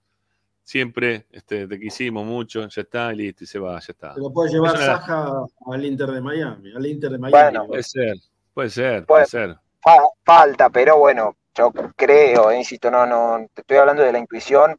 siempre 0.64 1.27
este, 1.31 1.65
te 1.68 1.80
quisimos 1.80 2.26
mucho, 2.26 2.68
ya 2.68 2.81
está, 2.81 3.14
y 3.14 3.18
listo, 3.18 3.45
y 3.45 3.48
se 3.48 3.57
va, 3.57 3.80
ya 3.80 3.93
está. 3.93 4.14
Se 4.15 4.19
lo 4.19 4.31
puede 4.34 4.52
llevar 4.52 4.76
una- 4.76 4.85
Saja 4.85 5.45
al 5.68 5.85
Inter 5.85 6.10
de 6.11 6.22
Miami. 6.22 6.73
Al 6.76 6.85
Inter 6.85 7.11
de 7.11 7.18
Miami. 7.18 7.41
Bueno, 7.57 7.68
Puede 7.68 7.84
ser, 7.84 8.18
puede 8.53 8.69
ser, 8.69 9.06
Puede- 9.06 9.06
puede 9.06 9.26
ser. 9.27 9.56
Fa- 9.81 10.03
falta, 10.26 10.69
pero 10.69 10.98
bueno, 10.99 11.38
yo 11.56 11.72
creo, 11.95 12.52
eh, 12.52 12.57
insisto, 12.57 12.90
no, 12.90 13.06
no, 13.06 13.45
te 13.53 13.61
estoy 13.61 13.78
hablando 13.78 14.03
de 14.03 14.11
la 14.11 14.19
intuición. 14.19 14.78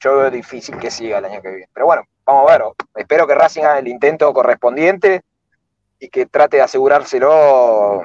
Yo 0.00 0.16
veo 0.18 0.30
difícil 0.30 0.78
que 0.78 0.90
siga 0.90 1.18
el 1.18 1.24
año 1.26 1.42
que 1.42 1.48
viene. 1.50 1.68
Pero 1.72 1.86
bueno, 1.86 2.02
vamos 2.24 2.50
a 2.50 2.58
ver. 2.58 2.66
Espero 2.96 3.26
que 3.26 3.34
Racing 3.34 3.62
haga 3.62 3.78
el 3.78 3.88
intento 3.88 4.32
correspondiente 4.32 5.22
y 5.98 6.08
que 6.08 6.26
trate 6.26 6.56
de 6.58 6.62
asegurárselo 6.62 8.02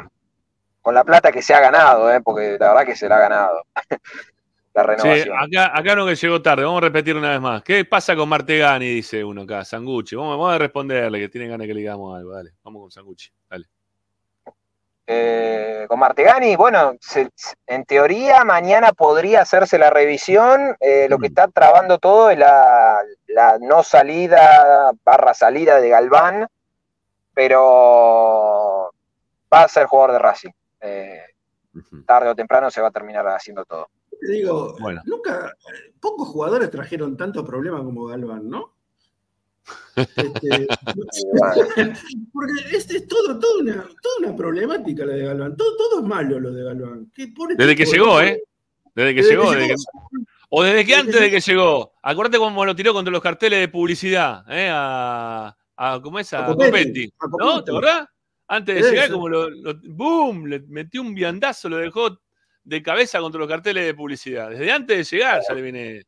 con 0.82 0.94
la 0.94 1.04
plata 1.04 1.32
que 1.32 1.42
se 1.42 1.54
ha 1.54 1.60
ganado, 1.62 2.12
eh, 2.14 2.22
porque 2.22 2.58
la 2.60 2.70
verdad 2.70 2.86
que 2.86 2.96
se 2.96 3.08
la 3.08 3.16
ha 3.16 3.20
ganado. 3.20 3.64
la 4.74 4.82
Sí, 4.84 4.88
renovación. 4.88 5.38
acá, 5.40 5.72
acá 5.78 5.96
no 5.96 6.06
que 6.06 6.16
llegó 6.16 6.42
tarde, 6.42 6.66
vamos 6.66 6.80
a 6.80 6.86
repetir 6.86 7.16
una 7.16 7.30
vez 7.32 7.40
más. 7.42 7.64
¿Qué 7.64 7.86
pasa 7.86 8.14
con 8.16 8.28
Martegani? 8.28 8.86
Dice 8.96 9.24
uno 9.24 9.44
acá, 9.44 9.64
Sangucci. 9.64 10.16
Vamos, 10.18 10.32
vamos 10.38 10.54
a 10.54 10.58
responderle, 10.58 11.20
que 11.20 11.30
tiene 11.30 11.48
ganas 11.48 11.66
que 11.66 11.74
le 11.74 11.80
digamos 11.80 12.18
algo. 12.18 12.34
Dale, 12.34 12.52
vamos 12.64 12.82
con 12.82 12.92
Sangucci. 12.92 13.30
Eh, 15.08 15.86
con 15.88 16.00
Martegani, 16.00 16.56
bueno, 16.56 16.94
se- 17.00 17.30
en 17.68 17.86
teoría 17.86 18.44
mañana 18.44 18.92
podría 18.92 19.42
hacerse 19.42 19.78
la 19.78 19.90
revisión. 19.92 20.76
eh, 20.80 21.08
lo 21.10 21.20
que 21.20 21.28
está 21.28 21.48
trabando 21.48 22.00
todo 22.00 22.32
es 22.32 22.40
la, 22.40 23.02
la 23.28 23.58
no 23.60 23.84
salida 23.84 24.92
barra 25.04 25.34
salida 25.36 25.80
de 25.80 25.90
Galván, 25.90 26.48
pero 27.34 28.92
va 29.54 29.64
a 29.64 29.68
ser 29.68 29.86
jugador 29.88 30.14
de 30.14 30.20
Racing. 30.20 30.52
Eh, 30.82 31.22
tarde 32.08 32.30
o 32.30 32.36
temprano 32.36 32.72
se 32.72 32.82
va 32.82 32.88
a 32.88 32.92
terminar 32.92 33.28
haciendo 33.28 33.66
todo. 33.66 33.88
Te 34.20 34.32
digo, 34.32 34.76
Bueno. 34.80 35.02
nunca, 35.06 35.54
pocos 36.02 36.30
jugadores 36.30 36.72
trajeron 36.72 37.18
tanto 37.18 37.46
problema 37.46 37.84
como 37.84 38.06
Galván, 38.06 38.50
¿no? 38.50 38.74
Este, 39.96 40.68
porque 42.34 42.54
este 42.76 42.98
es 42.98 43.08
todo, 43.08 43.40
todo 43.40 43.60
una, 43.60 43.74
toda 44.02 44.16
una 44.20 44.36
problemática 44.36 45.06
la 45.06 45.14
de 45.14 45.26
Galván. 45.26 45.56
Todo, 45.56 45.76
todo 45.78 46.00
es 46.02 46.06
malo 46.06 46.40
lo 46.40 46.52
de 46.52 46.64
Galván. 46.64 47.12
Pobre 47.36 47.56
Desde 47.56 47.76
que 47.76 47.86
llegó. 47.86 48.22
¿eh? 48.22 48.42
Desde 48.94 49.16
que 49.16 49.22
llegó. 49.24 49.52
o 50.50 50.64
desde 50.64 50.86
que 50.86 50.96
antes 50.96 51.20
de 51.20 51.30
que 51.32 51.40
llegó. 51.40 51.94
Acuérdate 52.02 52.38
cómo 52.38 52.66
lo 52.66 52.76
tiró 52.76 52.94
contra 52.94 53.12
los 53.12 53.22
carteles 53.22 53.60
de 53.60 53.68
publicidad, 53.68 54.44
¿eh? 54.50 54.70
A, 54.72 55.56
a- 55.76 56.00
¿cómo 56.02 56.20
es? 56.20 56.32
A, 56.34 56.46
A 56.46 56.48
Copetti, 56.48 57.12
¿No? 57.40 57.64
¿Te 57.64 57.72
acordás? 57.72 58.08
Antes 58.48 58.76
de 58.84 58.92
llegar, 58.92 59.12
como 59.12 59.28
lo, 59.28 59.50
lo- 59.50 59.74
¡Boom! 59.86 60.46
Le 60.46 60.60
metió 60.68 61.02
un 61.02 61.16
viandazo, 61.16 61.68
lo 61.68 61.78
dejó 61.78 62.22
de 62.64 62.82
cabeza 62.84 63.20
contra 63.20 63.40
los 63.40 63.48
carteles 63.50 63.86
de 63.86 63.94
publicidad. 63.96 64.52
Desde 64.52 64.72
antes 64.72 64.98
de 65.10 65.18
llegar 65.18 65.42
ya 65.48 65.54
le 65.56 65.62
viene 65.62 66.04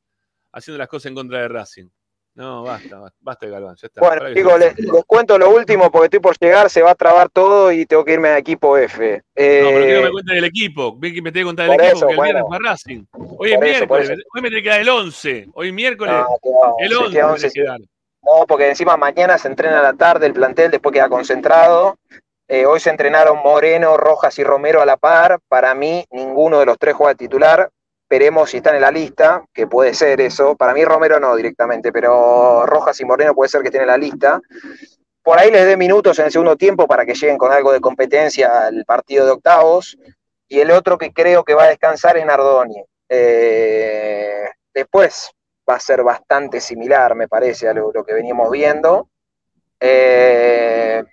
haciendo 0.52 0.78
las 0.78 0.88
cosas 0.88 1.08
en 1.08 1.16
contra 1.16 1.40
de 1.42 1.48
Racing. 1.48 1.88
No, 2.38 2.61
basta, 2.61 2.99
basta, 3.19 3.45
de 3.47 3.51
Galván, 3.51 3.76
ya 3.77 3.88
está. 3.88 3.99
Bueno, 3.99 4.31
chicos, 4.31 4.59
les, 4.59 4.77
les 4.77 5.03
cuento 5.07 5.39
lo 5.39 5.49
último 5.49 5.89
porque 5.89 6.05
estoy 6.05 6.19
por 6.19 6.38
llegar, 6.38 6.69
se 6.69 6.84
va 6.84 6.91
a 6.91 6.95
trabar 6.95 7.30
todo 7.30 7.72
y 7.72 7.88
tengo 7.88 8.05
que 8.05 8.14
irme 8.14 8.30
a 8.30 8.38
equipo 8.38 8.77
F. 8.77 9.15
No, 9.15 9.22
pero 9.35 9.59
quiero 9.59 9.81
que 9.88 9.97
Eh, 9.97 10.01
me 10.03 10.11
cuente 10.11 10.34
del 10.35 10.43
equipo. 10.45 10.95
Ven 10.95 11.15
que 11.15 11.22
me 11.23 11.31
tengo 11.31 11.45
que 11.45 11.47
contar 11.49 11.68
del 11.68 11.76
Por 11.77 11.85
equipo 11.85 11.97
eso, 11.97 12.05
porque 12.05 12.30
el 12.30 12.35
viernes 12.35 12.43
fue 12.47 12.59
Racing. 12.59 13.05
Hoy 13.39 13.51
es 13.53 13.59
miércoles. 13.59 14.09
eso. 14.11 14.22
Hoy 14.35 14.41
me 14.43 14.49
tiene 14.49 14.64
que 14.64 14.69
dar 14.69 14.81
el 14.81 14.89
11. 14.89 15.47
Hoy 15.55 15.72
miércoles. 15.72 16.14
no, 16.14 16.27
queda- 16.43 16.73
el 16.80 16.89
se 16.89 16.95
11 16.97 17.11
queda 17.11 17.26
me 17.26 17.34
11, 17.34 17.49
tiene 17.49 17.65
que 17.65 17.69
dar. 17.72 17.80
No, 17.80 18.45
porque 18.47 18.69
encima 18.69 18.97
mañana 18.97 19.38
se 19.39 19.47
entrena 19.47 19.80
a 19.80 19.84
la 19.84 19.93
tarde 19.93 20.27
el 20.27 20.34
plantel, 20.34 20.69
después 20.69 20.93
queda 20.93 21.09
concentrado. 21.09 21.95
Eh, 22.47 22.68
hoy 22.68 22.80
se 22.80 22.91
entrenaron 22.91 23.39
Moreno, 23.43 23.97
Rojas 23.97 24.38
y 24.38 24.43
Romero 24.43 24.80
a 24.81 24.85
la 24.85 24.97
par. 24.97 25.39
Para 25.47 25.73
mí, 25.73 26.05
ninguno 26.11 26.59
de 26.59 26.68
los 26.68 26.77
tres 26.77 26.93
juega 26.93 27.15
titular. 27.15 27.69
Veremos 28.10 28.50
si 28.50 28.58
están 28.58 28.76
en 28.76 28.82
la 28.82 28.92
lista, 28.92 29.44
que 29.54 29.68
puede 29.68 29.94
ser 29.94 30.22
eso. 30.22 30.56
Para 30.56 30.74
mí, 30.74 30.86
Romero 30.86 31.20
no 31.20 31.36
directamente, 31.36 31.92
pero 31.92 32.66
Rojas 32.66 33.00
y 33.02 33.06
Moreno 33.06 33.36
puede 33.36 33.50
ser 33.50 33.62
que 33.62 33.68
estén 33.68 33.82
en 33.82 33.88
la 33.88 33.98
lista. 33.98 34.40
Por 35.22 35.38
ahí 35.38 35.52
les 35.52 35.66
dé 35.66 35.76
minutos 35.76 36.18
en 36.20 36.26
el 36.26 36.32
segundo 36.32 36.56
tiempo 36.56 36.88
para 36.88 37.06
que 37.06 37.14
lleguen 37.14 37.38
con 37.38 37.52
algo 37.52 37.74
de 37.74 37.82
competencia 37.82 38.68
al 38.68 38.86
partido 38.86 39.26
de 39.26 39.32
octavos. 39.32 39.98
Y 40.48 40.60
el 40.62 40.72
otro 40.72 40.98
que 40.98 41.12
creo 41.12 41.44
que 41.44 41.54
va 41.54 41.66
a 41.66 41.68
descansar 41.68 42.16
es 42.18 42.26
Nardoni. 42.26 42.82
Eh, 43.10 44.46
después 44.74 45.30
va 45.70 45.76
a 45.76 45.80
ser 45.82 46.02
bastante 46.02 46.62
similar, 46.62 47.14
me 47.16 47.28
parece, 47.28 47.68
a 47.68 47.74
lo, 47.74 47.92
que 48.06 48.14
veníamos 48.14 48.50
viendo. 48.50 49.10
Eh, 49.82 51.04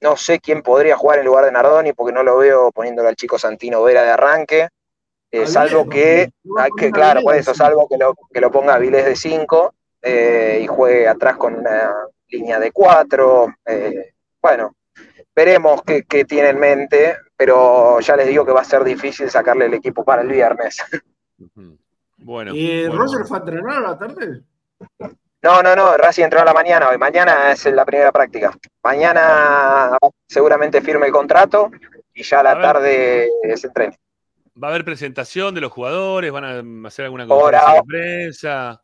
no 0.00 0.16
sé 0.16 0.40
quién 0.40 0.62
podría 0.62 0.96
jugar 0.96 1.18
en 1.18 1.26
lugar 1.26 1.44
de 1.44 1.52
Nardoni, 1.52 1.92
porque 1.92 2.14
no 2.14 2.22
lo 2.22 2.38
veo 2.38 2.72
poniéndolo 2.72 3.10
al 3.10 3.16
chico 3.16 3.38
Santino 3.38 3.82
Vera 3.82 4.04
de 4.04 4.10
arranque. 4.10 4.68
Eh, 5.42 5.46
salvo 5.46 5.88
que, 5.88 6.30
claro, 6.92 7.22
por 7.22 7.34
eso, 7.34 7.54
salvo 7.54 7.88
que 7.88 7.96
lo, 7.96 8.14
que 8.32 8.40
lo 8.40 8.50
ponga 8.50 8.74
a 8.74 8.78
Vilés 8.78 9.04
de 9.04 9.16
5 9.16 9.74
y 10.60 10.66
juegue 10.66 11.08
atrás 11.08 11.36
con 11.36 11.54
una 11.54 11.92
línea 12.28 12.60
de 12.60 12.70
4. 12.72 13.54
bueno, 14.40 14.76
veremos 15.34 15.82
qué, 15.82 16.04
qué 16.04 16.24
tiene 16.24 16.50
en 16.50 16.60
mente, 16.60 17.16
pero 17.36 18.00
ya 18.00 18.16
les 18.16 18.28
digo 18.28 18.44
que 18.44 18.52
va 18.52 18.60
a 18.60 18.64
ser 18.64 18.84
difícil 18.84 19.30
sacarle 19.30 19.66
el 19.66 19.74
equipo 19.74 20.04
para 20.04 20.22
el 20.22 20.28
viernes. 20.28 20.82
Bueno. 22.18 22.52
¿Y 22.54 22.88
bueno. 22.88 23.02
Roger 23.02 23.26
fue 23.26 23.36
a 23.36 23.40
entrenar 23.40 23.76
a 23.76 23.80
la 23.80 23.98
tarde? 23.98 24.42
No, 25.42 25.62
no, 25.62 25.76
no, 25.76 25.96
Racing 25.96 26.24
entró 26.24 26.40
a 26.40 26.44
la 26.44 26.52
mañana 26.52 26.88
hoy. 26.88 26.98
Mañana 26.98 27.52
es 27.52 27.64
la 27.66 27.84
primera 27.84 28.10
práctica. 28.10 28.52
Mañana 28.82 29.96
seguramente 30.26 30.80
firme 30.80 31.06
el 31.06 31.12
contrato 31.12 31.70
y 32.12 32.22
ya 32.22 32.40
a 32.40 32.42
la 32.42 32.60
tarde 32.60 33.28
se 33.54 33.66
entrena. 33.66 33.94
¿Va 34.62 34.68
a 34.68 34.70
haber 34.70 34.84
presentación 34.84 35.54
de 35.54 35.60
los 35.60 35.72
jugadores? 35.72 36.32
¿Van 36.32 36.44
a 36.84 36.88
hacer 36.88 37.04
alguna 37.04 37.26
conferencia 37.26 37.74
de 37.74 37.82
prensa? 37.82 38.82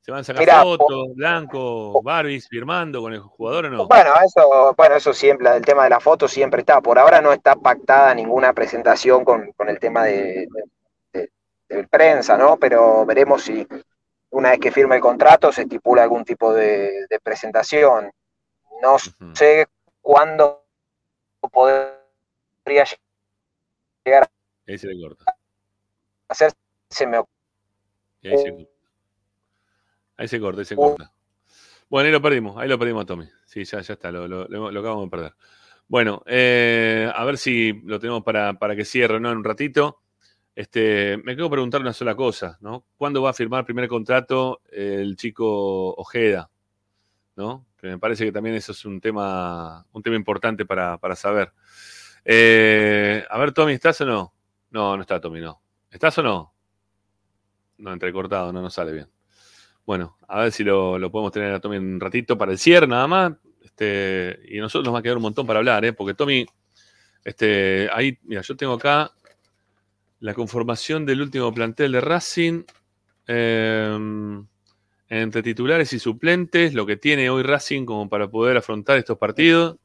¿Se 0.00 0.10
van 0.10 0.20
a 0.20 0.24
sacar 0.24 0.40
Mirá, 0.42 0.62
fotos? 0.62 1.14
Blanco, 1.14 2.02
Barbies 2.02 2.48
firmando 2.48 3.00
con 3.00 3.12
el 3.12 3.20
jugador 3.20 3.66
o 3.66 3.70
no? 3.70 3.86
Bueno, 3.86 4.10
eso, 4.24 4.74
bueno, 4.76 4.96
eso 4.96 5.12
siempre, 5.12 5.48
el 5.56 5.64
tema 5.64 5.84
de 5.84 5.90
la 5.90 6.00
foto 6.00 6.26
siempre 6.26 6.62
está. 6.62 6.80
Por 6.80 6.98
ahora 6.98 7.20
no 7.20 7.32
está 7.32 7.54
pactada 7.54 8.12
ninguna 8.12 8.52
presentación 8.52 9.24
con, 9.24 9.52
con 9.52 9.68
el 9.68 9.78
tema 9.78 10.02
de, 10.04 10.48
de- 10.50 10.64
de- 11.12 11.30
de 11.68 11.86
prensa, 11.86 12.36
¿no? 12.36 12.56
Pero 12.56 13.06
veremos 13.06 13.42
si 13.44 13.64
una 14.30 14.50
vez 14.50 14.58
que 14.58 14.72
firme 14.72 14.96
el 14.96 15.00
contrato 15.00 15.52
se 15.52 15.62
estipula 15.62 16.02
algún 16.02 16.24
tipo 16.24 16.52
de, 16.52 17.06
de 17.08 17.20
presentación. 17.20 18.10
No 18.82 18.96
sé 19.34 19.68
cuándo 20.00 20.64
podría 21.52 22.84
llegar 24.04 24.28
Ahí 24.66 24.78
se 24.78 24.86
le 24.86 25.00
corta. 25.00 25.24
hacer. 26.28 26.52
Se 26.90 27.06
me 27.06 27.18
Y 28.20 28.28
ahí 28.28 28.38
se 28.38 28.50
corta. 28.50 28.70
Ahí 30.16 30.28
se 30.28 30.40
corta, 30.40 30.60
ahí 30.60 30.64
se 30.64 30.76
corta. 30.76 31.12
Bueno, 31.88 32.06
ahí 32.06 32.12
lo 32.12 32.22
perdimos, 32.22 32.56
ahí 32.58 32.68
lo 32.68 32.78
perdimos 32.78 33.02
a 33.02 33.06
Tommy. 33.06 33.28
Sí, 33.44 33.64
ya, 33.64 33.80
ya 33.80 33.94
está, 33.94 34.10
lo, 34.10 34.26
lo- 34.28 34.46
lo- 34.48 34.80
acabamos 34.80 35.06
de 35.06 35.10
perder. 35.10 35.34
Bueno, 35.88 36.22
eh, 36.26 37.10
a 37.14 37.24
ver 37.24 37.36
si 37.38 37.72
lo 37.84 37.98
tenemos 37.98 38.22
para, 38.22 38.54
para 38.54 38.74
que 38.76 38.84
cierre, 38.84 39.20
¿no? 39.20 39.30
En 39.30 39.38
un 39.38 39.44
ratito. 39.44 40.00
Este, 40.54 41.16
me 41.24 41.34
quedo 41.34 41.50
preguntar 41.50 41.80
una 41.80 41.92
sola 41.94 42.14
cosa, 42.14 42.58
¿no? 42.60 42.84
¿Cuándo 42.96 43.22
va 43.22 43.30
a 43.30 43.34
firmar 43.34 43.64
primer 43.64 43.88
contrato 43.88 44.60
el 44.70 45.16
chico 45.16 45.94
Ojeda? 45.94 46.50
¿No? 47.36 47.66
Que 47.78 47.88
me 47.88 47.98
parece 47.98 48.24
que 48.26 48.32
también 48.32 48.54
eso 48.56 48.72
es 48.72 48.84
un 48.84 49.00
tema, 49.00 49.86
un 49.92 50.02
tema 50.02 50.16
importante 50.16 50.64
para, 50.66 50.98
para 50.98 51.16
saber. 51.16 51.52
Eh, 52.24 53.24
a 53.28 53.38
ver, 53.38 53.52
Tommy, 53.52 53.72
¿estás 53.72 54.00
o 54.02 54.04
no? 54.06 54.34
No, 54.72 54.96
no 54.96 55.02
está 55.02 55.20
Tommy, 55.20 55.40
no. 55.40 55.62
¿Estás 55.90 56.16
o 56.18 56.22
no? 56.22 56.54
No, 57.76 57.92
entrecortado, 57.92 58.52
no 58.52 58.62
nos 58.62 58.72
sale 58.72 58.92
bien. 58.92 59.08
Bueno, 59.84 60.16
a 60.26 60.40
ver 60.40 60.52
si 60.52 60.64
lo, 60.64 60.98
podemos 61.10 61.30
tener 61.30 61.52
a 61.52 61.60
Tommy 61.60 61.76
un 61.76 62.00
ratito 62.00 62.38
para 62.38 62.52
el 62.52 62.58
cierre 62.58 62.86
nada 62.86 63.06
más. 63.06 63.32
Este, 63.62 64.40
y 64.48 64.58
nosotros 64.58 64.86
nos 64.86 64.94
va 64.94 65.00
a 65.00 65.02
quedar 65.02 65.18
un 65.18 65.24
montón 65.24 65.46
para 65.46 65.58
hablar, 65.58 65.84
¿eh? 65.84 65.92
porque 65.92 66.14
Tommy, 66.14 66.46
este, 67.22 67.88
ahí, 67.92 68.18
mira, 68.22 68.40
yo 68.40 68.56
tengo 68.56 68.72
acá 68.72 69.12
la 70.20 70.34
conformación 70.34 71.04
del 71.04 71.20
último 71.20 71.52
plantel 71.52 71.92
de 71.92 72.00
Racing. 72.00 72.64
eh, 73.28 73.98
entre 75.08 75.42
titulares 75.42 75.92
y 75.92 75.98
suplentes, 75.98 76.72
lo 76.72 76.86
que 76.86 76.96
tiene 76.96 77.28
hoy 77.28 77.42
Racing 77.42 77.84
como 77.84 78.08
para 78.08 78.28
poder 78.28 78.56
afrontar 78.56 78.96
estos 78.96 79.18
partidos. 79.18 79.76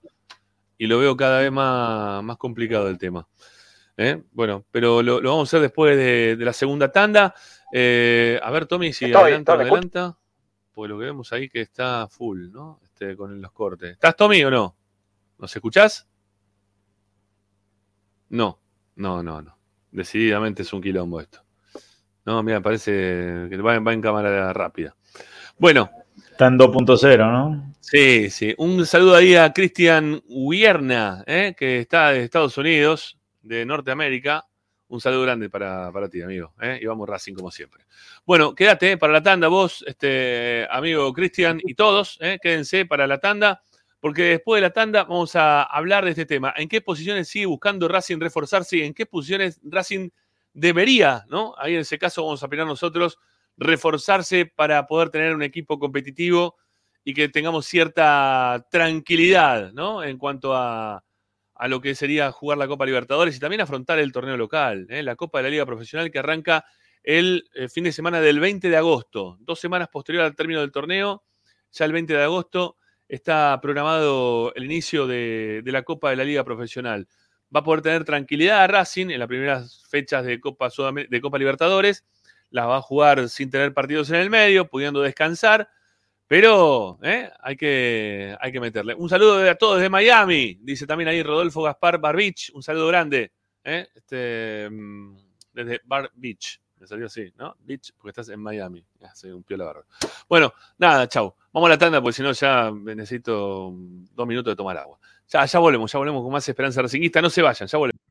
Y 0.78 0.88
lo 0.88 1.00
veo 1.00 1.18
cada 1.18 1.42
vez 1.42 1.52
más, 1.52 2.24
más 2.24 2.38
complicado 2.38 2.88
el 2.88 2.98
tema. 2.98 3.28
¿Eh? 3.98 4.24
Bueno, 4.32 4.66
pero 4.72 5.02
lo, 5.02 5.20
lo 5.20 5.32
vamos 5.32 5.48
a 5.48 5.50
hacer 5.50 5.62
después 5.62 5.98
de, 5.98 6.36
de 6.36 6.46
la 6.46 6.54
segunda 6.54 6.92
tanda. 6.92 7.34
Eh, 7.74 8.40
a 8.42 8.50
ver, 8.52 8.66
Tommy, 8.66 8.94
si 8.94 9.06
Estoy, 9.06 9.24
adelanta 9.24 9.54
o 9.54 9.56
adelanta. 9.56 10.18
Porque 10.74 10.90
lo 10.90 11.00
que 11.00 11.06
vemos 11.06 11.34
ahí 11.34 11.50
que 11.50 11.62
está 11.62 12.08
full, 12.08 12.52
¿no? 12.52 12.80
Este, 12.84 13.18
con 13.18 13.42
los 13.42 13.52
cortes. 13.52 13.94
¿Estás, 13.94 14.16
Tommy, 14.16 14.44
o 14.44 14.52
no? 14.52 14.76
¿Nos 15.40 15.56
escuchás? 15.56 16.08
No, 18.30 18.60
no, 18.96 19.24
no, 19.24 19.42
no. 19.42 19.58
Decididamente 19.92 20.62
es 20.62 20.72
un 20.72 20.82
quilombo 20.82 21.20
esto. 21.20 21.42
No, 22.26 22.44
mira, 22.44 22.62
parece 22.62 23.48
que 23.50 23.58
va, 23.58 23.80
va 23.80 23.94
en 23.94 24.02
cámara 24.02 24.54
rápida. 24.54 24.96
Bueno, 25.58 25.90
Está 26.38 26.48
en 26.48 26.60
2.0, 26.60 27.18
¿no? 27.32 27.74
Sí, 27.80 28.30
sí. 28.30 28.54
Un 28.60 28.86
saludo 28.86 29.16
ahí 29.16 29.36
a 29.36 29.52
Cristian 29.54 30.22
Huierna, 30.28 31.24
¿eh? 31.26 31.56
que 31.58 31.80
está 31.80 32.12
de 32.12 32.24
Estados 32.24 32.58
Unidos, 32.60 33.18
de 33.48 33.66
Norteamérica. 33.66 34.46
Un 34.90 35.02
saludo 35.02 35.24
grande 35.24 35.50
para, 35.50 35.92
para 35.92 36.10
ti, 36.10 36.22
amigo. 36.22 36.54
¿eh? 36.62 36.80
Y 36.82 36.86
vamos 36.86 37.10
Racing 37.10 37.34
como 37.34 37.52
siempre. 37.52 37.86
Bueno, 38.26 38.56
quédate 38.56 38.94
¿eh? 38.94 38.98
para 38.98 39.14
la 39.14 39.22
tanda, 39.22 39.48
vos, 39.50 39.84
este, 39.86 40.66
amigo 40.70 41.12
Cristian, 41.14 41.60
y 41.64 41.74
todos, 41.74 42.18
¿eh? 42.22 42.40
quédense 42.42 42.86
para 42.86 43.06
la 43.06 43.18
tanda, 43.20 43.62
porque 44.00 44.24
después 44.24 44.60
de 44.60 44.68
la 44.68 44.74
tanda 44.74 45.04
vamos 45.04 45.36
a 45.36 45.64
hablar 45.64 46.06
de 46.06 46.12
este 46.12 46.26
tema. 46.26 46.54
¿En 46.56 46.70
qué 46.70 46.80
posiciones 46.82 47.28
sigue 47.28 47.48
buscando 47.48 47.88
Racing 47.88 48.20
reforzarse 48.20 48.78
y 48.78 48.84
en 48.84 48.94
qué 48.94 49.06
posiciones 49.06 49.60
Racing 49.64 50.10
debería, 50.54 51.26
¿no? 51.28 51.54
Ahí 51.58 51.76
en 51.76 51.82
ese 51.82 51.98
caso 51.98 52.24
vamos 52.24 52.42
a 52.42 52.46
opinar 52.46 52.66
nosotros, 52.66 53.18
reforzarse 53.58 54.46
para 54.46 54.88
poder 54.88 55.10
tener 55.10 55.36
un 55.36 55.44
equipo 55.44 55.78
competitivo 55.80 56.56
y 57.04 57.14
que 57.14 57.28
tengamos 57.28 57.66
cierta 57.66 58.66
tranquilidad, 58.72 59.74
¿no? 59.74 60.04
En 60.04 60.18
cuanto 60.18 60.56
a, 60.56 61.04
a 61.60 61.68
lo 61.68 61.82
que 61.82 61.96
sería 61.96 62.32
jugar 62.32 62.58
la 62.58 62.68
Copa 62.68 62.86
Libertadores 62.86 63.36
y 63.36 63.40
también 63.40 63.62
afrontar 63.62 64.00
el 64.00 64.12
torneo 64.12 64.38
local, 64.38 64.88
¿eh? 64.90 65.04
la 65.04 65.16
Copa 65.16 65.40
de 65.40 65.44
la 65.44 65.50
Liga 65.50 65.66
Profesional 65.66 66.12
que 66.12 66.20
arranca 66.20 66.66
el 67.04 67.50
eh, 67.54 67.70
fin 67.70 67.84
de 67.84 67.92
semana 67.92 68.20
del 68.20 68.40
20 68.40 68.70
de 68.70 68.78
agosto, 68.78 69.38
dos 69.40 69.60
semanas 69.60 69.88
posterior 69.88 70.24
al 70.24 70.36
término 70.36 70.62
del 70.62 70.72
torneo, 70.72 71.24
ya 71.72 71.86
el 71.86 71.94
20 71.94 72.14
de 72.14 72.24
agosto 72.24 72.78
está 73.08 73.60
programado 73.62 74.54
el 74.56 74.66
inicio 74.66 75.08
de, 75.08 75.64
la 75.66 75.84
Copa 75.84 76.10
de 76.10 76.18
la 76.18 76.24
Liga 76.24 76.44
Profesional. 76.44 77.08
Va 77.56 77.62
a 77.62 77.64
poder 77.64 77.82
tener 77.82 78.04
tranquilidad 78.04 78.64
a 78.64 78.68
Racing 78.68 79.10
en 79.10 79.20
las 79.20 79.28
primeras 79.28 79.86
fechas 79.90 80.26
de 80.26 80.40
Copa, 80.40 80.70
de 81.10 81.22
Copa 81.22 81.38
Libertadores, 81.38 82.06
las 82.50 82.68
va 82.68 82.78
a 82.78 82.82
jugar 82.82 83.30
sin 83.30 83.50
tener 83.50 83.74
partidos 83.74 84.10
en 84.10 84.18
el 84.18 84.30
medio, 84.30 84.68
pudiendo 84.68 85.02
descansar, 85.02 85.70
pero 86.28 87.00
¿eh? 87.02 87.32
hay, 87.40 87.56
que, 87.56 88.36
hay 88.40 88.52
que 88.52 88.60
meterle. 88.60 88.94
Un 88.94 89.10
saludo 89.10 89.50
a 89.50 89.56
todos 89.56 89.80
de 89.82 89.90
Miami, 89.90 90.60
dice 90.62 90.86
también 90.86 91.08
ahí 91.08 91.24
Rodolfo 91.24 91.64
Gaspar 91.64 92.00
Bar 92.00 92.18
Beach, 92.18 92.52
un 92.54 92.62
saludo 92.62 92.88
grande, 92.88 93.32
¿eh? 93.64 93.88
este, 93.96 94.70
mm, 94.70 95.18
desde 95.54 95.82
Bar 95.86 96.12
Beach, 96.16 96.60
me 96.80 96.86
salió 96.86 97.06
así, 97.06 97.32
¿no? 97.38 97.56
Beach, 97.62 97.94
porque 97.98 98.10
estás 98.10 98.30
en 98.30 98.42
Miami, 98.42 98.84
ya, 99.00 99.16
soy 99.16 99.32
un 99.32 99.44
piola 99.44 99.66
bárbaro. 99.66 99.88
Bueno, 100.28 100.54
nada, 100.78 101.08
chau. 101.08 101.34
Vamos 101.54 101.68
a 101.68 101.70
la 101.72 101.78
tanda, 101.78 102.02
porque 102.02 102.14
si 102.14 102.22
no 102.22 102.34
ya 102.34 102.72
necesito 102.72 103.72
mm, 103.72 104.08
dos 104.14 104.28
minutos 104.28 104.52
de 104.52 104.56
tomar 104.58 104.78
agua. 104.78 105.00
Ya, 105.30 105.46
ya 105.46 105.60
volvemos, 105.60 105.92
ya 105.92 105.98
volvemos 105.98 106.24
con 106.24 106.32
más 106.32 106.48
Esperanza 106.48 106.82
Racinguista, 106.82 107.22
no 107.22 107.30
se 107.30 107.42
vayan, 107.42 107.68
ya 107.68 107.78
volvemos. 107.78 108.02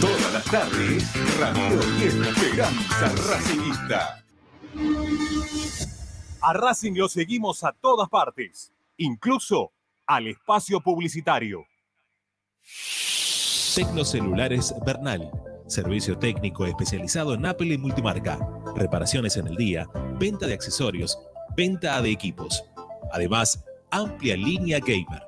Todas 0.00 0.32
las 0.32 0.44
tardes, 0.44 1.38
Radio 1.38 1.80
Esperanza 2.02 3.32
Racingista. 3.32 4.27
A 6.40 6.52
Racing 6.52 6.94
lo 6.94 7.08
seguimos 7.08 7.64
a 7.64 7.72
todas 7.72 8.08
partes, 8.08 8.72
incluso 8.96 9.72
al 10.06 10.28
espacio 10.28 10.80
publicitario. 10.80 11.66
Tecnocelulares 13.74 14.74
Bernal. 14.84 15.30
Servicio 15.66 16.18
técnico 16.18 16.64
especializado 16.64 17.34
en 17.34 17.44
Apple 17.44 17.74
y 17.74 17.78
multimarca. 17.78 18.38
Reparaciones 18.74 19.36
en 19.36 19.48
el 19.48 19.56
día, 19.56 19.86
venta 20.18 20.46
de 20.46 20.54
accesorios, 20.54 21.18
venta 21.56 22.00
de 22.00 22.10
equipos. 22.10 22.64
Además, 23.12 23.64
amplia 23.90 24.36
línea 24.36 24.78
gamer. 24.80 25.27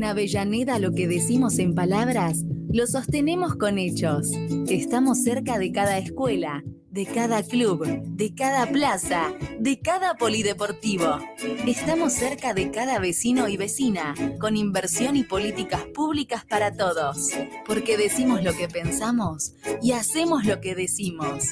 En 0.00 0.04
Avellaneda 0.04 0.78
lo 0.78 0.92
que 0.92 1.06
decimos 1.06 1.58
en 1.58 1.74
palabras, 1.74 2.42
lo 2.72 2.86
sostenemos 2.86 3.56
con 3.56 3.76
hechos. 3.76 4.30
Estamos 4.66 5.22
cerca 5.22 5.58
de 5.58 5.72
cada 5.72 5.98
escuela, 5.98 6.64
de 6.88 7.04
cada 7.04 7.42
club, 7.42 7.86
de 8.06 8.34
cada 8.34 8.64
plaza, 8.72 9.34
de 9.58 9.78
cada 9.80 10.14
polideportivo. 10.14 11.18
Estamos 11.66 12.14
cerca 12.14 12.54
de 12.54 12.70
cada 12.70 12.98
vecino 12.98 13.46
y 13.46 13.58
vecina, 13.58 14.14
con 14.40 14.56
inversión 14.56 15.16
y 15.16 15.22
políticas 15.22 15.84
públicas 15.92 16.46
para 16.46 16.74
todos. 16.74 17.32
Porque 17.66 17.98
decimos 17.98 18.42
lo 18.42 18.54
que 18.54 18.68
pensamos 18.68 19.52
y 19.82 19.92
hacemos 19.92 20.46
lo 20.46 20.62
que 20.62 20.74
decimos. 20.74 21.44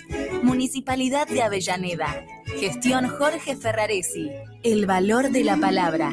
Municipalidad 0.42 1.28
de 1.28 1.42
Avellaneda. 1.42 2.24
Gestión 2.58 3.08
Jorge 3.08 3.56
Ferraresi. 3.56 4.30
El 4.62 4.86
valor 4.86 5.32
de 5.32 5.44
la 5.44 5.58
palabra. 5.58 6.12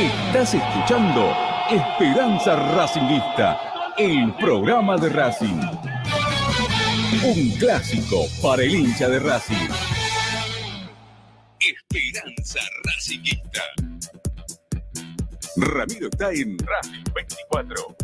Estás 0.00 0.54
escuchando 0.54 1.36
Esperanza 1.70 2.56
Racingista, 2.74 3.92
el 3.98 4.34
programa 4.36 4.96
de 4.96 5.10
Racing. 5.10 5.60
Un 7.22 7.50
clásico 7.58 8.24
para 8.40 8.62
el 8.62 8.76
hincha 8.76 9.10
de 9.10 9.18
Racing. 9.18 9.68
Esperanza 11.60 12.60
Racingista. 12.84 13.60
Ramiro 15.56 16.08
está 16.10 16.32
en 16.32 16.56
Racing 16.60 17.04
24. 17.14 17.96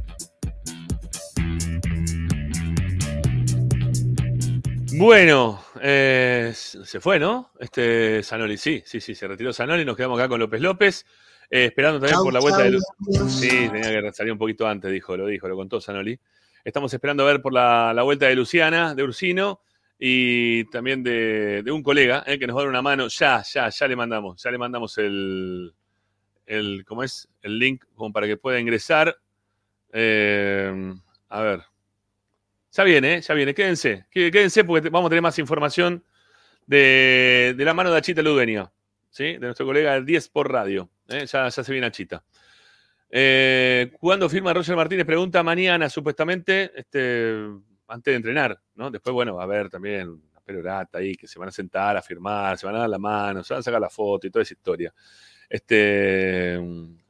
Bueno, 4.99 5.65
eh, 5.81 6.53
se 6.55 7.01
fue, 7.01 7.19
¿no? 7.19 7.53
Este 7.59 8.23
Sanoli, 8.23 8.59
sí, 8.59 8.83
sí, 8.85 9.01
sí, 9.01 9.15
se 9.15 9.27
retiró 9.27 9.55
Sanoli, 9.55 9.87
nos 9.87 9.97
quedamos 9.97 10.19
acá 10.19 10.29
con 10.29 10.41
López 10.41 10.61
López, 10.61 11.07
eh, 11.51 11.67
esperando 11.67 11.99
también 11.99 12.15
Chau, 12.17 12.25
por 12.25 12.33
la 12.33 12.41
vuelta 12.41 12.63
de 12.63 12.71
chau, 12.71 12.73
Luz. 12.73 12.85
adiós. 13.21 13.33
Sí, 13.33 13.49
tenía 13.71 14.03
que 14.03 14.13
salir 14.13 14.33
un 14.33 14.39
poquito 14.39 14.67
antes, 14.67 14.91
dijo, 14.93 15.17
lo 15.17 15.27
dijo, 15.27 15.49
lo 15.49 15.57
contó 15.57 15.81
Sanoli. 15.81 16.19
Estamos 16.65 16.93
esperando 16.93 17.23
a 17.23 17.27
ver 17.27 17.41
por 17.43 17.53
la, 17.53 17.93
la 17.95 18.03
vuelta 18.03 18.27
de 18.27 18.35
Luciana, 18.35 18.95
de 18.95 19.03
Ursino 19.05 19.61
y 19.99 20.65
también 20.71 21.03
de, 21.03 21.63
de 21.63 21.71
un 21.73 21.83
colega 21.83 22.25
eh, 22.27 22.39
que 22.39 22.47
nos 22.47 22.57
va 22.57 22.61
a 22.61 22.65
dar 22.65 22.71
una 22.71 22.83
mano. 22.83 23.07
Ya, 23.09 23.43
ya, 23.43 23.69
ya 23.69 23.89
le 23.89 23.95
mandamos, 23.97 24.43
ya 24.43 24.51
le 24.51 24.59
mandamos 24.59 24.99
el, 24.99 25.73
el 26.45 26.85
¿cómo 26.87 27.03
es? 27.05 27.29
El 27.43 27.59
link 27.59 27.85
como 27.95 28.13
para 28.13 28.27
que 28.27 28.37
pueda 28.37 28.59
ingresar. 28.59 29.17
Eh, 29.93 30.93
a 31.29 31.41
ver. 31.41 31.61
Ya 32.73 32.85
viene, 32.85 33.15
¿eh? 33.15 33.21
ya 33.23 33.33
viene. 33.35 33.55
Quédense, 33.55 34.07
qué- 34.11 34.31
quédense 34.31 34.65
porque 34.65 34.91
vamos 34.91 35.07
a 35.07 35.11
tener 35.11 35.23
más 35.23 35.39
información 35.39 36.05
de, 36.67 37.55
de 37.57 37.65
la 37.65 37.73
mano 37.73 37.91
de 37.91 37.99
Achita 37.99 38.23
Ludeña, 38.23 38.71
¿sí? 39.09 39.25
de 39.35 39.39
nuestro 39.39 39.65
colega 39.67 39.95
del 39.95 40.05
10 40.05 40.29
por 40.29 40.51
radio. 40.53 40.91
¿Eh? 41.09 41.27
Ya, 41.27 41.51
se 41.51 41.73
viene 41.73 41.87
Achita. 41.87 42.23
Eh, 43.09 43.93
¿Cuándo 44.01 44.29
firma 44.29 44.53
Roger 44.53 44.77
Martínez? 44.77 45.07
Pregunta 45.07 45.43
mañana, 45.43 45.89
supuestamente, 45.89 46.73
este, 46.75 47.37
antes 47.89 48.13
de 48.13 48.17
entrenar. 48.17 48.61
¿no? 48.75 48.91
Después, 48.91 49.15
bueno, 49.15 49.35
va 49.37 49.43
a 49.43 49.45
haber 49.45 49.71
también 49.71 50.09
una 50.09 50.41
perorata 50.45 50.99
ahí 50.99 51.15
que 51.15 51.29
se 51.29 51.39
van 51.39 51.49
a 51.49 51.53
sentar 51.53 51.97
a 51.97 52.03
firmar, 52.03 52.59
se 52.59 52.67
van 52.67 52.77
a 52.77 52.81
dar 52.81 52.89
la 52.91 52.99
mano, 52.99 53.45
se 53.45 53.55
van 53.55 53.61
a 53.61 53.63
sacar 53.63 53.81
la 53.81 53.91
foto 53.91 54.27
y 54.27 54.31
toda 54.31 54.43
esa 54.43 54.55
historia. 54.55 54.93
Este, 55.49 56.61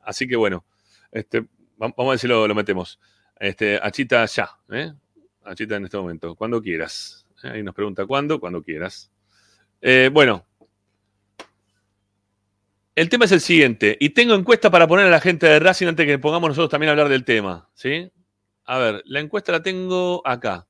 así 0.02 0.28
que 0.28 0.36
bueno, 0.36 0.64
este, 1.10 1.40
va- 1.40 1.92
vamos 1.96 2.06
a 2.06 2.10
ver 2.10 2.18
si 2.18 2.28
lo, 2.28 2.46
metemos. 2.54 3.00
Este, 3.38 3.78
Achita 3.82 4.24
ya, 4.26 4.50
¿eh? 4.70 4.92
Achita 5.44 5.76
en 5.76 5.84
este 5.84 5.96
momento, 5.96 6.34
cuando 6.34 6.60
quieras. 6.60 7.26
Ahí 7.42 7.62
nos 7.62 7.74
pregunta 7.74 8.06
cuándo, 8.06 8.40
cuando 8.40 8.62
quieras. 8.62 9.10
Eh, 9.80 10.10
bueno. 10.12 10.44
El 12.96 13.10
tema 13.10 13.26
es 13.26 13.32
el 13.32 13.42
siguiente, 13.42 13.94
y 14.00 14.08
tengo 14.10 14.34
encuesta 14.34 14.70
para 14.70 14.88
poner 14.88 15.06
a 15.06 15.10
la 15.10 15.20
gente 15.20 15.46
de 15.46 15.58
Racing 15.58 15.86
antes 15.88 16.06
que 16.06 16.18
pongamos 16.18 16.48
nosotros 16.48 16.70
también 16.70 16.88
a 16.88 16.92
hablar 16.92 17.10
del 17.10 17.26
tema, 17.26 17.68
¿sí? 17.74 18.10
A 18.64 18.78
ver, 18.78 19.02
la 19.04 19.20
encuesta 19.20 19.52
la 19.52 19.62
tengo 19.62 20.22
acá. 20.24 20.66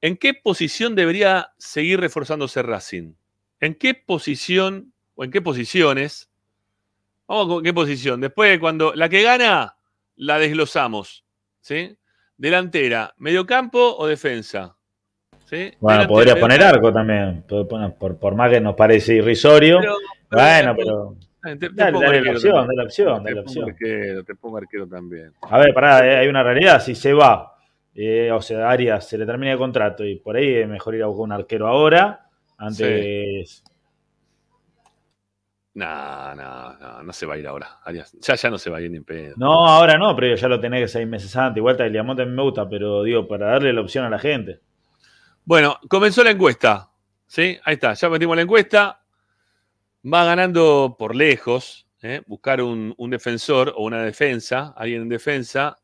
¿En 0.00 0.16
qué 0.16 0.32
posición 0.32 0.94
debería 0.94 1.50
seguir 1.58 1.98
reforzándose 1.98 2.62
Racing? 2.62 3.14
¿En 3.60 3.74
qué 3.74 3.94
posición 3.94 4.92
o 5.16 5.24
en 5.24 5.32
qué 5.32 5.42
posiciones? 5.42 6.30
Vamos 7.26 7.48
con 7.48 7.64
qué 7.64 7.74
posición. 7.74 8.20
Después, 8.20 8.60
cuando 8.60 8.94
la 8.94 9.08
que 9.08 9.22
gana, 9.24 9.74
la 10.14 10.38
desglosamos, 10.38 11.24
¿sí? 11.60 11.96
Delantera, 12.36 13.12
mediocampo 13.16 13.96
o 13.98 14.06
defensa. 14.06 14.76
¿Sí? 15.46 15.72
Bueno, 15.80 16.02
Delantera, 16.02 16.06
podría 16.08 16.40
poner 16.40 16.62
arco 16.62 16.92
también. 16.92 17.44
por, 17.98 18.18
por 18.18 18.34
más 18.36 18.50
que 18.52 18.60
nos 18.60 18.76
parece 18.76 19.14
irrisorio. 19.14 19.80
Pero- 19.80 19.96
bueno, 20.30 20.74
pero- 20.76 21.16
pero. 21.46 21.58
Te, 21.58 21.68
Dale, 21.70 21.98
dale 22.00 22.20
la 22.22 22.32
opción, 22.32 22.52
también. 22.54 22.66
dale 22.66 22.76
la 22.76 22.82
opción, 22.84 23.06
Te 23.06 23.12
dale 23.30 23.34
la 23.36 23.42
pongo 23.42 23.50
opción. 23.50 23.70
arquero, 23.70 24.24
te 24.24 24.34
pongo 24.34 24.56
arquero 24.58 24.86
también. 24.88 25.32
A 25.42 25.58
ver, 25.58 25.72
pará, 25.74 26.06
eh, 26.06 26.16
hay 26.18 26.28
una 26.28 26.42
realidad. 26.42 26.80
Si 26.80 26.94
se 26.94 27.12
va, 27.12 27.54
eh, 27.94 28.30
o 28.32 28.42
sea, 28.42 28.68
Arias 28.70 29.08
se 29.08 29.16
le 29.18 29.26
termina 29.26 29.52
el 29.52 29.58
contrato 29.58 30.04
y 30.04 30.16
por 30.16 30.36
ahí 30.36 30.54
es 30.54 30.68
mejor 30.68 30.94
ir 30.94 31.02
a 31.02 31.06
buscar 31.06 31.24
un 31.24 31.32
arquero 31.32 31.66
ahora. 31.68 32.26
Antes. 32.58 33.62
No, 35.74 36.34
no, 36.34 36.72
no, 36.78 37.02
no 37.02 37.12
se 37.12 37.26
va 37.26 37.34
a 37.34 37.38
ir 37.38 37.46
ahora. 37.46 37.78
Arias. 37.84 38.16
Ya, 38.20 38.34
ya 38.34 38.48
no 38.48 38.56
se 38.56 38.70
va 38.70 38.78
a 38.78 38.80
ir 38.80 38.90
ni 38.90 38.96
en 38.96 39.04
pedo. 39.04 39.34
No, 39.36 39.66
ahora 39.68 39.98
no, 39.98 40.16
pero 40.16 40.34
ya 40.34 40.48
lo 40.48 40.58
tenés 40.58 40.90
seis 40.90 41.06
meses 41.06 41.36
antes. 41.36 41.58
Igual 41.58 41.76
Tagliamonte 41.76 42.24
me 42.24 42.42
gusta, 42.42 42.66
pero 42.66 43.02
digo, 43.02 43.28
para 43.28 43.48
darle 43.48 43.74
la 43.74 43.82
opción 43.82 44.04
a 44.06 44.08
la 44.10 44.18
gente. 44.18 44.60
Bueno, 45.44 45.78
comenzó 45.88 46.24
la 46.24 46.30
encuesta. 46.30 46.88
¿Sí? 47.26 47.58
Ahí 47.64 47.74
está, 47.74 47.92
ya 47.92 48.08
metimos 48.08 48.36
la 48.36 48.42
encuesta. 48.42 49.02
Va 50.06 50.24
ganando 50.24 50.94
por 50.96 51.16
lejos. 51.16 51.88
¿eh? 52.02 52.22
Buscar 52.26 52.62
un, 52.62 52.94
defensor 53.10 53.72
o 53.76 53.84
una 53.84 54.02
defensa, 54.04 54.72
alguien 54.76 55.02
en 55.02 55.08
defensa, 55.08 55.78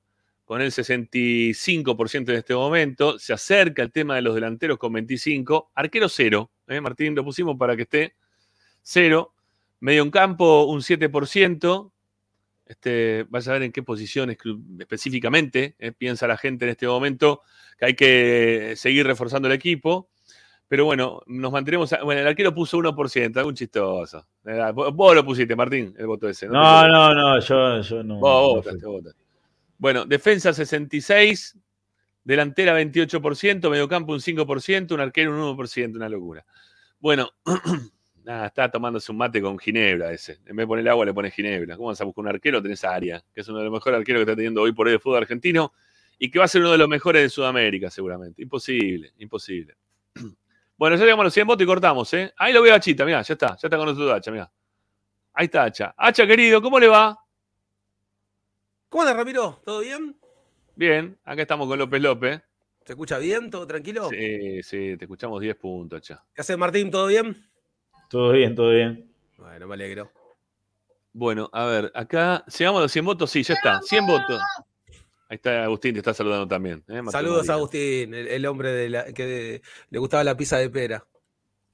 con 0.45 0.61
el 0.61 0.71
65% 0.71 2.29
en 2.31 2.37
este 2.37 2.55
momento. 2.55 3.19
Se 3.19 3.33
acerca 3.33 3.83
el 3.83 3.91
tema 3.91 4.15
de 4.15 4.23
los 4.23 4.35
delanteros 4.35 4.79
con 4.79 4.93
25. 4.93 5.73
Arquero 5.75 6.09
cero. 6.09 6.53
¿eh? 6.69 6.81
Martín, 6.81 7.17
lo 7.17 7.25
pusimos 7.25 7.57
para 7.59 7.75
que 7.75 7.83
esté 7.83 8.15
cero. 8.81 9.35
Medio 9.81 10.03
en 10.05 10.11
campo, 10.13 10.67
un 10.67 10.83
7%. 10.83 11.93
Este, 12.65 13.27
vaya 13.29 13.51
a 13.51 13.55
ver 13.55 13.65
en 13.65 13.73
qué 13.73 13.83
posición 13.83 14.31
exclu- 14.31 14.81
específicamente 14.81 15.75
¿eh? 15.81 15.91
piensa 15.91 16.29
la 16.29 16.39
gente 16.39 16.65
en 16.65 16.71
este 16.71 16.87
momento 16.87 17.43
que 17.77 17.87
hay 17.87 17.95
que 17.95 18.75
seguir 18.77 19.05
reforzando 19.05 19.49
el 19.49 19.55
equipo. 19.55 20.12
Pero 20.73 20.87
bueno, 20.87 21.21
nos 21.27 21.53
mantenemos. 21.53 21.93
a- 21.93 22.03
bueno, 22.03 22.23
el 22.23 22.27
arquero 22.27 22.55
puso 22.55 22.79
1%, 22.79 23.37
algún 23.39 23.55
chistoso. 23.55 24.27
Eh, 24.47 24.73
Vos 24.73 24.95
vos 24.95 25.15
lo 25.15 25.23
pusiste, 25.23 25.55
Martín, 25.55 25.95
el 25.99 26.07
voto 26.07 26.27
ese. 26.31 26.49
No, 26.49 26.89
no, 26.89 27.15
no, 27.15 27.39
yo, 27.41 27.83
yo 27.83 28.03
no. 28.03 28.19
Vos 28.19 28.55
votaste, 28.65 28.87
vos 28.87 29.03
votaste. 29.03 29.23
Bueno, 29.77 30.07
defensa 30.07 30.51
66, 30.55 31.59
delantera 32.25 32.73
28%, 32.73 33.69
mediocampo 33.69 34.15
un 34.15 34.21
5%, 34.21 34.95
un 34.95 35.01
arquero 35.01 35.33
un 35.33 35.41
1%, 35.59 35.95
una 35.97 36.09
locura. 36.09 36.43
Bueno, 36.99 37.29
nada, 38.25 38.47
está 38.47 38.71
tomándose 38.71 39.13
un 39.13 39.19
mate 39.19 39.43
con 39.43 39.59
Ginebra 39.59 40.11
ese. 40.11 40.39
En 40.47 40.57
vez 40.57 40.65
de 40.65 40.67
poner 40.69 40.89
agua, 40.89 41.05
le 41.05 41.13
pones 41.13 41.35
Ginebra. 41.35 41.77
¿Cómo 41.77 41.89
vas 41.89 42.01
a 42.01 42.05
buscar 42.05 42.23
un 42.23 42.29
arquero? 42.31 42.63
Tenés 42.63 42.83
a 42.85 42.95
Aria, 42.95 43.23
que 43.35 43.43
es 43.43 43.49
uno 43.49 43.59
de 43.59 43.65
los 43.65 43.73
mejores 43.75 43.99
arqueros 43.99 44.21
que 44.21 44.23
está 44.31 44.37
teniendo 44.37 44.63
hoy 44.63 44.73
por 44.73 44.87
hoy 44.87 44.95
el 44.95 45.01
fútbol 45.01 45.19
argentino 45.19 45.75
y 46.19 46.31
que 46.31 46.39
va 46.39 46.47
a 46.47 46.49
ser 46.49 46.63
uno 46.63 46.71
de 46.73 46.79
los 46.79 46.89
mejores 46.89 47.21
de 47.25 47.29
Sudamérica, 47.29 47.91
seguramente. 47.91 48.41
Imposible, 48.43 49.13
imposible. 49.19 49.75
Bueno, 50.83 50.97
ya 50.97 51.05
llegamos 51.05 51.23
a 51.23 51.25
los 51.27 51.35
100 51.35 51.47
votos 51.47 51.63
y 51.63 51.67
cortamos, 51.67 52.13
¿eh? 52.13 52.35
Ahí 52.37 52.53
lo 52.53 52.61
veo 52.61 52.75
a 52.75 52.81
Chita, 52.81 53.05
mirá, 53.05 53.23
ya 53.23 53.35
está, 53.35 53.51
ya 53.51 53.69
está 53.69 53.77
con 53.77 53.87
nosotros 53.87 54.15
Hacha, 54.15 54.33
mirá. 54.33 54.51
Ahí 55.33 55.45
está 55.45 55.63
Hacha. 55.63 55.95
Hacha, 55.97 56.27
querido, 56.27 56.61
¿cómo 56.61 56.81
le 56.81 56.89
va? 56.89 57.17
¿Cómo 58.89 59.03
andas, 59.03 59.17
Ramiro? 59.17 59.61
¿Todo 59.65 59.79
bien? 59.79 60.17
Bien, 60.75 61.17
acá 61.23 61.43
estamos 61.43 61.69
con 61.69 61.79
López 61.79 62.03
López. 62.03 62.43
¿Se 62.85 62.95
escucha 62.95 63.19
bien? 63.19 63.49
¿Todo 63.49 63.65
tranquilo? 63.65 64.09
Sí, 64.11 64.61
sí, 64.65 64.97
te 64.97 65.05
escuchamos 65.05 65.41
10 65.41 65.55
puntos, 65.55 65.99
Hacha. 65.99 66.25
¿Qué 66.35 66.41
haces, 66.41 66.59
Martín? 66.59 66.91
¿Todo 66.91 67.07
bien? 67.07 67.49
Todo 68.09 68.33
bien, 68.33 68.57
todo 68.57 68.71
bien. 68.71 69.09
Bueno, 69.37 69.69
me 69.69 69.75
alegro. 69.75 70.11
Bueno, 71.13 71.49
a 71.53 71.65
ver, 71.67 71.93
acá 71.95 72.45
llegamos 72.59 72.81
a 72.81 72.83
los 72.83 72.91
100 72.91 73.05
votos, 73.05 73.31
sí, 73.31 73.45
ya 73.45 73.55
está, 73.55 73.81
100 73.83 74.05
votos. 74.05 74.43
Ahí 75.33 75.37
está 75.37 75.65
Agustín, 75.65 75.95
te 75.95 76.01
está 76.01 76.13
saludando 76.13 76.47
también. 76.47 76.85
¿eh? 76.89 77.01
Saludos 77.11 77.49
a 77.49 77.55
Agustín, 77.55 78.13
el, 78.13 78.29
el 78.29 78.45
hombre 78.45 78.71
de 78.71 78.91
la, 78.91 79.05
que 79.15 79.25
de- 79.25 79.63
le 79.89 79.99
gustaba 79.99 80.23
la 80.25 80.37
pizza 80.37 80.59
de 80.59 80.69
pera. 80.69 81.07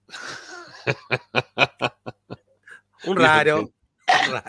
Un 3.04 3.16
raro. 3.16 3.62
un 3.62 3.72
raro. 4.30 4.44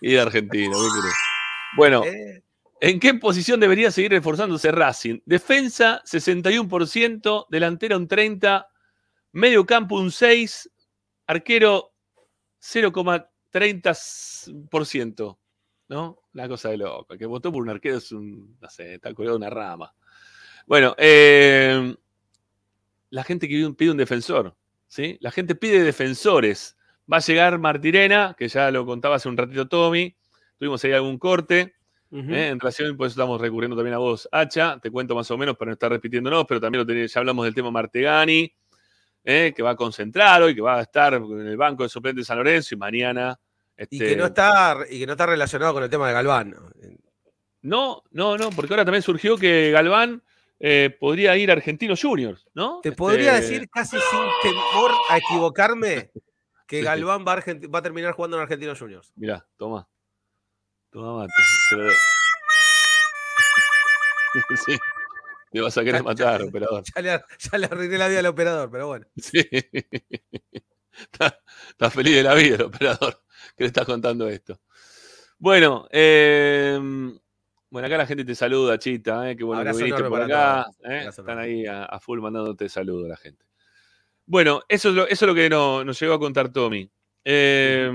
Y 0.00 0.12
de 0.14 0.20
argentino, 0.22 0.72
¿qué 0.72 1.00
querés? 1.02 1.14
Bueno, 1.76 2.02
Eh, 2.02 2.42
¿en 2.80 2.98
qué 2.98 3.12
posición 3.12 3.60
debería 3.60 3.90
seguir 3.90 4.12
reforzándose 4.12 4.72
Racing? 4.72 5.20
Defensa, 5.26 6.00
61%, 6.06 7.46
delantera 7.50 7.98
un 7.98 8.08
30%, 8.08 8.66
medio 9.32 9.66
campo 9.66 9.96
un 10.00 10.08
6%, 10.08 10.70
arquero 11.26 11.92
0,30%. 12.62 15.36
¿No? 15.88 16.18
Una 16.32 16.48
cosa 16.48 16.70
de 16.70 16.78
loco. 16.78 17.12
El 17.12 17.18
que 17.18 17.26
votó 17.26 17.52
por 17.52 17.62
un 17.62 17.68
arquero 17.70 17.98
es 17.98 18.10
un, 18.12 18.56
no 18.60 18.68
sé, 18.70 18.94
está 18.94 19.12
colgado 19.12 19.36
una 19.36 19.50
rama. 19.50 19.94
Bueno, 20.66 20.94
eh, 20.98 21.94
la 23.10 23.22
gente 23.24 23.48
que 23.48 23.70
pide 23.76 23.90
un- 23.90 23.96
defensor, 23.96 24.56
¿sí? 24.88 25.18
La 25.20 25.30
gente 25.30 25.54
pide 25.54 25.82
defensores. 25.82 26.76
Va 27.12 27.18
a 27.18 27.20
llegar 27.20 27.58
Martirena, 27.58 28.34
que 28.38 28.48
ya 28.48 28.70
lo 28.70 28.86
contaba 28.86 29.16
hace 29.16 29.28
un 29.28 29.36
ratito 29.36 29.68
Tommy. 29.68 30.16
Tuvimos 30.58 30.82
ahí 30.84 30.92
algún 30.92 31.18
corte. 31.18 31.74
ujú. 32.10 32.32
¿eh? 32.32 32.48
En 32.48 32.60
relación, 32.60 32.96
pues 32.96 33.12
estamos 33.12 33.40
recurriendo 33.40 33.76
también 33.76 33.94
a 33.94 33.98
vos, 33.98 34.28
Hacha. 34.32 34.78
Te 34.80 34.90
cuento 34.90 35.14
más 35.14 35.30
o 35.32 35.36
menos 35.36 35.56
para 35.56 35.70
no 35.70 35.72
estar 35.74 35.90
repitiéndonos, 35.90 36.44
pero 36.48 36.60
también 36.60 36.86
lo 36.86 36.90
tenés- 36.92 37.12
ya 37.12 37.20
hablamos 37.20 37.44
del 37.44 37.54
tema 37.54 37.70
Martegani, 37.72 38.50
¿eh? 39.24 39.52
que 39.54 39.62
va 39.62 39.70
a 39.70 39.76
concentrar 39.76 40.40
hoy, 40.42 40.54
que 40.54 40.60
va 40.62 40.78
a 40.78 40.82
estar 40.82 41.12
en 41.14 41.40
el 41.46 41.56
banco 41.56 41.82
de 41.82 41.88
suplentes 41.90 42.22
de 42.22 42.26
San 42.26 42.38
Lorenzo 42.38 42.74
y 42.74 42.78
mañana. 42.78 43.38
Y 43.76 43.82
este, 43.82 43.98
que 43.98 44.16
no 44.16 44.26
está, 44.26 44.78
y 44.88 45.00
que 45.00 45.06
no 45.06 45.12
está 45.12 45.26
relacionado 45.26 45.74
con 45.74 45.82
el 45.82 45.90
tema 45.90 46.06
de 46.08 46.14
Galván. 46.14 46.54
No, 47.62 48.02
no, 48.10 48.36
no, 48.36 48.50
porque 48.50 48.72
ahora 48.72 48.84
también 48.84 49.02
surgió 49.02 49.36
que 49.36 49.70
Galván 49.72 50.22
eh, 50.60 50.96
podría 51.00 51.36
ir 51.36 51.50
a 51.50 51.54
Argentinos 51.54 52.00
Juniors, 52.00 52.46
¿no? 52.54 52.80
Te 52.82 52.92
podría 52.92 53.38
Este, 53.38 53.52
decir 53.52 53.70
casi 53.70 53.96
sin 53.98 54.20
temor 54.42 54.92
a 55.08 55.18
equivocarme 55.18 56.10
que. 56.66 56.82
Galván 56.82 57.24
va 57.26 57.32
a, 57.32 57.36
va 57.68 57.78
a 57.78 57.82
terminar 57.82 58.12
jugando 58.12 58.36
en 58.36 58.42
Argentinos 58.42 58.78
Juniors. 58.78 59.12
Mirá, 59.16 59.46
toma. 59.56 59.88
Toma 60.90 61.22
mate. 61.22 61.32
te 61.70 61.76
lo 61.76 61.90
sí. 64.66 64.76
Te 65.50 65.60
vas 65.60 65.78
a 65.78 65.84
querer 65.84 66.02
matar, 66.02 66.42
operador. 66.42 66.82
Ya 66.94 67.02
le, 67.02 67.24
ya 67.38 67.58
le 67.58 67.66
arruiné 67.66 67.98
la 67.98 68.08
vida 68.08 68.18
al 68.20 68.26
operador, 68.26 68.70
pero 68.70 68.86
bueno. 68.88 69.06
Sí. 69.16 69.40
Está, 70.96 71.40
está 71.70 71.90
feliz 71.90 72.14
de 72.14 72.22
la 72.22 72.34
vida 72.34 72.54
el 72.54 72.62
operador 72.62 73.23
que 73.56 73.64
le 73.64 73.66
estás 73.68 73.84
contando 73.86 74.28
esto. 74.28 74.60
Bueno, 75.38 75.86
eh, 75.90 76.78
bueno, 77.70 77.86
acá 77.86 77.96
la 77.98 78.06
gente 78.06 78.24
te 78.24 78.34
saluda, 78.34 78.78
Chita, 78.78 79.30
eh, 79.30 79.36
qué 79.36 79.44
bueno 79.44 79.60
Abrazo 79.60 79.78
que 79.80 79.84
viniste 79.84 80.08
por 80.08 80.22
acá. 80.22 80.66
eh, 80.84 81.06
están 81.08 81.38
ahí 81.38 81.66
a, 81.66 81.84
a 81.84 82.00
full 82.00 82.20
mandándote 82.20 82.68
saludos 82.68 83.08
la 83.08 83.16
gente. 83.16 83.44
Bueno, 84.26 84.62
eso 84.68 84.88
es 84.90 84.94
lo, 84.94 85.06
eso 85.06 85.24
es 85.24 85.28
lo 85.28 85.34
que 85.34 85.50
no- 85.50 85.84
nos 85.84 86.00
llegó 86.00 86.14
a 86.14 86.18
contar 86.18 86.50
Tommy. 86.50 86.88
Eh, 87.24 87.90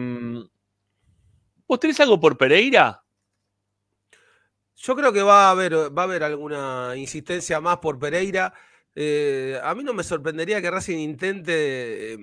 ¿Vos 1.67 1.79
tenés 1.79 1.99
algo 1.99 2.19
por 2.19 2.37
Pereira? 2.37 3.03
Yo 4.75 4.95
creo 4.95 5.11
que 5.11 5.21
va 5.21 5.47
a 5.47 5.51
haber, 5.51 5.73
va 5.95 6.03
a 6.03 6.05
haber 6.05 6.23
alguna 6.23 6.93
insistencia 6.95 7.59
más 7.59 7.77
por 7.77 7.99
Pereira. 7.99 8.53
Eh, 8.95 9.59
a 9.61 9.75
mí 9.75 9.83
no 9.83 9.93
me 9.93 10.03
sorprendería 10.03 10.61
que 10.61 10.71
Racing 10.71 10.97
intente 10.97 12.13
eh, 12.13 12.17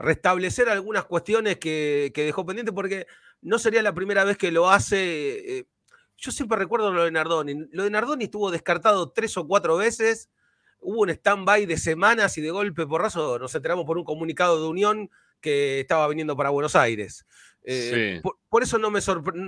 restablecer 0.00 0.68
algunas 0.68 1.04
cuestiones 1.04 1.58
que, 1.58 2.10
que 2.14 2.24
dejó 2.24 2.44
pendiente, 2.46 2.72
porque 2.72 3.06
no 3.42 3.58
sería 3.58 3.82
la 3.82 3.94
primera 3.94 4.24
vez 4.24 4.36
que 4.36 4.50
lo 4.50 4.70
hace. 4.70 5.58
eh, 5.58 5.64
yo 6.16 6.30
siempre 6.32 6.58
recuerdo 6.58 6.92
lo 6.92 7.04
de 7.04 7.10
Nardoni. 7.10 7.54
Lo 7.72 7.84
de 7.84 7.90
Nardoni 7.90 8.24
estuvo 8.24 8.50
descartado 8.50 9.10
tres 9.10 9.36
o 9.38 9.46
cuatro 9.46 9.76
veces. 9.76 10.28
Hubo 10.80 11.02
un 11.02 11.10
stand-by 11.10 11.66
de 11.66 11.76
semanas 11.78 12.36
y 12.38 12.40
de 12.42 12.50
golpe 12.50 12.86
porrazo 12.86 13.38
nos 13.38 13.54
enteramos 13.54 13.84
por 13.86 13.96
un 13.98 14.04
comunicado 14.04 14.60
de 14.62 14.68
Unión 14.68 15.10
que 15.40 15.80
estaba 15.80 16.06
viniendo 16.08 16.36
para 16.36 16.50
Buenos 16.50 16.76
Aires. 16.76 17.24
Eh, 17.62 18.14
Sí. 18.16 18.20
por, 18.22 18.38
por 18.48 18.62
eso 18.62 18.78
no 18.78 18.90
me, 18.90 19.00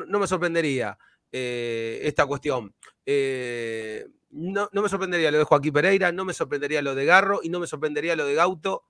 no 0.06 0.18
me 0.18 0.26
sorprendería 0.26 0.98
eh, 1.30 2.00
esta 2.04 2.24
cuestión. 2.26 2.74
Eh, 3.06 4.06
no, 4.30 4.68
no 4.72 4.82
me 4.82 4.88
sorprendería 4.88 5.30
lo 5.30 5.38
de 5.38 5.44
Joaquín 5.44 5.72
Pereira, 5.72 6.12
no 6.12 6.24
me 6.24 6.32
sorprendería 6.34 6.80
lo 6.82 6.94
de 6.94 7.04
Garro 7.04 7.40
y 7.42 7.48
no 7.50 7.60
me 7.60 7.66
sorprendería 7.66 8.16
lo 8.16 8.24
de 8.26 8.34
Gauto, 8.34 8.84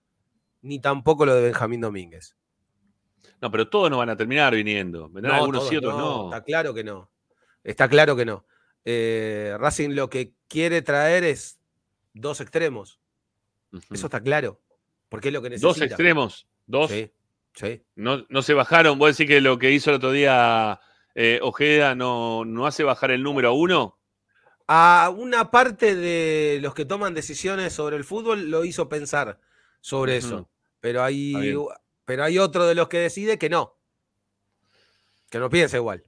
ni 0.63 0.81
tampoco 0.81 1.27
lo 1.27 1.35
de 1.35 1.43
Benjamín 1.43 1.81
Domínguez. 1.81 2.37
No, 3.41 3.51
pero 3.51 3.69
todos 3.69 3.91
no 3.91 3.99
van 3.99 4.11
a 4.11 4.17
terminar 4.17 4.55
viniendo. 4.55 5.09
Vendrán 5.09 5.37
algunos 5.37 5.71
y 5.73 5.77
otros 5.77 5.97
no. 5.97 6.27
Está 6.27 6.45
claro 6.45 6.73
que 6.73 6.85
no. 6.85 7.11
Está 7.65 7.89
claro 7.89 8.17
que 8.17 8.25
no. 8.25 8.47
Eh, 8.85 9.55
Racing 9.59 9.91
lo 9.91 10.09
que 10.09 10.33
quiere 10.49 10.83
traer 10.83 11.25
es 11.25 11.61
dos 12.15 12.41
extremos. 12.41 13.01
Eso 13.91 14.07
está 14.07 14.21
claro. 14.21 14.61
Porque 15.09 15.29
es 15.29 15.35
lo 15.35 15.43
que 15.43 15.51
necesita. 15.51 15.69
Dos 15.69 15.81
extremos. 15.81 16.47
Dos. 16.67 16.91
Sí. 16.91 17.13
Sí. 17.55 17.83
No, 17.97 18.25
no 18.29 18.43
se 18.43 18.55
bajaron. 18.55 18.99
¿Vos 18.99 19.17
decís 19.17 19.29
que 19.29 19.41
lo 19.41 19.59
que 19.59 19.73
hizo 19.73 19.91
el 19.91 19.97
otro 19.97 20.13
día 20.13 20.81
eh, 21.15 21.41
Ojeda 21.43 21.95
no, 21.95 22.45
no 22.45 22.67
hace 22.67 22.85
bajar 22.85 23.11
el 23.11 23.23
número 23.23 23.49
a 23.49 23.53
uno? 23.53 23.99
A 24.69 25.13
una 25.15 25.51
parte 25.51 25.97
de 25.97 26.61
los 26.63 26.75
que 26.75 26.85
toman 26.85 27.15
decisiones 27.15 27.73
sobre 27.73 27.97
el 27.97 28.05
fútbol 28.05 28.51
lo 28.51 28.65
hizo 28.65 28.89
pensar 28.89 29.41
sobre 29.81 30.17
eso. 30.17 30.49
Pero 30.83 31.03
hay, 31.05 31.33
pero 32.05 32.25
hay 32.25 32.39
otro 32.41 32.67
de 32.67 32.75
los 32.75 32.89
que 32.89 32.99
decide 32.99 33.39
que 33.39 33.49
no. 33.49 33.79
Que 35.31 35.39
no 35.39 35.49
piensa 35.49 35.77
igual. 35.77 36.05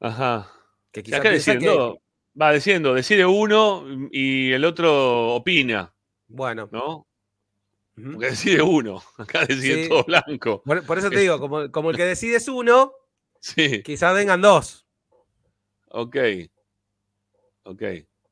Ajá. 0.00 0.52
Que 0.92 1.00
Y 1.00 1.02
quizá 1.04 1.16
acá 1.16 1.30
piensa 1.30 1.54
deciden 1.54 1.74
que-. 1.76 1.98
Va 2.40 2.52
diciendo, 2.52 2.94
decide 2.94 3.24
uno 3.26 3.84
y 4.10 4.52
el 4.52 4.64
otro 4.66 5.34
opina, 5.34 5.94
Bueno. 6.28 6.68
¿no? 6.70 7.06
Porque 7.94 8.26
decide 8.30 8.62
uno. 8.62 9.02
Acá 9.18 9.44
decide 9.46 9.84
Sí. 9.84 9.88
todo 9.88 10.04
blanco. 10.04 10.62
Por, 10.62 10.84
por 10.86 10.98
eso 10.98 11.08
te 11.10 11.18
digo, 11.20 11.38
como, 11.40 11.70
como 11.72 11.90
el 11.90 11.96
que 11.96 12.04
decide 12.04 12.36
es 12.36 12.48
uno, 12.48 12.92
Sí. 13.40 13.82
quizás 13.82 14.14
vengan 14.14 14.40
dos. 14.42 14.86
Ok. 15.88 16.16
Ok. 17.64 17.82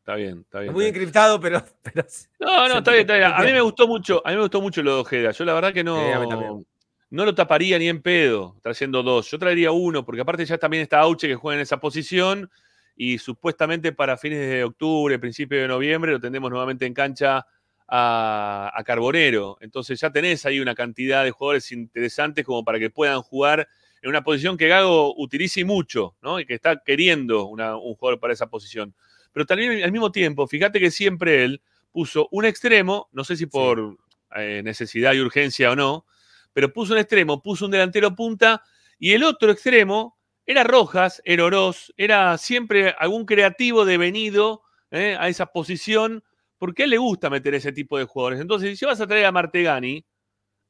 Está 0.00 0.14
bien, 0.16 0.40
está 0.40 0.60
bien. 0.60 0.72
Muy 0.72 0.84
está 0.84 0.92
bien. 0.92 1.02
encriptado, 1.02 1.40
pero. 1.40 1.62
pero 1.82 2.04
No, 2.40 2.68
no, 2.68 2.78
está 2.78 2.90
bien, 2.92 3.02
está 3.02 3.16
bien. 3.16 3.30
A 3.32 3.42
mí 3.42 3.52
me 3.52 3.60
gustó 3.60 3.86
mucho, 3.86 4.22
a 4.26 4.30
mí 4.30 4.36
me 4.36 4.42
gustó 4.42 4.60
mucho 4.60 4.82
lo 4.82 4.94
de 4.96 5.00
Ojeda. 5.02 5.30
Yo 5.32 5.44
la 5.44 5.52
verdad 5.54 5.72
que 5.72 5.84
no, 5.84 6.64
no 7.10 7.24
lo 7.24 7.34
taparía 7.34 7.78
ni 7.78 7.88
en 7.88 8.00
pedo 8.02 8.56
trayendo 8.62 9.02
dos. 9.02 9.30
Yo 9.30 9.38
traería 9.38 9.72
uno, 9.72 10.04
porque 10.04 10.22
aparte 10.22 10.44
ya 10.44 10.58
también 10.58 10.82
está 10.82 11.00
Auche 11.00 11.28
que 11.28 11.34
juega 11.34 11.56
en 11.56 11.62
esa 11.62 11.78
posición 11.80 12.50
y 12.96 13.18
supuestamente 13.18 13.92
para 13.92 14.16
fines 14.16 14.38
de 14.40 14.64
octubre, 14.64 15.18
principio 15.18 15.60
de 15.60 15.68
noviembre, 15.68 16.12
lo 16.12 16.20
tendremos 16.20 16.50
nuevamente 16.50 16.86
en 16.86 16.94
cancha 16.94 17.46
a, 17.86 18.72
a 18.74 18.84
Carbonero. 18.84 19.58
Entonces 19.60 20.00
ya 20.00 20.10
tenés 20.10 20.46
ahí 20.46 20.60
una 20.60 20.74
cantidad 20.74 21.24
de 21.24 21.30
jugadores 21.30 21.70
interesantes 21.72 22.44
como 22.44 22.64
para 22.64 22.78
que 22.78 22.88
puedan 22.90 23.20
jugar 23.22 23.68
en 24.02 24.08
una 24.08 24.22
posición 24.22 24.56
que 24.56 24.68
Gago 24.68 25.14
utilice 25.20 25.64
mucho, 25.64 26.14
¿no? 26.22 26.40
Y 26.40 26.46
que 26.46 26.54
está 26.54 26.82
queriendo 26.82 27.44
una- 27.46 27.76
un 27.76 27.94
jugador 27.96 28.18
para 28.18 28.32
esa 28.32 28.46
posición. 28.48 28.94
Pero 29.32 29.46
también 29.46 29.82
al 29.82 29.92
mismo 29.92 30.10
tiempo, 30.12 30.46
fíjate 30.46 30.80
que 30.80 30.90
siempre 30.90 31.44
él 31.44 31.62
puso 31.92 32.28
un 32.30 32.44
extremo, 32.44 33.08
no 33.12 33.24
sé 33.24 33.36
si 33.36 33.46
por 33.46 33.98
eh, 34.36 34.62
necesidad 34.64 35.12
y 35.12 35.20
urgencia 35.20 35.70
o 35.70 35.76
no, 35.76 36.06
pero 36.52 36.72
puso 36.72 36.92
un 36.92 36.98
extremo, 36.98 37.42
puso 37.42 37.64
un 37.64 37.70
delantero 37.70 38.14
punta 38.14 38.62
y 38.98 39.12
el 39.12 39.24
otro 39.24 39.50
extremo 39.50 40.18
era 40.46 40.64
Rojas, 40.64 41.22
era 41.24 41.44
Oroz, 41.44 41.92
era 41.96 42.36
siempre 42.36 42.94
algún 42.98 43.24
creativo 43.24 43.84
devenido 43.84 44.62
eh, 44.90 45.16
a 45.18 45.28
esa 45.28 45.46
posición, 45.46 46.24
porque 46.58 46.82
a 46.82 46.84
él 46.84 46.90
le 46.90 46.98
gusta 46.98 47.30
meter 47.30 47.54
ese 47.54 47.72
tipo 47.72 47.96
de 47.98 48.04
jugadores. 48.04 48.40
Entonces, 48.40 48.78
si 48.78 48.84
vas 48.84 49.00
a 49.00 49.06
traer 49.06 49.26
a 49.26 49.32
Martegani, 49.32 50.04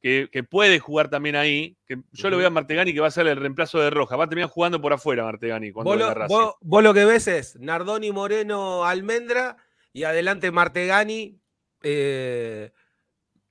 que, 0.01 0.29
que 0.31 0.43
puede 0.43 0.79
jugar 0.79 1.09
también 1.09 1.35
ahí, 1.35 1.77
que 1.85 1.97
yo 2.11 2.29
lo 2.29 2.37
veo 2.37 2.47
a 2.47 2.49
Martegani 2.49 2.93
que 2.93 2.99
va 2.99 3.07
a 3.07 3.11
ser 3.11 3.27
el 3.27 3.37
reemplazo 3.37 3.79
de 3.79 3.89
Rojas, 3.91 4.17
va 4.19 4.23
a 4.23 4.27
terminar 4.29 4.49
jugando 4.49 4.81
por 4.81 4.91
afuera 4.93 5.23
Martegani 5.23 5.71
cuando 5.71 5.91
Vos 5.91 5.99
lo, 5.99 6.27
vos- 6.27 6.55
vos 6.61 6.83
lo 6.83 6.93
que 6.93 7.05
ves 7.05 7.27
es 7.27 7.55
Nardoni 7.59 8.11
Moreno 8.11 8.83
Almendra 8.85 9.57
y 9.93 10.03
adelante 10.03 10.49
Martegani. 10.51 11.37
eh, 11.83 12.71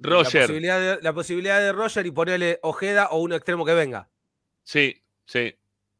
Roger. 0.02 0.40
La 0.40 0.46
posibilidad, 0.46 0.80
de, 0.96 1.02
la 1.02 1.12
posibilidad 1.12 1.60
de 1.60 1.72
Roger 1.72 2.06
y 2.06 2.10
ponerle 2.10 2.58
Ojeda 2.62 3.08
o 3.10 3.18
un 3.20 3.32
extremo 3.34 3.64
que 3.66 3.74
venga. 3.74 4.08
Sí, 4.62 5.02
sí. 5.26 5.54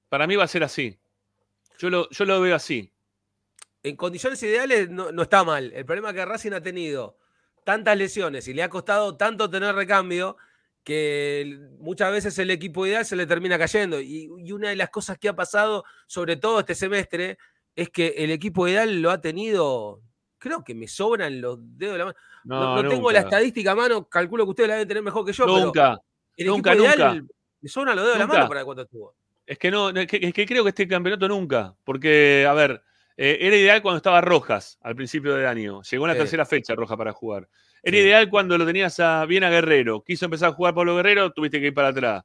Para 0.08 0.26
mí 0.26 0.36
va 0.36 0.44
a 0.44 0.48
ser 0.48 0.64
así. 0.64 0.98
Yo 1.78 1.90
lo, 1.90 2.08
yo 2.10 2.24
lo 2.24 2.40
veo 2.40 2.54
así. 2.56 2.92
En 3.82 3.96
condiciones 3.96 4.42
ideales 4.42 4.88
no, 4.90 5.12
no 5.12 5.22
está 5.22 5.44
mal. 5.44 5.70
El 5.74 5.84
problema 5.84 6.08
es 6.10 6.14
que 6.14 6.24
Racing 6.24 6.52
ha 6.52 6.62
tenido 6.62 7.18
tantas 7.64 7.96
lesiones 7.96 8.48
y 8.48 8.54
le 8.54 8.62
ha 8.62 8.68
costado 8.70 9.16
tanto 9.16 9.48
tener 9.50 9.74
recambio 9.74 10.36
que 10.84 11.58
muchas 11.78 12.10
veces 12.10 12.38
el 12.38 12.50
equipo 12.50 12.86
ideal 12.86 13.04
se 13.04 13.16
le 13.16 13.26
termina 13.26 13.58
cayendo. 13.58 14.00
Y, 14.00 14.30
y 14.38 14.52
una 14.52 14.70
de 14.70 14.76
las 14.76 14.90
cosas 14.90 15.18
que 15.18 15.28
ha 15.28 15.36
pasado, 15.36 15.84
sobre 16.06 16.36
todo 16.36 16.60
este 16.60 16.74
semestre, 16.74 17.38
es 17.76 17.90
que 17.90 18.08
el 18.18 18.30
equipo 18.30 18.66
ideal 18.66 19.00
lo 19.00 19.10
ha 19.10 19.20
tenido. 19.20 20.00
Creo 20.38 20.64
que 20.64 20.74
me 20.74 20.88
sobran 20.88 21.40
los 21.40 21.58
dedos 21.60 21.94
de 21.94 21.98
la 21.98 22.04
mano. 22.06 22.16
No, 22.44 22.76
No, 22.76 22.82
no 22.82 22.88
tengo 22.88 23.12
la 23.12 23.20
estadística 23.20 23.72
a 23.72 23.74
mano, 23.74 24.08
calculo 24.08 24.44
que 24.44 24.50
ustedes 24.50 24.68
la 24.68 24.74
deben 24.76 24.88
tener 24.88 25.02
mejor 25.02 25.26
que 25.26 25.32
yo. 25.32 25.44
pero 25.44 25.66
Nunca. 25.66 25.98
el 26.36 26.46
Nunca, 26.46 26.72
equipo 26.72 26.86
ideal 26.88 27.26
me 27.60 27.68
sobran 27.68 27.94
los 27.96 28.04
dedos 28.04 28.18
de 28.18 28.20
la 28.20 28.26
mano 28.26 28.48
para 28.48 28.64
cuando 28.64 28.82
estuvo. 28.82 29.14
Es 29.46 29.58
que 29.58 29.70
no, 29.70 29.90
es 29.90 30.06
que, 30.06 30.18
es 30.22 30.32
que 30.32 30.46
creo 30.46 30.62
que 30.62 30.70
este 30.70 30.88
campeonato 30.88 31.28
nunca. 31.28 31.74
Porque, 31.84 32.46
a 32.48 32.54
ver, 32.54 32.82
eh, 33.22 33.38
era 33.40 33.54
ideal 33.56 33.82
cuando 33.82 33.98
estaba 33.98 34.20
Rojas 34.22 34.78
al 34.80 34.96
principio 34.96 35.34
del 35.34 35.46
año. 35.46 35.82
Llegó 35.82 36.04
en 36.06 36.08
la 36.08 36.14
Sí. 36.14 36.20
tercera 36.20 36.46
fecha 36.46 36.74
Rojas 36.74 36.96
para 36.96 37.12
jugar. 37.12 37.48
Era 37.82 37.96
Sí. 37.98 38.02
ideal 38.02 38.30
cuando 38.30 38.56
lo 38.56 38.64
tenías 38.64 38.98
a, 39.00 39.26
bien 39.26 39.44
a 39.44 39.50
Guerrero. 39.50 40.02
Quiso 40.02 40.24
empezar 40.24 40.48
a 40.50 40.52
jugar 40.52 40.74
Pablo 40.74 40.96
Guerrero, 40.96 41.30
tuviste 41.30 41.60
que 41.60 41.66
ir 41.66 41.74
para 41.74 41.88
atrás. 41.88 42.24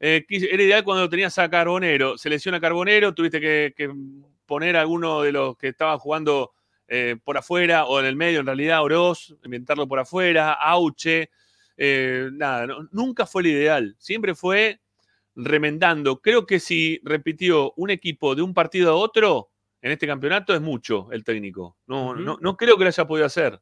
Eh, 0.00 0.24
era 0.28 0.62
ideal 0.62 0.82
cuando 0.84 1.02
lo 1.02 1.08
tenías 1.10 1.36
a 1.38 1.50
Carbonero. 1.50 2.16
Se 2.16 2.30
lesiona 2.30 2.58
Carbonero, 2.58 3.12
tuviste 3.12 3.38
que, 3.40 3.74
que 3.76 3.90
poner 4.46 4.76
a 4.76 4.80
alguno 4.80 5.20
de 5.22 5.32
los 5.32 5.56
que 5.58 5.68
estaban 5.68 5.98
jugando 5.98 6.52
eh, 6.88 7.16
por 7.22 7.36
afuera 7.38 7.84
o 7.84 8.00
en 8.00 8.06
el 8.06 8.16
medio, 8.16 8.40
en 8.40 8.46
realidad, 8.46 8.82
Oroz, 8.82 9.34
inventarlo 9.44 9.86
por 9.86 9.98
afuera, 10.00 10.52
Auche. 10.54 11.28
nada, 12.32 12.66
no- 12.66 12.88
nunca 12.92 13.26
fue 13.26 13.42
el 13.42 13.48
ideal. 13.48 13.94
Siempre 13.98 14.34
fue 14.34 14.80
remendando. 15.36 16.20
Creo 16.20 16.46
que 16.46 16.60
si 16.60 17.00
repitió 17.04 17.72
un 17.76 17.90
equipo 17.90 18.34
de 18.34 18.42
un 18.42 18.52
partido 18.54 18.90
a 18.92 18.96
otro 18.96 19.50
en 19.82 19.92
este 19.92 20.06
campeonato 20.06 20.54
es 20.54 20.60
mucho 20.60 21.08
el 21.12 21.24
técnico. 21.24 21.76
No, 21.86 22.14
no, 22.14 22.38
no 22.40 22.56
creo 22.56 22.76
que 22.76 22.84
lo 22.84 22.88
haya 22.88 23.06
podido 23.06 23.26
hacer. 23.26 23.60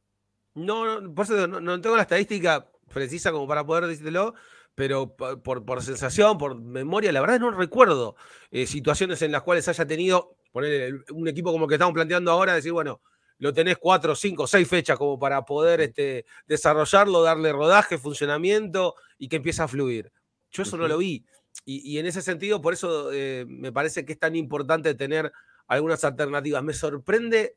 No, 0.55 1.01
no, 1.01 1.15
por 1.15 1.25
eso 1.25 1.47
no, 1.47 1.61
no 1.61 1.81
tengo 1.81 1.97
la 1.97 2.03
estadística 2.03 2.69
precisa 2.93 3.31
como 3.31 3.47
para 3.47 3.65
poder 3.65 3.87
decírtelo, 3.87 4.35
pero 4.75 5.15
por, 5.15 5.43
por- 5.43 5.65
por 5.65 5.83
sensación, 5.83 6.39
por 6.39 6.61
memoria, 6.61 7.13
la 7.13 7.21
verdad 7.21 7.39
no 7.41 7.51
recuerdo 7.51 8.17
eh, 8.51 8.67
situaciones 8.67 9.23
en 9.23 9.33
las 9.33 9.43
cuales 9.43 9.69
haya 9.69 9.87
tenido, 9.87 10.37
poner 10.53 11.05
un 11.13 11.29
equipo 11.29 11.53
como 11.53 11.65
el 11.67 11.69
que 11.69 11.75
estamos 11.75 11.95
planteando 11.95 12.31
ahora, 12.31 12.55
decir, 12.55 12.73
bueno, 12.73 13.01
lo 13.39 13.53
tenés 13.53 13.77
cuatro, 13.79 14.17
cinco, 14.17 14.47
seis 14.49 14.67
fechas 14.67 14.99
como 14.99 15.19
para 15.19 15.45
poder 15.45 15.81
este, 15.81 16.25
desarrollarlo, 16.47 17.23
darle 17.23 17.53
rodaje, 17.53 17.99
funcionamiento 17.99 18.95
y 19.17 19.29
que 19.29 19.37
empiece 19.37 19.63
a 19.63 19.69
fluir. 19.69 20.11
Yo 20.51 20.63
eso 20.65 20.77
no 20.77 20.89
lo 20.89 20.99
vi. 20.99 21.25
Y, 21.65 21.93
y 21.95 21.99
en 21.99 22.07
ese 22.07 22.23
sentido, 22.23 22.61
por 22.61 22.73
eso 22.73 23.11
eh, 23.13 23.45
me 23.49 23.71
parece 23.71 24.05
que 24.05 24.15
es 24.15 24.19
tan 24.19 24.35
importante 24.35 24.95
tener 24.95 25.31
algunas 25.69 26.03
alternativas. 26.05 26.63
Me 26.65 26.73
sorprende 26.75 27.55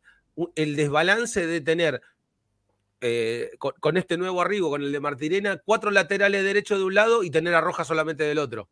el 0.55 0.75
desbalance 0.75 1.45
de 1.47 1.61
tener 1.61 2.01
eh, 3.01 3.51
con, 3.57 3.73
con 3.79 3.97
este 3.97 4.17
nuevo 4.17 4.41
arribo, 4.41 4.69
con 4.69 4.83
el 4.83 4.91
de 4.91 4.99
Martirena, 4.99 5.57
cuatro 5.65 5.89
laterales 5.89 6.43
derechos 6.43 6.77
de 6.77 6.85
un 6.85 6.93
lado 6.93 7.23
y 7.23 7.31
tener 7.31 7.55
a 7.55 7.61
Roja 7.61 7.83
solamente 7.83 8.23
del 8.23 8.37
otro. 8.37 8.69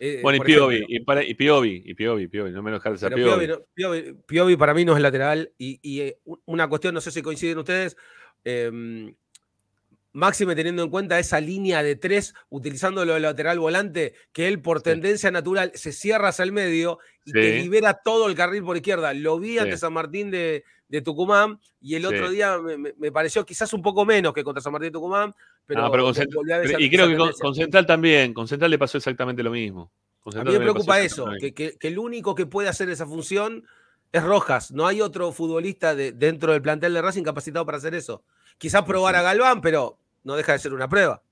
Eh, 0.00 0.20
Bueno, 0.22 0.36
y 0.42 0.46
Piovi, 0.46 0.84
y, 0.88 1.00
para- 1.00 1.24
y 1.24 1.34
Piovi, 1.34 1.82
y 1.84 1.92
Piovi, 1.94 2.28
Piovi, 2.28 2.50
no 2.52 2.62
me 2.62 2.70
enojes 2.70 3.02
a 3.02 3.08
Piovi. 3.10 3.22
Piovi, 3.24 3.46
no- 3.48 3.60
Piovi- 3.76 4.16
Piovi 4.26 4.56
para 4.56 4.72
mí 4.72 4.84
no 4.84 4.94
es 4.96 5.02
lateral. 5.02 5.52
Y, 5.58 5.78
y, 5.82 6.00
eh, 6.00 6.18
una 6.46 6.68
cuestión, 6.68 6.94
no 6.94 7.00
sé 7.00 7.10
si 7.10 7.20
coinciden 7.20 7.58
ustedes, 7.58 7.96
eh, 8.44 9.12
máxime 10.18 10.54
teniendo 10.56 10.82
en 10.82 10.90
cuenta 10.90 11.18
esa 11.18 11.40
línea 11.40 11.82
de 11.82 11.96
tres, 11.96 12.34
utilizándolo 12.50 13.14
de 13.14 13.20
lateral 13.20 13.58
volante, 13.58 14.14
que 14.32 14.48
él 14.48 14.60
por 14.60 14.82
tendencia 14.82 15.30
natural 15.30 15.72
se 15.74 15.92
cierra 15.92 16.28
hacia 16.28 16.42
el 16.42 16.52
medio 16.52 16.98
y 17.24 17.32
te 17.32 17.42
Sí. 17.56 17.62
libera 17.62 17.94
todo 17.94 18.28
el 18.28 18.34
carril 18.34 18.62
por 18.64 18.76
izquierda. 18.76 19.14
Lo 19.14 19.38
vi 19.38 19.58
ante 19.58 19.72
Sí. 19.76 19.78
San 19.80 19.92
Martín 19.92 20.30
de, 20.30 20.64
de 20.88 21.02
Tucumán 21.02 21.60
y 21.80 21.94
el 21.94 22.04
otro 22.06 22.30
día 22.30 22.58
me, 22.58 22.76
me- 22.78 23.12
pareció 23.12 23.44
quizás 23.46 23.72
un 23.72 23.82
poco 23.82 24.04
menos 24.04 24.32
que 24.32 24.42
contra 24.42 24.60
San 24.62 24.72
Martín 24.72 24.88
de 24.88 24.92
Tucumán, 24.92 25.34
pero, 25.66 25.84
Ah, 25.84 25.90
pero 25.90 26.04
con 26.04 26.12
vol- 26.14 26.16
Cent- 26.18 26.34
volví 26.34 26.52
a 26.52 26.58
ver 26.58 26.66
pero- 26.66 26.78
esa- 26.78 26.84
y 26.86 26.90
creo 26.90 27.08
que 27.08 27.32
con, 27.40 27.54
Central 27.54 27.86
también, 27.86 28.32
con 28.34 28.48
Central 28.48 28.70
le 28.70 28.78
pasó 28.78 28.96
exactamente 28.98 29.42
lo 29.42 29.50
mismo. 29.50 29.90
A 30.24 30.32
Central 30.32 30.46
mí 30.46 30.58
me 30.58 30.64
preocupa 30.64 31.00
eso, 31.00 31.26
que- 31.40 31.52
que 31.54 31.76
el 31.88 31.98
único 31.98 32.34
que 32.34 32.46
puede 32.46 32.68
hacer 32.68 32.88
esa 32.90 33.06
función 33.06 33.64
es 34.12 34.22
Rojas. 34.22 34.72
No 34.72 34.86
hay 34.86 35.00
otro 35.02 35.30
futbolista 35.32 35.94
de- 35.94 36.12
dentro 36.12 36.52
del 36.52 36.62
plantel 36.62 36.92
de 36.94 37.02
Racing 37.02 37.22
capacitado 37.22 37.64
para 37.66 37.78
hacer 37.78 37.94
eso. 37.94 38.22
Quizás 38.56 38.82
probar 38.84 39.14
a 39.14 39.22
Galván, 39.22 39.60
pero 39.60 39.98
no 40.24 40.36
deja 40.36 40.52
de 40.52 40.58
ser 40.58 40.72
una 40.74 40.88
prueba. 40.88 41.22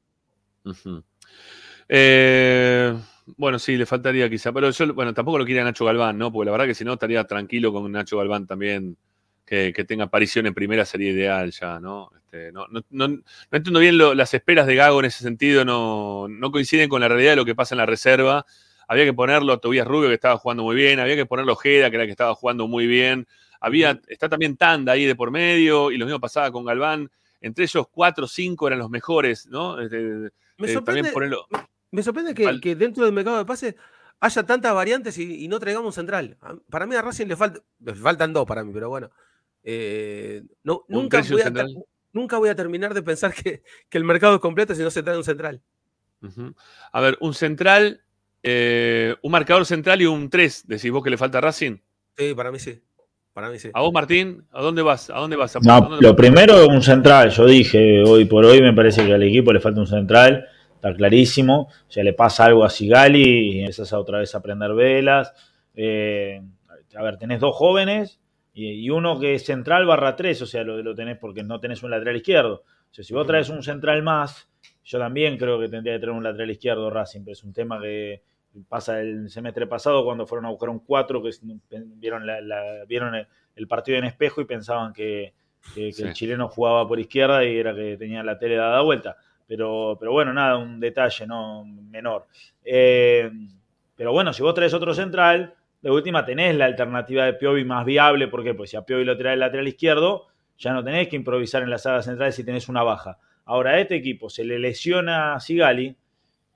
Eh, 1.89 2.95
bueno, 3.37 3.59
sí, 3.59 3.77
le 3.77 3.87
faltaría 3.87 4.29
quizá, 4.31 4.53
pero 4.53 4.71
yo, 4.71 4.95
bueno, 4.95 5.15
tampoco 5.15 5.39
lo 5.39 5.45
quiere 5.45 5.61
a 5.61 5.65
Nacho 5.65 5.85
Galván, 5.85 6.19
¿no? 6.19 6.33
Porque 6.33 6.47
la 6.47 6.53
verdad 6.53 6.67
que 6.67 6.75
si 6.75 6.85
no 6.85 6.95
estaría 6.95 7.25
tranquilo 7.25 7.73
con 7.73 7.91
Nacho 7.91 8.19
Galván 8.19 8.47
también, 8.47 8.97
que, 9.45 9.73
que 9.73 9.85
tenga 9.85 10.05
aparición 10.05 10.47
en 10.47 10.55
primera 10.55 10.85
sería 10.85 11.11
ideal 11.11 11.51
ya, 11.53 11.79
¿no? 11.81 12.11
Este, 12.17 12.51
no, 12.53 12.67
no, 12.69 12.81
no- 12.91 13.09
no 13.09 13.23
entiendo 13.53 13.79
bien 13.81 13.97
lo- 13.99 14.15
las 14.15 14.35
esperas 14.35 14.67
de 14.67 14.75
Gago 14.75 14.99
en 15.01 15.07
ese 15.07 15.23
sentido, 15.23 15.65
no, 15.65 16.27
no 16.29 16.51
coinciden 16.51 16.89
con 16.89 17.01
la 17.01 17.09
realidad 17.09 17.31
de 17.33 17.37
lo 17.37 17.45
que 17.45 17.55
pasa 17.55 17.75
en 17.75 17.79
la 17.79 17.87
reserva. 17.87 18.45
Había 18.89 19.05
que 19.05 19.13
ponerlo 19.13 19.53
a 19.53 19.59
Tobías 19.59 19.87
Rubio, 19.87 20.09
que 20.09 20.15
estaba 20.15 20.37
jugando 20.39 20.63
muy 20.65 20.77
bien, 20.77 21.01
había 21.01 21.17
que 21.17 21.27
ponerlo 21.27 21.53
a 21.53 21.55
Ojeda, 21.55 21.91
que 21.91 21.97
era 21.97 22.03
el 22.05 22.09
que 22.09 22.13
estaba 22.13 22.35
jugando 22.35 22.67
muy 22.69 22.87
bien. 22.87 23.27
Había, 23.61 24.01
está 24.09 24.29
también 24.29 24.57
Tanda 24.57 24.93
ahí 24.93 25.05
de 25.07 25.15
por 25.17 25.31
medio, 25.31 25.91
y 25.91 25.97
lo 25.99 26.07
mismo 26.07 26.21
pasaba 26.21 26.51
con 26.53 26.65
Galván. 26.65 27.11
Entre 27.41 27.65
ellos, 27.65 27.87
cuatro 27.91 28.25
o 28.25 28.29
cinco 28.29 28.67
eran 28.67 28.79
los 28.79 28.91
mejores, 28.91 29.47
¿no? 29.47 29.81
Este, 29.81 29.97
Me 30.59 30.69
eh, 30.69 30.73
sorprende, 30.73 30.83
también 30.85 31.13
ponerlo. 31.13 31.47
me 31.91 32.03
sorprende 32.03 32.35
que, 32.35 32.61
que 32.61 32.75
dentro 32.77 33.05
del 33.05 33.13
mercado 33.13 33.39
de 33.39 33.45
pases 33.45 33.75
haya 34.21 34.43
tantas 34.45 34.75
variantes 34.75 35.19
y, 35.19 35.45
y 35.45 35.49
no 35.49 35.59
traigamos 35.59 35.89
un 35.89 35.93
central. 35.93 36.37
Para 36.71 36.87
mí 36.87 36.95
a 36.95 37.03
Racing 37.03 37.27
le, 37.27 37.37
falta, 37.37 37.61
le 37.81 37.95
faltan 37.95 38.33
dos 38.33 38.47
para 38.47 38.65
mí, 38.65 38.73
pero 38.73 38.89
bueno. 38.89 39.11
Eh, 39.63 40.43
no, 40.63 40.85
nunca, 40.89 41.23
voy 41.23 41.43
a, 41.43 41.53
nunca 42.13 42.39
voy 42.39 42.49
a 42.49 42.55
terminar 42.55 42.95
de 42.95 43.03
pensar 43.03 43.35
que, 43.35 43.63
que 43.89 43.99
el 43.99 44.05
mercado 44.05 44.37
es 44.37 44.41
completo 44.41 44.75
si 44.75 44.83
no 44.83 44.91
se 44.91 45.03
trae 45.03 45.17
un 45.17 45.25
central. 45.25 45.63
A 46.93 47.01
ver, 47.01 47.19
un 47.21 47.35
central, 47.35 48.03
eh, 48.43 49.15
un 49.23 49.33
marcador 49.33 49.67
central 49.67 50.01
y 50.03 50.07
un 50.07 50.31
3, 50.31 50.67
decís 50.67 50.91
vos 50.91 51.03
que 51.05 51.11
le 51.11 51.19
falta 51.19 51.39
a 51.39 51.41
Racing. 51.43 51.79
Sí, 52.17 52.35
para 52.35 52.51
mí 52.51 52.59
sí. 52.59 52.81
Para 53.37 53.51
mí 53.51 53.59
sí. 53.59 53.69
A 53.75 53.83
vos, 53.83 53.93
Martín, 53.93 54.45
¿a 54.51 54.63
dónde 54.63 54.81
vas? 54.81 55.11
¿A 55.11 55.19
dónde 55.19 55.37
vas? 55.37 55.55
¿A 55.57 55.59
No, 55.61 55.79
dónde 55.83 56.01
lo 56.01 56.09
vas? 56.09 56.17
primero 56.17 56.67
un 56.69 56.81
central, 56.81 57.29
yo 57.29 57.45
dije, 57.45 58.03
hoy 58.03 58.25
por 58.25 58.47
hoy 58.47 58.63
me 58.63 58.73
parece 58.73 59.05
que 59.05 59.13
al 59.13 59.23
equipo 59.25 59.53
le 59.53 59.61
falta 59.61 59.79
un 59.79 59.87
central, 59.87 60.47
está 60.75 60.95
clarísimo, 60.95 61.69
o 61.69 61.91
sea, 61.93 62.03
le 62.03 62.15
pasa 62.15 62.47
algo 62.47 62.65
a 62.65 62.71
Sigali 62.71 63.23
y 63.57 63.59
empiezas 63.61 63.93
a 63.93 63.99
otra 63.99 64.21
vez 64.21 64.35
a 64.35 64.41
prender 64.41 64.73
velas. 64.73 65.35
Eh, 65.75 66.41
a 66.97 67.03
ver, 67.03 67.19
tenés 67.19 67.41
dos 67.41 67.55
jóvenes 67.55 68.19
y, 68.55 68.71
y 68.71 68.89
uno 68.89 69.21
que 69.21 69.35
es 69.35 69.45
central 69.45 69.85
barra 69.85 70.17
tres, 70.17 70.41
o 70.41 70.47
sea, 70.47 70.65
lo, 70.65 70.83
lo 70.83 70.95
tenés 70.95 71.19
porque 71.19 71.43
no 71.43 71.61
tenés 71.61 71.83
un 71.83 71.91
lateral 71.91 72.17
izquierdo. 72.17 72.63
O 72.91 72.95
sea, 72.95 73.05
si 73.05 73.13
vos 73.13 73.27
traes 73.27 73.51
un 73.51 73.63
central 73.63 74.03
más, 74.03 74.49
yo 74.83 74.99
también 74.99 75.37
creo 75.37 75.61
que 75.61 75.69
tendría 75.69 75.93
que 75.97 76.01
tener 76.01 76.15
un 76.15 76.25
lateral 76.25 76.51
izquierdo 76.53 76.89
Racing, 76.89 77.21
pero 77.21 77.33
es 77.35 77.45
un 77.45 77.53
tema 77.53 77.79
que 77.83 78.23
pasa 78.69 79.01
el 79.01 79.29
semestre 79.31 79.67
pasado 79.67 80.05
cuando 80.05 80.27
fueron 80.27 80.47
a 80.47 80.51
buscar 80.51 80.69
un 80.69 80.81
4 80.81 81.23
que 81.23 81.31
vieron, 81.97 82.27
la- 82.27 82.41
la- 82.41 82.85
vieron 82.87 83.15
el, 83.15 83.27
el 83.55 83.69
partido 83.69 83.99
en 83.99 84.05
espejo 84.05 84.41
y 84.41 84.45
pensaban 84.45 84.93
que, 84.93 85.35
que- 85.75 85.87
que 85.87 85.93
Sí. 85.93 86.03
el 86.05 86.13
chileno 86.13 86.49
jugaba 86.49 86.87
por 86.87 86.99
izquierda 87.01 87.45
y 87.45 87.57
era 87.57 87.75
que 87.75 87.97
tenía 87.97 88.23
la 88.23 88.39
tele 88.39 88.57
dada 88.57 88.81
vuelta. 88.83 89.17
Pero, 89.49 89.97
pero 90.01 90.13
bueno, 90.13 90.33
nada, 90.33 90.57
un 90.57 90.81
detalle 90.81 91.27
no 91.27 91.65
menor. 91.65 92.27
Eh, 92.65 93.31
pero 93.95 94.13
bueno, 94.13 94.33
si 94.33 94.43
vos 94.43 94.55
traes 94.55 94.75
otro 94.75 94.93
central, 94.93 95.55
de 95.81 95.91
última 95.91 96.25
tenés 96.25 96.57
la 96.57 96.65
alternativa 96.65 97.25
de 97.25 97.35
Piovi 97.35 97.65
más 97.65 97.85
viable. 97.85 98.27
¿Por 98.29 98.43
qué? 98.43 98.55
Pues 98.55 98.71
si 98.71 98.77
a 98.77 98.83
Piovi 98.83 99.05
lo 99.05 99.17
trae 99.17 99.35
el 99.35 99.41
lateral 99.41 99.69
izquierdo, 99.69 100.27
ya 100.59 100.73
no 100.73 100.83
tenés 100.83 101.07
que 101.09 101.17
improvisar 101.17 101.63
en 101.63 101.71
la 101.71 101.79
saga 101.79 102.03
central 102.03 102.33
si 102.33 102.43
tenés 102.45 102.69
una 102.69 102.83
baja. 102.83 103.19
Ahora 103.45 103.71
a 103.73 103.79
este 103.81 103.95
equipo 103.95 104.29
se 104.29 104.45
le 104.45 104.59
lesiona 104.59 105.35
a 105.35 105.41
Sigali 105.41 105.97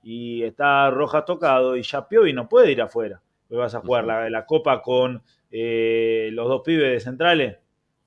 y 0.03 0.43
está 0.43 0.89
Rojas 0.89 1.25
tocado 1.25 1.75
y 1.75 1.83
ya 1.83 2.07
Piovi 2.07 2.33
no 2.33 2.49
puede 2.49 2.71
ir 2.71 2.81
afuera. 2.81 3.21
Hoy 3.49 3.57
vas 3.57 3.75
a 3.75 3.81
jugar 3.81 4.05
la, 4.05 4.29
la 4.29 4.45
copa 4.45 4.81
con 4.81 5.21
eh, 5.51 6.29
los 6.31 6.47
dos 6.47 6.61
pibes 6.63 6.91
de 6.91 6.99
centrales 6.99 7.57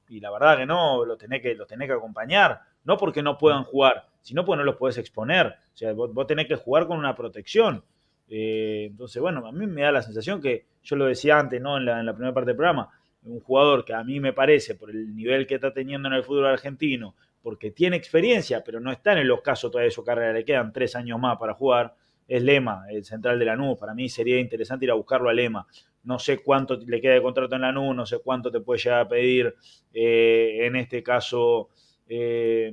y 0.09 0.21
la 0.21 0.31
verdad 0.31 0.59
que 0.59 0.67
no, 0.67 1.05
los 1.05 1.19
tenés 1.19 1.43
que, 1.43 1.55
los 1.55 1.67
tenés 1.67 1.89
que 1.89 1.95
acompañar. 1.95 2.61
No 2.85 2.97
porque 2.97 3.23
no 3.23 3.39
puedan 3.39 3.65
jugar, 3.65 4.09
sino 4.21 4.45
porque 4.45 4.59
no 4.59 4.65
los 4.65 4.77
podés 4.77 4.99
exponer. 4.99 5.47
O 5.47 5.77
sea, 5.77 5.93
vos, 5.93 6.13
vos 6.13 6.27
tenés 6.27 6.47
que 6.47 6.57
jugar 6.57 6.87
con 6.87 6.99
una 6.99 7.15
protección. 7.15 7.83
Eh, 8.29 8.89
entonces, 8.91 9.21
bueno, 9.21 9.47
a 9.47 9.53
mí 9.53 9.67
me 9.67 9.83
da 9.83 9.93
la 9.93 10.03
sensación 10.03 10.41
que, 10.41 10.67
yo 10.83 10.97
lo 10.97 11.07
decía 11.07 11.39
antes, 11.39 11.61
¿no? 11.61 11.79
En 11.79 11.87
la, 11.87 12.01
en 12.01 12.07
la 12.07 12.13
primera 12.13 12.35
parte 12.35 12.51
del 12.51 12.57
programa, 12.57 12.91
un 13.25 13.41
jugador 13.41 13.85
que 13.85 13.95
a 13.95 14.05
mí 14.05 14.21
me 14.21 14.33
parece, 14.33 14.75
por 14.75 14.91
el 14.91 15.15
nivel 15.15 15.47
que 15.47 15.55
está 15.55 15.73
teniendo 15.73 16.09
en 16.09 16.15
el 16.15 16.25
fútbol 16.25 16.47
argentino, 16.47 17.15
porque 17.45 17.71
tiene 17.71 17.97
experiencia, 17.97 18.65
pero 18.65 18.81
no 18.81 18.91
está 18.91 19.13
en 19.13 19.19
el 19.19 19.31
ocaso 19.31 19.71
todavía 19.71 19.89
de 19.89 19.95
su 19.95 20.03
carrera, 20.03 20.33
le 20.33 20.47
quedan 20.47 20.73
tres 20.73 20.97
años 20.97 21.21
más 21.21 21.37
para 21.37 21.53
jugar, 21.53 21.95
es 22.27 22.43
Lema, 22.43 22.87
el 22.89 23.05
central 23.05 23.39
de 23.39 23.45
Lanús. 23.45 23.79
Para 23.79 23.93
mí 23.93 24.09
sería 24.09 24.41
interesante 24.41 24.87
ir 24.87 24.91
a 24.91 24.95
buscarlo 24.95 25.29
a 25.29 25.35
Lema. 25.35 25.67
No 26.05 26.19
sé 26.19 26.39
cuánto 26.39 26.77
le 26.77 27.03
queda 27.03 27.13
de 27.13 27.21
contrato 27.23 27.55
en 27.55 27.61
Lanús, 27.61 27.95
no 27.95 28.07
sé 28.07 28.21
cuánto 28.21 28.51
te 28.51 28.61
puede 28.61 28.81
llegar 28.81 29.01
a 29.01 29.09
pedir 29.09 29.55
eh, 29.93 30.61
en 30.63 30.75
este 30.77 31.03
caso 31.03 31.69
eh, 32.09 32.73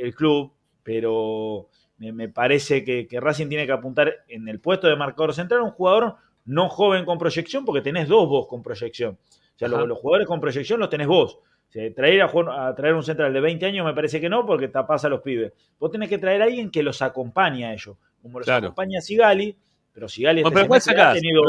el 0.00 0.14
club, 0.14 0.52
pero 0.84 1.68
me, 1.98 2.12
me 2.12 2.28
parece 2.28 2.84
que, 2.84 3.08
que 3.08 3.18
Racing 3.18 3.48
tiene 3.48 3.66
que 3.66 3.72
apuntar 3.72 4.24
en 4.28 4.46
el 4.46 4.60
puesto 4.60 4.86
de 4.86 4.94
marcador 4.94 5.34
central 5.34 5.62
a 5.62 5.64
un 5.64 5.72
jugador 5.72 6.14
no 6.44 6.68
joven 6.68 7.04
con 7.04 7.18
proyección, 7.18 7.64
porque 7.64 7.80
tenés 7.80 8.06
dos 8.06 8.28
vos 8.28 8.46
con 8.46 8.62
proyección. 8.62 9.18
O 9.56 9.58
sea, 9.58 9.66
los 9.66 9.98
jugadores 9.98 10.28
con 10.28 10.40
proyección 10.40 10.78
los 10.78 10.90
tenés 10.90 11.08
vos. 11.08 11.40
O 11.72 11.74
sea, 11.74 11.94
traer 11.94 12.20
a, 12.20 12.28
jugar- 12.28 12.68
a 12.68 12.74
traer 12.74 12.92
un 12.92 13.02
central 13.02 13.32
de 13.32 13.40
20 13.40 13.64
años 13.64 13.86
me 13.86 13.94
parece 13.94 14.20
que 14.20 14.28
no, 14.28 14.44
porque 14.44 14.68
tapás 14.68 15.06
a 15.06 15.08
los 15.08 15.22
pibes. 15.22 15.52
Vos 15.78 15.90
tenés 15.90 16.10
que 16.10 16.18
traer 16.18 16.42
a 16.42 16.44
alguien 16.44 16.70
que 16.70 16.82
los 16.82 17.00
acompañe 17.00 17.64
a 17.64 17.72
ellos, 17.72 17.96
como 18.20 18.40
los 18.40 18.44
Claro. 18.46 18.66
acompaña 18.66 19.00
Sigali, 19.00 19.56
pero 19.94 20.06
Sigali 20.06 20.42
Bueno, 20.42 20.48
este 20.50 20.58
pero 20.60 20.68
¿cuál 20.68 20.80
semestre 20.82 21.02
ha 21.04 21.12
tenido 21.14 21.42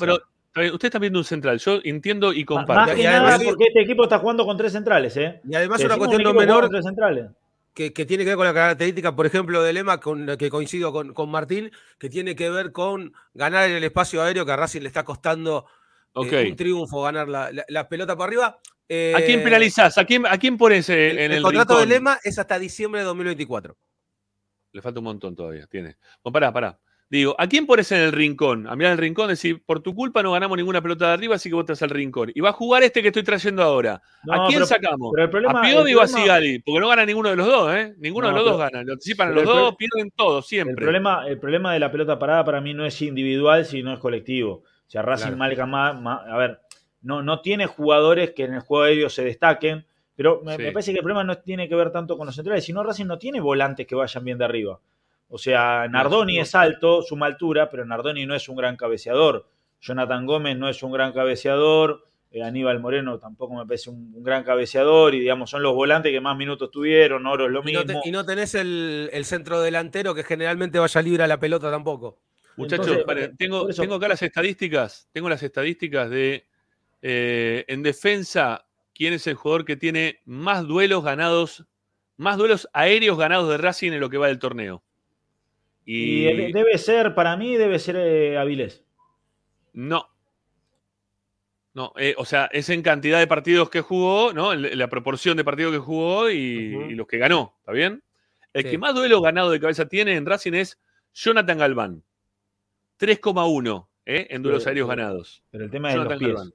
Pero, 0.00 0.14
está 0.46 0.60
bien, 0.62 0.72
usted 0.72 0.86
está 0.88 0.98
viendo 0.98 1.18
un 1.18 1.24
central. 1.26 1.58
Yo 1.58 1.80
entiendo 1.84 2.32
y 2.32 2.38
Más 2.38 2.46
comparto. 2.46 2.94
que 2.96 3.04
nada 3.04 3.38
porque 3.44 3.64
este 3.64 3.82
equipo 3.82 4.04
está 4.04 4.18
jugando 4.20 4.46
con 4.46 4.56
tres 4.56 4.72
centrales, 4.72 5.14
¿eh? 5.18 5.40
Y 5.46 5.54
además 5.54 5.84
una 5.84 5.98
cuestión 5.98 6.22
un 6.22 6.24
no 6.24 6.30
jugando 6.32 6.50
menor 6.50 6.62
con 6.62 6.70
tres 6.70 6.84
centrales. 6.86 7.26
que, 7.74 7.92
que 7.92 8.06
tiene 8.06 8.24
que 8.24 8.30
ver 8.30 8.36
con 8.38 8.46
la 8.46 8.54
característica, 8.54 9.14
por 9.14 9.26
ejemplo, 9.26 9.62
de 9.62 9.72
Lema, 9.74 10.00
con 10.00 10.34
que 10.38 10.48
coincido 10.48 10.92
con, 10.92 11.12
con 11.12 11.30
Martín, 11.30 11.70
que 11.98 12.08
tiene 12.08 12.34
que 12.34 12.48
ver 12.48 12.72
con 12.72 13.12
ganar 13.34 13.68
en 13.68 13.76
el 13.76 13.84
espacio 13.84 14.22
aéreo, 14.22 14.46
que 14.46 14.52
a 14.52 14.56
Racing 14.56 14.80
le 14.80 14.88
está 14.88 15.04
costando 15.04 15.66
eh, 16.14 16.48
un 16.50 16.56
triunfo 16.56 17.02
ganar 17.02 17.28
la, 17.28 17.50
la- 17.52 17.64
la 17.68 17.88
pelota 17.88 18.16
por 18.16 18.28
arriba. 18.28 18.46
¿A 18.48 19.20
quién 19.24 19.40
Eh, 19.40 19.42
penalizás? 19.42 19.96
¿A 19.96 20.04
quién, 20.04 20.26
a 20.26 20.36
quién 20.38 20.58
pones 20.58 20.88
eh, 20.90 21.10
El, 21.12 21.18
en 21.18 21.30
el 21.32 21.36
el, 21.38 21.42
contrato 21.42 21.74
rincón? 21.74 21.88
de 21.88 21.94
Lema 21.94 22.18
es 22.22 22.38
hasta 22.38 22.58
diciembre 22.58 23.00
de 23.00 23.06
2024. 23.06 23.76
Le 24.72 24.82
falta 24.82 25.00
un 25.00 25.04
montón 25.04 25.34
todavía, 25.36 25.66
tiene. 25.66 25.96
Bueno, 26.22 26.32
pará, 26.32 26.52
pará. 26.52 26.78
Digo, 27.08 27.34
¿a 27.38 27.46
quién 27.46 27.66
pones 27.66 27.92
en 27.92 27.98
el 28.00 28.12
rincón? 28.12 28.66
A 28.66 28.74
mirar 28.74 28.92
el 28.92 28.98
rincón, 28.98 29.28
decir, 29.28 29.62
por 29.66 29.80
tu 29.82 29.94
culpa 29.94 30.22
no 30.22 30.32
ganamos 30.32 30.56
ninguna 30.56 30.80
pelota 30.80 31.08
de 31.08 31.12
arriba, 31.12 31.34
así 31.34 31.50
que 31.50 31.54
vos 31.54 31.66
vas 31.66 31.82
al 31.82 31.90
rincón. 31.90 32.32
Y 32.34 32.40
va 32.40 32.50
a 32.50 32.52
jugar 32.54 32.82
este 32.82 33.02
que 33.02 33.08
estoy 33.08 33.22
trayendo 33.22 33.62
ahora. 33.62 34.00
No, 34.24 34.32
¿A 34.32 34.46
quién 34.46 34.56
pero- 34.60 34.66
sacamos? 34.66 35.10
pero 35.14 35.24
el 35.24 35.30
problema- 35.30 35.58
¿A 35.60 35.62
Piovi 35.62 35.90
el 35.90 35.98
o 35.98 36.00
a 36.00 36.06
Sigali? 36.08 36.60
Porque 36.60 36.80
no 36.80 36.88
gana 36.88 37.04
ninguno 37.04 37.28
de 37.28 37.36
los 37.36 37.46
dos, 37.46 37.74
¿eh? 37.74 37.94
Ninguno 37.98 38.28
No, 38.30 38.32
de 38.38 38.40
los 38.42 38.50
dos 38.50 38.58
gana. 38.58 38.82
Le 38.82 38.92
anticipan 38.92 39.34
los 39.34 39.42
el 39.42 39.46
dos, 39.46 39.76
pierden 39.76 40.10
todo, 40.16 40.38
El 40.38 40.44
siempre. 40.44 40.76
problema, 40.76 41.28
el 41.28 41.38
problema 41.38 41.74
de 41.74 41.80
la 41.80 41.92
pelota 41.92 42.18
parada 42.18 42.46
para 42.46 42.62
mí 42.62 42.72
no 42.72 42.86
es 42.86 43.00
individual, 43.02 43.66
sino 43.66 43.92
es 43.92 43.98
colectivo. 43.98 44.64
O 44.92 44.96
sea, 45.00 45.00
Racing 45.02 45.36
Claro. 45.36 45.66
más- 45.66 46.20
a 46.28 46.36
ver, 46.36 46.60
no, 47.00 47.22
no 47.22 47.40
tiene 47.40 47.66
jugadores 47.66 48.32
que 48.32 48.44
en 48.44 48.52
el 48.52 48.60
juego 48.60 48.84
aéreo 48.84 49.08
se 49.08 49.24
destaquen, 49.24 49.86
pero 50.14 50.42
me, 50.44 50.56
Sí. 50.56 50.62
me 50.64 50.72
parece 50.72 50.92
que 50.92 50.98
el 50.98 51.02
problema 51.02 51.24
no 51.24 51.38
tiene 51.38 51.66
que 51.66 51.74
ver 51.74 51.90
tanto 51.90 52.18
con 52.18 52.26
los 52.26 52.34
centrales, 52.36 52.62
sino 52.64 52.82
Racing 52.82 53.06
no 53.06 53.18
tiene 53.18 53.40
volantes 53.40 53.86
que 53.86 53.94
vayan 53.94 54.22
bien 54.22 54.36
de 54.36 54.44
arriba. 54.44 54.78
O 55.30 55.38
sea, 55.38 55.88
Nardoni 55.88 56.36
no. 56.36 56.42
es 56.42 56.54
alto, 56.54 57.00
suma 57.00 57.24
altura, 57.24 57.70
pero 57.70 57.86
Nardoni 57.86 58.26
no 58.26 58.34
es 58.34 58.46
un 58.50 58.56
gran 58.56 58.76
cabeceador. 58.76 59.48
Jonathan 59.80 60.26
Gómez 60.26 60.58
no 60.58 60.68
es 60.68 60.82
un 60.82 60.92
gran 60.92 61.12
cabeceador. 61.14 62.04
eh, 62.34 62.42
Aníbal 62.42 62.80
Moreno 62.80 63.18
tampoco 63.18 63.54
me 63.54 63.66
parece 63.66 63.90
un, 63.90 64.12
un 64.14 64.22
gran 64.22 64.42
cabeceador. 64.42 65.14
Y 65.14 65.20
digamos, 65.20 65.50
son 65.50 65.62
los 65.62 65.74
volantes 65.74 66.10
que 66.12 66.20
más 66.20 66.34
minutos 66.36 66.70
tuvieron. 66.70 67.26
Oro 67.26 67.44
es 67.46 67.50
lo 67.52 67.60
Y 67.66 67.72
no, 67.74 67.80
mismo. 67.84 68.00
te- 68.02 68.08
y 68.08 68.10
no 68.12 68.24
tenés 68.24 68.54
el, 68.54 69.10
el 69.12 69.24
centro 69.26 69.60
delantero 69.60 70.14
que 70.14 70.22
generalmente 70.24 70.78
vaya 70.78 71.02
libre 71.02 71.24
a 71.24 71.26
la 71.26 71.38
pelota 71.38 71.70
tampoco. 71.70 72.18
Muchachos, 72.56 72.98
paren, 73.06 73.36
tengo, 73.36 73.66
tengo 73.68 73.94
acá 73.96 74.08
las 74.08 74.22
estadísticas. 74.22 75.08
Tengo 75.12 75.28
las 75.28 75.42
estadísticas 75.42 76.10
de 76.10 76.46
eh, 77.02 77.64
en 77.68 77.82
defensa, 77.82 78.66
quién 78.94 79.12
es 79.14 79.26
el 79.26 79.34
jugador 79.34 79.64
que 79.64 79.76
tiene 79.76 80.20
más 80.24 80.66
duelos 80.66 81.02
ganados, 81.02 81.64
más 82.16 82.36
duelos 82.36 82.68
aéreos 82.72 83.18
ganados 83.18 83.48
de 83.48 83.56
Racing 83.58 83.92
en 83.92 84.00
lo 84.00 84.10
que 84.10 84.18
va 84.18 84.28
del 84.28 84.38
torneo. 84.38 84.82
Y 85.84 86.28
Y, 86.28 86.36
de- 86.36 86.52
debe 86.52 86.78
ser, 86.78 87.14
para 87.14 87.36
mí, 87.36 87.56
debe 87.56 87.78
ser 87.78 87.96
eh, 87.96 88.38
Avilés. 88.38 88.84
no. 89.72 90.08
No, 91.74 91.94
eh, 91.96 92.14
o 92.18 92.26
sea, 92.26 92.50
es 92.52 92.68
en 92.68 92.82
cantidad 92.82 93.18
de 93.18 93.26
partidos 93.26 93.70
que 93.70 93.80
jugó, 93.80 94.34
¿no? 94.34 94.54
La 94.54 94.88
proporción 94.90 95.38
de 95.38 95.44
partidos 95.44 95.72
que 95.72 95.78
jugó 95.78 96.28
y, 96.30 96.94
los 96.94 97.06
que 97.06 97.16
ganó, 97.16 97.54
¿está 97.60 97.72
bien? 97.72 98.02
El 98.52 98.64
Sí. 98.64 98.70
que 98.72 98.76
más 98.78 98.94
duelo 98.94 99.22
ganado 99.22 99.50
de 99.50 99.58
cabeza 99.58 99.88
tiene 99.88 100.14
en 100.16 100.26
Racing 100.26 100.52
es 100.52 100.78
Jonathan 101.14 101.56
Galván. 101.56 102.02
3,1 103.02 103.86
¿eh? 104.06 104.26
en 104.30 104.42
duelos 104.42 104.66
aéreos 104.66 104.88
ganados. 104.88 105.42
Pero 105.50 105.64
el 105.64 105.70
tema 105.70 105.90
es 105.90 105.96
los 105.96 106.06
pies. 106.16 106.30
El 106.40 106.52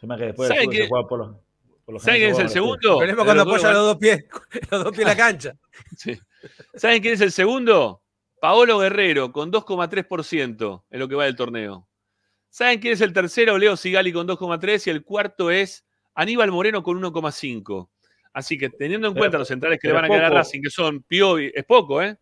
tema 0.00 0.14
es 0.14 0.20
que 0.20 0.26
después 0.26 0.48
¿Saben 0.48 0.70
qué- 0.70 0.82
se 0.84 0.88
juega 0.88 1.08
por 1.08 1.18
los, 1.18 1.36
por 1.84 1.94
los 1.94 2.02
¿Saben 2.02 2.20
quién 2.20 2.32
es 2.32 2.38
el 2.38 2.48
segundo? 2.48 3.00
De 3.00 3.14
cuando 3.14 3.42
apoya 3.42 3.72
los 3.72 3.86
dos 3.86 3.96
pies, 3.98 4.24
los 4.70 4.84
dos 4.84 4.92
pies 4.92 5.02
en 5.02 5.08
la 5.08 5.16
cancha. 5.16 5.54
Sí. 5.96 6.18
¿Saben 6.74 7.02
quién 7.02 7.14
es 7.14 7.20
el 7.20 7.32
segundo? 7.32 8.02
Paolo 8.40 8.78
Guerrero, 8.78 9.32
con 9.32 9.50
2,3% 9.52 10.84
en 10.90 11.00
lo 11.00 11.08
que 11.08 11.14
va 11.16 11.24
del 11.24 11.34
torneo. 11.36 11.88
¿Saben 12.48 12.78
quién 12.80 12.94
es 12.94 13.00
el 13.00 13.12
tercero? 13.12 13.58
Leo 13.58 13.76
Sigali 13.76 14.12
con 14.12 14.26
2,3% 14.26 14.86
y 14.86 14.90
el 14.90 15.04
cuarto 15.04 15.50
es 15.50 15.84
Aníbal 16.14 16.50
Moreno 16.52 16.82
con 16.82 17.00
1,5%. 17.02 17.88
Así 18.32 18.56
que 18.56 18.70
teniendo 18.70 19.08
en 19.08 19.14
Pero- 19.14 19.22
cuenta 19.22 19.38
los 19.38 19.48
centrales 19.48 19.78
que 19.80 19.88
le 19.88 19.94
van 19.94 20.04
a 20.04 20.08
quedar 20.08 20.24
a. 20.26 20.30
Racing, 20.30 20.62
que 20.62 20.70
son 20.70 21.02
Piovi, 21.02 21.50
es 21.52 21.64
poco, 21.64 22.00
¿eh? 22.00 22.16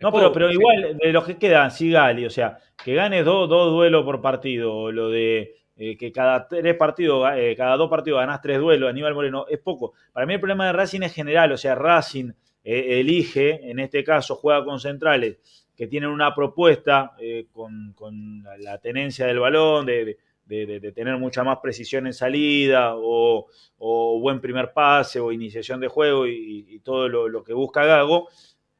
No, 0.00 0.12
pero, 0.12 0.32
pero 0.32 0.50
igual, 0.52 0.96
de 0.96 1.12
los 1.12 1.24
que 1.24 1.36
quedan, 1.38 1.70
Sigali, 1.70 2.24
o 2.24 2.30
sea, 2.30 2.58
que 2.84 2.94
gane 2.94 3.24
dos, 3.24 3.48
dos 3.48 3.72
duelos 3.72 4.04
por 4.04 4.20
partido, 4.20 4.74
o 4.74 4.92
lo 4.92 5.08
de 5.10 5.56
eh, 5.76 5.96
que 5.96 6.12
cada 6.12 6.46
tres 6.46 6.76
partidos, 6.76 7.28
eh, 7.36 7.54
cada 7.56 7.76
dos 7.76 7.90
partidos 7.90 8.20
ganás 8.20 8.40
tres 8.40 8.60
duelos, 8.60 8.88
Aníbal 8.90 9.14
Moreno, 9.14 9.46
es 9.48 9.58
poco. 9.58 9.94
Para 10.12 10.24
mí 10.26 10.34
el 10.34 10.40
problema 10.40 10.66
de 10.66 10.72
Racing 10.72 11.02
es 11.02 11.12
general, 11.14 11.50
o 11.52 11.56
sea, 11.56 11.74
Racing 11.74 12.30
eh, 12.64 13.00
elige, 13.00 13.70
en 13.70 13.80
este 13.80 14.04
caso, 14.04 14.36
juega 14.36 14.64
con 14.64 14.78
centrales 14.78 15.38
que 15.76 15.86
tienen 15.86 16.10
una 16.10 16.34
propuesta 16.34 17.12
eh, 17.20 17.46
con, 17.52 17.92
con 17.94 18.42
la- 18.42 18.56
la 18.58 18.78
tenencia 18.78 19.26
del 19.26 19.38
balón, 19.40 19.86
de, 19.86 20.16
de- 20.44 20.66
de- 20.66 20.80
de 20.80 20.92
tener 20.92 21.16
mucha 21.18 21.44
más 21.44 21.58
precisión 21.62 22.06
en 22.06 22.14
salida, 22.14 22.94
o, 22.96 23.46
o 23.78 24.18
buen 24.20 24.40
primer 24.40 24.72
pase, 24.72 25.20
o 25.20 25.30
iniciación 25.30 25.78
de 25.80 25.88
juego, 25.88 26.26
y, 26.26 26.66
y 26.68 26.78
todo 26.80 27.08
lo, 27.08 27.28
lo 27.28 27.44
que 27.44 27.52
busca 27.52 27.84
Gago 27.84 28.28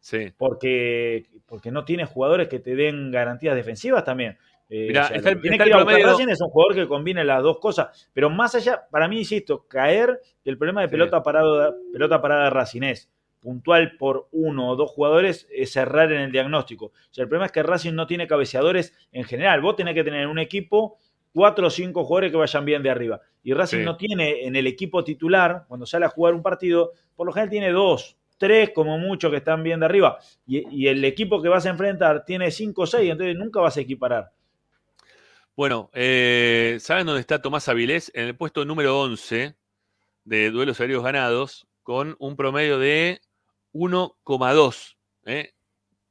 Sí. 0.09 0.33
porque, 0.39 1.27
porque 1.47 1.71
no 1.71 1.85
tiene 1.85 2.07
jugadores 2.07 2.49
que 2.49 2.61
te 2.61 2.75
den 2.75 3.11
garantías 3.11 3.55
defensivas 3.55 4.05
también. 4.05 4.39
Eh, 4.71 4.87
Mirá, 4.89 5.05
o 5.05 5.09
sea, 5.09 5.17
está 5.17 5.29
lo 5.31 5.33
el- 5.33 5.37
que 5.39 5.43
tiene 5.43 5.57
está 5.57 5.65
que 5.65 5.71
el 5.71 5.77
ir 5.77 5.81
a 5.81 5.85
buscar 5.85 6.31
es 6.31 6.41
un 6.41 6.49
jugador 6.49 6.75
que 6.75 6.89
combine 6.89 7.25
las 7.25 7.43
dos 7.43 7.59
cosas. 7.59 8.09
Pero 8.15 8.31
más 8.31 8.55
allá, 8.55 8.87
para 8.91 9.07
mí, 9.07 9.19
insisto, 9.19 9.67
caer, 9.69 10.19
el 10.45 10.57
problema 10.57 10.81
de 10.81 10.89
Sí. 10.89 10.93
pelota, 10.93 11.23
parado, 11.23 11.75
pelota 11.93 12.21
parada 12.23 12.45
de 12.45 12.51
Racing 12.51 12.83
es 12.83 13.11
puntual 13.41 13.97
por 13.99 14.29
uno 14.33 14.71
o 14.71 14.77
dos 14.77 14.91
jugadores 14.91 15.47
es 15.51 15.77
errar 15.77 16.11
en 16.13 16.21
el 16.23 16.33
diagnóstico. 16.33 16.87
O 16.87 16.93
sea, 17.11 17.23
el 17.23 17.29
problema 17.29 17.47
es 17.47 17.53
que 17.53 17.63
Racing 17.63 17.93
no 17.95 18.07
tiene 18.07 18.27
cabeceadores 18.27 18.95
en 19.13 19.25
general. 19.25 19.61
Vos 19.61 19.77
tenés 19.77 19.95
que 19.95 20.05
tener 20.05 20.23
en 20.23 20.29
un 20.29 20.39
equipo 20.39 20.99
cuatro 21.33 21.69
o 21.69 21.71
cinco 21.71 22.05
jugadores 22.05 22.31
que 22.33 22.37
vayan 22.37 22.65
bien 22.65 22.83
de 22.83 22.91
arriba. 22.91 23.21
Y 23.43 23.53
Racing 23.53 23.79
Sí. 23.81 23.85
no 23.85 23.97
tiene 23.97 24.45
en 24.47 24.57
el 24.57 24.67
equipo 24.67 25.05
titular, 25.05 25.65
cuando 25.69 25.87
sale 25.87 26.05
a 26.07 26.09
jugar 26.09 26.35
un 26.35 26.43
partido, 26.43 26.93
por 27.15 27.27
lo 27.27 27.33
general 27.33 27.51
tiene 27.51 27.71
dos, 27.71 28.18
tres 28.39 28.71
como 28.75 28.99
mucho 28.99 29.31
que 29.31 29.37
están 29.39 29.63
bien 29.63 29.81
de 29.81 29.87
arriba. 29.87 30.19
Y, 30.47 30.67
y 30.85 30.89
el 30.89 31.05
equipo 31.05 31.43
que 31.43 31.49
vas 31.49 31.67
a 31.67 31.71
enfrentar 31.71 32.25
tiene 32.25 32.51
cinco 32.51 32.83
o 32.83 32.87
seis, 32.87 33.11
entonces 33.11 33.37
nunca 33.37 33.61
vas 33.61 33.77
a 33.77 33.81
equiparar. 33.81 34.31
Bueno, 35.57 35.91
eh, 35.93 36.79
¿saben 36.81 37.07
dónde 37.07 37.21
está 37.21 37.43
Tomás 37.43 37.69
Avilés? 37.69 38.13
En 38.15 38.27
el 38.27 38.37
puesto 38.37 38.65
número 38.65 39.01
11 39.01 39.57
de 40.25 40.51
duelos 40.51 40.81
aéreos 40.81 41.03
ganados, 41.03 41.67
con 41.83 42.15
un 42.21 42.37
promedio 42.37 42.79
de 42.79 43.21
1,2. 43.73 44.97
¿eh? 45.25 45.53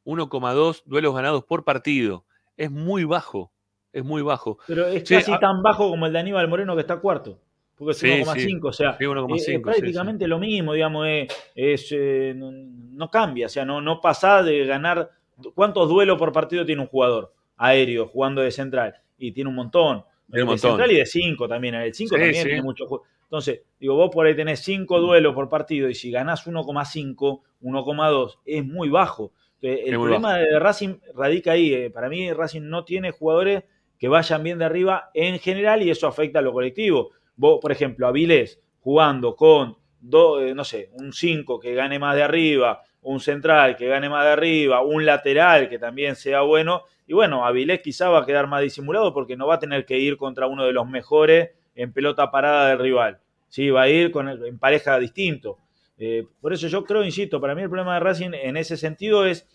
1,2 0.04 0.84
duelos 0.86 1.16
ganados 1.16 1.45
por 1.45 1.64
partido. 1.64 2.26
Es 2.58 2.72
muy 2.72 3.04
bajo, 3.04 3.54
es 3.94 4.04
muy 4.04 4.22
bajo. 4.22 4.58
Pero 4.68 4.88
es 4.88 5.08
casi 5.10 5.32
a- 5.32 5.40
tan 5.40 5.62
bajo 5.62 5.90
como 5.90 6.08
el 6.08 6.14
de 6.14 6.20
Aníbal 6.20 6.48
Moreno 6.48 6.76
que 6.76 6.82
está 6.82 6.98
cuarto. 6.98 7.40
Porque 7.78 7.91
es 7.91 7.98
Sí, 7.99 8.08
1,5, 8.08 8.68
o 8.70 8.74
sea, 8.74 8.98
sí, 8.98 9.06
1,5, 9.06 9.36
es- 9.36 9.45
sí, 9.45 9.54
es 9.54 9.62
prácticamente 9.62 10.28
lo 10.28 10.40
mismo, 10.40 10.74
digamos, 10.74 11.06
es, 11.08 11.28
es, 11.56 11.88
eh, 11.91 12.34
no, 12.36 13.10
cambia, 13.12 13.45
o 13.45 13.49
sea, 13.49 13.66
no, 13.66 13.82
no 13.82 14.02
pasa 14.02 14.41
de 14.41 14.66
ganar. 14.66 15.12
¿Cuántos 15.54 15.88
duelos 15.88 16.18
por 16.18 16.32
partido 16.32 16.66
tiene 16.66 16.82
un 16.82 16.88
jugador 16.88 17.32
aéreo 17.58 18.08
jugando 18.08 18.41
de 18.41 18.49
central? 18.52 18.95
Y 19.20 19.32
tiene 19.32 19.49
un 19.52 19.56
montón. 19.56 20.04
Tiene 20.30 20.44
un 20.44 20.48
de 20.49 20.54
montón. 20.54 20.72
central 20.72 20.91
y 20.91 20.95
de 20.95 21.06
5 21.06 21.48
también. 21.48 21.76
El 21.76 21.94
5 21.94 22.16
Sí, 22.16 22.22
también 22.22 22.44
sí. 22.44 22.49
tiene 22.49 22.64
mucho 22.64 22.88
juego. 22.88 23.04
Entonces, 23.24 23.62
digo, 23.80 23.95
vos 23.95 24.10
por 24.12 24.26
ahí 24.26 24.36
tenés 24.36 24.62
5 24.62 24.99
duelos 24.99 25.36
por 25.36 25.48
partido 25.49 25.90
y 25.90 25.94
si 25.94 26.10
ganás 26.12 26.48
1,5, 26.48 27.44
1,2, 27.62 28.40
es 28.45 28.66
muy 28.66 28.90
bajo. 28.90 29.32
Entonces, 29.62 29.88
el 29.88 29.94
Es 29.94 29.99
problema 29.99 30.38
de 30.38 30.60
Racing 30.60 30.95
radica 31.14 31.52
ahí. 31.52 31.74
eh. 31.74 31.90
Para 31.91 32.10
mí, 32.10 32.32
Racing 32.34 32.62
no 32.64 32.84
tiene 32.86 33.12
jugadores 33.12 33.64
que 33.99 34.08
vayan 34.08 34.44
bien 34.44 34.60
de 34.60 34.66
arriba 34.66 35.10
en 35.14 35.40
general 35.40 35.82
y 35.84 35.90
eso 35.90 36.08
afecta 36.08 36.40
a 36.40 36.41
lo 36.41 36.54
colectivo. 36.54 37.12
Vos, 37.38 37.59
por 37.61 37.72
ejemplo, 37.72 38.07
Avilés 38.07 38.59
jugando 38.81 39.35
con, 39.35 39.77
do- 39.99 40.41
eh, 40.41 40.53
no 40.53 40.64
sé, 40.64 40.89
un 40.93 41.14
5 41.14 41.59
que 41.59 41.73
gane 41.73 41.99
más 41.99 42.15
de 42.15 42.23
arriba, 42.23 42.81
un 43.01 43.19
central 43.19 43.76
que 43.76 43.88
gane 43.88 44.09
más 44.09 44.26
de 44.26 44.31
arriba, 44.31 44.81
un 44.81 45.05
lateral 45.05 45.69
que 45.69 45.80
también 45.80 46.15
sea 46.15 46.41
bueno. 46.41 46.84
Y 47.05 47.14
bueno, 47.14 47.45
Avilés 47.45 47.81
quizá 47.81 48.09
va 48.09 48.19
a 48.19 48.26
quedar 48.26 48.47
más 48.47 48.61
disimulado 48.61 49.14
porque 49.14 49.38
no 49.38 49.47
va 49.47 49.55
a 49.55 49.59
tener 49.59 49.85
que 49.85 49.97
ir 49.97 50.18
contra 50.18 50.47
uno 50.47 50.65
de 50.65 50.73
los 50.73 50.88
mejores 50.88 51.51
en 51.76 51.93
pelota 51.93 52.31
parada 52.31 52.69
del 52.69 52.80
rival. 52.80 53.19
Sí, 53.49 53.69
va 53.69 53.84
a 53.84 53.89
ir 53.89 54.11
con 54.11 54.27
en 54.27 54.59
pareja 54.59 54.99
distinto. 54.99 55.57
Eh, 55.97 56.26
por 56.41 56.53
eso 56.53 56.68
yo 56.68 56.84
creo, 56.84 57.03
insisto, 57.03 57.39
para 57.39 57.55
mí 57.55 57.61
el 57.61 57.69
problema 57.69 57.93
de 57.95 57.99
Racing 58.01 58.31
en 58.34 58.57
ese 58.57 58.77
sentido 58.77 59.26
es, 59.26 59.47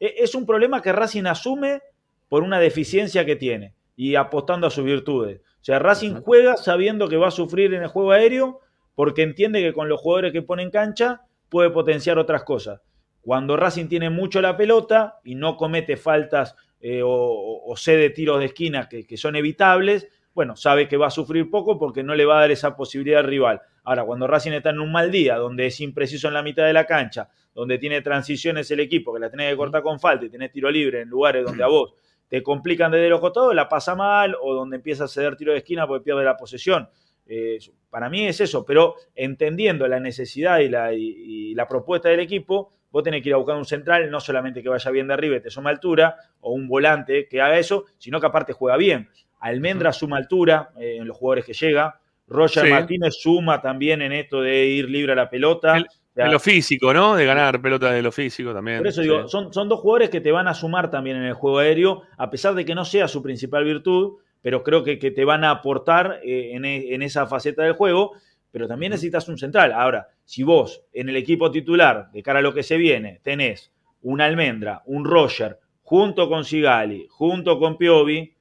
e- 0.00 0.14
es 0.18 0.34
un 0.34 0.46
problema 0.46 0.80
que 0.82 0.92
Racing 0.92 1.24
asume 1.26 1.80
por 2.28 2.42
una 2.42 2.58
deficiencia 2.60 3.24
que 3.24 3.36
tiene 3.36 3.74
y 3.96 4.14
apostando 4.14 4.66
a 4.66 4.70
sus 4.70 4.84
virtudes. 4.84 5.40
O 5.62 5.64
sea, 5.64 5.78
Racing 5.78 6.16
juega 6.22 6.56
sabiendo 6.56 7.08
que 7.08 7.16
va 7.16 7.28
a 7.28 7.30
sufrir 7.30 7.72
en 7.72 7.82
el 7.84 7.88
juego 7.88 8.10
aéreo 8.12 8.60
porque 8.94 9.22
entiende 9.22 9.62
que 9.62 9.72
con 9.72 9.88
los 9.88 10.00
jugadores 10.00 10.32
que 10.32 10.42
pone 10.42 10.62
en 10.64 10.70
cancha 10.70 11.22
puede 11.48 11.70
potenciar 11.70 12.18
otras 12.18 12.42
cosas. 12.42 12.80
Cuando 13.20 13.56
Racing 13.56 13.86
tiene 13.86 14.10
mucho 14.10 14.40
la 14.42 14.56
pelota 14.56 15.20
y 15.22 15.36
no 15.36 15.56
comete 15.56 15.96
faltas 15.96 16.56
eh, 16.80 17.02
o, 17.02 17.08
o- 17.08 17.72
o 17.72 17.76
cede 17.76 18.10
tiros 18.10 18.40
de 18.40 18.46
esquina 18.46 18.88
que, 18.88 19.06
que 19.06 19.16
son 19.16 19.36
evitables, 19.36 20.08
bueno, 20.34 20.56
sabe 20.56 20.88
que 20.88 20.96
va 20.96 21.06
a 21.06 21.10
sufrir 21.10 21.48
poco 21.48 21.78
porque 21.78 22.02
no 22.02 22.14
le 22.16 22.24
va 22.24 22.38
a 22.38 22.40
dar 22.40 22.50
esa 22.50 22.74
posibilidad 22.74 23.20
al 23.20 23.26
rival. 23.26 23.60
Ahora, 23.84 24.04
cuando 24.04 24.26
Racing 24.26 24.52
está 24.52 24.70
en 24.70 24.80
un 24.80 24.90
mal 24.90 25.12
día, 25.12 25.36
donde 25.36 25.66
es 25.66 25.80
impreciso 25.80 26.26
en 26.26 26.34
la 26.34 26.42
mitad 26.42 26.64
de 26.64 26.72
la 26.72 26.86
cancha, 26.86 27.28
donde 27.54 27.78
tiene 27.78 28.00
transiciones 28.00 28.68
el 28.72 28.80
equipo, 28.80 29.12
que 29.14 29.20
la 29.20 29.30
tenés 29.30 29.50
que 29.50 29.56
cortar 29.56 29.82
con 29.82 30.00
falta 30.00 30.24
y 30.24 30.30
tenés 30.30 30.50
tiro 30.50 30.70
libre 30.70 31.02
en 31.02 31.08
lugares 31.08 31.44
donde 31.44 31.62
a 31.62 31.68
vos 31.68 31.92
te 32.32 32.42
complican 32.42 32.90
desde 32.90 33.10
los 33.10 33.20
costados, 33.20 33.54
la 33.54 33.68
pasa 33.68 33.94
mal 33.94 34.34
o 34.40 34.54
donde 34.54 34.76
empieza 34.76 35.04
a 35.04 35.08
ceder 35.08 35.36
tiro 35.36 35.52
de 35.52 35.58
esquina 35.58 35.86
porque 35.86 36.02
pierde 36.04 36.24
la 36.24 36.34
posesión. 36.34 36.88
Eh, 37.26 37.58
para 37.90 38.08
mí 38.08 38.26
es 38.26 38.40
eso, 38.40 38.64
pero 38.64 38.94
entendiendo 39.14 39.86
la 39.86 40.00
necesidad 40.00 40.60
y 40.60 40.70
la, 40.70 40.94
y- 40.94 41.50
y 41.50 41.54
la 41.54 41.68
propuesta 41.68 42.08
del 42.08 42.20
equipo, 42.20 42.72
vos 42.90 43.02
tenés 43.02 43.22
que 43.22 43.28
ir 43.28 43.34
a 43.34 43.36
buscar 43.36 43.56
un 43.58 43.66
central, 43.66 44.10
no 44.10 44.18
solamente 44.18 44.62
que 44.62 44.70
vaya 44.70 44.90
bien 44.90 45.08
de 45.08 45.12
arriba 45.12 45.36
y 45.36 45.40
te 45.42 45.50
suma 45.50 45.68
altura, 45.68 46.16
o 46.40 46.52
un 46.54 46.68
volante 46.68 47.28
que 47.28 47.42
haga 47.42 47.58
eso, 47.58 47.84
sino 47.98 48.18
que 48.18 48.26
aparte 48.28 48.54
juega 48.54 48.78
bien. 48.78 49.10
Almendra 49.40 49.92
suma 49.92 50.16
altura 50.16 50.70
eh, 50.80 50.96
en 51.00 51.06
los 51.06 51.18
jugadores 51.18 51.44
que 51.44 51.52
llega. 51.52 52.00
Roger 52.28 52.64
Sí. 52.64 52.70
Martínez 52.70 53.14
suma 53.20 53.60
también 53.60 54.00
en 54.00 54.12
esto 54.12 54.40
de 54.40 54.64
ir 54.64 54.88
libre 54.88 55.12
a 55.12 55.16
la 55.16 55.28
pelota. 55.28 55.74
Sea, 56.14 56.26
En 56.26 56.32
lo 56.32 56.38
físico, 56.40 56.92
¿no? 56.92 57.16
De 57.16 57.24
ganar 57.24 57.60
pelota 57.62 57.90
de 57.90 58.02
lo 58.02 58.12
físico 58.12 58.52
también. 58.52 58.78
por 58.78 58.86
eso 58.88 59.02
sí. 59.02 59.08
digo, 59.08 59.28
son, 59.28 59.52
son 59.52 59.68
dos 59.68 59.80
jugadores 59.80 60.10
que 60.10 60.20
te 60.20 60.32
van 60.32 60.48
a 60.48 60.54
sumar 60.54 60.90
también 60.90 61.16
en 61.16 61.24
el 61.24 61.34
juego 61.34 61.58
aéreo, 61.58 62.02
a 62.18 62.30
pesar 62.30 62.54
de 62.54 62.64
que 62.64 62.74
no 62.74 62.84
sea 62.84 63.08
su 63.08 63.22
principal 63.22 63.64
virtud, 63.64 64.18
pero 64.42 64.62
creo 64.62 64.82
que, 64.84 64.98
que 64.98 65.10
te 65.10 65.24
van 65.24 65.44
a 65.44 65.50
aportar 65.50 66.20
eh, 66.24 66.50
en, 66.54 66.64
e- 66.64 66.94
en 66.94 67.02
esa 67.02 67.26
faceta 67.26 67.62
del 67.62 67.74
juego, 67.74 68.12
pero 68.50 68.68
también 68.68 68.90
necesitas 68.90 69.28
un 69.28 69.38
central. 69.38 69.72
Ahora, 69.72 70.08
si 70.24 70.42
vos 70.42 70.82
en 70.92 71.08
el 71.08 71.16
equipo 71.16 71.50
titular, 71.50 72.10
de 72.12 72.22
cara 72.22 72.40
a 72.40 72.42
lo 72.42 72.52
que 72.52 72.62
se 72.62 72.76
viene, 72.76 73.20
tenés 73.22 73.72
un 74.02 74.20
Almendra, 74.20 74.82
un 74.86 75.04
Roger, 75.04 75.58
junto 75.82 76.28
con 76.28 76.44
Sigali, 76.44 77.06
junto 77.08 77.58
con 77.58 77.78
Piovi, 77.78 78.34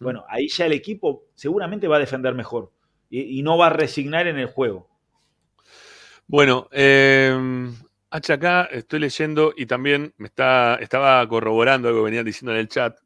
bueno, 0.00 0.24
ahí 0.28 0.48
ya 0.48 0.66
el 0.66 0.72
equipo 0.72 1.24
seguramente 1.34 1.86
va 1.86 1.96
a 1.96 2.00
defender 2.00 2.34
mejor 2.34 2.72
y, 3.08 3.38
y 3.38 3.42
no 3.42 3.56
va 3.56 3.66
a 3.68 3.70
resignar 3.70 4.26
en 4.26 4.38
el 4.38 4.46
juego. 4.46 4.88
Bueno, 6.28 6.68
eh, 6.72 7.36
H 8.10 8.32
acá 8.32 8.64
estoy 8.64 9.00
leyendo 9.00 9.52
y 9.56 9.66
también 9.66 10.12
me 10.16 10.26
está, 10.26 10.76
estaba 10.76 11.26
corroborando 11.28 11.88
algo 11.88 12.00
que 12.00 12.06
venían 12.06 12.24
diciendo 12.24 12.52
en 12.52 12.58
el 12.58 12.68
chat. 12.68 12.98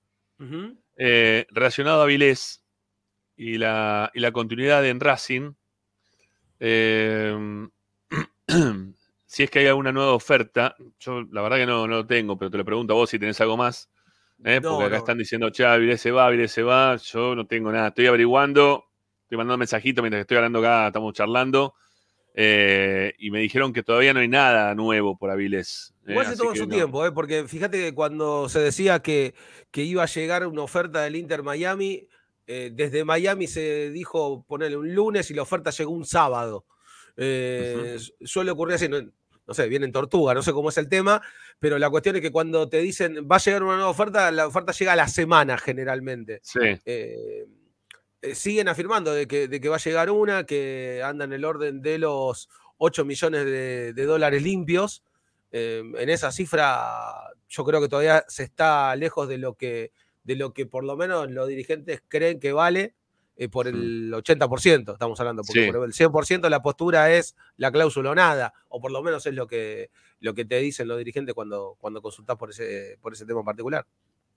Eh, 0.96 1.46
relacionado 1.50 2.02
a 2.02 2.06
Vilés 2.06 2.64
y 3.36 3.58
la, 3.58 4.10
y 4.14 4.20
la 4.20 4.32
continuidad 4.32 4.86
en 4.86 5.00
Racing, 5.00 5.52
eh, 6.58 7.68
si 9.26 9.42
es 9.42 9.50
que 9.50 9.60
hay 9.60 9.66
alguna 9.66 9.92
nueva 9.92 10.12
oferta, 10.12 10.74
yo 10.98 11.22
la 11.30 11.42
verdad 11.42 11.58
que 11.58 11.66
no, 11.66 11.86
no 11.86 11.96
lo 11.96 12.06
tengo, 12.06 12.38
pero 12.38 12.50
te 12.50 12.58
lo 12.58 12.64
pregunto 12.64 12.92
a 12.92 12.96
vos 12.96 13.10
si 13.10 13.18
tenés 13.18 13.40
algo 13.40 13.56
más, 13.56 13.90
¿eh? 14.44 14.60
No, 14.60 14.70
porque 14.70 14.84
acá 14.86 14.96
no. 14.96 14.98
están 14.98 15.18
diciendo, 15.18 15.50
che, 15.50 15.64
Vilés 15.78 16.00
se 16.00 16.10
va, 16.10 16.28
Vilés 16.30 16.52
se 16.52 16.62
va, 16.62 16.96
yo 16.96 17.34
no 17.34 17.46
tengo 17.46 17.70
nada, 17.72 17.88
estoy 17.88 18.06
averiguando, 18.06 18.84
estoy 19.22 19.38
mandando 19.38 19.58
mensajitos 19.58 20.02
mientras 20.02 20.20
que 20.20 20.22
estoy 20.22 20.36
hablando 20.38 20.58
acá, 20.60 20.88
estamos 20.88 21.14
charlando, 21.14 21.74
eh, 22.34 23.14
y 23.18 23.30
me 23.30 23.40
dijeron 23.40 23.72
que 23.72 23.82
todavía 23.82 24.14
no 24.14 24.20
hay 24.20 24.28
nada 24.28 24.74
nuevo 24.74 25.16
por 25.18 25.30
Avilés. 25.30 25.94
¿eh? 26.06 26.12
Igual 26.12 26.26
se 26.26 26.32
que 26.32 26.58
su 26.58 26.66
no. 26.66 26.74
tiempo, 26.74 27.04
¿eh? 27.06 27.12
porque 27.12 27.46
fíjate 27.46 27.78
que 27.78 27.94
cuando 27.94 28.48
se 28.48 28.60
decía 28.60 29.00
que, 29.00 29.34
que 29.70 29.82
iba 29.82 30.02
a 30.02 30.06
llegar 30.06 30.46
una 30.46 30.62
oferta 30.62 31.02
del 31.02 31.16
Inter 31.16 31.42
Miami, 31.42 32.06
eh, 32.46 32.70
desde 32.72 33.04
Miami 33.04 33.46
se 33.46 33.90
dijo 33.90 34.44
ponerle 34.46 34.76
un 34.76 34.94
lunes 34.94 35.30
y 35.30 35.34
la 35.34 35.42
oferta 35.42 35.70
llegó 35.70 35.90
un 35.92 36.04
sábado. 36.04 36.64
Su- 37.16 38.14
Suele 38.24 38.50
ocurrir 38.50 38.76
así, 38.76 38.88
no, 38.88 39.00
no 39.00 39.54
sé, 39.54 39.68
viene 39.68 39.84
en 39.86 39.92
tortuga, 39.92 40.32
no 40.32 40.42
sé 40.42 40.52
cómo 40.52 40.68
es 40.70 40.78
el 40.78 40.88
tema, 40.88 41.20
pero 41.58 41.78
la 41.78 41.90
cuestión 41.90 42.16
es 42.16 42.22
que 42.22 42.30
cuando 42.32 42.68
te 42.68 42.78
dicen 42.78 43.26
va 43.30 43.36
a 43.36 43.40
llegar 43.40 43.62
una 43.62 43.74
nueva 43.74 43.90
oferta, 43.90 44.30
la 44.30 44.46
oferta 44.46 44.72
llega 44.72 44.92
a 44.92 44.96
la 44.96 45.08
semana 45.08 45.58
generalmente. 45.58 46.40
Sí. 46.42 46.60
Eh, 48.22 48.34
siguen 48.34 48.68
afirmando 48.68 49.12
de 49.14 49.26
que, 49.26 49.48
de 49.48 49.60
que 49.60 49.68
va 49.68 49.76
a 49.76 49.80
llegar 49.80 50.10
una, 50.10 50.44
que 50.44 51.02
anda 51.04 51.24
en 51.24 51.32
el 51.32 51.44
orden 51.44 51.80
de 51.80 51.98
los 51.98 52.48
8 52.78 53.04
millones 53.04 53.44
de, 53.44 53.92
de 53.94 54.04
dólares 54.04 54.42
limpios. 54.42 55.02
Eh, 55.52 55.82
en 55.98 56.08
esa 56.10 56.30
cifra 56.30 57.32
yo 57.48 57.64
creo 57.64 57.80
que 57.80 57.88
todavía 57.88 58.24
se 58.28 58.44
está 58.44 58.94
lejos 58.94 59.26
de 59.28 59.38
lo 59.38 59.54
que, 59.54 59.92
de 60.22 60.36
lo 60.36 60.52
que 60.52 60.66
por 60.66 60.84
lo 60.84 60.96
menos 60.96 61.30
los 61.30 61.48
dirigentes 61.48 62.02
creen 62.08 62.38
que 62.38 62.52
vale 62.52 62.94
eh, 63.36 63.48
por 63.48 63.66
el 63.66 64.12
80%, 64.12 64.92
estamos 64.92 65.18
hablando, 65.18 65.42
porque 65.42 65.64
Sí. 65.66 65.72
por 65.72 65.84
el 65.84 65.92
100% 65.94 66.48
la 66.50 66.60
postura 66.62 67.10
es 67.10 67.34
la 67.56 67.72
cláusula 67.72 68.10
o 68.10 68.14
nada, 68.14 68.52
o 68.68 68.80
por 68.80 68.92
lo 68.92 69.02
menos 69.02 69.24
es 69.26 69.34
lo 69.34 69.46
que, 69.46 69.90
lo 70.20 70.34
que 70.34 70.44
te 70.44 70.58
dicen 70.58 70.86
los 70.88 70.98
dirigentes 70.98 71.34
cuando, 71.34 71.74
cuando 71.80 72.02
consultás 72.02 72.36
por 72.36 72.50
ese, 72.50 72.98
por 73.00 73.14
ese 73.14 73.24
tema 73.24 73.40
en 73.40 73.46
particular. 73.46 73.86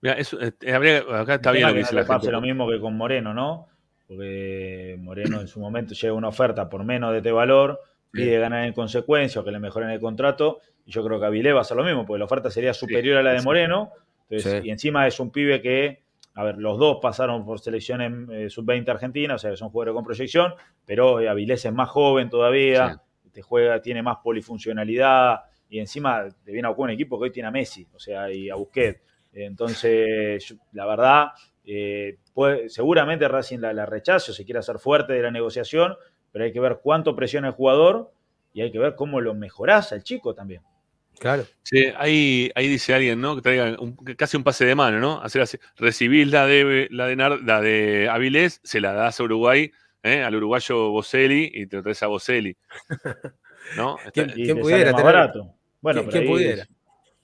Mirá, 0.01 0.15
eso, 0.15 0.37
eh, 0.41 0.53
habría- 0.73 0.99
acá 1.19 1.35
está 1.35 1.51
bien 1.51 1.67
lo 1.67 1.73
que 1.73 1.79
dice 1.79 1.93
la 1.95 2.01
le 2.01 2.07
pase 2.07 2.21
gente. 2.21 2.31
lo 2.31 2.41
mismo 2.41 2.69
que 2.69 2.79
con 2.79 2.95
Moreno, 2.95 3.33
¿no? 3.33 3.67
Porque 4.15 4.95
Moreno 4.99 5.41
en 5.41 5.47
su 5.47 5.59
momento 5.59 5.93
llega 5.93 6.13
una 6.13 6.27
oferta 6.29 6.69
por 6.69 6.83
menos 6.83 7.11
de 7.11 7.17
este 7.17 7.31
valor, 7.31 7.79
pide 8.11 8.37
ganar 8.39 8.65
en 8.65 8.73
consecuencia 8.73 9.41
o 9.41 9.43
que 9.43 9.51
le 9.51 9.59
mejoren 9.59 9.89
el 9.89 9.99
contrato, 9.99 10.59
y 10.85 10.91
yo 10.91 11.03
creo 11.03 11.19
que 11.19 11.25
Avilés 11.25 11.53
va 11.53 11.59
a 11.59 11.61
hacer 11.61 11.75
lo 11.77 11.83
mismo, 11.83 12.05
porque 12.05 12.19
la 12.19 12.25
oferta 12.25 12.49
sería 12.51 12.73
superior 12.73 13.17
a 13.17 13.23
la 13.23 13.31
de. 13.33 13.41
Moreno, 13.41 13.91
entonces, 14.29 14.61
Sí. 14.61 14.67
y 14.67 14.71
encima 14.71 15.07
es 15.07 15.19
un 15.19 15.31
pibe 15.31 15.61
que, 15.61 16.03
a 16.35 16.43
ver, 16.43 16.57
los 16.57 16.77
dos 16.77 16.99
pasaron 17.01 17.45
por 17.45 17.59
selecciones 17.59 18.11
eh, 18.31 18.49
sub-20 18.49 18.89
argentina, 18.89 19.35
o 19.35 19.37
sea, 19.37 19.51
que 19.51 19.57
son 19.57 19.69
jugadores 19.69 19.95
con 19.95 20.03
proyección, 20.03 20.53
pero 20.85 21.19
eh, 21.19 21.27
Avilés 21.29 21.65
es 21.65 21.73
más 21.73 21.89
joven 21.89 22.29
todavía, 22.29 23.01
te 23.31 23.41
juega, 23.41 23.81
tiene 23.81 24.03
más 24.03 24.17
polifuncionalidad, 24.23 25.39
y 25.69 25.79
encima 25.79 26.27
te 26.43 26.51
viene 26.51 26.67
a 26.67 26.71
un 26.71 26.89
equipo 26.91 27.17
que 27.17 27.23
hoy 27.25 27.31
tiene 27.31 27.47
a 27.47 27.51
Messi, 27.51 27.87
o 27.93 27.99
sea, 27.99 28.31
y 28.31 28.49
a 28.49 28.55
Busquets. 28.55 29.01
Entonces, 29.31 30.55
la 30.73 30.85
verdad, 30.85 31.27
eh, 31.65 32.17
puede- 32.33 32.69
seguramente 32.69 33.27
Racing 33.27 33.59
la, 33.59 33.73
la 33.73 33.85
rechace 33.85 34.31
o 34.31 34.33
se 34.33 34.43
quiere 34.45 34.59
hacer 34.59 34.79
fuerte 34.79 35.13
de 35.13 35.21
la 35.21 35.31
negociación, 35.31 35.95
pero 36.31 36.45
hay 36.45 36.51
que 36.51 36.59
ver 36.59 36.79
cuánto 36.81 37.15
presiona 37.15 37.47
el 37.49 37.53
jugador 37.53 38.11
y 38.53 38.61
hay 38.61 38.71
que 38.71 38.79
ver 38.79 38.95
cómo 38.95 39.21
lo 39.21 39.33
mejorás 39.33 39.91
al 39.93 40.03
chico 40.03 40.33
también. 40.33 40.61
Claro. 41.19 41.43
Sí, 41.61 41.85
ahí, 41.97 42.51
ahí 42.55 42.67
dice 42.67 42.93
alguien, 42.93 43.21
¿no? 43.21 43.35
Que 43.35 43.41
traiga 43.43 43.77
un- 43.79 43.95
casi 43.95 44.35
un 44.35 44.43
pase 44.43 44.65
de 44.65 44.75
mano, 44.75 44.99
¿no? 44.99 45.21
Hacer 45.21 45.41
así. 45.43 45.57
Recibís 45.77 46.27
la 46.31 46.45
de, 46.47 46.87
la 46.91 47.05
de, 47.07 47.15
Nar- 47.15 47.41
la 47.45 47.61
de 47.61 48.09
Avilés, 48.09 48.59
se 48.63 48.81
la 48.81 48.93
das 48.93 49.19
a 49.19 49.23
Uruguay, 49.23 49.71
¿eh? 50.01 50.23
al 50.23 50.35
uruguayo 50.35 50.89
Boselli, 50.89 51.51
y 51.53 51.67
te 51.67 51.77
lo 51.77 51.83
traes 51.83 52.01
a 52.03 52.07
Boselli. 52.07 52.57
¿No? 53.77 53.97
¿Quién, 54.13 54.29
quién 54.31 54.59
pudiera 54.59 54.91
más 54.91 55.01
tener- 55.01 55.15
barato. 55.15 55.53
Bueno, 55.81 56.01
¿Quién- 56.01 56.09
pero 56.09 56.11
quién 56.11 56.23
ahí- 56.23 56.29
pudiera? 56.29 56.63
No, 56.65 56.73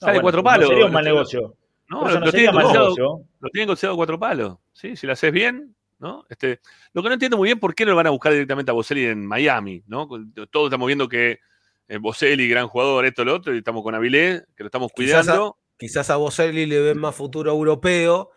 Sale 0.06 0.11
bueno, 0.14 0.22
cuatro 0.22 0.40
no 0.40 0.44
palos. 0.45 0.70
sería 0.70 0.86
un 0.86 0.91
mal 0.94 1.03
negocio. 1.03 1.56
No, 1.90 2.07
lo, 2.07 2.20
no 2.20 2.26
lo 2.28 2.32
tienen 2.32 2.53
lo 2.56 3.49
tienen 3.52 3.68
considerado 3.68 3.98
cuatro 3.98 4.20
palos. 4.20 4.57
Sí, 4.74 4.95
si 4.95 5.07
lo 5.07 5.14
haces 5.14 5.32
bien, 5.32 5.76
¿no? 5.99 6.26
Este, 6.30 6.60
lo 6.94 7.02
que 7.02 7.10
no 7.10 7.14
entiendo 7.14 7.38
muy 7.38 7.48
bien 7.48 7.60
por 7.60 7.76
qué 7.76 7.86
no 7.86 7.91
lo 7.91 7.98
van 7.98 8.07
a 8.07 8.11
buscar 8.11 8.32
directamente 8.32 8.72
a 8.72 8.74
Boselli 8.74 9.06
en 9.06 9.26
Miami, 9.26 9.84
¿no? 9.88 10.07
Todos 10.49 10.68
estamos 10.68 10.88
viendo 10.88 11.10
que 11.10 11.40
eh, 11.88 11.98
Boselli, 11.98 12.48
gran 12.48 12.68
jugador, 12.68 13.06
esto, 13.06 13.26
lo 13.26 13.36
otro, 13.36 13.53
y 13.53 13.57
estamos 13.57 13.84
con 13.84 13.95
Avilés, 13.95 14.44
que 14.56 14.64
lo 14.64 14.68
estamos 14.68 14.91
Quizás 14.94 15.28
a, 15.28 15.32
cuidando. 15.32 15.57
quizás 15.78 16.10
a 16.10 16.18
Boselli 16.18 16.66
le 16.66 16.80
ven 16.82 16.99
más 16.99 17.16
futuro 17.16 17.52
europeo 17.52 18.32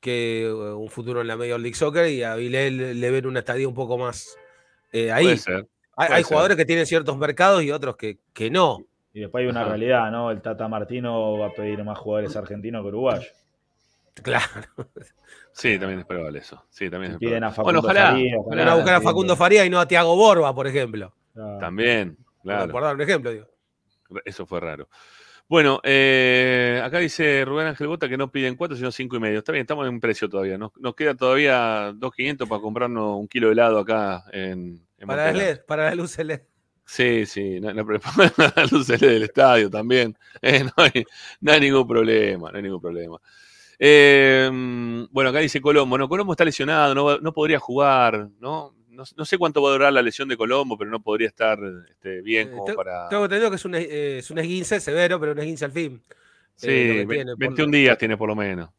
que 0.00 0.42
eh, 0.42 0.52
un 0.52 0.90
futuro 0.90 1.20
en 1.20 1.26
la 1.26 1.36
Major 1.36 1.58
League 1.58 1.74
Soccer 1.74 2.08
y 2.10 2.22
a 2.22 2.34
Vilés 2.36 2.72
le, 2.72 3.10
ven 3.10 3.26
una 3.26 3.40
estadía 3.40 3.66
un 3.66 3.74
poco 3.74 3.98
más 3.98 4.36
eh, 4.92 5.10
ahí. 5.10 5.24
Puede 5.24 5.38
ser. 5.38 5.68
Hay, 5.96 6.06
puede 6.06 6.14
hay 6.14 6.22
jugadores 6.22 6.56
que 6.56 6.64
tienen 6.64 6.86
ciertos 6.86 7.16
mercados 7.18 7.62
y 7.62 7.72
otros 7.72 7.96
que, 7.96 8.20
que 8.32 8.50
no. 8.50 8.78
Y 9.12 9.20
después 9.20 9.42
hay 9.42 9.48
una 9.50 9.60
Ajá. 9.62 9.70
realidad, 9.70 10.10
¿no? 10.10 10.30
El 10.30 10.40
Tata 10.42 10.68
Martino 10.68 11.38
va 11.38 11.46
a 11.48 11.52
pedir 11.52 11.82
más 11.84 11.98
jugadores 11.98 12.36
argentinos 12.36 12.82
que 12.82 12.88
uruguayos. 12.88 13.32
Claro. 14.22 14.44
Sí, 15.52 15.78
también 15.78 16.00
es 16.00 16.06
probable 16.06 16.38
eso. 16.40 16.64
Sí, 16.70 16.88
también 16.90 17.12
es 17.12 17.18
Piden 17.18 17.44
a 17.44 17.52
probable. 17.52 17.80
Bueno, 17.80 17.82
Facundo 17.82 17.88
ojalá. 17.88 18.10
Faría, 18.12 18.36
ojalá. 18.38 18.64
Van 18.64 18.72
a 18.72 18.74
buscar 18.76 18.94
a 18.94 19.00
Facundo 19.00 19.34
sí. 19.34 19.38
Faría 19.38 19.64
y 19.64 19.70
no 19.70 19.80
a 19.80 19.88
Tiago 19.88 20.16
Borba, 20.16 20.54
por 20.54 20.66
ejemplo. 20.66 21.14
También, 21.60 22.16
Por- 22.16 22.42
claro. 22.42 22.72
Por 22.72 22.82
dar 22.82 22.94
un 22.94 23.00
ejemplo, 23.00 23.30
digo. 23.32 23.46
Eso 24.24 24.46
fue 24.46 24.60
raro. 24.60 24.88
Bueno, 25.48 25.80
eh, 25.82 26.80
acá 26.84 26.98
dice 26.98 27.44
Rubén 27.44 27.68
Ángel 27.68 27.86
Bota 27.86 28.08
que 28.08 28.16
no 28.18 28.30
piden 28.30 28.54
cuatro, 28.56 28.76
sino 28.76 28.90
cinco 28.92 29.16
y 29.16 29.20
medio. 29.20 29.38
Está 29.38 29.52
bien, 29.52 29.62
estamos 29.62 29.88
en 29.88 29.98
precio 30.00 30.28
todavía. 30.28 30.58
Nos, 30.58 30.76
nos 30.76 30.94
queda 30.94 31.14
todavía 31.14 31.90
2.500 31.92 32.48
para 32.48 32.60
comprarnos 32.60 33.16
un 33.16 33.28
kilo 33.28 33.46
de 33.46 33.52
helado 33.54 33.78
acá 33.78 34.24
en, 34.32 34.84
en 34.98 35.06
Para 35.06 35.24
Montegrande. 35.24 35.54
LED, 35.54 35.64
para 35.66 35.84
la 35.84 35.94
luz 35.94 36.18
LED. 36.18 36.40
Sí, 36.90 37.26
sí, 37.26 37.60
no, 37.60 37.72
no, 37.74 37.84
las 38.56 38.72
luces 38.72 38.98
del 38.98 39.22
estadio 39.24 39.68
también. 39.70 40.16
Eh, 40.40 40.64
no, 40.64 40.70
hay, 40.76 41.04
no 41.40 41.52
hay 41.52 41.60
ningún 41.60 41.86
problema, 41.86 42.50
no 42.50 42.56
hay 42.56 42.62
ningún 42.62 42.80
problema. 42.80 43.18
Eh, 43.78 44.48
bueno, 45.10 45.30
acá 45.30 45.40
dice 45.40 45.60
Colombo, 45.60 45.98
no, 45.98 46.08
Colombo 46.08 46.32
está 46.32 46.44
lesionado, 46.44 47.18
no, 47.20 47.32
podría 47.32 47.58
jugar, 47.58 48.28
¿no? 48.40 48.74
¿no? 48.88 49.02
no 49.16 49.24
sé 49.24 49.36
cuánto 49.36 49.60
va 49.62 49.70
a 49.70 49.72
durar 49.72 49.92
la 49.92 50.00
lesión 50.02 50.28
de 50.28 50.36
Colombo, 50.36 50.78
pero 50.78 50.90
no 50.90 51.00
podría 51.02 51.28
estar 51.28 51.58
este, 51.90 52.22
bien 52.22 52.48
Eh, 52.48 52.50
como 52.52 52.64
para... 52.74 53.08
Tengo 53.08 53.24
entendido 53.24 53.50
que 53.50 53.56
es 53.56 53.64
un, 53.64 53.74
eh, 53.74 54.18
es 54.18 54.30
un 54.30 54.38
esguince 54.38 54.80
severo, 54.80 55.20
pero 55.20 55.32
un 55.32 55.38
esguince 55.40 55.64
al 55.66 55.72
fin. 55.72 56.02
Sí, 56.56 56.66
tiene, 56.66 57.04
por 57.32 57.38
21 57.38 57.66
lo- 57.72 57.78
días 57.78 57.98
tiene 57.98 58.16
por 58.16 58.28
lo 58.28 58.34
menos. 58.36 58.70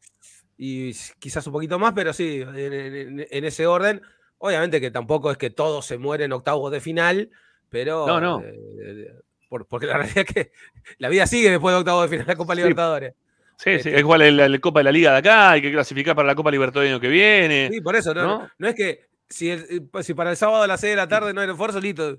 y 0.58 0.92
quizás 1.18 1.46
un 1.46 1.52
poquito 1.52 1.78
más, 1.78 1.92
pero 1.94 2.12
sí, 2.12 2.40
en, 2.42 2.72
en- 2.72 3.26
en 3.30 3.44
ese 3.44 3.66
orden. 3.66 4.02
Obviamente 4.38 4.80
que 4.80 4.90
tampoco 4.90 5.30
es 5.30 5.36
que 5.38 5.50
todo 5.50 5.80
se 5.82 5.98
muere 5.98 6.24
en 6.24 6.32
octavos 6.32 6.72
de 6.72 6.80
final, 6.80 7.30
pero. 7.70 8.06
No, 8.06 8.20
no. 8.20 8.42
eh, 8.42 8.54
eh, 8.82 9.12
por- 9.48 9.66
porque 9.66 9.86
la 9.86 9.94
realidad 9.98 10.18
es 10.28 10.34
que 10.34 10.52
la 10.98 11.08
vida 11.08 11.26
sigue 11.26 11.50
después 11.50 11.72
de 11.74 11.78
octavos 11.80 12.02
de 12.02 12.08
final 12.08 12.26
de 12.26 12.32
la 12.32 12.36
Copa 12.36 12.54
Sí. 12.54 12.60
Libertadores. 12.60 13.14
Sí, 13.56 13.64
sí, 13.64 13.70
Este- 13.76 13.94
es 13.94 14.00
igual 14.00 14.36
la, 14.36 14.48
la 14.48 14.58
Copa 14.58 14.80
de 14.80 14.84
la 14.84 14.92
Liga 14.92 15.12
de 15.12 15.18
acá, 15.18 15.50
hay 15.52 15.62
que 15.62 15.72
clasificar 15.72 16.14
para 16.16 16.26
la 16.28 16.34
Copa 16.34 16.50
Libertadores 16.50 16.98
que 17.00 17.08
viene. 17.08 17.68
Sí, 17.72 17.80
por 17.80 17.94
eso, 17.96 18.12
no, 18.14 18.48
¿no? 18.58 18.68
es 18.68 18.74
que 18.74 19.06
si, 19.28 19.50
el- 19.50 19.66
eh, 19.94 20.02
si 20.02 20.14
para 20.14 20.30
el 20.30 20.36
sábado 20.36 20.62
a 20.62 20.66
las 20.66 20.80
6 20.80 20.92
de 20.92 20.96
la 20.96 21.08
tarde 21.08 21.32
no 21.32 21.40
hay 21.40 21.48
esfuerzo, 21.50 21.80
listo. 21.80 22.18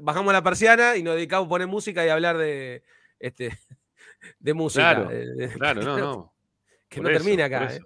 Bajamos 0.00 0.32
la 0.32 0.42
persiana 0.42 0.96
y 0.96 1.02
nos 1.02 1.14
dedicamos 1.14 1.46
a 1.46 1.48
poner 1.48 1.66
música 1.68 2.04
y 2.04 2.08
hablar 2.10 2.36
de, 2.38 2.82
este, 3.18 3.50
de 4.40 4.54
música. 4.54 4.94
Claro, 4.94 5.10
eh, 5.12 5.50
Claro, 5.56 5.82
no, 5.82 5.98
no. 5.98 6.34
Que 6.88 6.96
Por 7.00 7.04
no 7.04 7.10
eso, 7.16 7.24
termina 7.24 7.44
acá. 7.46 7.72
eh. 7.74 7.80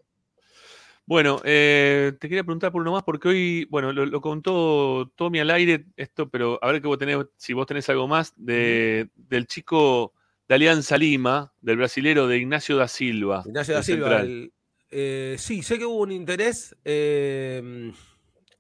Bueno, 1.07 1.41
eh, 1.45 2.13
te 2.19 2.29
quería 2.29 2.45
preguntar 2.45 2.73
por 2.73 2.81
uno 2.81 2.93
más, 2.93 3.03
porque 3.03 3.29
hoy, 3.29 3.67
bueno, 3.71 3.93
lo, 3.93 4.07
lo 4.07 4.21
contó 4.23 5.13
Tommy 5.17 5.39
al 5.41 5.51
aire, 5.51 5.85
esto, 5.97 6.31
pero 6.31 6.59
a 6.63 6.73
ver 6.73 6.81
que 6.81 6.89
vos 6.89 6.97
tenés, 6.99 7.19
si 7.37 7.53
vos 7.53 7.67
tenés 7.67 7.89
algo 7.91 8.09
más, 8.09 8.33
de, 8.37 9.11
del 9.15 9.47
chico 9.47 10.15
de 10.49 10.55
Alianza 10.55 10.97
Lima, 10.97 11.53
del 11.61 11.77
brasilero 11.77 12.27
de 12.27 12.39
Ignacio 12.39 12.77
da 12.79 12.89
Silva. 12.89 13.43
Ignacio 13.47 13.75
da 13.75 13.83
Silva. 13.83 14.23
el- 14.23 14.53
eh, 14.91 15.37
sí, 15.39 15.63
sé 15.63 15.77
que 15.79 15.85
hubo 15.85 15.99
un 16.03 16.13
interés 16.13 16.75
eh, 16.85 17.93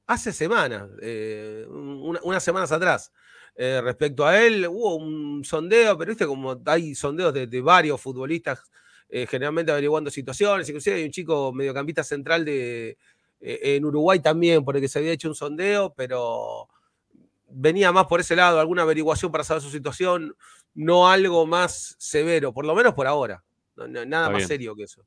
hace 0.07 0.33
semanas, 0.33 0.91
una- 1.69 2.21
unas 2.25 2.45
semanas 2.45 2.73
atrás. 2.73 3.11
respecto 3.57 4.27
a 4.27 4.43
él, 4.43 4.67
hubo 4.69 4.97
un 4.97 5.45
sondeo, 5.45 5.97
pero 5.97 6.11
viste 6.11 6.27
como 6.27 6.61
hay 6.67 6.95
sondeos 6.95 7.33
de, 7.33 7.47
de 7.47 7.61
varios 7.61 8.01
futbolistas, 8.01 8.61
eh, 9.09 9.27
generalmente 9.27 9.71
averiguando 9.73 10.11
situaciones, 10.11 10.69
inclusive 10.69 10.97
hay 10.97 11.05
un 11.05 11.11
chico 11.11 11.53
mediocampista 11.53 12.03
central 12.05 12.45
de, 12.45 12.97
eh, 13.41 13.61
en 13.77 13.85
Uruguay 13.85 14.21
también, 14.21 14.65
por 14.65 14.77
el 14.77 14.83
que 14.83 14.89
se 14.89 14.99
había 14.99 15.13
hecho 15.13 15.29
un 15.29 15.35
sondeo, 15.35 15.93
pero 15.95 16.69
venía 17.49 17.93
más 17.93 18.07
por 18.07 18.21
ese 18.21 18.35
lado, 18.37 18.59
alguna 18.59 18.83
averiguación 18.83 19.31
para 19.31 19.45
saber 19.45 19.63
su 19.63 19.71
situación, 19.71 20.35
no 20.75 21.09
algo 21.09 21.47
más 21.47 21.95
severo, 21.99 22.53
por 22.53 22.67
lo 22.67 22.75
menos 22.75 22.95
por 22.95 23.07
ahora. 23.07 23.45
No- 23.77 23.87
no- 23.87 24.05
nada 24.05 24.25
Está 24.27 24.31
más 24.33 24.39
bien. 24.39 24.49
serio 24.49 24.75
que 24.75 24.83
eso. 24.85 25.05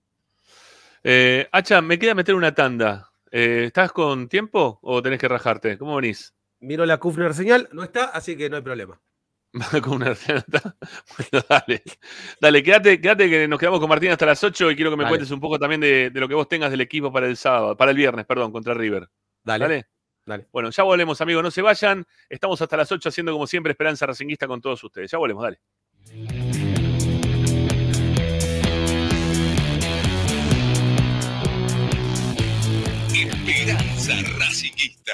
Eh, 1.03 1.47
Hacha, 1.51 1.81
me 1.81 1.99
queda 1.99 2.15
meter 2.15 2.35
una 2.35 2.53
tanda. 2.53 3.09
Eh, 3.31 3.65
¿Estás 3.67 3.91
con 3.91 4.29
tiempo 4.29 4.79
o 4.81 5.01
tenés 5.01 5.19
que 5.19 5.27
rajarte? 5.27 5.77
¿Cómo 5.77 5.95
venís? 5.95 6.33
Miro 6.59 6.85
la 6.85 6.97
Kufner 6.97 7.33
señal, 7.33 7.69
no 7.71 7.83
está, 7.83 8.05
así 8.05 8.35
que 8.35 8.49
no 8.49 8.55
hay 8.55 8.61
problema. 8.63 8.99
con 9.81 9.93
una. 9.93 10.15
Bueno, 11.17 11.45
dale. 11.49 11.83
Dale, 12.39 12.63
quédate, 12.63 13.01
quédate 13.01 13.29
que 13.29 13.47
nos 13.47 13.59
quedamos 13.59 13.79
con 13.79 13.89
Martín 13.89 14.11
hasta 14.11 14.25
las 14.25 14.43
8 14.43 14.71
y 14.71 14.75
quiero 14.75 14.91
que 14.91 14.97
me 14.97 15.03
Dale. 15.03 15.11
cuentes 15.11 15.31
un 15.31 15.39
poco 15.39 15.57
también 15.59 15.81
de, 15.81 16.09
de 16.09 16.19
lo 16.19 16.27
que 16.27 16.35
vos 16.35 16.47
tengas 16.47 16.71
del 16.71 16.81
equipo 16.81 17.11
para 17.11 17.27
el 17.27 17.37
sábado, 17.37 17.75
para 17.75 17.91
el 17.91 17.97
viernes, 17.97 18.25
perdón, 18.25 18.51
contra 18.51 18.73
River. 18.73 19.07
Dale. 19.43 19.63
Dale. 19.63 19.87
Dale. 20.25 20.47
Bueno, 20.51 20.69
ya 20.71 20.83
volvemos, 20.83 21.21
amigos, 21.21 21.41
no 21.41 21.51
se 21.51 21.61
vayan. 21.61 22.05
Estamos 22.29 22.61
hasta 22.61 22.75
las 22.77 22.91
8 22.91 23.09
haciendo 23.09 23.31
como 23.31 23.47
siempre 23.47 23.71
Esperanza 23.71 24.05
Racinguista 24.05 24.45
con 24.47 24.59
todos 24.61 24.83
ustedes. 24.83 25.09
Ya 25.09 25.17
volvemos, 25.17 25.43
dale. 25.43 25.59
Esperanza 33.13 34.13
Racingista. 34.37 35.13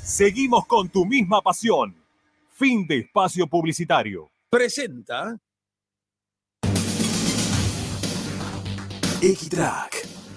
Seguimos 0.03 0.65
con 0.65 0.89
tu 0.89 1.05
misma 1.05 1.41
pasión. 1.41 1.95
Fin 2.51 2.85
de 2.87 2.97
espacio 2.99 3.47
publicitario. 3.47 4.29
Presenta 4.49 5.39
Equitrack, 9.21 10.07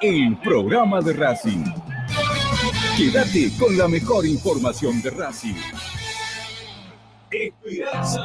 el 0.00 0.36
programa 0.38 1.00
de 1.00 1.12
Racing. 1.12 1.64
Quédate 2.96 3.50
con 3.58 3.76
la 3.76 3.86
mejor 3.86 4.26
información 4.26 5.02
de 5.02 5.10
Racing. 5.10 5.54
Esperanza 7.30 8.22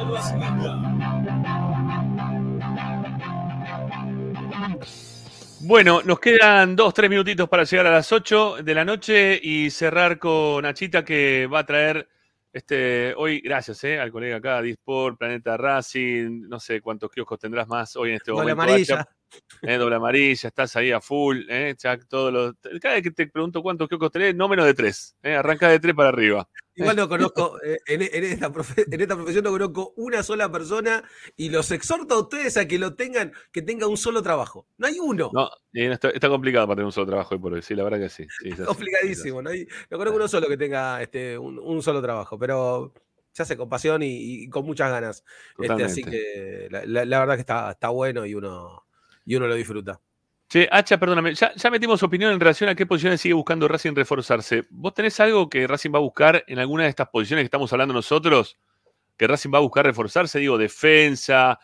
Bueno, 5.60 6.00
nos 6.04 6.20
quedan 6.20 6.76
dos, 6.76 6.94
tres 6.94 7.10
minutitos 7.10 7.48
para 7.48 7.64
llegar 7.64 7.86
a 7.86 7.90
las 7.90 8.10
8 8.12 8.58
de 8.62 8.74
la 8.74 8.84
noche 8.84 9.38
y 9.42 9.70
cerrar 9.70 10.18
con 10.18 10.62
Nachita 10.62 11.04
que 11.04 11.46
va 11.46 11.60
a 11.60 11.66
traer 11.66 12.08
este 12.56 13.14
hoy, 13.16 13.40
gracias 13.40 13.84
eh, 13.84 14.00
al 14.00 14.10
colega 14.10 14.36
acá, 14.36 14.62
Disport, 14.62 15.18
Planeta 15.18 15.56
Racing, 15.56 16.48
no 16.48 16.58
sé 16.58 16.80
cuántos 16.80 17.10
kioscos 17.10 17.38
tendrás 17.38 17.68
más 17.68 17.96
hoy 17.96 18.10
en 18.10 18.16
este 18.16 18.30
Doble 18.30 18.54
momento. 18.54 18.62
amarilla. 18.62 19.00
Hacha. 19.00 19.16
Eh, 19.62 19.76
doble 19.76 19.96
amarilla, 19.96 20.48
estás 20.48 20.76
ahí 20.76 20.92
a 20.92 21.00
full, 21.00 21.42
eh, 21.48 21.74
todos 22.08 22.32
los, 22.32 22.54
cada 22.80 22.94
vez 22.94 23.02
que 23.02 23.10
te 23.10 23.26
pregunto 23.26 23.60
cuántos 23.62 23.88
kioscos 23.88 24.10
tenés, 24.12 24.34
no 24.34 24.48
menos 24.48 24.64
de 24.64 24.74
tres, 24.74 25.16
eh, 25.22 25.34
arranca 25.34 25.68
de 25.68 25.80
tres 25.80 25.94
para 25.94 26.08
arriba. 26.10 26.48
Igual 26.76 26.96
no 26.96 27.08
conozco, 27.08 27.58
eh, 27.64 27.78
en, 27.86 28.02
en 28.02 28.24
esta 28.24 28.52
profe- 28.52 28.86
en 28.92 29.00
esta 29.00 29.16
profesión 29.16 29.42
no 29.44 29.50
conozco 29.50 29.92
una 29.96 30.22
sola 30.22 30.50
persona 30.52 31.02
y 31.36 31.48
los 31.48 31.70
exhorto 31.72 32.14
a 32.14 32.20
ustedes 32.20 32.56
a 32.56 32.68
que 32.68 32.78
lo 32.78 32.94
tengan, 32.94 33.32
que 33.50 33.62
tenga 33.62 33.86
un 33.88 33.96
solo 33.96 34.22
trabajo. 34.22 34.66
No 34.76 34.86
hay 34.86 34.98
uno. 35.00 35.30
No, 35.32 35.48
está, 35.72 36.10
está 36.10 36.28
complicado 36.28 36.66
para 36.66 36.76
tener 36.76 36.86
un 36.86 36.92
solo 36.92 37.06
trabajo 37.06 37.34
hoy 37.34 37.40
por 37.40 37.52
hoy, 37.54 37.62
sí, 37.62 37.74
la 37.74 37.82
verdad 37.82 37.98
que 37.98 38.08
sí. 38.10 38.26
sí, 38.40 38.48
es 38.50 38.54
así. 38.60 38.64
complicadísimo. 38.64 39.42
No, 39.42 39.50
hay- 39.50 39.66
no 39.90 39.98
conozco 39.98 40.16
uno 40.16 40.28
solo 40.28 40.46
que 40.48 40.56
tenga 40.56 41.02
este, 41.02 41.36
un, 41.38 41.58
un 41.58 41.82
solo 41.82 42.00
trabajo, 42.02 42.38
pero 42.38 42.92
se 43.32 43.42
hace 43.42 43.56
con 43.56 43.68
pasión 43.68 44.02
y, 44.02 44.44
y 44.44 44.48
con 44.48 44.64
muchas 44.64 44.90
ganas. 44.90 45.24
Este, 45.58 45.82
así 45.84 46.02
que 46.04 46.68
la, 46.70 46.84
la- 46.86 47.04
la 47.04 47.20
verdad 47.20 47.34
que 47.34 47.40
está, 47.40 47.70
está 47.70 47.88
bueno 47.88 48.24
y 48.26 48.34
uno, 48.34 48.86
y 49.24 49.36
uno 49.36 49.46
lo 49.46 49.54
disfruta. 49.54 50.00
Che, 50.48 50.68
Hacha, 50.70 50.96
perdóname, 50.98 51.34
ya, 51.34 51.52
ya 51.54 51.70
metimos 51.70 52.02
opinión 52.04 52.32
en 52.32 52.38
relación 52.38 52.70
a 52.70 52.74
qué 52.76 52.86
posiciones 52.86 53.20
sigue 53.20 53.34
buscando 53.34 53.66
Racing 53.66 53.94
reforzarse. 53.94 54.64
¿Vos 54.70 54.94
tenés 54.94 55.18
algo 55.18 55.48
que 55.48 55.66
Racing 55.66 55.90
va 55.92 55.98
a 55.98 56.02
buscar 56.02 56.44
en 56.46 56.58
alguna 56.60 56.84
de 56.84 56.90
estas 56.90 57.08
posiciones 57.08 57.42
que 57.42 57.46
estamos 57.46 57.72
hablando 57.72 57.92
nosotros? 57.92 58.56
Que 59.16 59.26
Racing 59.26 59.50
va 59.52 59.58
a 59.58 59.62
buscar 59.62 59.84
reforzarse, 59.84 60.38
digo, 60.38 60.56
defensa. 60.56 61.58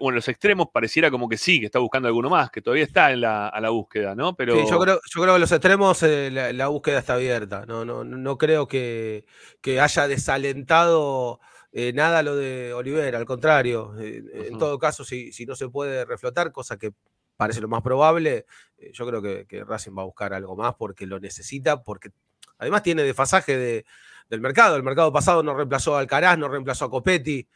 Bueno, 0.00 0.16
los 0.16 0.26
extremos 0.28 0.68
pareciera 0.72 1.10
como 1.10 1.28
que 1.28 1.36
sí, 1.36 1.60
que 1.60 1.66
está 1.66 1.78
buscando 1.78 2.08
alguno 2.08 2.30
más, 2.30 2.50
que 2.50 2.62
todavía 2.62 2.84
está 2.84 3.12
en 3.12 3.20
la, 3.20 3.48
a 3.48 3.60
la 3.60 3.68
búsqueda, 3.68 4.14
¿no? 4.14 4.34
Pero 4.34 4.54
Sí, 4.56 4.70
yo 4.70 4.78
creo, 4.80 4.98
yo 5.14 5.20
creo 5.22 5.34
que 5.34 5.40
los 5.40 5.52
extremos 5.52 6.02
eh, 6.02 6.30
la, 6.32 6.52
la 6.54 6.68
búsqueda 6.68 7.00
está 7.00 7.14
abierta. 7.14 7.66
No, 7.66 7.84
no, 7.84 8.02
no 8.02 8.38
creo 8.38 8.66
que, 8.66 9.26
que 9.60 9.80
haya 9.80 10.08
desalentado 10.08 11.38
eh, 11.70 11.92
nada 11.92 12.22
lo 12.22 12.34
de 12.34 12.72
Olivera, 12.72 13.18
al 13.18 13.26
contrario. 13.26 13.94
eh, 14.00 14.22
En 14.50 14.58
todo 14.58 14.78
caso, 14.78 15.04
si, 15.04 15.32
si 15.32 15.44
no 15.44 15.54
se 15.54 15.68
puede 15.68 16.06
reflotar, 16.06 16.50
cosa 16.50 16.78
que 16.78 16.92
parece 17.36 17.60
lo 17.60 17.68
más 17.68 17.82
probable, 17.82 18.46
eh, 18.78 18.90
yo 18.92 19.06
creo 19.06 19.20
que, 19.22 19.46
que 19.46 19.64
Racing 19.64 19.92
va 19.96 20.02
a 20.02 20.06
buscar 20.06 20.32
algo 20.34 20.56
más 20.56 20.74
porque 20.76 21.06
lo 21.06 21.18
necesita, 21.20 21.82
porque 21.82 22.10
además 22.58 22.82
tiene 22.82 23.02
desfasaje 23.02 23.56
de- 23.56 23.84
del 24.28 24.40
mercado. 24.40 24.76
El 24.76 24.82
mercado 24.82 25.12
pasado 25.12 25.42
no 25.42 25.54
reemplazó 25.54 25.96
a 25.96 26.00
Alcaraz, 26.00 26.38
no 26.38 26.48
reemplazó 26.48 26.86
a 26.86 26.90
Copetti. 26.90 27.46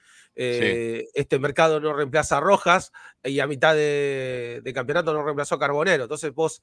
eh, 0.41 1.09
Este 1.15 1.39
mercado 1.39 1.81
no 1.81 1.93
reemplaza 1.95 2.37
a 2.37 2.41
Rojas 2.41 2.93
y 3.25 3.41
a 3.41 3.47
mitad 3.47 3.75
de, 3.75 4.61
de 4.63 4.73
campeonato 4.73 5.13
no 5.13 5.23
reemplazó 5.25 5.55
a 5.57 5.59
Carbonero. 5.59 6.05
Entonces 6.05 6.33
vos 6.35 6.63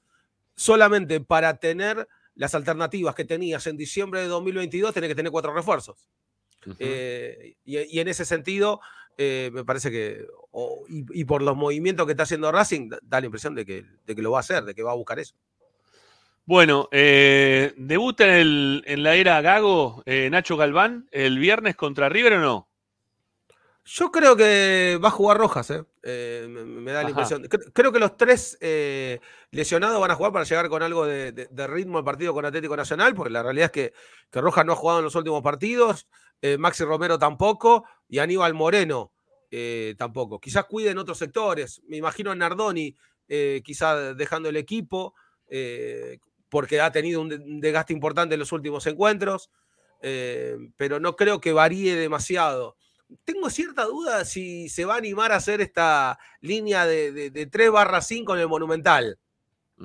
solamente 0.54 1.20
para 1.20 1.56
tener 1.58 2.08
las 2.34 2.54
alternativas 2.54 3.14
que 3.14 3.24
tenías 3.24 3.66
en 3.66 3.76
diciembre 3.76 4.20
de 4.20 4.28
2022 4.28 4.94
tenés 4.94 5.08
que 5.08 5.14
tener 5.14 5.32
cuatro 5.32 5.52
refuerzos. 5.52 6.08
Eh, 6.78 7.56
y, 7.64 7.78
y 7.96 8.00
en 8.00 8.08
ese 8.08 8.24
sentido, 8.24 8.80
eh, 9.18 9.50
me 9.52 9.64
parece 9.64 9.90
que, 9.90 10.26
y, 10.88 11.20
y 11.20 11.24
por 11.24 11.42
los 11.42 11.56
movimientos 11.56 12.06
que 12.06 12.12
está 12.12 12.24
haciendo 12.24 12.50
Racing, 12.52 12.88
da, 12.88 12.98
da 13.02 13.20
la 13.20 13.26
impresión 13.26 13.54
de 13.54 13.64
que, 13.64 13.84
de 14.06 14.14
que 14.14 14.22
lo 14.22 14.30
va 14.32 14.38
a 14.38 14.40
hacer, 14.40 14.64
de 14.64 14.74
que 14.74 14.82
va 14.82 14.92
a 14.92 14.96
buscar 14.96 15.18
eso. 15.18 15.34
Bueno, 16.44 16.88
eh, 16.92 17.74
debuta 17.76 18.24
en, 18.26 18.34
el- 18.34 18.84
en 18.86 19.02
la 19.02 19.14
era 19.16 19.40
Gago 19.40 20.02
eh, 20.06 20.28
Nacho 20.30 20.56
Galván 20.56 21.08
el 21.10 21.38
viernes 21.38 21.74
contra 21.76 22.08
River 22.08 22.34
o 22.34 22.40
no? 22.40 22.68
Yo 23.88 24.10
creo 24.10 24.34
que 24.36 24.98
va 25.02 25.08
a 25.08 25.12
jugar 25.12 25.38
Rojas, 25.38 25.70
¿eh? 25.70 25.84
Me, 26.48 26.64
me 26.64 26.90
da 26.92 27.02
la 27.04 27.08
Ajá. 27.08 27.10
impresión. 27.10 27.44
Cre- 27.44 27.70
Creo 27.72 27.92
que 27.92 28.00
los 28.00 28.16
tres 28.16 28.58
lesionados 29.52 30.00
van 30.00 30.10
a 30.10 30.16
jugar 30.16 30.32
para 30.32 30.44
llegar 30.44 30.68
con 30.68 30.82
algo 30.82 31.06
de, 31.06 31.30
de- 31.32 31.46
de 31.48 31.66
ritmo 31.68 31.98
al 31.98 32.04
partido 32.04 32.34
con 32.34 32.44
Atlético 32.44 32.76
Nacional, 32.76 33.14
porque 33.14 33.30
la 33.32 33.44
realidad 33.44 33.66
es 33.66 33.70
que, 33.72 33.92
que 34.30 34.40
Rojas 34.40 34.66
no 34.66 34.72
ha 34.72 34.76
jugado 34.76 34.98
en 35.00 35.04
los 35.04 35.14
últimos 35.14 35.40
partidos, 35.42 36.08
eh, 36.42 36.58
Maxi 36.58 36.84
Romero 36.84 37.18
tampoco, 37.18 37.84
y 38.08 38.18
Aníbal 38.18 38.54
Moreno 38.54 39.12
eh, 39.50 39.94
tampoco. 39.98 40.38
Quizás 40.40 40.64
cuiden 40.66 40.98
otros 40.98 41.18
sectores. 41.18 41.80
Me 41.88 41.96
imagino 41.96 42.30
a 42.30 42.34
Nardoni 42.34 42.94
eh, 43.28 43.62
quizá 43.64 44.14
dejando 44.14 44.48
el 44.48 44.56
equipo, 44.56 45.14
porque 46.48 46.80
ha 46.80 46.90
tenido 46.92 47.20
un 47.20 47.28
de- 47.28 47.36
un 47.36 47.60
desgaste 47.60 47.92
importante 47.92 48.34
en 48.34 48.40
los 48.40 48.52
últimos 48.52 48.86
encuentros, 48.86 49.50
pero 50.76 51.00
no 51.00 51.16
creo 51.16 51.40
que 51.40 51.52
varíe 51.52 51.94
demasiado. 51.96 52.76
Tengo 53.24 53.50
cierta 53.50 53.84
duda 53.84 54.24
si 54.24 54.68
se 54.68 54.84
va 54.84 54.94
a 54.94 54.98
animar 54.98 55.30
a 55.32 55.36
hacer 55.36 55.60
esta 55.60 56.18
línea 56.40 56.86
de, 56.86 57.12
de, 57.12 57.30
de 57.30 57.46
3 57.46 57.70
barra 57.70 58.00
5 58.00 58.34
en 58.34 58.40
el 58.40 58.48
Monumental. 58.48 59.18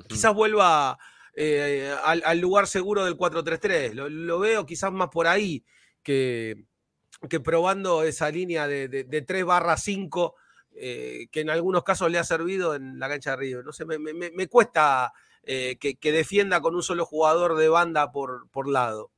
Quizás 0.08 0.34
vuelva 0.34 0.98
eh, 1.36 1.94
al, 2.04 2.22
al 2.24 2.38
lugar 2.40 2.66
seguro 2.66 3.04
del 3.04 3.16
4-3-3. 3.16 3.92
Lo, 3.94 4.08
lo 4.08 4.38
veo 4.40 4.66
quizás 4.66 4.90
más 4.92 5.08
por 5.08 5.26
ahí 5.28 5.64
que, 6.02 6.64
que 7.28 7.40
probando 7.40 8.02
esa 8.02 8.30
línea 8.30 8.66
de, 8.66 8.88
de, 8.88 9.04
de 9.04 9.22
3 9.22 9.44
barra 9.44 9.76
5 9.76 10.34
eh, 10.74 11.26
que 11.30 11.40
en 11.40 11.50
algunos 11.50 11.82
casos 11.84 12.10
le 12.10 12.18
ha 12.18 12.24
servido 12.24 12.74
en 12.74 12.98
la 12.98 13.08
cancha 13.08 13.32
de 13.32 13.36
River. 13.36 13.64
No 13.64 13.72
sé, 13.72 13.84
me, 13.84 13.98
me- 13.98 14.30
me 14.30 14.46
cuesta 14.48 15.12
eh, 15.42 15.76
que, 15.80 15.96
que 15.96 16.12
defienda 16.12 16.60
con 16.60 16.74
un 16.74 16.82
solo 16.82 17.04
jugador 17.04 17.56
de 17.56 17.68
banda 17.68 18.10
por, 18.12 18.48
por 18.50 18.68
lado. 18.68 19.10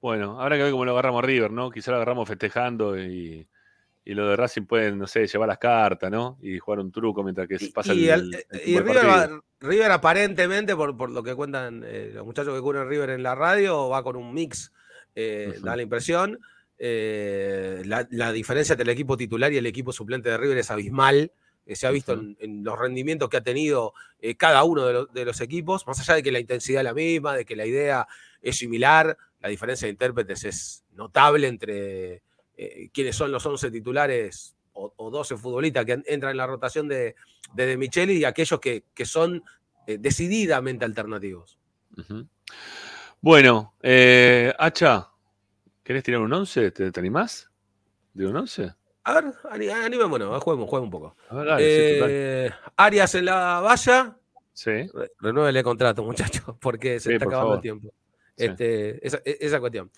Bueno, 0.00 0.40
habrá 0.40 0.56
que 0.56 0.62
ver 0.64 0.72
cómo 0.72 0.84
lo 0.84 0.92
agarramos 0.92 1.22
a 1.22 1.26
River, 1.26 1.50
¿no? 1.50 1.70
Quizá 1.70 1.90
lo 1.90 1.96
agarramos 1.96 2.28
festejando 2.28 2.98
y, 3.00 3.46
y 4.04 4.14
lo 4.14 4.28
de 4.28 4.36
Racing 4.36 4.62
pueden, 4.66 4.98
no 4.98 5.06
sé, 5.06 5.26
llevar 5.26 5.48
las 5.48 5.58
cartas, 5.58 6.10
¿no? 6.10 6.38
Y 6.42 6.58
jugar 6.58 6.80
un 6.80 6.92
truco 6.92 7.22
mientras 7.24 7.48
que 7.48 7.58
pasa 7.74 7.94
Y, 7.94 8.08
el, 8.08 8.34
el- 8.34 8.46
el 8.50 8.60
y 8.60 8.64
tiempo 8.64 8.92
del 8.92 9.02
River, 9.02 9.30
va- 9.32 9.42
River 9.60 9.90
aparentemente, 9.92 10.76
por, 10.76 10.96
por 10.96 11.10
lo 11.10 11.22
que 11.22 11.34
cuentan 11.34 11.82
eh, 11.84 12.10
los 12.14 12.24
muchachos 12.26 12.54
que 12.54 12.60
cubren 12.60 12.88
River 12.88 13.10
en 13.10 13.22
la 13.22 13.34
radio, 13.34 13.88
va 13.88 14.02
con 14.02 14.16
un 14.16 14.32
mix, 14.34 14.72
eh, 15.16 15.54
da 15.62 15.74
la 15.76 15.82
impresión. 15.82 16.38
Eh, 16.78 17.82
la, 17.86 18.06
la 18.10 18.30
diferencia 18.32 18.74
entre 18.74 18.84
el 18.84 18.90
equipo 18.90 19.16
titular 19.16 19.52
y 19.52 19.56
el 19.56 19.66
equipo 19.66 19.92
suplente 19.92 20.28
de 20.28 20.36
River 20.38 20.58
es 20.58 20.70
abismal. 20.70 21.32
eh, 21.66 21.74
se 21.74 21.86
ha 21.86 21.90
visto 21.90 22.12
en, 22.12 22.36
en 22.38 22.62
los 22.62 22.78
rendimientos 22.78 23.28
que 23.28 23.38
ha 23.38 23.42
tenido 23.42 23.92
cada 24.38 24.62
uno 24.62 24.86
de, 24.86 24.92
los- 24.92 25.12
de 25.12 25.24
los 25.24 25.40
equipos, 25.40 25.84
más 25.86 25.98
allá 26.00 26.14
de 26.14 26.22
que 26.22 26.30
la 26.30 26.38
intensidad 26.38 26.82
es 26.82 26.84
la 26.84 26.94
misma, 26.94 27.34
de 27.36 27.44
que 27.44 27.56
la 27.56 27.66
idea 27.66 28.06
es 28.40 28.56
similar, 28.56 29.16
la 29.40 29.48
diferencia 29.48 29.86
de 29.86 29.90
intérpretes 29.92 30.44
es 30.44 30.84
notable 30.92 31.48
entre 31.48 32.22
quienes 32.92 33.16
son 33.16 33.30
los 33.32 33.44
11 33.44 33.70
titulares 33.70 34.56
o, 34.72 34.92
o 34.96 35.10
12 35.10 35.36
futbolistas 35.36 35.84
que 35.84 35.92
en- 35.92 36.04
entran 36.06 36.30
en 36.32 36.36
la 36.36 36.46
rotación 36.46 36.86
de, 36.88 37.14
de, 37.54 37.66
De 37.66 37.76
Micheli 37.76 38.18
y 38.18 38.24
aquellos 38.24 38.60
que, 38.60 38.84
que 38.94 39.04
son 39.06 39.42
decididamente 39.86 40.84
alternativos. 40.84 41.58
Bueno, 43.30 43.74
eh, 43.82 44.54
Hacha, 44.56 45.10
¿querés 45.82 46.04
tirar 46.04 46.20
un 46.20 46.32
11? 46.32 46.70
¿Te, 46.70 46.92
te 46.92 47.00
animás? 47.00 47.50
¿De 48.14 48.24
un 48.24 48.36
11? 48.36 48.72
A 49.02 49.14
ver, 49.14 49.24
ani- 49.50 49.68
animémonos, 49.68 50.40
juguemos, 50.44 50.68
juguemos 50.70 50.86
un 50.86 50.90
poco. 50.92 51.16
A 51.30 51.34
ver, 51.34 51.46
dale, 51.48 51.64
sí, 51.88 51.94
total. 51.98 52.08
Eh, 52.12 52.50
Arias 52.76 53.14
en 53.16 53.24
la 53.24 53.58
valla, 53.58 54.16
Sí. 54.52 54.70
re- 54.70 55.10
renuévele 55.18 55.64
contrato, 55.64 56.04
muchachos, 56.04 56.44
porque 56.60 57.00
se 57.00 57.08
Sí, 57.08 57.14
está 57.14 57.24
por 57.24 57.34
acabando 57.34 57.54
favor. 57.54 57.56
el 57.56 57.62
tiempo. 57.62 57.88
Sí. 58.36 58.44
Este, 58.44 59.04
esa, 59.04 59.16
e- 59.24 59.38
esa 59.40 59.58
cuestión. 59.58 59.90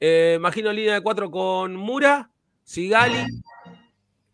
Eh, 0.00 0.36
imagino 0.38 0.72
línea 0.72 0.94
de 0.94 1.02
cuatro 1.02 1.30
con 1.30 1.76
Mura, 1.76 2.30
Sigali, 2.64 3.26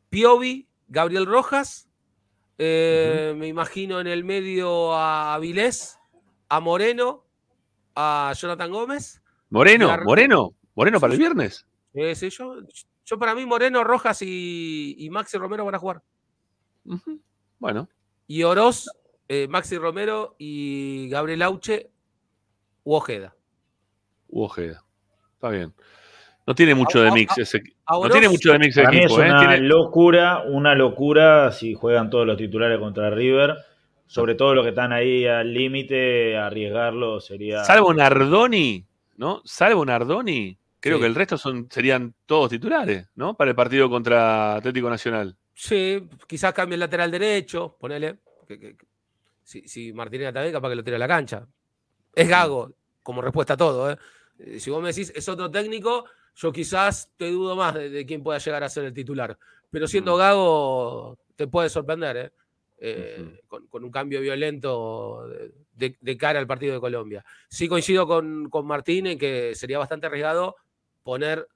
Piovi, 0.08 0.68
Gabriel 0.86 1.26
Rojas. 1.26 1.88
Eh, 2.58 3.34
Me 3.36 3.48
imagino 3.48 4.00
en 4.00 4.06
el 4.06 4.22
medio 4.22 4.94
a 4.94 5.34
Avilés, 5.34 5.98
a 6.48 6.60
Moreno, 6.60 7.25
a 7.96 8.32
Jonathan 8.36 8.70
Gómez. 8.70 9.22
Moreno, 9.50 9.96
Moreno, 10.04 10.54
Moreno 10.74 11.00
para 11.00 11.12
el 11.14 11.18
viernes. 11.18 11.66
Eh, 11.94 12.14
sí, 12.14 12.28
yo, 12.30 12.56
yo 13.04 13.18
para 13.18 13.34
mí 13.34 13.46
Moreno, 13.46 13.82
Rojas 13.82 14.20
y, 14.22 14.94
y 14.98 15.08
Maxi 15.10 15.38
Romero 15.38 15.64
van 15.64 15.74
a 15.74 15.78
jugar. 15.78 16.02
Bueno, 17.58 17.88
Y 18.26 18.42
Oroz, 18.42 18.88
eh, 19.28 19.48
Maxi 19.48 19.78
Romero 19.78 20.36
y 20.38 21.08
Gabriel 21.08 21.42
Auche 21.42 21.90
u 22.84 22.94
Ojeda. 22.94 23.34
u 24.28 24.42
Ojeda. 24.42 24.84
Está 25.34 25.48
bien. 25.48 25.72
No 26.46 26.54
tiene 26.54 26.74
mucho 26.76 27.00
de 27.00 27.10
mix 27.10 27.36
ese. 27.38 27.60
No 27.90 28.00
Oroz- 28.00 28.12
tiene 28.12 28.28
mucho 28.28 28.52
de 28.52 28.58
mix 28.58 28.76
Para 28.76 28.90
mí 28.90 28.98
es 28.98 29.04
equipo, 29.06 29.22
¿eh? 29.22 29.30
una 29.30 29.38
Tiene- 29.40 29.58
locura, 29.66 30.42
una 30.46 30.74
locura 30.74 31.50
si 31.52 31.74
juegan 31.74 32.08
todos 32.10 32.26
los 32.26 32.36
titulares 32.36 32.78
contra 32.78 33.10
River. 33.10 33.56
Sobre 34.06 34.34
todo 34.36 34.54
los 34.54 34.64
que 34.64 34.70
están 34.70 34.92
ahí 34.92 35.26
al 35.26 35.52
límite, 35.52 36.36
arriesgarlo 36.36 37.20
sería. 37.20 37.64
Salvo 37.64 37.92
Nardoni, 37.92 38.84
¿no? 39.16 39.42
Salvo 39.44 39.84
Nardoni. 39.84 40.56
Creo 40.78 40.96
Sí. 40.98 41.00
que 41.02 41.06
el 41.08 41.14
resto 41.14 41.36
son, 41.38 41.66
serían 41.70 42.14
todos 42.26 42.50
titulares, 42.50 43.08
¿no? 43.16 43.34
Para 43.36 43.50
el 43.50 43.56
partido 43.56 43.90
contra 43.90 44.56
Atlético 44.56 44.88
Nacional. 44.88 45.36
Sí, 45.54 46.08
quizás 46.28 46.52
cambie 46.52 46.74
el 46.74 46.80
lateral 46.80 47.10
derecho, 47.10 47.76
ponele. 47.80 48.18
que- 48.46 48.60
que- 48.60 48.76
que- 48.76 48.86
si, 49.42 49.66
si 49.66 49.92
Martínez 49.92 50.32
también, 50.32 50.52
capaz 50.52 50.68
que 50.68 50.76
lo 50.76 50.84
tire 50.84 50.94
a 50.94 51.00
la 51.00 51.08
cancha. 51.08 51.44
Es 52.14 52.28
Gago, 52.28 52.72
como 53.02 53.20
respuesta 53.20 53.54
a 53.54 53.56
todo. 53.56 53.90
¿eh? 53.90 53.96
Eh, 54.38 54.60
Si 54.60 54.70
vos 54.70 54.80
me 54.80 54.88
decís 54.90 55.12
es 55.16 55.28
otro 55.28 55.50
técnico, 55.50 56.04
yo 56.36 56.52
quizás 56.52 57.10
te 57.16 57.28
dudo 57.30 57.56
más 57.56 57.74
de, 57.74 57.90
de 57.90 58.06
quién 58.06 58.22
pueda 58.22 58.38
llegar 58.38 58.62
a 58.62 58.68
ser 58.68 58.84
el 58.84 58.92
titular. 58.94 59.36
Pero 59.70 59.88
siendo 59.88 60.16
Gago, 60.16 61.18
te 61.34 61.48
puede 61.48 61.68
sorprender, 61.68 62.16
¿eh? 62.16 62.30
Eh, 62.78 63.40
con, 63.46 63.66
con 63.68 63.84
un 63.84 63.90
cambio 63.90 64.20
violento 64.20 65.26
de, 65.72 66.16
cara 66.18 66.38
al 66.38 66.46
partido 66.46 66.74
de 66.74 66.80
Colombia. 66.80 67.24
Sí 67.48 67.68
coincido 67.68 68.06
con, 68.06 68.50
con 68.50 68.66
Martín 68.66 69.06
en 69.06 69.18
que 69.18 69.54
sería 69.54 69.78
bastante 69.78 70.06
arriesgado 70.06 70.56
poner 71.02 71.46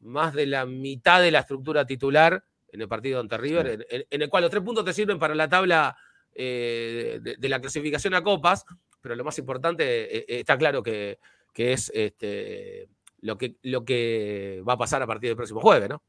más 0.00 0.34
de 0.34 0.44
la 0.44 0.66
mitad 0.66 1.22
de 1.22 1.30
la 1.30 1.38
estructura 1.40 1.86
titular 1.86 2.44
en 2.68 2.82
el 2.82 2.88
partido 2.88 3.20
ante 3.20 3.38
River, 3.38 3.66
en, 3.68 3.84
en- 3.88 4.06
en 4.10 4.22
el 4.22 4.28
cual 4.28 4.42
los 4.42 4.50
tres 4.50 4.62
puntos 4.62 4.84
te 4.84 4.92
sirven 4.92 5.18
para 5.18 5.34
la 5.34 5.48
tabla 5.48 5.96
eh, 6.34 7.20
de, 7.22 7.36
de 7.36 7.48
la 7.48 7.58
clasificación 7.60 8.12
a 8.12 8.22
copas, 8.22 8.66
pero 9.00 9.14
lo 9.16 9.24
más 9.24 9.38
importante 9.38 10.18
eh, 10.18 10.24
está 10.40 10.58
claro 10.58 10.82
que, 10.82 11.18
que 11.54 11.72
es 11.72 11.90
este, 11.94 12.88
lo, 13.22 13.38
que, 13.38 13.56
lo 13.62 13.82
que 13.86 14.62
va 14.68 14.74
a 14.74 14.78
pasar 14.78 15.00
a 15.02 15.06
partir 15.06 15.30
del 15.30 15.36
próximo 15.36 15.60
jueves, 15.62 15.88
¿no? 15.88 16.02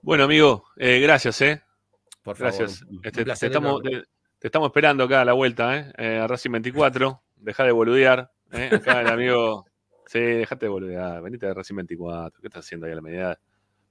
Bueno, 0.00 0.24
amigo, 0.24 0.64
eh, 0.76 1.00
gracias, 1.00 1.42
¿eh? 1.42 1.62
Por 2.26 2.36
favor, 2.36 2.52
Gracias. 2.58 2.84
Este, 3.04 3.24
te, 3.24 3.30
estamos, 3.30 3.80
enorme. 3.80 4.00
te, 4.00 4.06
te 4.40 4.48
estamos 4.48 4.66
esperando 4.66 5.04
acá 5.04 5.20
a 5.20 5.24
la 5.24 5.32
vuelta, 5.32 5.76
¿eh? 5.76 5.92
Eh, 5.96 6.18
a 6.18 6.26
Racing 6.26 6.50
24. 6.50 7.22
Deja 7.36 7.62
de 7.62 7.70
boludear. 7.70 8.32
¿eh? 8.50 8.70
Acá 8.72 9.00
el 9.00 9.08
amigo. 9.08 9.64
Sí, 10.08 10.20
dejate 10.20 10.66
de 10.66 10.70
boludear. 10.70 11.20
Venite 11.20 11.46
de 11.46 11.54
Racing 11.54 11.74
24. 11.74 12.40
¿Qué 12.40 12.46
estás 12.46 12.64
haciendo 12.64 12.86
ahí 12.86 12.92
a 12.92 12.94
la 12.94 13.02
media? 13.02 13.40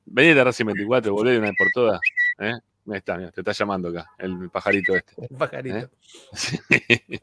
Venite 0.05 0.35
de 0.35 0.43
Racing 0.45 0.65
24, 0.65 1.11
boludo, 1.11 1.33
de 1.33 1.39
una 1.39 1.47
vez 1.47 1.57
por 1.57 1.67
todas. 1.73 1.99
¿eh? 2.39 2.53
Ahí 2.87 2.97
está, 2.97 3.17
mira, 3.17 3.31
te 3.31 3.41
está 3.41 3.51
llamando 3.51 3.89
acá, 3.89 4.09
el 4.17 4.49
pajarito 4.49 4.95
este. 4.95 5.13
El 5.29 5.37
pajarito. 5.37 5.77
¿eh? 5.77 5.89
Sí. 6.31 6.57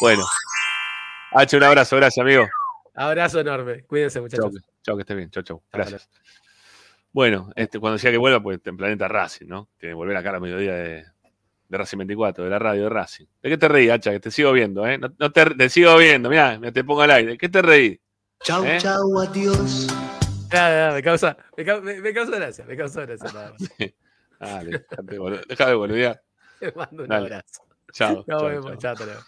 bueno. 0.00 0.24
H, 1.32 1.54
un 1.54 1.64
abrazo, 1.64 1.96
gracias, 1.96 2.24
amigo. 2.24 2.48
Abrazo 2.94 3.40
enorme. 3.40 3.82
Cuídense, 3.84 4.22
muchachos. 4.22 4.52
Chau, 4.52 4.62
chau, 4.82 4.96
que 4.96 5.02
estés 5.02 5.16
bien. 5.18 5.30
Chau, 5.30 5.42
chau. 5.42 5.62
Gracias. 5.70 6.08
Bueno, 7.12 7.50
este, 7.56 7.78
cuando 7.80 7.94
decía 7.96 8.10
que 8.10 8.16
vuelva, 8.18 8.40
pues 8.40 8.60
en 8.64 8.76
Planeta 8.76 9.08
Racing, 9.08 9.46
¿no? 9.48 9.68
Tiene 9.78 9.92
que 9.92 9.94
volver 9.96 10.16
acá 10.16 10.30
a 10.30 10.34
la 10.34 10.40
mediodía 10.40 10.74
de, 10.74 11.04
de 11.68 11.78
Racing 11.78 11.98
24, 11.98 12.44
de 12.44 12.50
la 12.50 12.58
radio 12.58 12.84
de 12.84 12.88
Racing. 12.90 13.26
¿De 13.42 13.48
qué 13.50 13.58
te 13.58 13.68
reí, 13.68 13.90
Hacha? 13.90 14.12
Que 14.12 14.20
te 14.20 14.30
sigo 14.30 14.52
viendo, 14.52 14.86
¿eh? 14.86 14.96
No, 14.98 15.12
no 15.18 15.32
te, 15.32 15.44
te 15.46 15.68
sigo 15.68 15.96
viendo, 15.96 16.28
mirá, 16.30 16.58
me 16.58 16.70
te 16.72 16.84
pongo 16.84 17.02
al 17.02 17.10
aire. 17.10 17.32
¿De 17.32 17.38
qué 17.38 17.48
te 17.48 17.62
reí? 17.62 18.00
Chau, 18.42 18.64
¿Eh? 18.64 18.78
chau, 18.78 19.18
adiós. 19.18 19.88
Nada, 20.52 20.70
nada, 20.70 20.94
me 20.94 21.02
causa, 21.02 21.36
me, 21.56 21.64
me- 21.80 22.00
me 22.00 22.12
causa 22.14 22.36
gracia, 22.36 22.64
me 22.64 22.76
causa 22.76 23.00
gracia 23.06 23.30
nada 23.32 23.52
más. 23.52 23.70
Dale, 24.40 24.84
de 25.02 25.18
boludear. 25.74 26.22
Te 26.60 26.72
mando 26.72 27.02
un 27.02 27.08
Dale. 27.08 27.26
abrazo. 27.26 27.62
Chao. 27.92 28.14
Nos 28.16 28.26
chao, 28.26 28.44
vemos, 28.46 28.66
chao. 28.66 28.76
chao, 28.78 28.92
hasta 28.92 29.04
luego. 29.04 29.20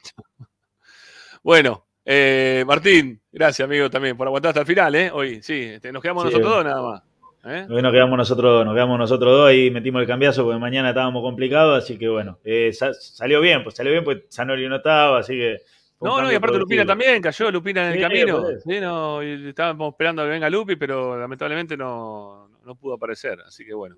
Bueno, 1.42 1.86
eh, 2.04 2.64
Martín, 2.66 3.20
gracias, 3.32 3.66
amigo, 3.66 3.90
también 3.90 4.16
por 4.16 4.26
aguantar 4.26 4.50
hasta 4.50 4.60
el 4.60 4.66
final, 4.66 4.94
¿eh? 4.94 5.10
Hoy, 5.12 5.42
sí, 5.42 5.60
este, 5.62 5.92
nos 5.92 6.00
quedamos 6.02 6.22
Sí. 6.24 6.28
nosotros 6.30 6.52
dos 6.52 6.64
nada 6.64 6.82
más. 6.82 7.02
¿Eh? 7.44 7.66
Hoy 7.70 7.82
nos 7.82 7.92
quedamos 7.92 8.16
nosotros, 8.16 8.64
nos 8.64 8.74
quedamos 8.74 8.98
nosotros 8.98 9.32
dos 9.36 9.48
ahí 9.48 9.70
metimos 9.70 10.00
el 10.02 10.08
cambiazo 10.08 10.44
porque 10.44 10.58
mañana 10.58 10.90
estábamos 10.90 11.22
complicados, 11.22 11.82
así 11.82 11.98
que 11.98 12.08
bueno, 12.08 12.38
eh, 12.44 12.72
sa- 12.72 12.94
salió 12.94 13.40
bien, 13.40 13.62
pues 13.62 13.74
salió 13.76 13.92
bien, 13.92 14.04
pues 14.04 14.22
Zanoli 14.32 14.68
no 14.68 14.76
estaba, 14.76 15.18
así 15.18 15.34
que. 15.34 15.58
No, 16.00 16.20
no, 16.20 16.32
y 16.32 16.34
aparte 16.34 16.58
Lupina 16.58 16.84
también, 16.84 17.22
cayó 17.22 17.50
Lupina 17.52 17.86
en 17.88 17.92
el 17.96 18.00
camino. 18.02 18.44
Sí, 18.66 18.80
no, 18.80 19.22
y 19.22 19.48
estábamos 19.50 19.92
esperando 19.92 20.22
a 20.22 20.24
que 20.24 20.30
venga 20.32 20.50
Lupi, 20.50 20.74
pero 20.74 21.16
lamentablemente 21.16 21.76
no, 21.76 22.48
no 22.64 22.74
pudo 22.74 22.94
aparecer. 22.94 23.38
Así 23.46 23.64
que 23.64 23.72
bueno. 23.72 23.94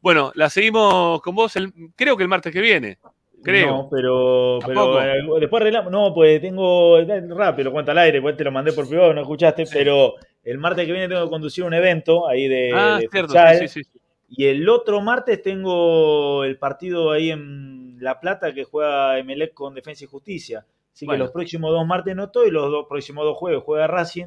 Bueno, 0.00 0.30
la 0.36 0.48
seguimos 0.48 1.20
con 1.22 1.34
vos, 1.34 1.56
el- 1.56 1.72
creo 1.96 2.16
que 2.16 2.22
el 2.22 2.28
martes 2.28 2.52
que 2.52 2.60
viene. 2.60 2.98
Creo. 3.42 3.66
No, 3.66 3.88
pero, 3.90 4.58
eh, 5.02 5.22
después 5.40 5.60
arreglamos. 5.60 5.90
No, 5.90 6.14
pues 6.14 6.40
tengo. 6.40 6.98
eh, 7.00 7.22
Rápido, 7.36 7.64
lo 7.64 7.72
cuento 7.72 7.90
al 7.90 7.98
aire, 7.98 8.22
pues 8.22 8.36
te 8.36 8.44
lo 8.44 8.52
mandé 8.52 8.72
por 8.72 8.88
privado, 8.88 9.12
no 9.12 9.20
escuchaste, 9.22 9.64
pero 9.72 10.14
el 10.44 10.58
martes 10.58 10.86
que 10.86 10.92
viene 10.92 11.08
tengo 11.08 11.24
que 11.24 11.30
conducir 11.30 11.64
un 11.64 11.74
evento 11.74 12.28
ahí 12.28 12.46
de, 12.48 12.72
ah, 12.74 12.98
de 13.00 13.08
cierto, 13.08 13.34
sí, 13.58 13.68
sí, 13.68 13.84
sí. 13.84 13.98
Y 14.28 14.46
el 14.46 14.68
otro 14.68 15.00
martes 15.00 15.40
tengo 15.42 16.44
el 16.44 16.58
partido 16.58 17.10
ahí 17.12 17.30
en 17.30 17.96
La 18.00 18.18
Plata 18.20 18.52
que 18.52 18.64
juega 18.64 19.18
Emelec 19.18 19.54
con 19.54 19.74
Defensa 19.74 20.04
y 20.04 20.08
Justicia. 20.08 20.64
Así 20.92 21.06
Bueno. 21.06 21.18
que 21.18 21.24
los 21.24 21.32
próximos 21.32 21.70
dos 21.70 21.86
martes 21.86 22.14
no 22.16 22.24
estoy, 22.24 22.50
los 22.50 22.70
dos 22.70 22.86
próximos 22.88 23.24
dos 23.24 23.36
jueves 23.36 23.62
juega 23.64 23.86
Racing. 23.86 24.26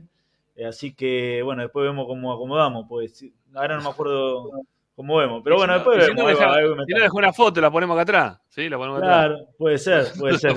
Eh, 0.55 0.65
Así 0.65 0.93
que, 0.93 1.41
bueno, 1.43 1.61
después 1.61 1.83
vemos 1.85 2.05
cómo 2.07 2.33
acomodamos. 2.33 2.85
Pues 2.89 3.23
ahora 3.53 3.75
no 3.77 3.83
me 3.83 3.89
acuerdo. 3.89 4.49
como 4.95 5.17
vemos. 5.17 5.41
Pero 5.43 5.57
bueno, 5.57 5.73
después 5.75 6.03
si 6.05 6.11
vemos. 6.13 6.39
no, 6.39 6.47
algo- 6.49 6.85
si 6.85 6.93
no 6.93 6.99
dejó 7.01 7.17
una 7.17 7.31
foto, 7.33 7.61
la 7.61 7.69
ponemos 7.69 7.93
acá 7.95 8.01
atrás. 8.01 8.41
Sí, 8.49 8.67
la 8.69 8.77
ponemos 8.77 8.97
acá 8.99 9.07
atrás. 9.25 9.27
Claro, 9.37 9.49
puede 9.57 9.77
ser, 9.77 10.05
puede 10.19 10.37
ser. 10.39 10.53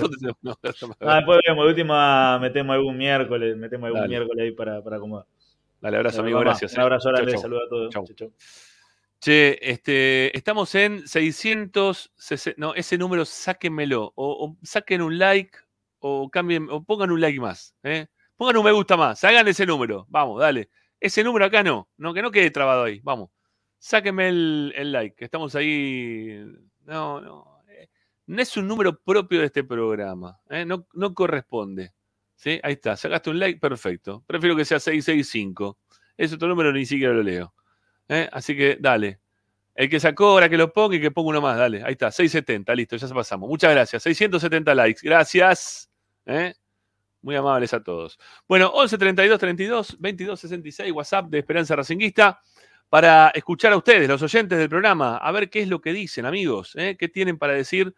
Ah, 1.01 1.17
después 1.17 1.41
vemos, 1.47 1.65
de 1.65 1.69
última 1.71 2.39
metemos 2.39 2.75
algún 2.75 2.97
miércoles, 2.97 3.57
metemos 3.57 3.87
algún 3.87 4.01
Dale. 4.01 4.09
miércoles 4.17 4.45
ahí 4.45 4.53
para, 4.53 4.83
para 4.83 4.97
acomodar. 4.97 5.27
Dale, 5.81 5.97
abrazo, 5.97 6.21
amigo, 6.21 6.39
mamá. 6.39 6.51
gracias. 6.51 6.75
Un 6.75 6.81
eh. 6.81 6.83
abrazo 6.83 7.09
grande, 7.11 7.33
Chau, 7.33 7.41
chau. 7.41 7.43
saludos 7.43 7.63
a 7.67 7.69
todos. 7.69 7.91
Chau. 7.93 8.05
Chau, 8.07 8.15
chau. 8.17 8.33
Che, 9.21 9.59
este, 9.71 10.37
estamos 10.37 10.75
en 10.75 11.07
600, 11.07 12.13
no, 12.57 12.75
ese 12.75 12.97
número 12.97 13.25
sáquenmelo, 13.27 14.13
o, 14.15 14.47
o 14.47 14.57
saquen 14.63 15.03
un 15.03 15.19
like, 15.19 15.59
o 15.99 16.31
cambien, 16.31 16.69
o 16.71 16.83
pongan 16.83 17.11
un 17.11 17.21
like 17.21 17.39
más, 17.39 17.75
¿eh? 17.83 18.07
pongan 18.37 18.57
un 18.57 18.65
me 18.65 18.73
gusta 18.73 18.97
más, 18.97 19.23
hagan 19.25 19.47
ese 19.49 19.67
número, 19.67 20.07
vamos, 20.09 20.41
dale. 20.41 20.71
Ese 20.99 21.23
número 21.23 21.45
acá 21.45 21.63
no, 21.63 21.89
no 21.99 22.15
que 22.15 22.23
no 22.23 22.31
quede 22.31 22.51
trabado 22.51 22.85
ahí, 22.85 23.01
vamos. 23.03 23.31
Sáquenme 23.79 24.29
el, 24.31 24.73
el 24.77 24.93
like, 24.93 25.17
que 25.17 25.25
estamos 25.27 25.55
ahí. 25.55 26.43
No, 26.87 27.21
no. 27.21 27.59
eh, 27.69 27.89
No 28.27 28.41
es 28.41 28.57
un 28.57 28.67
número 28.69 28.99
propio 29.03 29.41
de 29.41 29.47
este 29.47 29.65
programa, 29.65 30.41
¿eh? 30.49 30.65
no, 30.65 30.87
no 30.95 31.13
corresponde. 31.15 31.93
¿Sí? 32.41 32.59
Ahí 32.63 32.73
está, 32.73 32.97
sacaste 32.97 33.31
un 33.31 33.39
like, 33.39 33.61
perfecto. 33.61 34.25
Prefiero 34.27 34.57
que 34.57 34.65
sea 34.65 34.81
665. 34.81 35.79
Ese 36.17 36.35
otro 36.37 36.49
número 36.49 36.73
ni 36.73 36.87
siquiera 36.87 37.13
lo 37.13 37.23
leo. 37.23 37.55
¿eh? 38.09 38.29
Así 38.33 38.57
que 38.57 38.79
dale. 38.81 39.21
El 39.75 39.89
que 39.89 40.01
sacó, 40.01 40.29
ahora 40.29 40.49
que 40.49 40.57
lo 40.57 40.73
ponga 40.73 40.97
y 40.97 41.01
que 41.01 41.11
ponga 41.11 41.29
uno 41.31 41.41
más, 41.41 41.59
dale. 41.59 41.83
Ahí 41.85 41.93
está, 41.93 42.11
670, 42.11 42.75
listo, 42.75 42.97
ya 42.97 43.07
se 43.07 43.15
pasamos. 43.15 43.49
Muchas 43.49 43.71
gracias. 43.73 44.03
670 44.03 44.75
likes, 44.75 45.01
gracias. 45.03 45.91
¿eh? 46.27 46.55
Muy 47.23 47.37
amables 47.37 47.75
a 47.75 47.83
todos. 47.83 48.19
Bueno, 48.49 48.69
11 48.69 48.97
32 48.97 49.39
32 49.39 49.97
22 49.99 50.41
66, 50.41 50.93
WhatsApp 50.93 51.27
de 51.27 51.39
Esperanza 51.39 51.77
Racinguista, 51.77 52.41
para 52.89 53.29
escuchar 53.35 53.73
a 53.73 53.77
ustedes, 53.77 54.09
los 54.09 54.23
oyentes 54.23 54.59
del 54.59 54.69
programa, 54.69 55.19
a 55.19 55.31
ver 55.31 55.51
qué 55.51 55.61
es 55.61 55.69
lo 55.69 55.81
que 55.81 55.93
dicen, 55.93 56.25
amigos, 56.25 56.75
¿eh? 56.77 56.97
qué 56.99 57.09
tienen 57.09 57.39
para 57.39 57.53
decir 57.53 57.95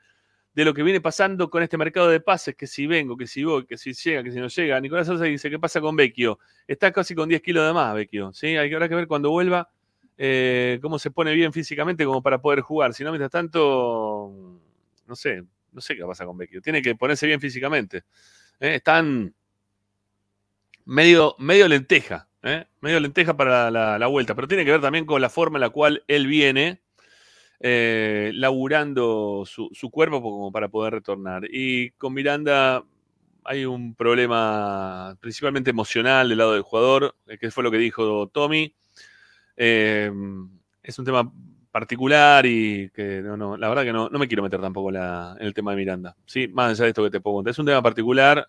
de 0.54 0.64
lo 0.64 0.74
que 0.74 0.82
viene 0.82 1.00
pasando 1.00 1.48
con 1.48 1.62
este 1.62 1.78
mercado 1.78 2.08
de 2.08 2.20
pases, 2.20 2.54
que 2.54 2.66
si 2.66 2.86
vengo, 2.86 3.16
que 3.16 3.26
si 3.26 3.42
voy, 3.42 3.64
que 3.64 3.78
si 3.78 3.94
llega, 3.94 4.22
que 4.22 4.30
si 4.30 4.38
no 4.38 4.48
llega. 4.48 4.80
Nicolás 4.80 5.06
Sosa 5.06 5.24
dice, 5.24 5.48
¿qué 5.48 5.58
pasa 5.58 5.80
con 5.80 5.96
Vecchio? 5.96 6.38
Está 6.66 6.92
casi 6.92 7.14
con 7.14 7.28
10 7.28 7.40
kilos 7.40 7.66
de 7.66 7.72
más, 7.72 7.94
Vecchio. 7.94 8.32
¿sí? 8.32 8.48
Hay 8.56 8.68
que, 8.68 8.74
habrá 8.74 8.88
que 8.88 8.94
ver 8.94 9.06
cuando 9.06 9.30
vuelva 9.30 9.70
eh, 10.18 10.78
cómo 10.82 10.98
se 10.98 11.10
pone 11.10 11.32
bien 11.32 11.52
físicamente 11.52 12.04
como 12.04 12.22
para 12.22 12.40
poder 12.42 12.60
jugar. 12.60 12.92
Si 12.92 13.02
no, 13.02 13.10
mientras 13.10 13.30
tanto, 13.30 14.60
no 15.06 15.16
sé, 15.16 15.42
no 15.72 15.80
sé 15.80 15.96
qué 15.96 16.04
pasa 16.04 16.26
con 16.26 16.36
Vecchio. 16.36 16.60
Tiene 16.60 16.82
que 16.82 16.94
ponerse 16.96 17.26
bien 17.26 17.40
físicamente. 17.40 18.04
¿eh? 18.60 18.74
Están 18.74 19.34
medio, 20.84 21.34
medio 21.38 21.66
lenteja, 21.66 22.28
¿eh? 22.42 22.66
medio 22.82 23.00
lenteja 23.00 23.34
para 23.34 23.70
la, 23.70 23.98
la 23.98 24.06
vuelta, 24.06 24.34
pero 24.34 24.46
tiene 24.46 24.66
que 24.66 24.72
ver 24.72 24.82
también 24.82 25.06
con 25.06 25.22
la 25.22 25.30
forma 25.30 25.56
en 25.56 25.62
la 25.62 25.70
cual 25.70 26.04
él 26.08 26.26
viene 26.26 26.81
eh, 27.64 28.32
laburando 28.34 29.44
su, 29.46 29.70
su 29.72 29.88
cuerpo 29.90 30.20
como 30.20 30.50
para 30.50 30.68
poder 30.68 30.94
retornar. 30.94 31.44
Y 31.48 31.90
con 31.92 32.12
Miranda 32.12 32.84
hay 33.44 33.64
un 33.64 33.94
problema 33.94 35.16
principalmente 35.20 35.70
emocional 35.70 36.28
del 36.28 36.38
lado 36.38 36.54
del 36.54 36.62
jugador, 36.62 37.14
eh, 37.28 37.38
que 37.38 37.52
fue 37.52 37.62
lo 37.62 37.70
que 37.70 37.78
dijo 37.78 38.28
Tommy. 38.28 38.74
Eh, 39.56 40.10
es 40.82 40.98
un 40.98 41.04
tema 41.04 41.32
particular 41.70 42.44
y 42.46 42.90
que 42.90 43.22
no, 43.22 43.36
no, 43.36 43.56
la 43.56 43.68
verdad 43.68 43.84
que 43.84 43.92
no, 43.92 44.08
no 44.08 44.18
me 44.18 44.26
quiero 44.26 44.42
meter 44.42 44.60
tampoco 44.60 44.90
en, 44.90 44.96
el 45.38 45.54
tema 45.54 45.70
de 45.70 45.76
Miranda. 45.76 46.16
¿sí? 46.26 46.48
Más 46.48 46.72
allá 46.72 46.84
de 46.84 46.90
esto 46.90 47.04
que 47.04 47.10
te 47.10 47.20
puedo 47.20 47.36
contar. 47.36 47.52
Es 47.52 47.58
un 47.60 47.66
tema 47.66 47.80
particular, 47.80 48.46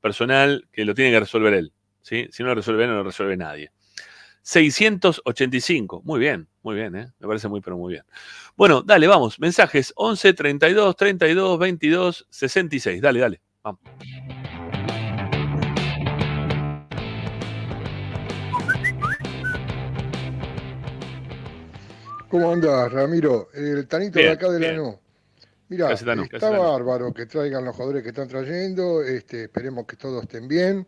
personal, 0.00 0.66
que 0.72 0.86
lo 0.86 0.94
tiene 0.94 1.10
que 1.10 1.20
resolver 1.20 1.52
él. 1.52 1.72
¿sí? 2.00 2.28
Si 2.30 2.42
no 2.42 2.48
lo 2.48 2.54
resuelve 2.56 2.86
no 2.86 2.94
lo 2.94 3.04
resuelve 3.04 3.36
nadie. 3.36 3.70
685. 4.44 6.02
Muy 6.04 6.20
bien, 6.20 6.46
muy 6.62 6.74
bien, 6.76 6.94
¿eh? 6.94 7.12
Me 7.18 7.26
parece 7.26 7.48
muy, 7.48 7.62
pero 7.62 7.78
muy 7.78 7.94
bien. 7.94 8.04
Bueno, 8.56 8.82
dale, 8.82 9.06
vamos. 9.06 9.40
Mensajes 9.40 9.92
11 9.96 10.34
32 10.34 10.96
32 10.96 11.58
22 11.58 12.26
66. 12.28 13.00
Dale, 13.00 13.20
dale. 13.20 13.40
Vamos. 13.62 13.80
¿Cómo 22.28 22.52
andás, 22.52 22.92
Ramiro? 22.92 23.48
El 23.54 23.88
Tanito 23.88 24.18
Bien, 24.18 24.28
de 24.28 24.34
acá 24.34 24.50
de 24.50 24.58
bien. 24.58 24.76
Lanús. 24.76 24.96
Mira, 25.68 25.92
está 25.92 26.50
bárbaro 26.50 27.14
que 27.14 27.24
traigan 27.24 27.64
los 27.64 27.74
jugadores 27.74 28.02
que 28.02 28.10
están 28.10 28.28
trayendo, 28.28 29.02
este, 29.02 29.44
esperemos 29.44 29.86
que 29.86 29.96
todos 29.96 30.22
estén 30.24 30.46
bien, 30.46 30.86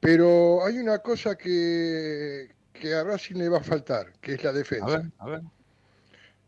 pero 0.00 0.64
hay 0.64 0.78
una 0.78 0.98
cosa 0.98 1.36
que, 1.36 2.48
que 2.78 2.94
a 2.94 3.04
Racing 3.04 3.36
le 3.36 3.48
va 3.48 3.58
a 3.58 3.62
faltar, 3.62 4.12
que 4.20 4.34
es 4.34 4.44
la 4.44 4.52
defensa. 4.52 4.86
A 4.86 4.98
ver, 4.98 5.12
a 5.18 5.26
ver. 5.26 5.40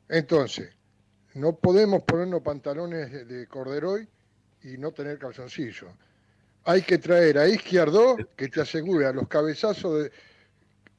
Entonces, 0.09 0.71
no 1.35 1.57
podemos 1.57 2.03
ponernos 2.03 2.43
pantalones 2.43 3.13
de- 3.13 3.25
de 3.25 3.47
corderoy 3.47 4.09
y 4.63 4.77
no 4.79 4.93
tener 4.93 5.19
calzoncillo. 5.19 5.89
Hay 6.65 6.83
que 6.83 6.99
traer 6.99 7.39
a 7.39 7.49
Izquierdo 7.49 8.17
que 8.37 8.49
te 8.49 8.61
asegure 8.61 9.07
a 9.07 9.13
los 9.13 9.29
cabezazos 9.29 10.11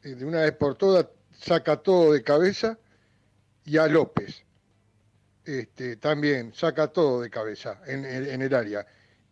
de, 0.02 0.16
de 0.16 0.26
una 0.26 0.42
vez 0.42 0.54
por 0.54 0.76
todas, 0.76 1.08
saca 1.38 1.78
todo 1.78 2.14
de 2.14 2.24
cabeza, 2.24 2.78
y 3.66 3.78
a 3.78 3.88
López 3.88 4.44
este, 5.46 5.98
también 5.98 6.54
saca 6.54 6.88
todo 6.88 7.22
de 7.22 7.30
cabeza 7.30 7.80
en, 7.86 8.06
en- 8.06 8.28
en 8.30 8.42
el 8.42 8.54
área. 8.56 8.86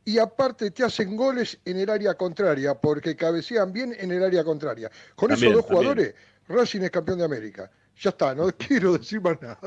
Y 0.09 0.17
aparte 0.17 0.71
te 0.71 0.83
hacen 0.83 1.15
goles 1.15 1.59
en 1.65 1.77
el 1.77 1.87
área 1.87 2.15
contraria, 2.15 2.73
porque 2.73 3.15
cabecean 3.15 3.71
bien 3.71 3.95
en 3.95 4.11
el 4.11 4.23
área 4.23 4.43
contraria. 4.43 4.89
Con 5.15 5.29
También, 5.29 5.51
esos 5.51 5.61
dos 5.61 5.67
también. 5.67 5.93
jugadores, 5.93 6.15
Racing 6.47 6.81
es 6.81 6.89
campeón 6.89 7.19
de 7.19 7.25
América. 7.25 7.69
Ya 7.95 8.09
está, 8.09 8.33
no 8.33 8.47
quiero 8.57 8.93
decir 8.97 9.21
más 9.21 9.39
nada. 9.39 9.59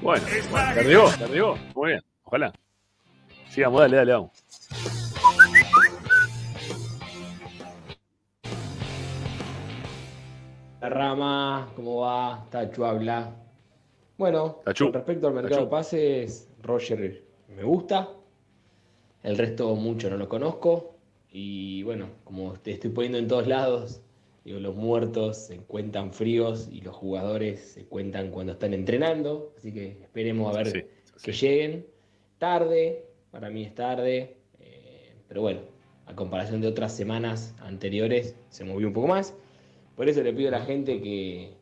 Bueno, 0.00 0.24
bueno, 0.50 0.72
te 1.18 1.24
arribó. 1.24 1.56
Muy 1.74 1.90
bien, 1.90 2.00
ojalá. 2.22 2.50
Sigamos, 3.50 3.82
dale, 3.82 3.98
dale, 3.98 4.12
vamos. 4.12 4.30
La 10.80 10.88
rama, 10.88 11.68
¿cómo 11.76 12.00
va? 12.00 12.46
Tachu 12.50 12.84
habla. 12.84 13.36
Bueno, 14.16 14.60
Tachu, 14.64 14.84
con 14.86 14.94
respecto 14.94 15.28
al 15.28 15.34
mercado 15.34 15.54
Tachu. 15.56 15.64
de 15.66 15.70
pases, 15.70 16.48
Roger 16.62 17.22
me 17.48 17.62
gusta. 17.64 18.08
El 19.22 19.38
resto 19.38 19.74
mucho 19.76 20.10
no 20.10 20.16
lo 20.16 20.28
conozco. 20.28 20.96
Y 21.30 21.82
bueno, 21.84 22.08
como 22.24 22.54
te 22.54 22.72
estoy 22.72 22.90
poniendo 22.90 23.18
en 23.18 23.28
todos 23.28 23.46
lados, 23.46 24.00
digo, 24.44 24.58
los 24.60 24.74
muertos 24.74 25.36
se 25.38 25.58
cuentan 25.58 26.12
fríos 26.12 26.68
y 26.72 26.80
los 26.80 26.96
jugadores 26.96 27.60
se 27.72 27.84
cuentan 27.86 28.30
cuando 28.30 28.52
están 28.54 28.74
entrenando. 28.74 29.52
Así 29.56 29.72
que 29.72 29.98
esperemos 30.02 30.54
a 30.54 30.58
ver 30.58 30.68
Sí, 30.68 30.82
que 31.22 31.32
lleguen. 31.32 31.86
Tarde, 32.38 33.04
para 33.30 33.50
mí 33.50 33.62
es 33.64 33.74
tarde. 33.74 34.36
eh, 34.58 35.14
pero 35.28 35.42
bueno, 35.42 35.60
a 36.06 36.14
comparación 36.16 36.60
de 36.60 36.68
otras 36.68 36.94
semanas 36.96 37.54
anteriores, 37.60 38.36
se 38.48 38.64
movió 38.64 38.88
un 38.88 38.94
poco 38.94 39.06
más. 39.08 39.34
Por 39.96 40.08
eso 40.08 40.22
le 40.22 40.32
pido 40.32 40.48
a 40.48 40.52
la 40.52 40.64
gente 40.64 41.00
que, 41.00 41.54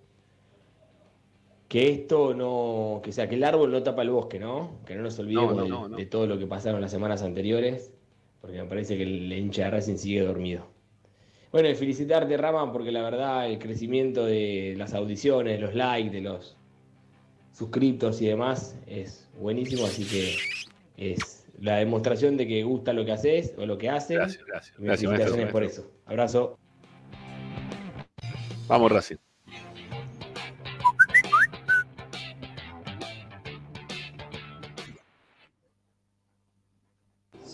que 1.68 1.90
esto 1.90 2.32
no, 2.34 3.00
que 3.02 3.12
sea, 3.12 3.28
que 3.28 3.34
el 3.34 3.44
árbol 3.44 3.70
no 3.70 3.82
tapa 3.82 4.02
el 4.02 4.10
bosque, 4.10 4.38
¿no? 4.38 4.78
Que 4.86 4.94
no 4.96 5.02
nos 5.02 5.18
olvidemos 5.18 5.54
no, 5.54 5.62
del- 5.62 5.70
no, 5.70 5.88
no. 5.88 5.96
de 5.96 6.06
todo 6.06 6.26
lo 6.26 6.38
que 6.38 6.46
pasaron 6.46 6.80
las 6.80 6.90
semanas 6.90 7.22
anteriores, 7.22 7.92
porque 8.40 8.56
me 8.62 8.64
parece 8.68 8.96
que 8.96 9.02
el 9.02 9.32
hincha 9.32 9.64
de 9.64 9.70
Racing 9.72 9.96
sigue 9.96 10.22
dormido. 10.22 10.66
Bueno, 11.52 11.68
y 11.68 11.74
felicitarte, 11.74 12.36
Rama, 12.36 12.72
porque 12.72 12.90
la 12.92 13.02
verdad 13.02 13.50
el 13.50 13.58
crecimiento 13.58 14.24
de 14.24 14.74
las 14.76 14.94
audiciones, 14.94 15.60
los 15.60 15.74
likes, 15.74 16.10
de 16.10 16.20
los 16.22 16.56
suscriptos 17.52 18.20
y 18.22 18.26
demás 18.26 18.76
es 18.86 19.28
buenísimo, 19.38 19.84
así 19.84 20.04
que 20.04 20.36
es 20.96 21.46
la 21.60 21.76
demostración 21.76 22.36
de 22.36 22.46
que 22.46 22.62
gusta 22.62 22.92
lo 22.92 23.04
que 23.04 23.12
haces 23.12 23.52
o 23.58 23.66
lo 23.66 23.76
que 23.78 23.88
haces. 23.90 24.16
Gracias, 24.16 24.44
gracias. 24.46 24.78
Y 24.78 24.82
Gracias, 24.84 25.10
felicitaciones 25.10 25.36
maestro, 25.36 25.52
por 25.52 25.64
eso. 25.64 25.90
Abrazo. 26.06 26.58
Vamos, 28.68 28.92
Racing. 28.92 29.16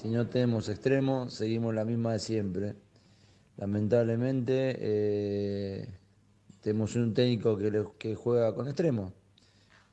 Si 0.04 0.10
no 0.10 0.28
tenemos 0.28 0.68
extremos, 0.68 1.32
seguimos 1.32 1.74
la 1.74 1.86
misma 1.86 2.12
de 2.12 2.18
siempre. 2.18 2.74
Lamentablemente, 3.56 4.76
eh, 4.78 5.88
tenemos 6.60 6.94
un 6.94 7.14
técnico 7.14 7.56
que 7.98 8.14
juega 8.14 8.54
con 8.54 8.68
extremos 8.68 9.14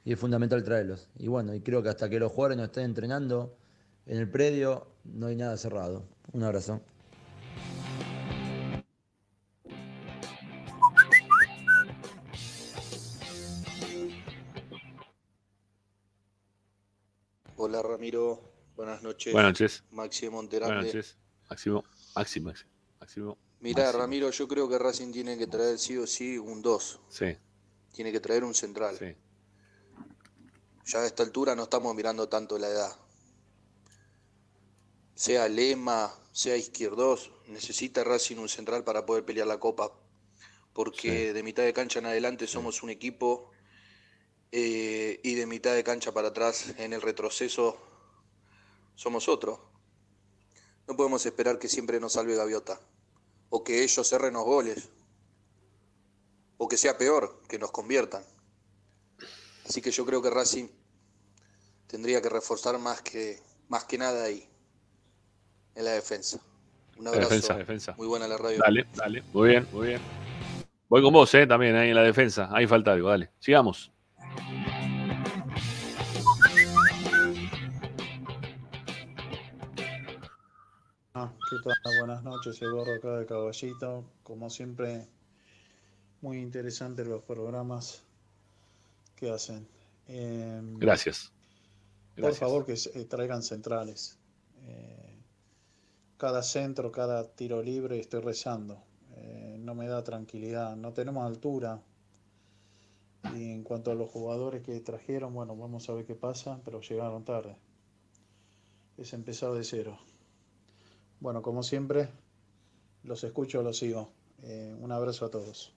y 0.03 0.11
es 0.11 0.19
fundamental 0.19 0.65
traerlos. 0.65 1.07
Y 1.17 1.29
bueno, 1.29 1.55
y 1.55 1.61
creo 1.61 1.81
que 1.81 1.87
hasta 1.87 2.09
que 2.09 2.19
los 2.19 2.29
jugadores 2.29 2.57
no 2.57 2.65
estén 2.65 2.83
entrenando 2.83 3.55
en 4.05 4.17
el 4.17 4.29
predio, 4.29 4.85
no 5.05 5.27
hay 5.27 5.37
nada 5.37 5.55
cerrado. 5.55 6.03
Un 6.33 6.43
abrazo. 6.43 6.81
Hola 17.55 17.81
Ramiro, 17.81 18.50
buenas 18.75 19.01
noches. 19.03 19.33
Buenas 19.33 19.51
noches. 19.51 19.83
Maxi 19.91 20.25
de 20.25 20.29
Monterrey. 20.31 20.67
Buenas 20.67 20.85
noches. 20.85 21.17
Máximo, 21.49 21.83
Máximo, 22.15 22.53
Máximo. 22.99 23.37
Mirá, 23.59 23.83
Máximo. 23.83 24.01
Ramiro, 24.01 24.31
yo 24.31 24.47
creo 24.47 24.69
que 24.69 24.79
Racing 24.79 25.11
tiene 25.11 25.37
que 25.37 25.47
traer 25.47 25.77
sí 25.77 25.97
o 25.97 26.07
sí 26.07 26.37
un 26.37 26.61
2. 26.61 27.01
Sí. 27.09 27.37
tiene 27.91 28.11
que 28.11 28.19
traer 28.19 28.43
un 28.43 28.53
central. 28.53 28.97
Ya 30.85 30.99
a 30.99 31.05
esta 31.05 31.23
altura 31.23 31.55
no 31.55 31.63
estamos 31.63 31.93
mirando 31.93 32.27
tanto 32.27 32.57
la 32.57 32.69
edad. 32.69 32.95
Sea 35.13 35.47
Lema, 35.49 36.11
sea 36.31 36.57
Izquierdos, 36.57 37.31
necesita 37.47 38.03
Racing 38.03 38.37
un 38.37 38.49
central 38.49 38.83
para 38.83 39.05
poder 39.05 39.25
pelear 39.25 39.47
la 39.47 39.59
copa. 39.59 39.91
Porque 40.73 41.33
de 41.33 41.43
mitad 41.43 41.63
de 41.63 41.73
cancha 41.73 41.99
en 41.99 42.05
adelante 42.05 42.47
somos 42.47 42.81
un 42.81 42.89
equipo 42.89 43.51
eh, 44.53 45.19
y 45.21 45.35
de 45.35 45.45
mitad 45.45 45.75
de 45.75 45.83
cancha 45.83 46.13
para 46.13 46.29
atrás 46.29 46.73
en 46.77 46.93
el 46.93 47.01
retroceso 47.01 47.90
somos 48.95 49.27
otro. 49.27 49.71
No 50.87 50.95
podemos 50.95 51.25
esperar 51.25 51.59
que 51.59 51.67
siempre 51.67 51.99
nos 51.99 52.13
salve 52.13 52.35
Gaviota 52.35 52.79
o 53.49 53.63
que 53.63 53.83
ellos 53.83 54.07
cerren 54.07 54.33
los 54.33 54.43
goles 54.43 54.89
o 56.57 56.67
que 56.67 56.77
sea 56.77 56.97
peor, 56.97 57.41
que 57.47 57.57
nos 57.57 57.71
conviertan. 57.71 58.23
Así 59.65 59.81
que 59.81 59.91
yo 59.91 60.05
creo 60.05 60.21
que 60.21 60.29
Racing 60.29 60.67
tendría 61.87 62.21
que 62.21 62.29
reforzar 62.29 62.77
más 62.77 63.01
que, 63.01 63.39
más 63.67 63.85
que 63.85 63.97
nada 63.97 64.25
ahí, 64.25 64.47
en 65.75 65.85
la 65.85 65.91
defensa. 65.91 66.39
Un 66.97 67.07
abrazo. 67.07 67.29
defensa, 67.29 67.55
defensa. 67.55 67.95
Muy 67.97 68.07
buena 68.07 68.27
la 68.27 68.37
radio. 68.37 68.59
Dale, 68.59 68.85
dale. 68.93 69.23
Muy 69.33 69.49
bien, 69.49 69.67
muy 69.71 69.87
bien. 69.87 70.01
Voy 70.87 71.01
con 71.01 71.13
vos, 71.13 71.33
eh, 71.33 71.47
también, 71.47 71.75
ahí 71.75 71.89
en 71.89 71.95
la 71.95 72.03
defensa. 72.03 72.49
Ahí 72.51 72.67
falta 72.67 72.91
algo, 72.91 73.09
dale. 73.09 73.31
Sigamos. 73.39 73.91
Buenas 81.63 82.23
noches, 82.23 82.61
Eduardo 82.61 82.95
acá 82.95 83.19
de 83.19 83.25
Caballito. 83.25 84.03
Como 84.23 84.49
siempre, 84.49 85.07
muy 86.21 86.39
interesantes 86.39 87.05
los 87.07 87.21
programas 87.23 88.03
que 89.15 89.29
hacen. 89.29 89.67
Em, 90.07 90.77
Gracias. 90.79 91.31
Por 92.19 92.33
favor, 92.33 92.65
que 92.65 92.73
eh, 92.73 93.05
traigan 93.05 93.43
centrales. 93.43 94.17
Eh, 94.63 95.19
cada 96.17 96.41
centro, 96.43 96.91
cada 96.91 97.27
tiro 97.27 97.61
libre, 97.61 97.99
estoy 97.99 98.21
rezando. 98.21 98.83
Eh, 99.15 99.57
no 99.59 99.75
me 99.75 99.87
da 99.87 100.03
tranquilidad. 100.03 100.75
No 100.75 100.93
tenemos 100.93 101.25
altura. 101.25 101.81
Y 103.35 103.51
en 103.51 103.63
cuanto 103.63 103.91
a 103.91 103.95
los 103.95 104.09
jugadores 104.09 104.63
que 104.63 104.79
trajeron, 104.79 105.33
bueno, 105.33 105.55
vamos 105.55 105.87
a 105.89 105.93
ver 105.93 106.05
qué 106.05 106.15
pasa, 106.15 106.59
pero 106.65 106.81
llegaron 106.81 107.23
tarde. 107.23 107.55
Es 108.97 109.13
empezar 109.13 109.51
de 109.53 109.63
cero. 109.63 109.99
Bueno, 111.21 111.43
como 111.43 111.61
siempre, 111.61 112.09
los 113.03 113.23
escucho, 113.23 113.61
los 113.61 113.77
sigo. 113.77 114.11
Eh, 114.43 114.75
un 114.79 114.91
abrazo 114.91 115.25
a 115.25 115.29
todos. 115.29 115.71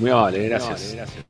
Muy 0.00 0.10
amable, 0.10 0.40
Muy 0.40 0.48
gracias. 0.48 0.80
amable, 0.92 0.96
gracias. 0.96 1.24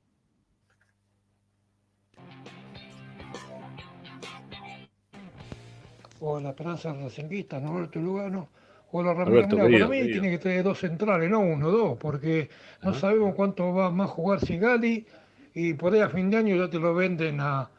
Hola, 6.20 6.48
Esperanza 6.50 6.92
Racinguista, 6.94 7.60
Norberto 7.60 7.98
Lugano. 8.00 8.48
Hola, 8.90 9.12
Ramiro. 9.12 9.44
Alberto, 9.44 9.56
Mirá, 9.56 9.68
querido, 9.68 9.86
para 9.86 9.88
mí 9.90 9.96
querido. 9.98 10.20
tiene 10.20 10.30
que 10.30 10.42
tener 10.42 10.64
dos 10.64 10.78
centrales, 10.78 11.30
no 11.30 11.40
uno, 11.40 11.70
dos, 11.70 11.98
porque 11.98 12.48
no 12.82 12.94
sabemos 12.94 13.34
cuánto 13.34 13.72
va 13.74 13.90
más 13.90 14.08
a 14.08 14.12
jugar 14.12 14.40
Sigali 14.40 15.06
y 15.54 15.74
por 15.74 15.92
ahí 15.92 16.00
a 16.00 16.08
fin 16.08 16.30
de 16.30 16.38
año 16.38 16.56
ya 16.56 16.70
te 16.70 16.78
lo 16.78 16.94
venden 16.94 17.40
a, 17.40 17.70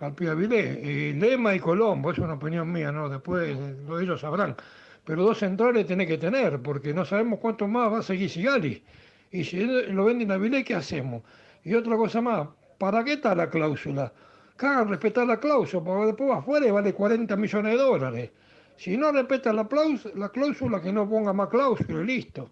al 0.00 0.14
Pío 0.14 0.32
Avilés. 0.32 0.78
Eh, 0.82 1.14
Lema 1.16 1.54
y 1.54 1.60
Colombo, 1.60 2.10
es 2.10 2.18
una 2.18 2.34
opinión 2.34 2.70
mía, 2.72 2.90
¿no? 2.90 3.08
Después 3.08 3.56
eh, 3.56 3.76
lo 3.86 4.00
ellos 4.00 4.20
sabrán. 4.20 4.56
Pero 5.04 5.24
dos 5.24 5.38
centrales 5.38 5.86
tiene 5.86 6.06
que 6.06 6.18
tener, 6.18 6.60
porque 6.60 6.92
no 6.92 7.04
sabemos 7.04 7.38
cuánto 7.38 7.68
más 7.68 7.92
va 7.92 7.98
a 7.98 8.02
seguir 8.02 8.28
Sigali. 8.30 8.82
Y 9.30 9.44
si 9.44 9.60
lo 9.60 10.04
venden 10.04 10.30
a 10.30 10.34
Avilés, 10.34 10.64
¿qué 10.64 10.74
hacemos? 10.74 11.22
Y 11.64 11.74
otra 11.74 11.96
cosa 11.96 12.20
más, 12.20 12.48
¿para 12.78 13.04
qué 13.04 13.14
está 13.14 13.34
la 13.34 13.48
cláusula? 13.48 14.12
Que 14.56 14.66
hagan 14.66 14.88
respetar 14.88 15.26
la 15.26 15.38
cláusula, 15.38 15.84
porque 15.84 16.06
después 16.06 16.30
afuera 16.32 16.66
y 16.66 16.70
vale 16.70 16.92
40 16.92 17.36
millones 17.36 17.72
de 17.72 17.78
dólares. 17.78 18.30
Si 18.76 18.96
no 18.96 19.12
respeta 19.12 19.52
la, 19.52 19.68
la 20.14 20.28
cláusula, 20.30 20.80
que 20.80 20.92
no 20.92 21.08
ponga 21.08 21.32
más 21.32 21.48
cláusula 21.48 22.00
y 22.02 22.06
listo. 22.06 22.50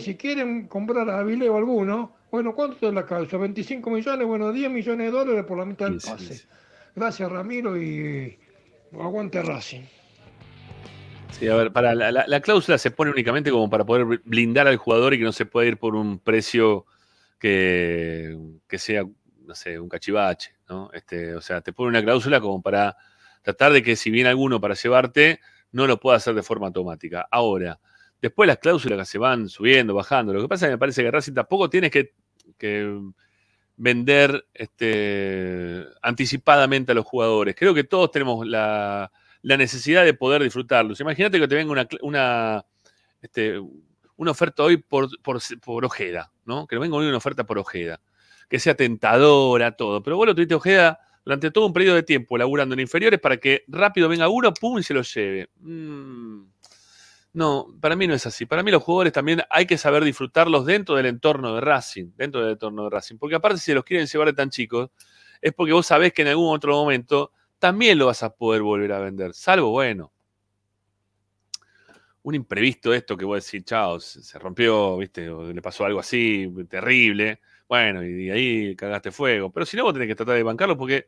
Si 0.00 0.16
quieren 0.16 0.68
comprar 0.68 1.08
a 1.10 1.18
Avilés 1.18 1.50
o 1.50 1.56
alguno, 1.56 2.14
bueno, 2.30 2.54
¿cuánto 2.54 2.88
es 2.88 2.94
la 2.94 3.04
cláusula? 3.06 3.42
25 3.42 3.90
millones, 3.90 4.26
bueno, 4.26 4.52
10 4.52 4.70
millones 4.70 5.06
de 5.06 5.10
dólares 5.18 5.44
por 5.44 5.58
la 5.58 5.64
mitad 5.64 5.86
del 5.86 6.00
pase. 6.00 6.42
Gracias, 6.94 7.30
Ramiro, 7.30 7.80
y 7.80 8.38
aguante 8.92 9.42
Racing. 9.42 9.82
Sí, 11.30 11.48
a 11.48 11.54
ver, 11.56 11.72
para 11.72 11.94
la, 11.94 12.10
la- 12.12 12.24
la 12.26 12.40
cláusula 12.40 12.76
se 12.78 12.90
pone 12.90 13.10
únicamente 13.10 13.50
como 13.50 13.70
para 13.70 13.84
poder 13.84 14.20
blindar 14.24 14.66
al 14.68 14.76
jugador 14.76 15.14
y 15.14 15.18
que 15.18 15.24
no 15.24 15.32
se 15.32 15.46
pueda 15.46 15.68
ir 15.68 15.78
por 15.78 15.94
un 15.94 16.18
precio 16.18 16.86
que, 17.38 18.36
que 18.68 18.78
sea, 18.78 19.04
no 19.44 19.54
sé, 19.54 19.78
un 19.78 19.88
cachivache, 19.88 20.54
¿no? 20.68 20.90
Este, 20.92 21.34
o 21.34 21.40
sea, 21.40 21.60
te 21.60 21.72
pone 21.72 21.88
una 21.90 22.02
cláusula 22.02 22.40
como 22.40 22.60
para 22.60 22.96
tratar 23.42 23.72
de 23.72 23.82
que 23.82 23.96
si 23.96 24.10
viene 24.10 24.28
alguno 24.28 24.60
para 24.60 24.74
llevarte, 24.74 25.40
no 25.72 25.86
lo 25.86 25.98
pueda 25.98 26.16
hacer 26.18 26.34
de 26.34 26.42
forma 26.42 26.66
automática. 26.66 27.26
Ahora, 27.30 27.78
después 28.20 28.46
las 28.46 28.58
cláusulas 28.58 28.98
que 28.98 29.04
se 29.12 29.18
van 29.18 29.48
subiendo, 29.48 29.94
bajando, 29.94 30.34
lo 30.34 30.42
que 30.42 30.48
pasa 30.48 30.66
es 30.66 30.70
que 30.70 30.74
me 30.74 30.78
parece 30.78 31.02
que 31.02 31.10
Racing 31.10 31.32
tampoco 31.34 31.70
tienes 31.70 31.90
que, 31.90 32.12
que 32.58 33.00
vender 33.76 34.46
este, 34.52 35.86
anticipadamente 36.02 36.92
a 36.92 36.94
los 36.94 37.06
jugadores. 37.06 37.54
Creo 37.56 37.72
que 37.72 37.84
todos 37.84 38.10
tenemos 38.10 38.46
la, 38.46 39.10
necesidad 39.42 40.04
de 40.04 40.12
poder 40.12 40.42
disfrutarlos. 40.42 41.00
Imagínate 41.00 41.40
que 41.40 41.48
te 41.48 41.54
venga 41.54 41.72
una, 41.72 41.88
una, 42.02 42.64
este, 43.22 43.58
una 44.16 44.32
oferta 44.32 44.62
hoy 44.64 44.76
por, 44.76 45.08
por, 45.22 45.84
Ojeda, 45.86 46.30
¿no? 46.44 46.66
Que 46.66 46.76
nos 46.76 46.82
venga 46.82 46.96
hoy 46.96 47.06
una 47.06 47.16
oferta 47.16 47.44
por 47.44 47.58
Ojeda. 47.58 48.02
Que 48.50 48.58
sea 48.58 48.74
tentadora, 48.74 49.72
todo. 49.72 50.02
Pero 50.02 50.16
vos 50.18 50.26
lo 50.26 50.34
tuviste 50.34 50.54
Ojeda 50.54 51.00
durante 51.24 51.50
todo 51.50 51.64
un 51.66 51.72
periodo 51.72 51.94
de 51.94 52.02
tiempo 52.02 52.36
laburando 52.36 52.74
en 52.74 52.80
inferiores 52.80 53.18
para 53.18 53.38
que 53.38 53.64
rápido 53.66 54.10
venga 54.10 54.28
uno, 54.28 54.52
pum, 54.52 54.78
y 54.78 54.82
se 54.82 54.92
lo 54.92 55.00
lleve. 55.00 55.48
Mm, 55.60 56.42
no, 57.32 57.68
para 57.80 57.94
mí 57.94 58.06
no 58.06 58.14
es 58.14 58.26
así. 58.26 58.46
Para 58.46 58.62
mí 58.62 58.70
los 58.70 58.82
jugadores 58.82 59.12
también 59.12 59.42
hay 59.50 59.66
que 59.66 59.78
saber 59.78 60.04
disfrutarlos 60.04 60.66
dentro 60.66 60.96
del 60.96 61.06
entorno 61.06 61.54
de 61.54 61.60
Racing, 61.60 62.12
dentro 62.16 62.40
del 62.40 62.52
entorno 62.52 62.84
de 62.84 62.90
Racing. 62.90 63.18
Porque 63.18 63.36
aparte 63.36 63.58
si 63.58 63.72
los 63.72 63.84
quieren 63.84 64.06
llevar 64.06 64.28
de 64.28 64.34
tan 64.34 64.50
chicos, 64.50 64.90
es 65.40 65.52
porque 65.52 65.72
vos 65.72 65.86
sabés 65.86 66.12
que 66.12 66.22
en 66.22 66.28
algún 66.28 66.54
otro 66.54 66.74
momento 66.74 67.32
también 67.58 67.98
lo 67.98 68.06
vas 68.06 68.22
a 68.22 68.34
poder 68.34 68.62
volver 68.62 68.92
a 68.92 68.98
vender. 68.98 69.32
Salvo, 69.34 69.70
bueno, 69.70 70.12
un 72.22 72.34
imprevisto 72.34 72.92
esto 72.92 73.16
que 73.16 73.24
vos 73.24 73.44
decís, 73.44 73.64
chao, 73.64 74.00
se, 74.00 74.38
rompió, 74.38 74.96
viste, 74.98 75.30
o 75.30 75.52
le 75.52 75.62
pasó 75.62 75.84
algo 75.84 76.00
así, 76.00 76.52
terrible. 76.68 77.40
Bueno, 77.68 78.04
y 78.04 78.30
ahí 78.30 78.76
cagaste 78.76 79.12
fuego. 79.12 79.50
Pero 79.52 79.66
si 79.66 79.76
no, 79.76 79.84
vos 79.84 79.92
tenés 79.92 80.08
que 80.08 80.16
tratar 80.16 80.34
de 80.34 80.42
bancarlo 80.42 80.76
porque 80.76 81.06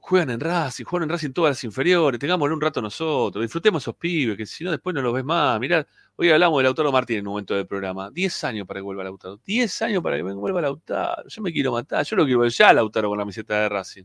juegan 0.00 0.30
en 0.30 0.40
Racing, 0.40 0.84
juegan 0.84 1.08
en 1.08 1.12
Racing 1.12 1.30
todas 1.32 1.50
las 1.50 1.64
inferiores, 1.64 2.18
tengámoslo 2.18 2.54
un 2.54 2.60
rato 2.60 2.82
nosotros, 2.82 3.42
disfrutemos 3.42 3.82
esos 3.82 3.94
pibes, 3.96 4.36
que 4.36 4.46
si 4.46 4.64
no 4.64 4.70
después 4.70 4.94
no 4.94 5.02
los 5.02 5.12
ves 5.14 5.24
más. 5.24 5.60
Mirá, 5.60 5.86
hoy 6.16 6.30
hablamos 6.30 6.58
de 6.58 6.64
Lautaro 6.64 6.90
Martín 6.90 7.18
en 7.18 7.26
un 7.26 7.32
momento 7.32 7.54
del 7.54 7.66
programa. 7.66 8.10
10 8.10 8.44
años 8.44 8.66
para 8.66 8.80
que 8.80 8.82
vuelva 8.82 9.04
Lautaro. 9.04 9.38
10 9.44 9.82
años 9.82 10.02
para 10.02 10.16
que 10.16 10.22
vuelva 10.22 10.60
Lautaro. 10.60 11.28
Yo 11.28 11.42
me 11.42 11.52
quiero 11.52 11.72
matar, 11.72 12.04
yo 12.04 12.16
lo 12.16 12.24
quiero 12.24 12.40
ver 12.40 12.50
ya 12.50 12.72
Lautaro 12.72 13.08
con 13.08 13.18
la 13.18 13.22
camiseta 13.22 13.60
de 13.60 13.68
Racing. 13.68 14.04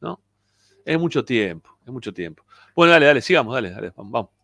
¿No? 0.00 0.20
Es 0.84 0.98
mucho 0.98 1.24
tiempo, 1.24 1.78
es 1.84 1.92
mucho 1.92 2.12
tiempo. 2.12 2.44
Bueno, 2.74 2.92
dale, 2.92 3.06
dale, 3.06 3.20
sigamos, 3.20 3.54
dale, 3.54 3.70
dale, 3.70 3.92
vamos. 3.96 4.35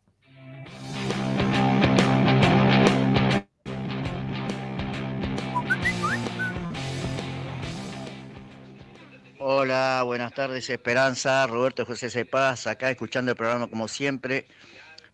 Hola, 9.45 10.03
buenas 10.05 10.33
tardes 10.33 10.71
Esperanza, 10.71 11.49
Roberto 11.49 11.85
José 11.85 12.11
Cepaz, 12.11 12.69
acá 12.69 12.93
escuchando 12.93 13.33
el 13.33 13.37
programa 13.37 13.67
como 13.67 13.89
siempre. 13.89 14.47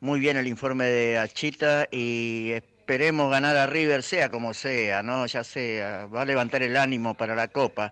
Muy 0.00 0.20
bien 0.20 0.36
el 0.36 0.46
informe 0.46 0.84
de 0.84 1.16
Achita 1.16 1.88
y 1.90 2.50
esperemos 2.50 3.30
ganar 3.30 3.56
a 3.56 3.66
River, 3.66 4.02
sea 4.02 4.30
como 4.30 4.52
sea, 4.52 5.02
¿no? 5.02 5.24
Ya 5.24 5.42
sea, 5.44 6.04
va 6.14 6.20
a 6.20 6.24
levantar 6.26 6.62
el 6.62 6.76
ánimo 6.76 7.14
para 7.14 7.34
la 7.34 7.48
Copa. 7.48 7.90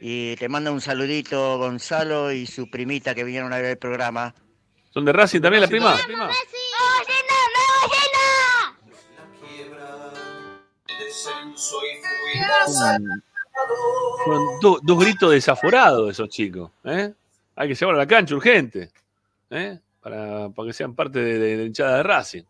Y 0.00 0.36
te 0.36 0.48
manda 0.48 0.72
un 0.72 0.80
saludito 0.80 1.58
Gonzalo 1.58 2.32
y 2.32 2.46
su 2.46 2.70
primita 2.70 3.14
que 3.14 3.22
vinieron 3.22 3.52
a 3.52 3.56
ver 3.56 3.66
el 3.66 3.76
programa. 3.76 4.34
¿Son 4.88 5.04
de 5.04 5.12
Racing 5.12 5.42
también 5.42 5.60
la 5.60 5.68
prima? 5.68 5.98
Fueron, 12.66 13.22
fueron 14.24 14.60
do- 14.60 14.80
dos 14.82 14.98
gritos 14.98 15.30
desaforados 15.32 16.10
esos 16.10 16.28
chicos. 16.28 16.70
¿eh? 16.84 17.12
Hay 17.56 17.68
que 17.68 17.74
llevarlo 17.74 18.00
a 18.00 18.04
la 18.04 18.08
cancha 18.08 18.34
urgente. 18.34 18.90
¿eh? 19.50 19.78
Para, 20.00 20.50
que 20.66 20.72
sean 20.72 20.94
parte 20.94 21.18
de, 21.20 21.38
de 21.38 21.56
la 21.56 21.62
hinchada 21.64 21.96
de 21.98 22.02
Racing. 22.02 22.42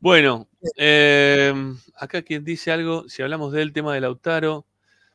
Bueno, 0.00 0.48
eh, 0.76 1.52
acá 1.96 2.22
quien 2.22 2.44
dice 2.44 2.70
algo, 2.72 3.08
si 3.08 3.22
hablamos 3.22 3.52
del 3.52 3.72
tema 3.72 3.94
de 3.94 4.00
Lautaro. 4.00 4.64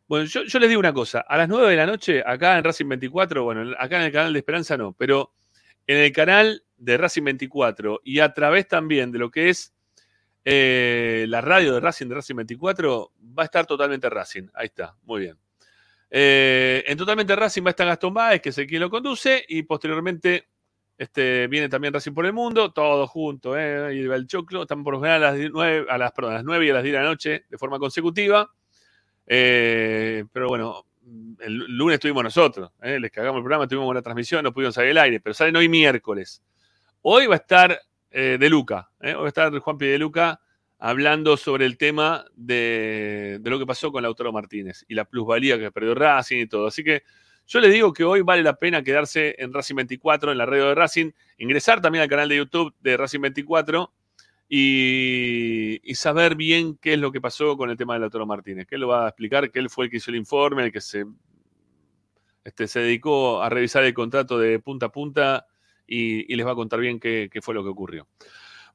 Bueno, 0.07 0.25
yo, 0.25 0.43
yo 0.43 0.59
les 0.59 0.67
digo 0.69 0.79
una 0.79 0.93
cosa, 0.93 1.21
a 1.21 1.37
las 1.37 1.47
9 1.47 1.69
de 1.71 1.77
la 1.77 1.85
noche, 1.85 2.21
acá 2.25 2.57
en 2.57 2.63
Racing 2.65 2.87
24, 2.89 3.43
bueno, 3.43 3.73
acá 3.79 3.95
en 3.97 4.03
el 4.03 4.11
canal 4.11 4.33
de 4.33 4.39
Esperanza 4.39 4.75
no, 4.77 4.91
pero 4.93 5.31
en 5.87 5.97
el 5.97 6.11
canal 6.11 6.63
de 6.77 6.97
Racing 6.97 7.23
24 7.23 8.01
y 8.03 8.19
a 8.19 8.33
través 8.33 8.67
también 8.67 9.11
de 9.13 9.19
lo 9.19 9.31
que 9.31 9.49
es 9.49 9.73
eh, 10.45 11.25
la 11.29 11.41
radio 11.41 11.73
de 11.73 11.79
Racing, 11.79 12.07
de 12.07 12.15
Racing 12.15 12.35
24, 12.35 13.11
va 13.37 13.43
a 13.43 13.45
estar 13.45 13.65
totalmente 13.65 14.09
Racing. 14.09 14.47
Ahí 14.53 14.67
está, 14.67 14.95
muy 15.03 15.21
bien. 15.21 15.37
Eh, 16.09 16.83
en 16.85 16.97
Totalmente 16.97 17.35
Racing 17.35 17.63
va 17.63 17.69
a 17.69 17.71
estar 17.71 17.87
Gastón 17.87 18.13
Báez, 18.13 18.41
que 18.41 18.49
es 18.49 18.57
el 18.57 18.67
quien 18.67 18.81
lo 18.81 18.89
conduce, 18.89 19.43
y 19.47 19.63
posteriormente 19.63 20.47
este, 20.97 21.47
viene 21.47 21.69
también 21.69 21.93
Racing 21.93 22.13
por 22.13 22.25
el 22.25 22.33
Mundo, 22.33 22.71
todos 22.71 23.09
juntos, 23.09 23.55
¿eh? 23.57 23.89
y 23.93 24.05
va 24.05 24.15
el 24.15 24.27
choclo, 24.27 24.63
están 24.63 24.83
por 24.83 24.93
lo 24.93 24.99
general 24.99 25.23
a 25.23 25.31
las 25.31 25.51
9, 25.51 25.87
a 25.89 25.97
las, 25.97 26.11
perdón, 26.11 26.33
a 26.33 26.35
las 26.35 26.43
9 26.43 26.65
y 26.65 26.69
a 26.69 26.73
las 26.73 26.83
10 26.83 26.93
de 26.93 26.99
la 26.99 27.05
noche 27.05 27.45
de 27.49 27.57
forma 27.57 27.79
consecutiva. 27.79 28.51
Pero 29.25 30.47
bueno, 30.47 30.85
el 31.39 31.57
lunes 31.77 31.95
estuvimos 31.95 32.23
nosotros, 32.23 32.71
les 32.81 33.11
cagamos 33.11 33.37
el 33.37 33.43
programa, 33.43 33.67
tuvimos 33.67 33.89
una 33.89 34.01
transmisión, 34.01 34.43
no 34.43 34.53
pudimos 34.53 34.75
salir 34.75 34.91
al 34.91 34.97
aire, 34.99 35.19
pero 35.19 35.33
salen 35.33 35.55
hoy 35.55 35.69
miércoles. 35.69 36.43
Hoy 37.01 37.27
va 37.27 37.35
a 37.35 37.37
estar 37.37 37.81
eh, 38.13 38.37
De 38.39 38.49
Luca, 38.49 38.89
¿eh? 39.01 39.13
hoy 39.15 39.21
va 39.21 39.25
a 39.25 39.27
estar 39.27 39.59
Juan 39.59 39.77
P. 39.77 39.85
De 39.85 39.97
Luca 39.97 40.39
hablando 40.79 41.35
sobre 41.37 41.65
el 41.65 41.77
tema 41.77 42.25
de, 42.35 43.39
lo 43.43 43.57
que 43.57 43.65
pasó 43.65 43.91
con 43.91 44.03
Lautaro 44.03 44.31
Martínez 44.31 44.85
y 44.87 44.95
la 44.95 45.05
plusvalía 45.05 45.57
que 45.57 45.71
perdió 45.71 45.95
Racing 45.95 46.41
y 46.41 46.47
todo. 46.47 46.67
Así 46.67 46.83
que 46.83 47.03
yo 47.47 47.59
les 47.59 47.73
digo 47.73 47.91
que 47.93 48.03
hoy 48.03 48.21
vale 48.21 48.43
la 48.43 48.55
pena 48.55 48.83
quedarse 48.83 49.35
en 49.39 49.53
Racing 49.53 49.75
24, 49.75 50.31
en 50.31 50.37
la 50.37 50.45
radio 50.45 50.67
de 50.67 50.75
Racing, 50.75 51.11
ingresar 51.37 51.81
también 51.81 52.03
al 52.03 52.09
canal 52.09 52.29
de 52.29 52.37
YouTube 52.37 52.73
de 52.81 52.97
Racing 52.97 53.21
24 53.21 53.93
y, 54.49 55.79
y 55.83 55.95
saber 55.95 56.35
bien 56.35 56.77
qué 56.77 56.93
es 56.93 56.99
lo 56.99 57.11
que 57.11 57.21
pasó 57.21 57.57
con 57.57 57.69
el 57.69 57.77
tema 57.77 57.93
de 57.93 58.01
Lautaro 58.01 58.25
Martínez, 58.25 58.67
que 58.67 58.75
él 58.75 58.81
lo 58.81 58.89
va 58.89 59.05
a 59.05 59.09
explicar, 59.09 59.49
que 59.51 59.59
él 59.59 59.69
fue 59.69 59.85
el 59.85 59.91
que 59.91 59.97
hizo 59.97 60.11
el 60.11 60.17
informe, 60.17 60.65
el 60.65 60.71
que 60.71 60.81
se, 60.81 61.05
este, 62.43 62.67
se 62.67 62.81
dedicó 62.81 63.41
a 63.41 63.49
revisar 63.49 63.83
el 63.83 63.93
contrato 63.93 64.37
de 64.37 64.59
punta 64.59 64.87
a 64.87 64.91
punta 64.91 65.47
y, 65.95 66.35
les 66.35 66.45
va 66.45 66.51
a 66.51 66.55
contar 66.55 66.79
bien 66.79 66.99
qué, 66.99 67.29
fue 67.41 67.53
lo 67.53 67.63
que 67.63 67.69
ocurrió. 67.69 68.07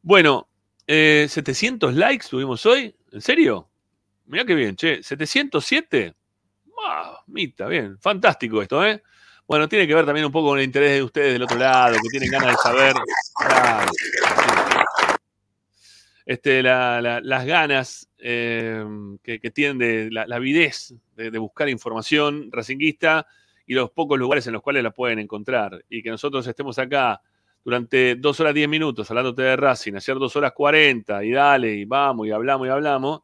Bueno, 0.02 0.48
eh, 0.86 1.26
700 1.28 1.94
likes 1.94 2.26
tuvimos 2.28 2.64
hoy, 2.66 2.94
¿en 3.12 3.20
serio? 3.20 3.68
Mirá 4.26 4.44
qué 4.44 4.54
bien, 4.54 4.76
che, 4.76 5.02
707. 5.02 6.14
Ah, 6.86 7.20
mita, 7.26 7.66
bien, 7.66 7.98
fantástico 7.98 8.62
esto, 8.62 8.84
¿eh? 8.86 9.02
Bueno, 9.46 9.68
tiene 9.68 9.86
que 9.86 9.94
ver 9.94 10.04
también 10.04 10.26
un 10.26 10.32
poco 10.32 10.48
con 10.48 10.58
el 10.58 10.64
interés 10.64 10.92
de 10.92 11.02
ustedes 11.02 11.32
del 11.32 11.42
otro 11.42 11.58
lado, 11.58 11.94
que 11.94 12.08
tienen 12.10 12.30
ganas 12.30 12.50
de 12.52 12.56
saber. 12.62 12.94
Claro. 13.38 13.90
Este, 16.26 16.62
la- 16.62 17.00
la- 17.00 17.20
las 17.22 17.46
ganas 17.46 18.08
eh, 18.18 18.84
que, 19.22 19.40
que 19.40 19.50
tienen 19.50 19.78
de 19.78 20.10
la, 20.10 20.26
la 20.26 20.36
avidez 20.36 20.94
de, 21.16 21.30
de 21.30 21.38
buscar 21.38 21.68
información 21.70 22.50
racinguista 22.52 23.26
y 23.68 23.74
los 23.74 23.90
pocos 23.92 24.18
lugares 24.18 24.44
en 24.48 24.54
los 24.54 24.62
cuales 24.62 24.82
la 24.82 24.90
pueden 24.90 25.20
encontrar. 25.20 25.84
Y 25.88 26.02
que 26.02 26.10
nosotros 26.10 26.44
estemos 26.48 26.76
acá 26.80 27.20
durante 27.64 28.16
dos 28.16 28.40
horas 28.40 28.54
diez 28.54 28.68
minutos 28.68 29.08
hablándote 29.10 29.42
de 29.42 29.56
Racing, 29.56 29.94
ayer 29.94 30.16
dos 30.18 30.34
horas 30.34 30.52
cuarenta, 30.52 31.22
y 31.22 31.30
dale, 31.30 31.74
y 31.74 31.84
vamos, 31.84 32.26
y 32.26 32.30
hablamos, 32.32 32.66
y 32.66 32.70
hablamos. 32.70 33.20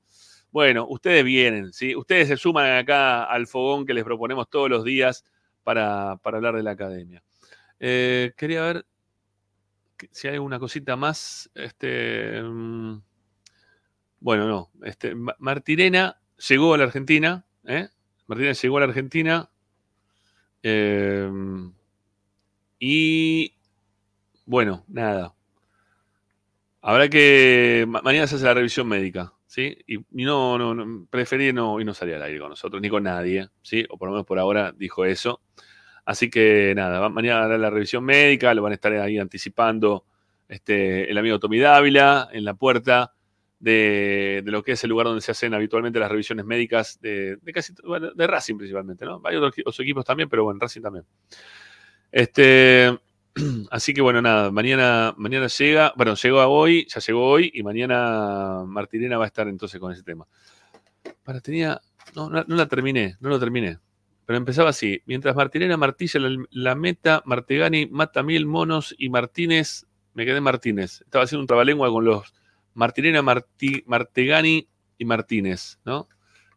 Bueno, 0.52 0.86
ustedes 0.88 1.24
vienen, 1.24 1.72
¿sí? 1.72 1.96
Ustedes 1.96 2.28
se 2.28 2.36
suman 2.36 2.76
acá 2.76 3.24
al 3.24 3.46
fogón 3.48 3.86
que 3.86 3.94
les 3.94 4.04
proponemos 4.04 4.48
todos 4.48 4.70
los 4.70 4.84
días 4.84 5.24
para, 5.64 6.16
para 6.22 6.36
hablar 6.36 6.54
de 6.54 6.62
la 6.62 6.72
academia. 6.72 7.24
Eh, 7.80 8.32
quería 8.36 8.62
ver 8.62 8.86
si 10.12 10.28
hay 10.28 10.34
alguna 10.34 10.58
cosita 10.58 10.94
más. 10.94 11.50
Este, 11.54 12.40
mm, 12.42 13.00
bueno, 14.20 14.46
no. 14.46 14.70
Este, 14.84 15.14
Ma- 15.14 15.34
Martirena 15.38 16.20
llegó 16.48 16.74
a 16.74 16.78
la 16.78 16.84
Argentina. 16.84 17.46
¿eh? 17.64 17.88
Martirena 18.26 18.52
llegó 18.54 18.76
a 18.76 18.80
la 18.80 18.86
Argentina. 18.86 19.50
Eh, 20.64 21.30
y 22.78 23.54
bueno, 24.46 24.84
nada. 24.88 25.34
Habrá 26.82 27.08
que. 27.08 27.84
ma- 27.88 28.02
Mañana 28.02 28.26
se 28.26 28.36
hace 28.36 28.44
la 28.44 28.54
revisión 28.54 28.86
médica, 28.88 29.32
¿sí? 29.46 29.76
Y, 29.86 29.98
no, 30.24 30.58
no, 30.58 30.74
no, 30.74 31.06
preferí 31.10 31.52
no, 31.52 31.80
y 31.80 31.84
no 31.84 31.94
salir 31.94 32.16
al 32.16 32.22
aire 32.22 32.38
con 32.40 32.50
nosotros, 32.50 32.80
ni 32.82 32.88
con 32.90 33.04
nadie, 33.04 33.48
¿sí? 33.62 33.84
O 33.88 33.96
por 33.98 34.08
lo 34.08 34.12
menos 34.12 34.26
por 34.26 34.38
ahora 34.38 34.72
dijo 34.76 35.04
eso. 35.04 35.40
Así 36.06 36.30
que 36.30 36.74
nada, 36.76 37.08
mañana 37.10 37.44
hará 37.44 37.58
la 37.58 37.70
revisión 37.70 38.04
médica, 38.04 38.54
lo 38.54 38.62
van 38.62 38.72
a 38.72 38.76
estar 38.76 38.92
ahí 38.94 39.18
anticipando 39.18 40.06
este, 40.48 41.10
el 41.10 41.18
amigo 41.18 41.40
Tommy 41.40 41.60
Dávila 41.60 42.30
en 42.32 42.44
la 42.46 42.54
puerta 42.54 43.13
de, 43.64 44.42
lo 44.46 44.62
que 44.62 44.72
es 44.72 44.84
el 44.84 44.90
lugar 44.90 45.06
donde 45.06 45.22
se 45.22 45.32
hacen 45.32 45.54
habitualmente 45.54 45.98
las 45.98 46.10
revisiones 46.10 46.44
médicas 46.44 47.00
de, 47.00 47.36
de 47.36 47.52
casi 47.52 47.72
bueno, 47.82 48.12
de 48.12 48.26
Racing 48.26 48.56
principalmente, 48.56 49.04
¿no? 49.04 49.20
Hay 49.24 49.36
otros, 49.36 49.54
equi- 49.54 49.62
otros 49.62 49.80
equipos 49.80 50.04
también, 50.04 50.28
pero 50.28 50.44
bueno, 50.44 50.60
Racing 50.60 50.82
también. 50.82 51.04
Este, 52.12 52.96
así 53.70 53.94
que 53.94 54.00
bueno, 54.00 54.22
nada, 54.22 54.50
mañana, 54.50 55.14
mañana 55.16 55.48
llega, 55.48 55.92
bueno, 55.96 56.14
llegó 56.14 56.40
a 56.40 56.46
hoy, 56.46 56.86
ya 56.88 57.00
llegó 57.00 57.26
hoy, 57.28 57.50
y 57.54 57.62
mañana 57.62 58.62
Martirena 58.66 59.18
va 59.18 59.24
a 59.24 59.26
estar 59.26 59.48
entonces 59.48 59.80
con 59.80 59.92
ese 59.92 60.02
tema. 60.02 60.26
Para, 61.24 61.40
tenía, 61.40 61.80
no, 62.14 62.28
no, 62.30 62.44
la 62.46 62.66
terminé, 62.68 63.16
no 63.20 63.30
lo 63.30 63.40
terminé. 63.40 63.78
Pero 64.26 64.36
empezaba 64.38 64.70
así. 64.70 65.02
Mientras 65.06 65.36
Martirena 65.36 65.76
martilla 65.76 66.20
la, 66.20 66.44
la 66.50 66.74
meta, 66.74 67.22
Martegani 67.26 67.86
mata 67.86 68.22
mil 68.22 68.46
monos 68.46 68.94
y 68.96 69.10
Martínez, 69.10 69.86
me 70.14 70.24
quedé 70.24 70.40
Martínez. 70.40 71.02
Estaba 71.02 71.24
haciendo 71.24 71.42
un 71.42 71.46
trabalengua 71.46 71.90
con 71.90 72.04
los 72.04 72.32
Martirena, 72.74 73.22
Marti- 73.22 73.82
Martegani 73.86 74.68
y 74.98 75.04
Martínez, 75.04 75.78
¿no? 75.84 76.08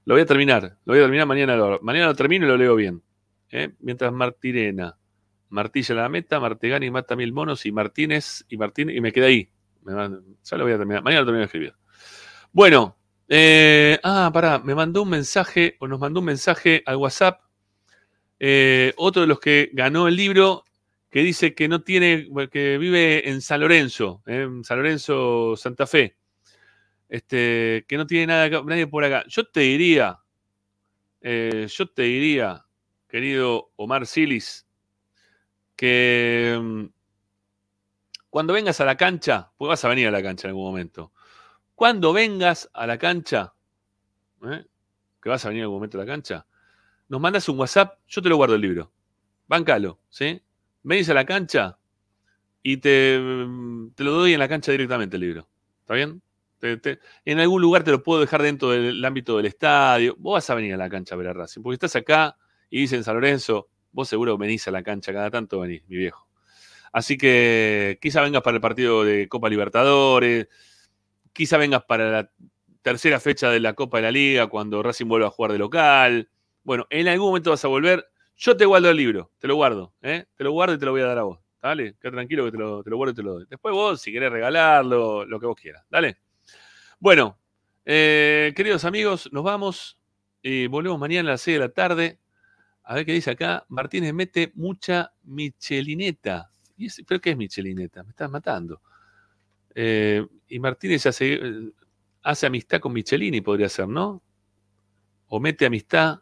Lo 0.05 0.15
voy 0.15 0.21
a 0.21 0.25
terminar, 0.25 0.77
lo 0.85 0.93
voy 0.93 0.99
a 0.99 1.03
terminar 1.03 1.27
mañana. 1.27 1.57
Mañana 1.81 2.07
lo 2.07 2.15
termino 2.15 2.45
y 2.45 2.49
lo 2.49 2.57
leo 2.57 2.75
bien. 2.75 3.01
¿eh? 3.51 3.69
Mientras 3.79 4.11
Martirena 4.13 4.97
martilla 5.49 5.95
la 5.95 6.09
meta, 6.09 6.39
Martegani 6.39 6.89
mata 6.91 7.15
mil 7.15 7.31
monos 7.33 7.65
y 7.65 7.71
Martínez 7.71 8.45
y 8.49 8.57
Martínez, 8.57 8.95
y 8.95 9.01
me 9.01 9.11
quedé 9.11 9.25
ahí. 9.25 9.49
Ya 9.85 10.57
lo 10.57 10.63
voy 10.63 10.73
a 10.73 10.77
terminar, 10.77 11.03
mañana 11.03 11.21
lo 11.21 11.25
termino 11.25 11.39
de 11.39 11.45
escribir. 11.45 11.73
Bueno, 12.51 12.97
eh, 13.29 13.97
ah, 14.03 14.29
pará, 14.33 14.59
me 14.59 14.75
mandó 14.75 15.03
un 15.03 15.09
mensaje, 15.09 15.77
o 15.79 15.87
nos 15.87 15.99
mandó 15.99 16.19
un 16.19 16.25
mensaje 16.25 16.83
al 16.85 16.97
WhatsApp, 16.97 17.41
eh, 18.39 18.93
otro 18.97 19.21
de 19.21 19.27
los 19.27 19.39
que 19.39 19.69
ganó 19.73 20.07
el 20.07 20.15
libro, 20.15 20.63
que 21.09 21.21
dice 21.21 21.55
que 21.55 21.67
no 21.67 21.83
tiene, 21.83 22.27
que 22.51 22.77
vive 22.77 23.29
en 23.29 23.41
San 23.41 23.61
Lorenzo, 23.61 24.21
en 24.25 24.63
San 24.63 24.77
Lorenzo, 24.77 25.55
Santa 25.55 25.87
Fe, 25.87 26.17
este, 27.09 27.85
que 27.87 27.97
no 27.97 28.05
tiene 28.05 28.27
nada, 28.27 28.61
nadie 28.63 28.87
por 28.87 29.03
acá. 29.03 29.23
Yo 29.27 29.45
te 29.45 29.61
diría, 29.61 30.19
eh, 31.21 31.67
yo 31.69 31.89
te 31.89 32.03
diría, 32.03 32.65
querido 33.07 33.71
Omar 33.77 34.05
Silis, 34.05 34.67
que 35.75 36.59
mm, 36.61 36.85
cuando 38.29 38.53
vengas 38.53 38.81
a 38.81 38.85
la 38.85 38.97
cancha, 38.97 39.51
pues 39.57 39.69
vas 39.69 39.85
a 39.85 39.89
venir 39.89 40.07
a 40.07 40.11
la 40.11 40.21
cancha 40.21 40.47
en 40.47 40.49
algún 40.49 40.65
momento, 40.65 41.13
cuando 41.73 42.11
vengas 42.11 42.69
a 42.73 42.85
la 42.85 42.97
cancha, 42.97 43.53
¿eh? 44.43 44.65
que 45.21 45.29
vas 45.29 45.45
a 45.45 45.49
venir 45.49 45.61
en 45.61 45.65
algún 45.65 45.77
momento 45.77 45.97
a 45.97 46.01
la 46.01 46.11
cancha, 46.11 46.45
nos 47.07 47.21
mandas 47.21 47.47
un 47.47 47.57
WhatsApp, 47.57 47.99
yo 48.07 48.21
te 48.21 48.27
lo 48.27 48.35
guardo 48.35 48.55
el 48.55 48.61
libro. 48.61 48.91
Bancalo, 49.47 49.99
¿sí? 50.09 50.41
Venís 50.89 51.09
a 51.09 51.13
la 51.13 51.25
cancha 51.25 51.77
y 52.63 52.77
te, 52.77 53.19
mm, 53.19 53.91
te 53.95 54.03
lo 54.03 54.11
doy 54.13 54.33
en 54.33 54.39
la 54.39 54.47
cancha 54.49 54.71
directamente 54.71 55.17
el 55.17 55.21
libro. 55.21 55.49
¿Está 55.81 55.95
bien? 55.95 56.21
Te- 56.59 56.77
te- 56.77 56.99
en 57.25 57.39
algún 57.39 57.61
lugar 57.61 57.83
te 57.83 57.91
lo 57.91 58.03
puedo 58.03 58.21
dejar 58.21 58.41
dentro 58.43 58.71
del 58.71 59.03
ámbito 59.05 59.37
del 59.37 59.47
estadio. 59.47 60.15
Vos 60.19 60.33
vas 60.35 60.49
a 60.49 60.55
venir 60.55 60.73
a 60.73 60.77
la 60.77 60.89
cancha 60.89 61.15
a 61.15 61.17
ver 61.17 61.27
a 61.29 61.33
Racing, 61.33 61.61
porque 61.63 61.75
estás 61.75 61.95
acá 61.95 62.37
y 62.69 62.81
dicen 62.81 63.03
San 63.03 63.15
Lorenzo, 63.15 63.69
vos 63.91 64.09
seguro 64.09 64.37
venís 64.37 64.67
a 64.67 64.71
la 64.71 64.83
cancha, 64.83 65.13
cada 65.13 65.31
tanto 65.31 65.59
venís, 65.61 65.83
mi 65.87 65.97
viejo. 65.97 66.27
Así 66.93 67.17
que 67.17 67.99
quizá 68.01 68.21
vengas 68.21 68.43
para 68.43 68.55
el 68.57 68.61
partido 68.61 69.03
de 69.05 69.27
Copa 69.29 69.49
Libertadores, 69.49 70.47
quizá 71.33 71.57
vengas 71.57 71.83
para 71.85 72.11
la 72.11 72.31
tercera 72.81 73.19
fecha 73.19 73.49
de 73.49 73.59
la 73.59 73.73
Copa 73.73 73.97
de 73.97 74.03
la 74.03 74.11
Liga, 74.11 74.47
cuando 74.47 74.81
Racing 74.83 75.07
vuelva 75.07 75.27
a 75.27 75.31
jugar 75.31 75.51
de 75.51 75.59
local. 75.59 76.29
Bueno, 76.63 76.85
en 76.89 77.07
algún 77.07 77.27
momento 77.29 77.51
vas 77.51 77.63
a 77.65 77.67
volver. 77.67 78.05
Yo 78.37 78.55
te 78.55 78.65
guardo 78.65 78.89
el 78.89 78.97
libro, 78.97 79.31
te 79.39 79.47
lo 79.47 79.55
guardo, 79.55 79.93
¿eh? 80.01 80.25
Te 80.35 80.43
lo 80.43 80.51
guardo 80.51 80.75
y 80.75 80.77
te 80.77 80.85
lo 80.85 80.91
voy 80.91 81.01
a 81.01 81.05
dar 81.05 81.17
a 81.17 81.23
vos. 81.23 81.39
Dale, 81.61 81.95
quédate 81.99 82.11
tranquilo 82.11 82.45
que 82.45 82.51
te 82.51 82.57
lo, 82.57 82.83
te 82.83 82.89
lo 82.89 82.97
guardo 82.97 83.11
y 83.11 83.15
te 83.15 83.23
lo 83.23 83.33
doy. 83.33 83.45
Después 83.49 83.73
vos, 83.73 83.99
si 84.01 84.11
querés 84.11 84.31
regalarlo, 84.31 85.25
lo 85.25 85.39
que 85.39 85.45
vos 85.47 85.55
quieras. 85.59 85.83
Dale. 85.89 86.17
Bueno, 86.99 87.39
eh, 87.85 88.53
queridos 88.55 88.85
amigos, 88.85 89.29
nos 89.33 89.43
vamos 89.43 89.99
y 90.41 90.67
volvemos 90.67 90.99
mañana 90.99 91.29
a 91.29 91.33
las 91.33 91.41
6 91.41 91.57
de 91.57 91.61
la 91.67 91.69
tarde. 91.73 92.19
A 92.83 92.95
ver 92.95 93.05
qué 93.05 93.13
dice 93.13 93.31
acá. 93.31 93.65
Martínez 93.69 94.13
mete 94.13 94.51
mucha 94.55 95.13
michelineta. 95.23 96.51
¿Y 96.77 96.87
ese- 96.87 97.03
¿Pero 97.05 97.21
qué 97.21 97.31
es 97.31 97.37
michelineta? 97.37 98.03
Me 98.03 98.11
estás 98.11 98.29
matando. 98.31 98.81
Eh, 99.75 100.25
y 100.49 100.59
Martínez 100.59 101.05
hace, 101.07 101.39
hace 102.23 102.47
amistad 102.47 102.79
con 102.81 102.93
Michelini, 102.93 103.41
podría 103.41 103.69
ser, 103.69 103.87
¿no? 103.87 104.23
O 105.29 105.39
mete 105.39 105.65
amistad, 105.65 106.19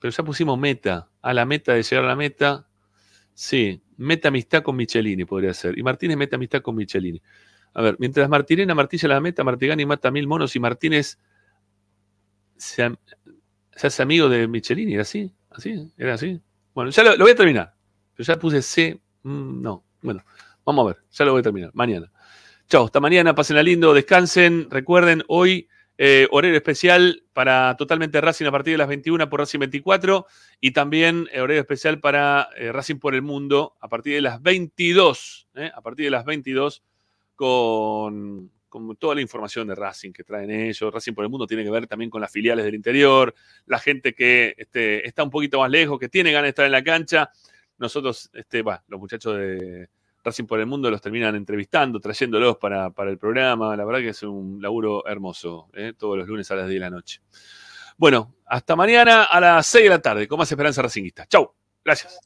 pero 0.00 0.10
ya 0.12 0.22
pusimos 0.24 0.58
meta. 0.58 1.08
A 1.24 1.32
la 1.32 1.46
meta 1.46 1.72
de 1.72 1.82
llegar 1.82 2.04
a 2.04 2.08
la 2.08 2.16
meta. 2.16 2.68
Sí, 3.32 3.82
meta 3.96 4.28
amistad 4.28 4.62
con 4.62 4.76
Michelini, 4.76 5.24
podría 5.24 5.54
ser. 5.54 5.78
Y 5.78 5.82
Martínez 5.82 6.18
mete 6.18 6.36
amistad 6.36 6.60
con 6.60 6.76
Michelini. 6.76 7.22
A 7.72 7.80
ver, 7.80 7.96
mientras 7.98 8.28
Martirena 8.28 8.74
martilla 8.74 9.08
la 9.08 9.20
meta, 9.20 9.42
Martigani 9.42 9.86
mata 9.86 10.10
mil 10.10 10.26
monos 10.26 10.54
y 10.54 10.60
Martínez 10.60 11.18
se, 12.56 12.94
hace 13.74 14.02
amigo 14.02 14.28
de 14.28 14.46
Michelini. 14.46 14.92
¿Era 14.92 15.02
así? 15.02 15.32
¿Así? 15.48 15.90
¿Era 15.96 16.12
así? 16.12 16.40
Bueno, 16.74 16.90
ya 16.90 17.02
lo, 17.02 17.16
voy 17.16 17.32
a 17.32 17.34
terminar. 17.34 17.74
Pero 18.14 18.26
ya 18.26 18.38
puse 18.38 18.60
C. 18.60 19.00
mm, 19.22 19.62
no. 19.62 19.82
Bueno, 20.02 20.22
vamos 20.64 20.84
a 20.84 20.88
ver. 20.88 21.04
Ya 21.10 21.24
lo 21.24 21.32
voy 21.32 21.40
a 21.40 21.42
terminar. 21.42 21.70
Mañana. 21.72 22.12
Chao, 22.68 22.84
hasta 22.84 23.00
mañana, 23.00 23.34
pasen 23.34 23.62
lindo, 23.64 23.94
descansen. 23.94 24.68
Recuerden, 24.70 25.22
hoy 25.28 25.68
eh, 25.96 26.26
horario 26.32 26.56
especial 26.56 27.22
para 27.32 27.76
totalmente 27.76 28.20
Racing 28.20 28.46
a 28.46 28.50
partir 28.50 28.74
de 28.74 28.78
las 28.78 28.88
21 28.88 29.28
por 29.30 29.40
Racing 29.40 29.60
24 29.60 30.26
y 30.60 30.72
también 30.72 31.28
eh, 31.32 31.40
horario 31.40 31.60
especial 31.60 32.00
para 32.00 32.48
eh, 32.56 32.72
Racing 32.72 32.96
por 32.96 33.14
el 33.14 33.22
Mundo 33.22 33.76
a 33.80 33.88
partir 33.88 34.14
de 34.14 34.20
las 34.20 34.42
22, 34.42 35.48
a 35.72 35.80
partir 35.82 36.06
de 36.06 36.10
las 36.10 36.24
22 36.24 36.82
con, 37.36 38.50
con, 38.68 38.96
toda 38.96 39.14
la 39.14 39.20
información 39.20 39.68
de 39.68 39.76
Racing 39.76 40.12
que 40.12 40.24
traen 40.24 40.50
ellos. 40.50 40.92
Racing 40.92 41.12
por 41.12 41.24
el 41.24 41.30
Mundo 41.30 41.46
tiene 41.46 41.62
que 41.62 41.70
ver 41.70 41.86
también 41.86 42.10
con 42.10 42.20
las 42.20 42.32
filiales 42.32 42.64
del 42.64 42.74
interior, 42.74 43.32
la 43.66 43.78
gente 43.78 44.14
que 44.14 44.54
este, 44.58 45.06
está 45.06 45.22
un 45.22 45.30
poquito 45.30 45.60
más 45.60 45.70
lejos, 45.70 46.00
que 46.00 46.08
tiene 46.08 46.32
ganas 46.32 46.46
de 46.46 46.50
estar 46.50 46.66
en 46.66 46.72
la 46.72 46.82
cancha. 46.82 47.30
Nosotros, 47.78 48.30
este, 48.34 48.64
los 48.88 48.98
muchachos 48.98 49.36
de 49.36 49.88
Racing 50.24 50.46
por 50.46 50.58
el 50.58 50.66
Mundo 50.66 50.90
los 50.90 51.00
terminan 51.00 51.34
entrevistando, 51.34 52.00
trayéndolos 52.00 52.56
para, 52.56 52.90
para 52.90 53.10
el 53.10 53.18
programa. 53.18 53.76
La 53.76 53.84
verdad 53.84 54.00
que 54.00 54.08
es 54.08 54.22
un 54.22 54.60
laburo 54.60 55.06
hermoso, 55.06 55.68
¿eh? 55.74 55.92
todos 55.96 56.16
los 56.16 56.26
lunes 56.26 56.50
a 56.50 56.56
las 56.56 56.68
10 56.68 56.80
de 56.80 56.80
la 56.80 56.90
noche. 56.90 57.20
Bueno, 57.96 58.34
hasta 58.46 58.74
mañana 58.74 59.24
a 59.24 59.40
las 59.40 59.66
6 59.66 59.84
de 59.84 59.90
la 59.90 60.00
tarde 60.00 60.26
con 60.26 60.38
más 60.38 60.50
Esperanza 60.50 60.82
Racingista. 60.82 61.26
Chau, 61.26 61.54
gracias. 61.84 62.18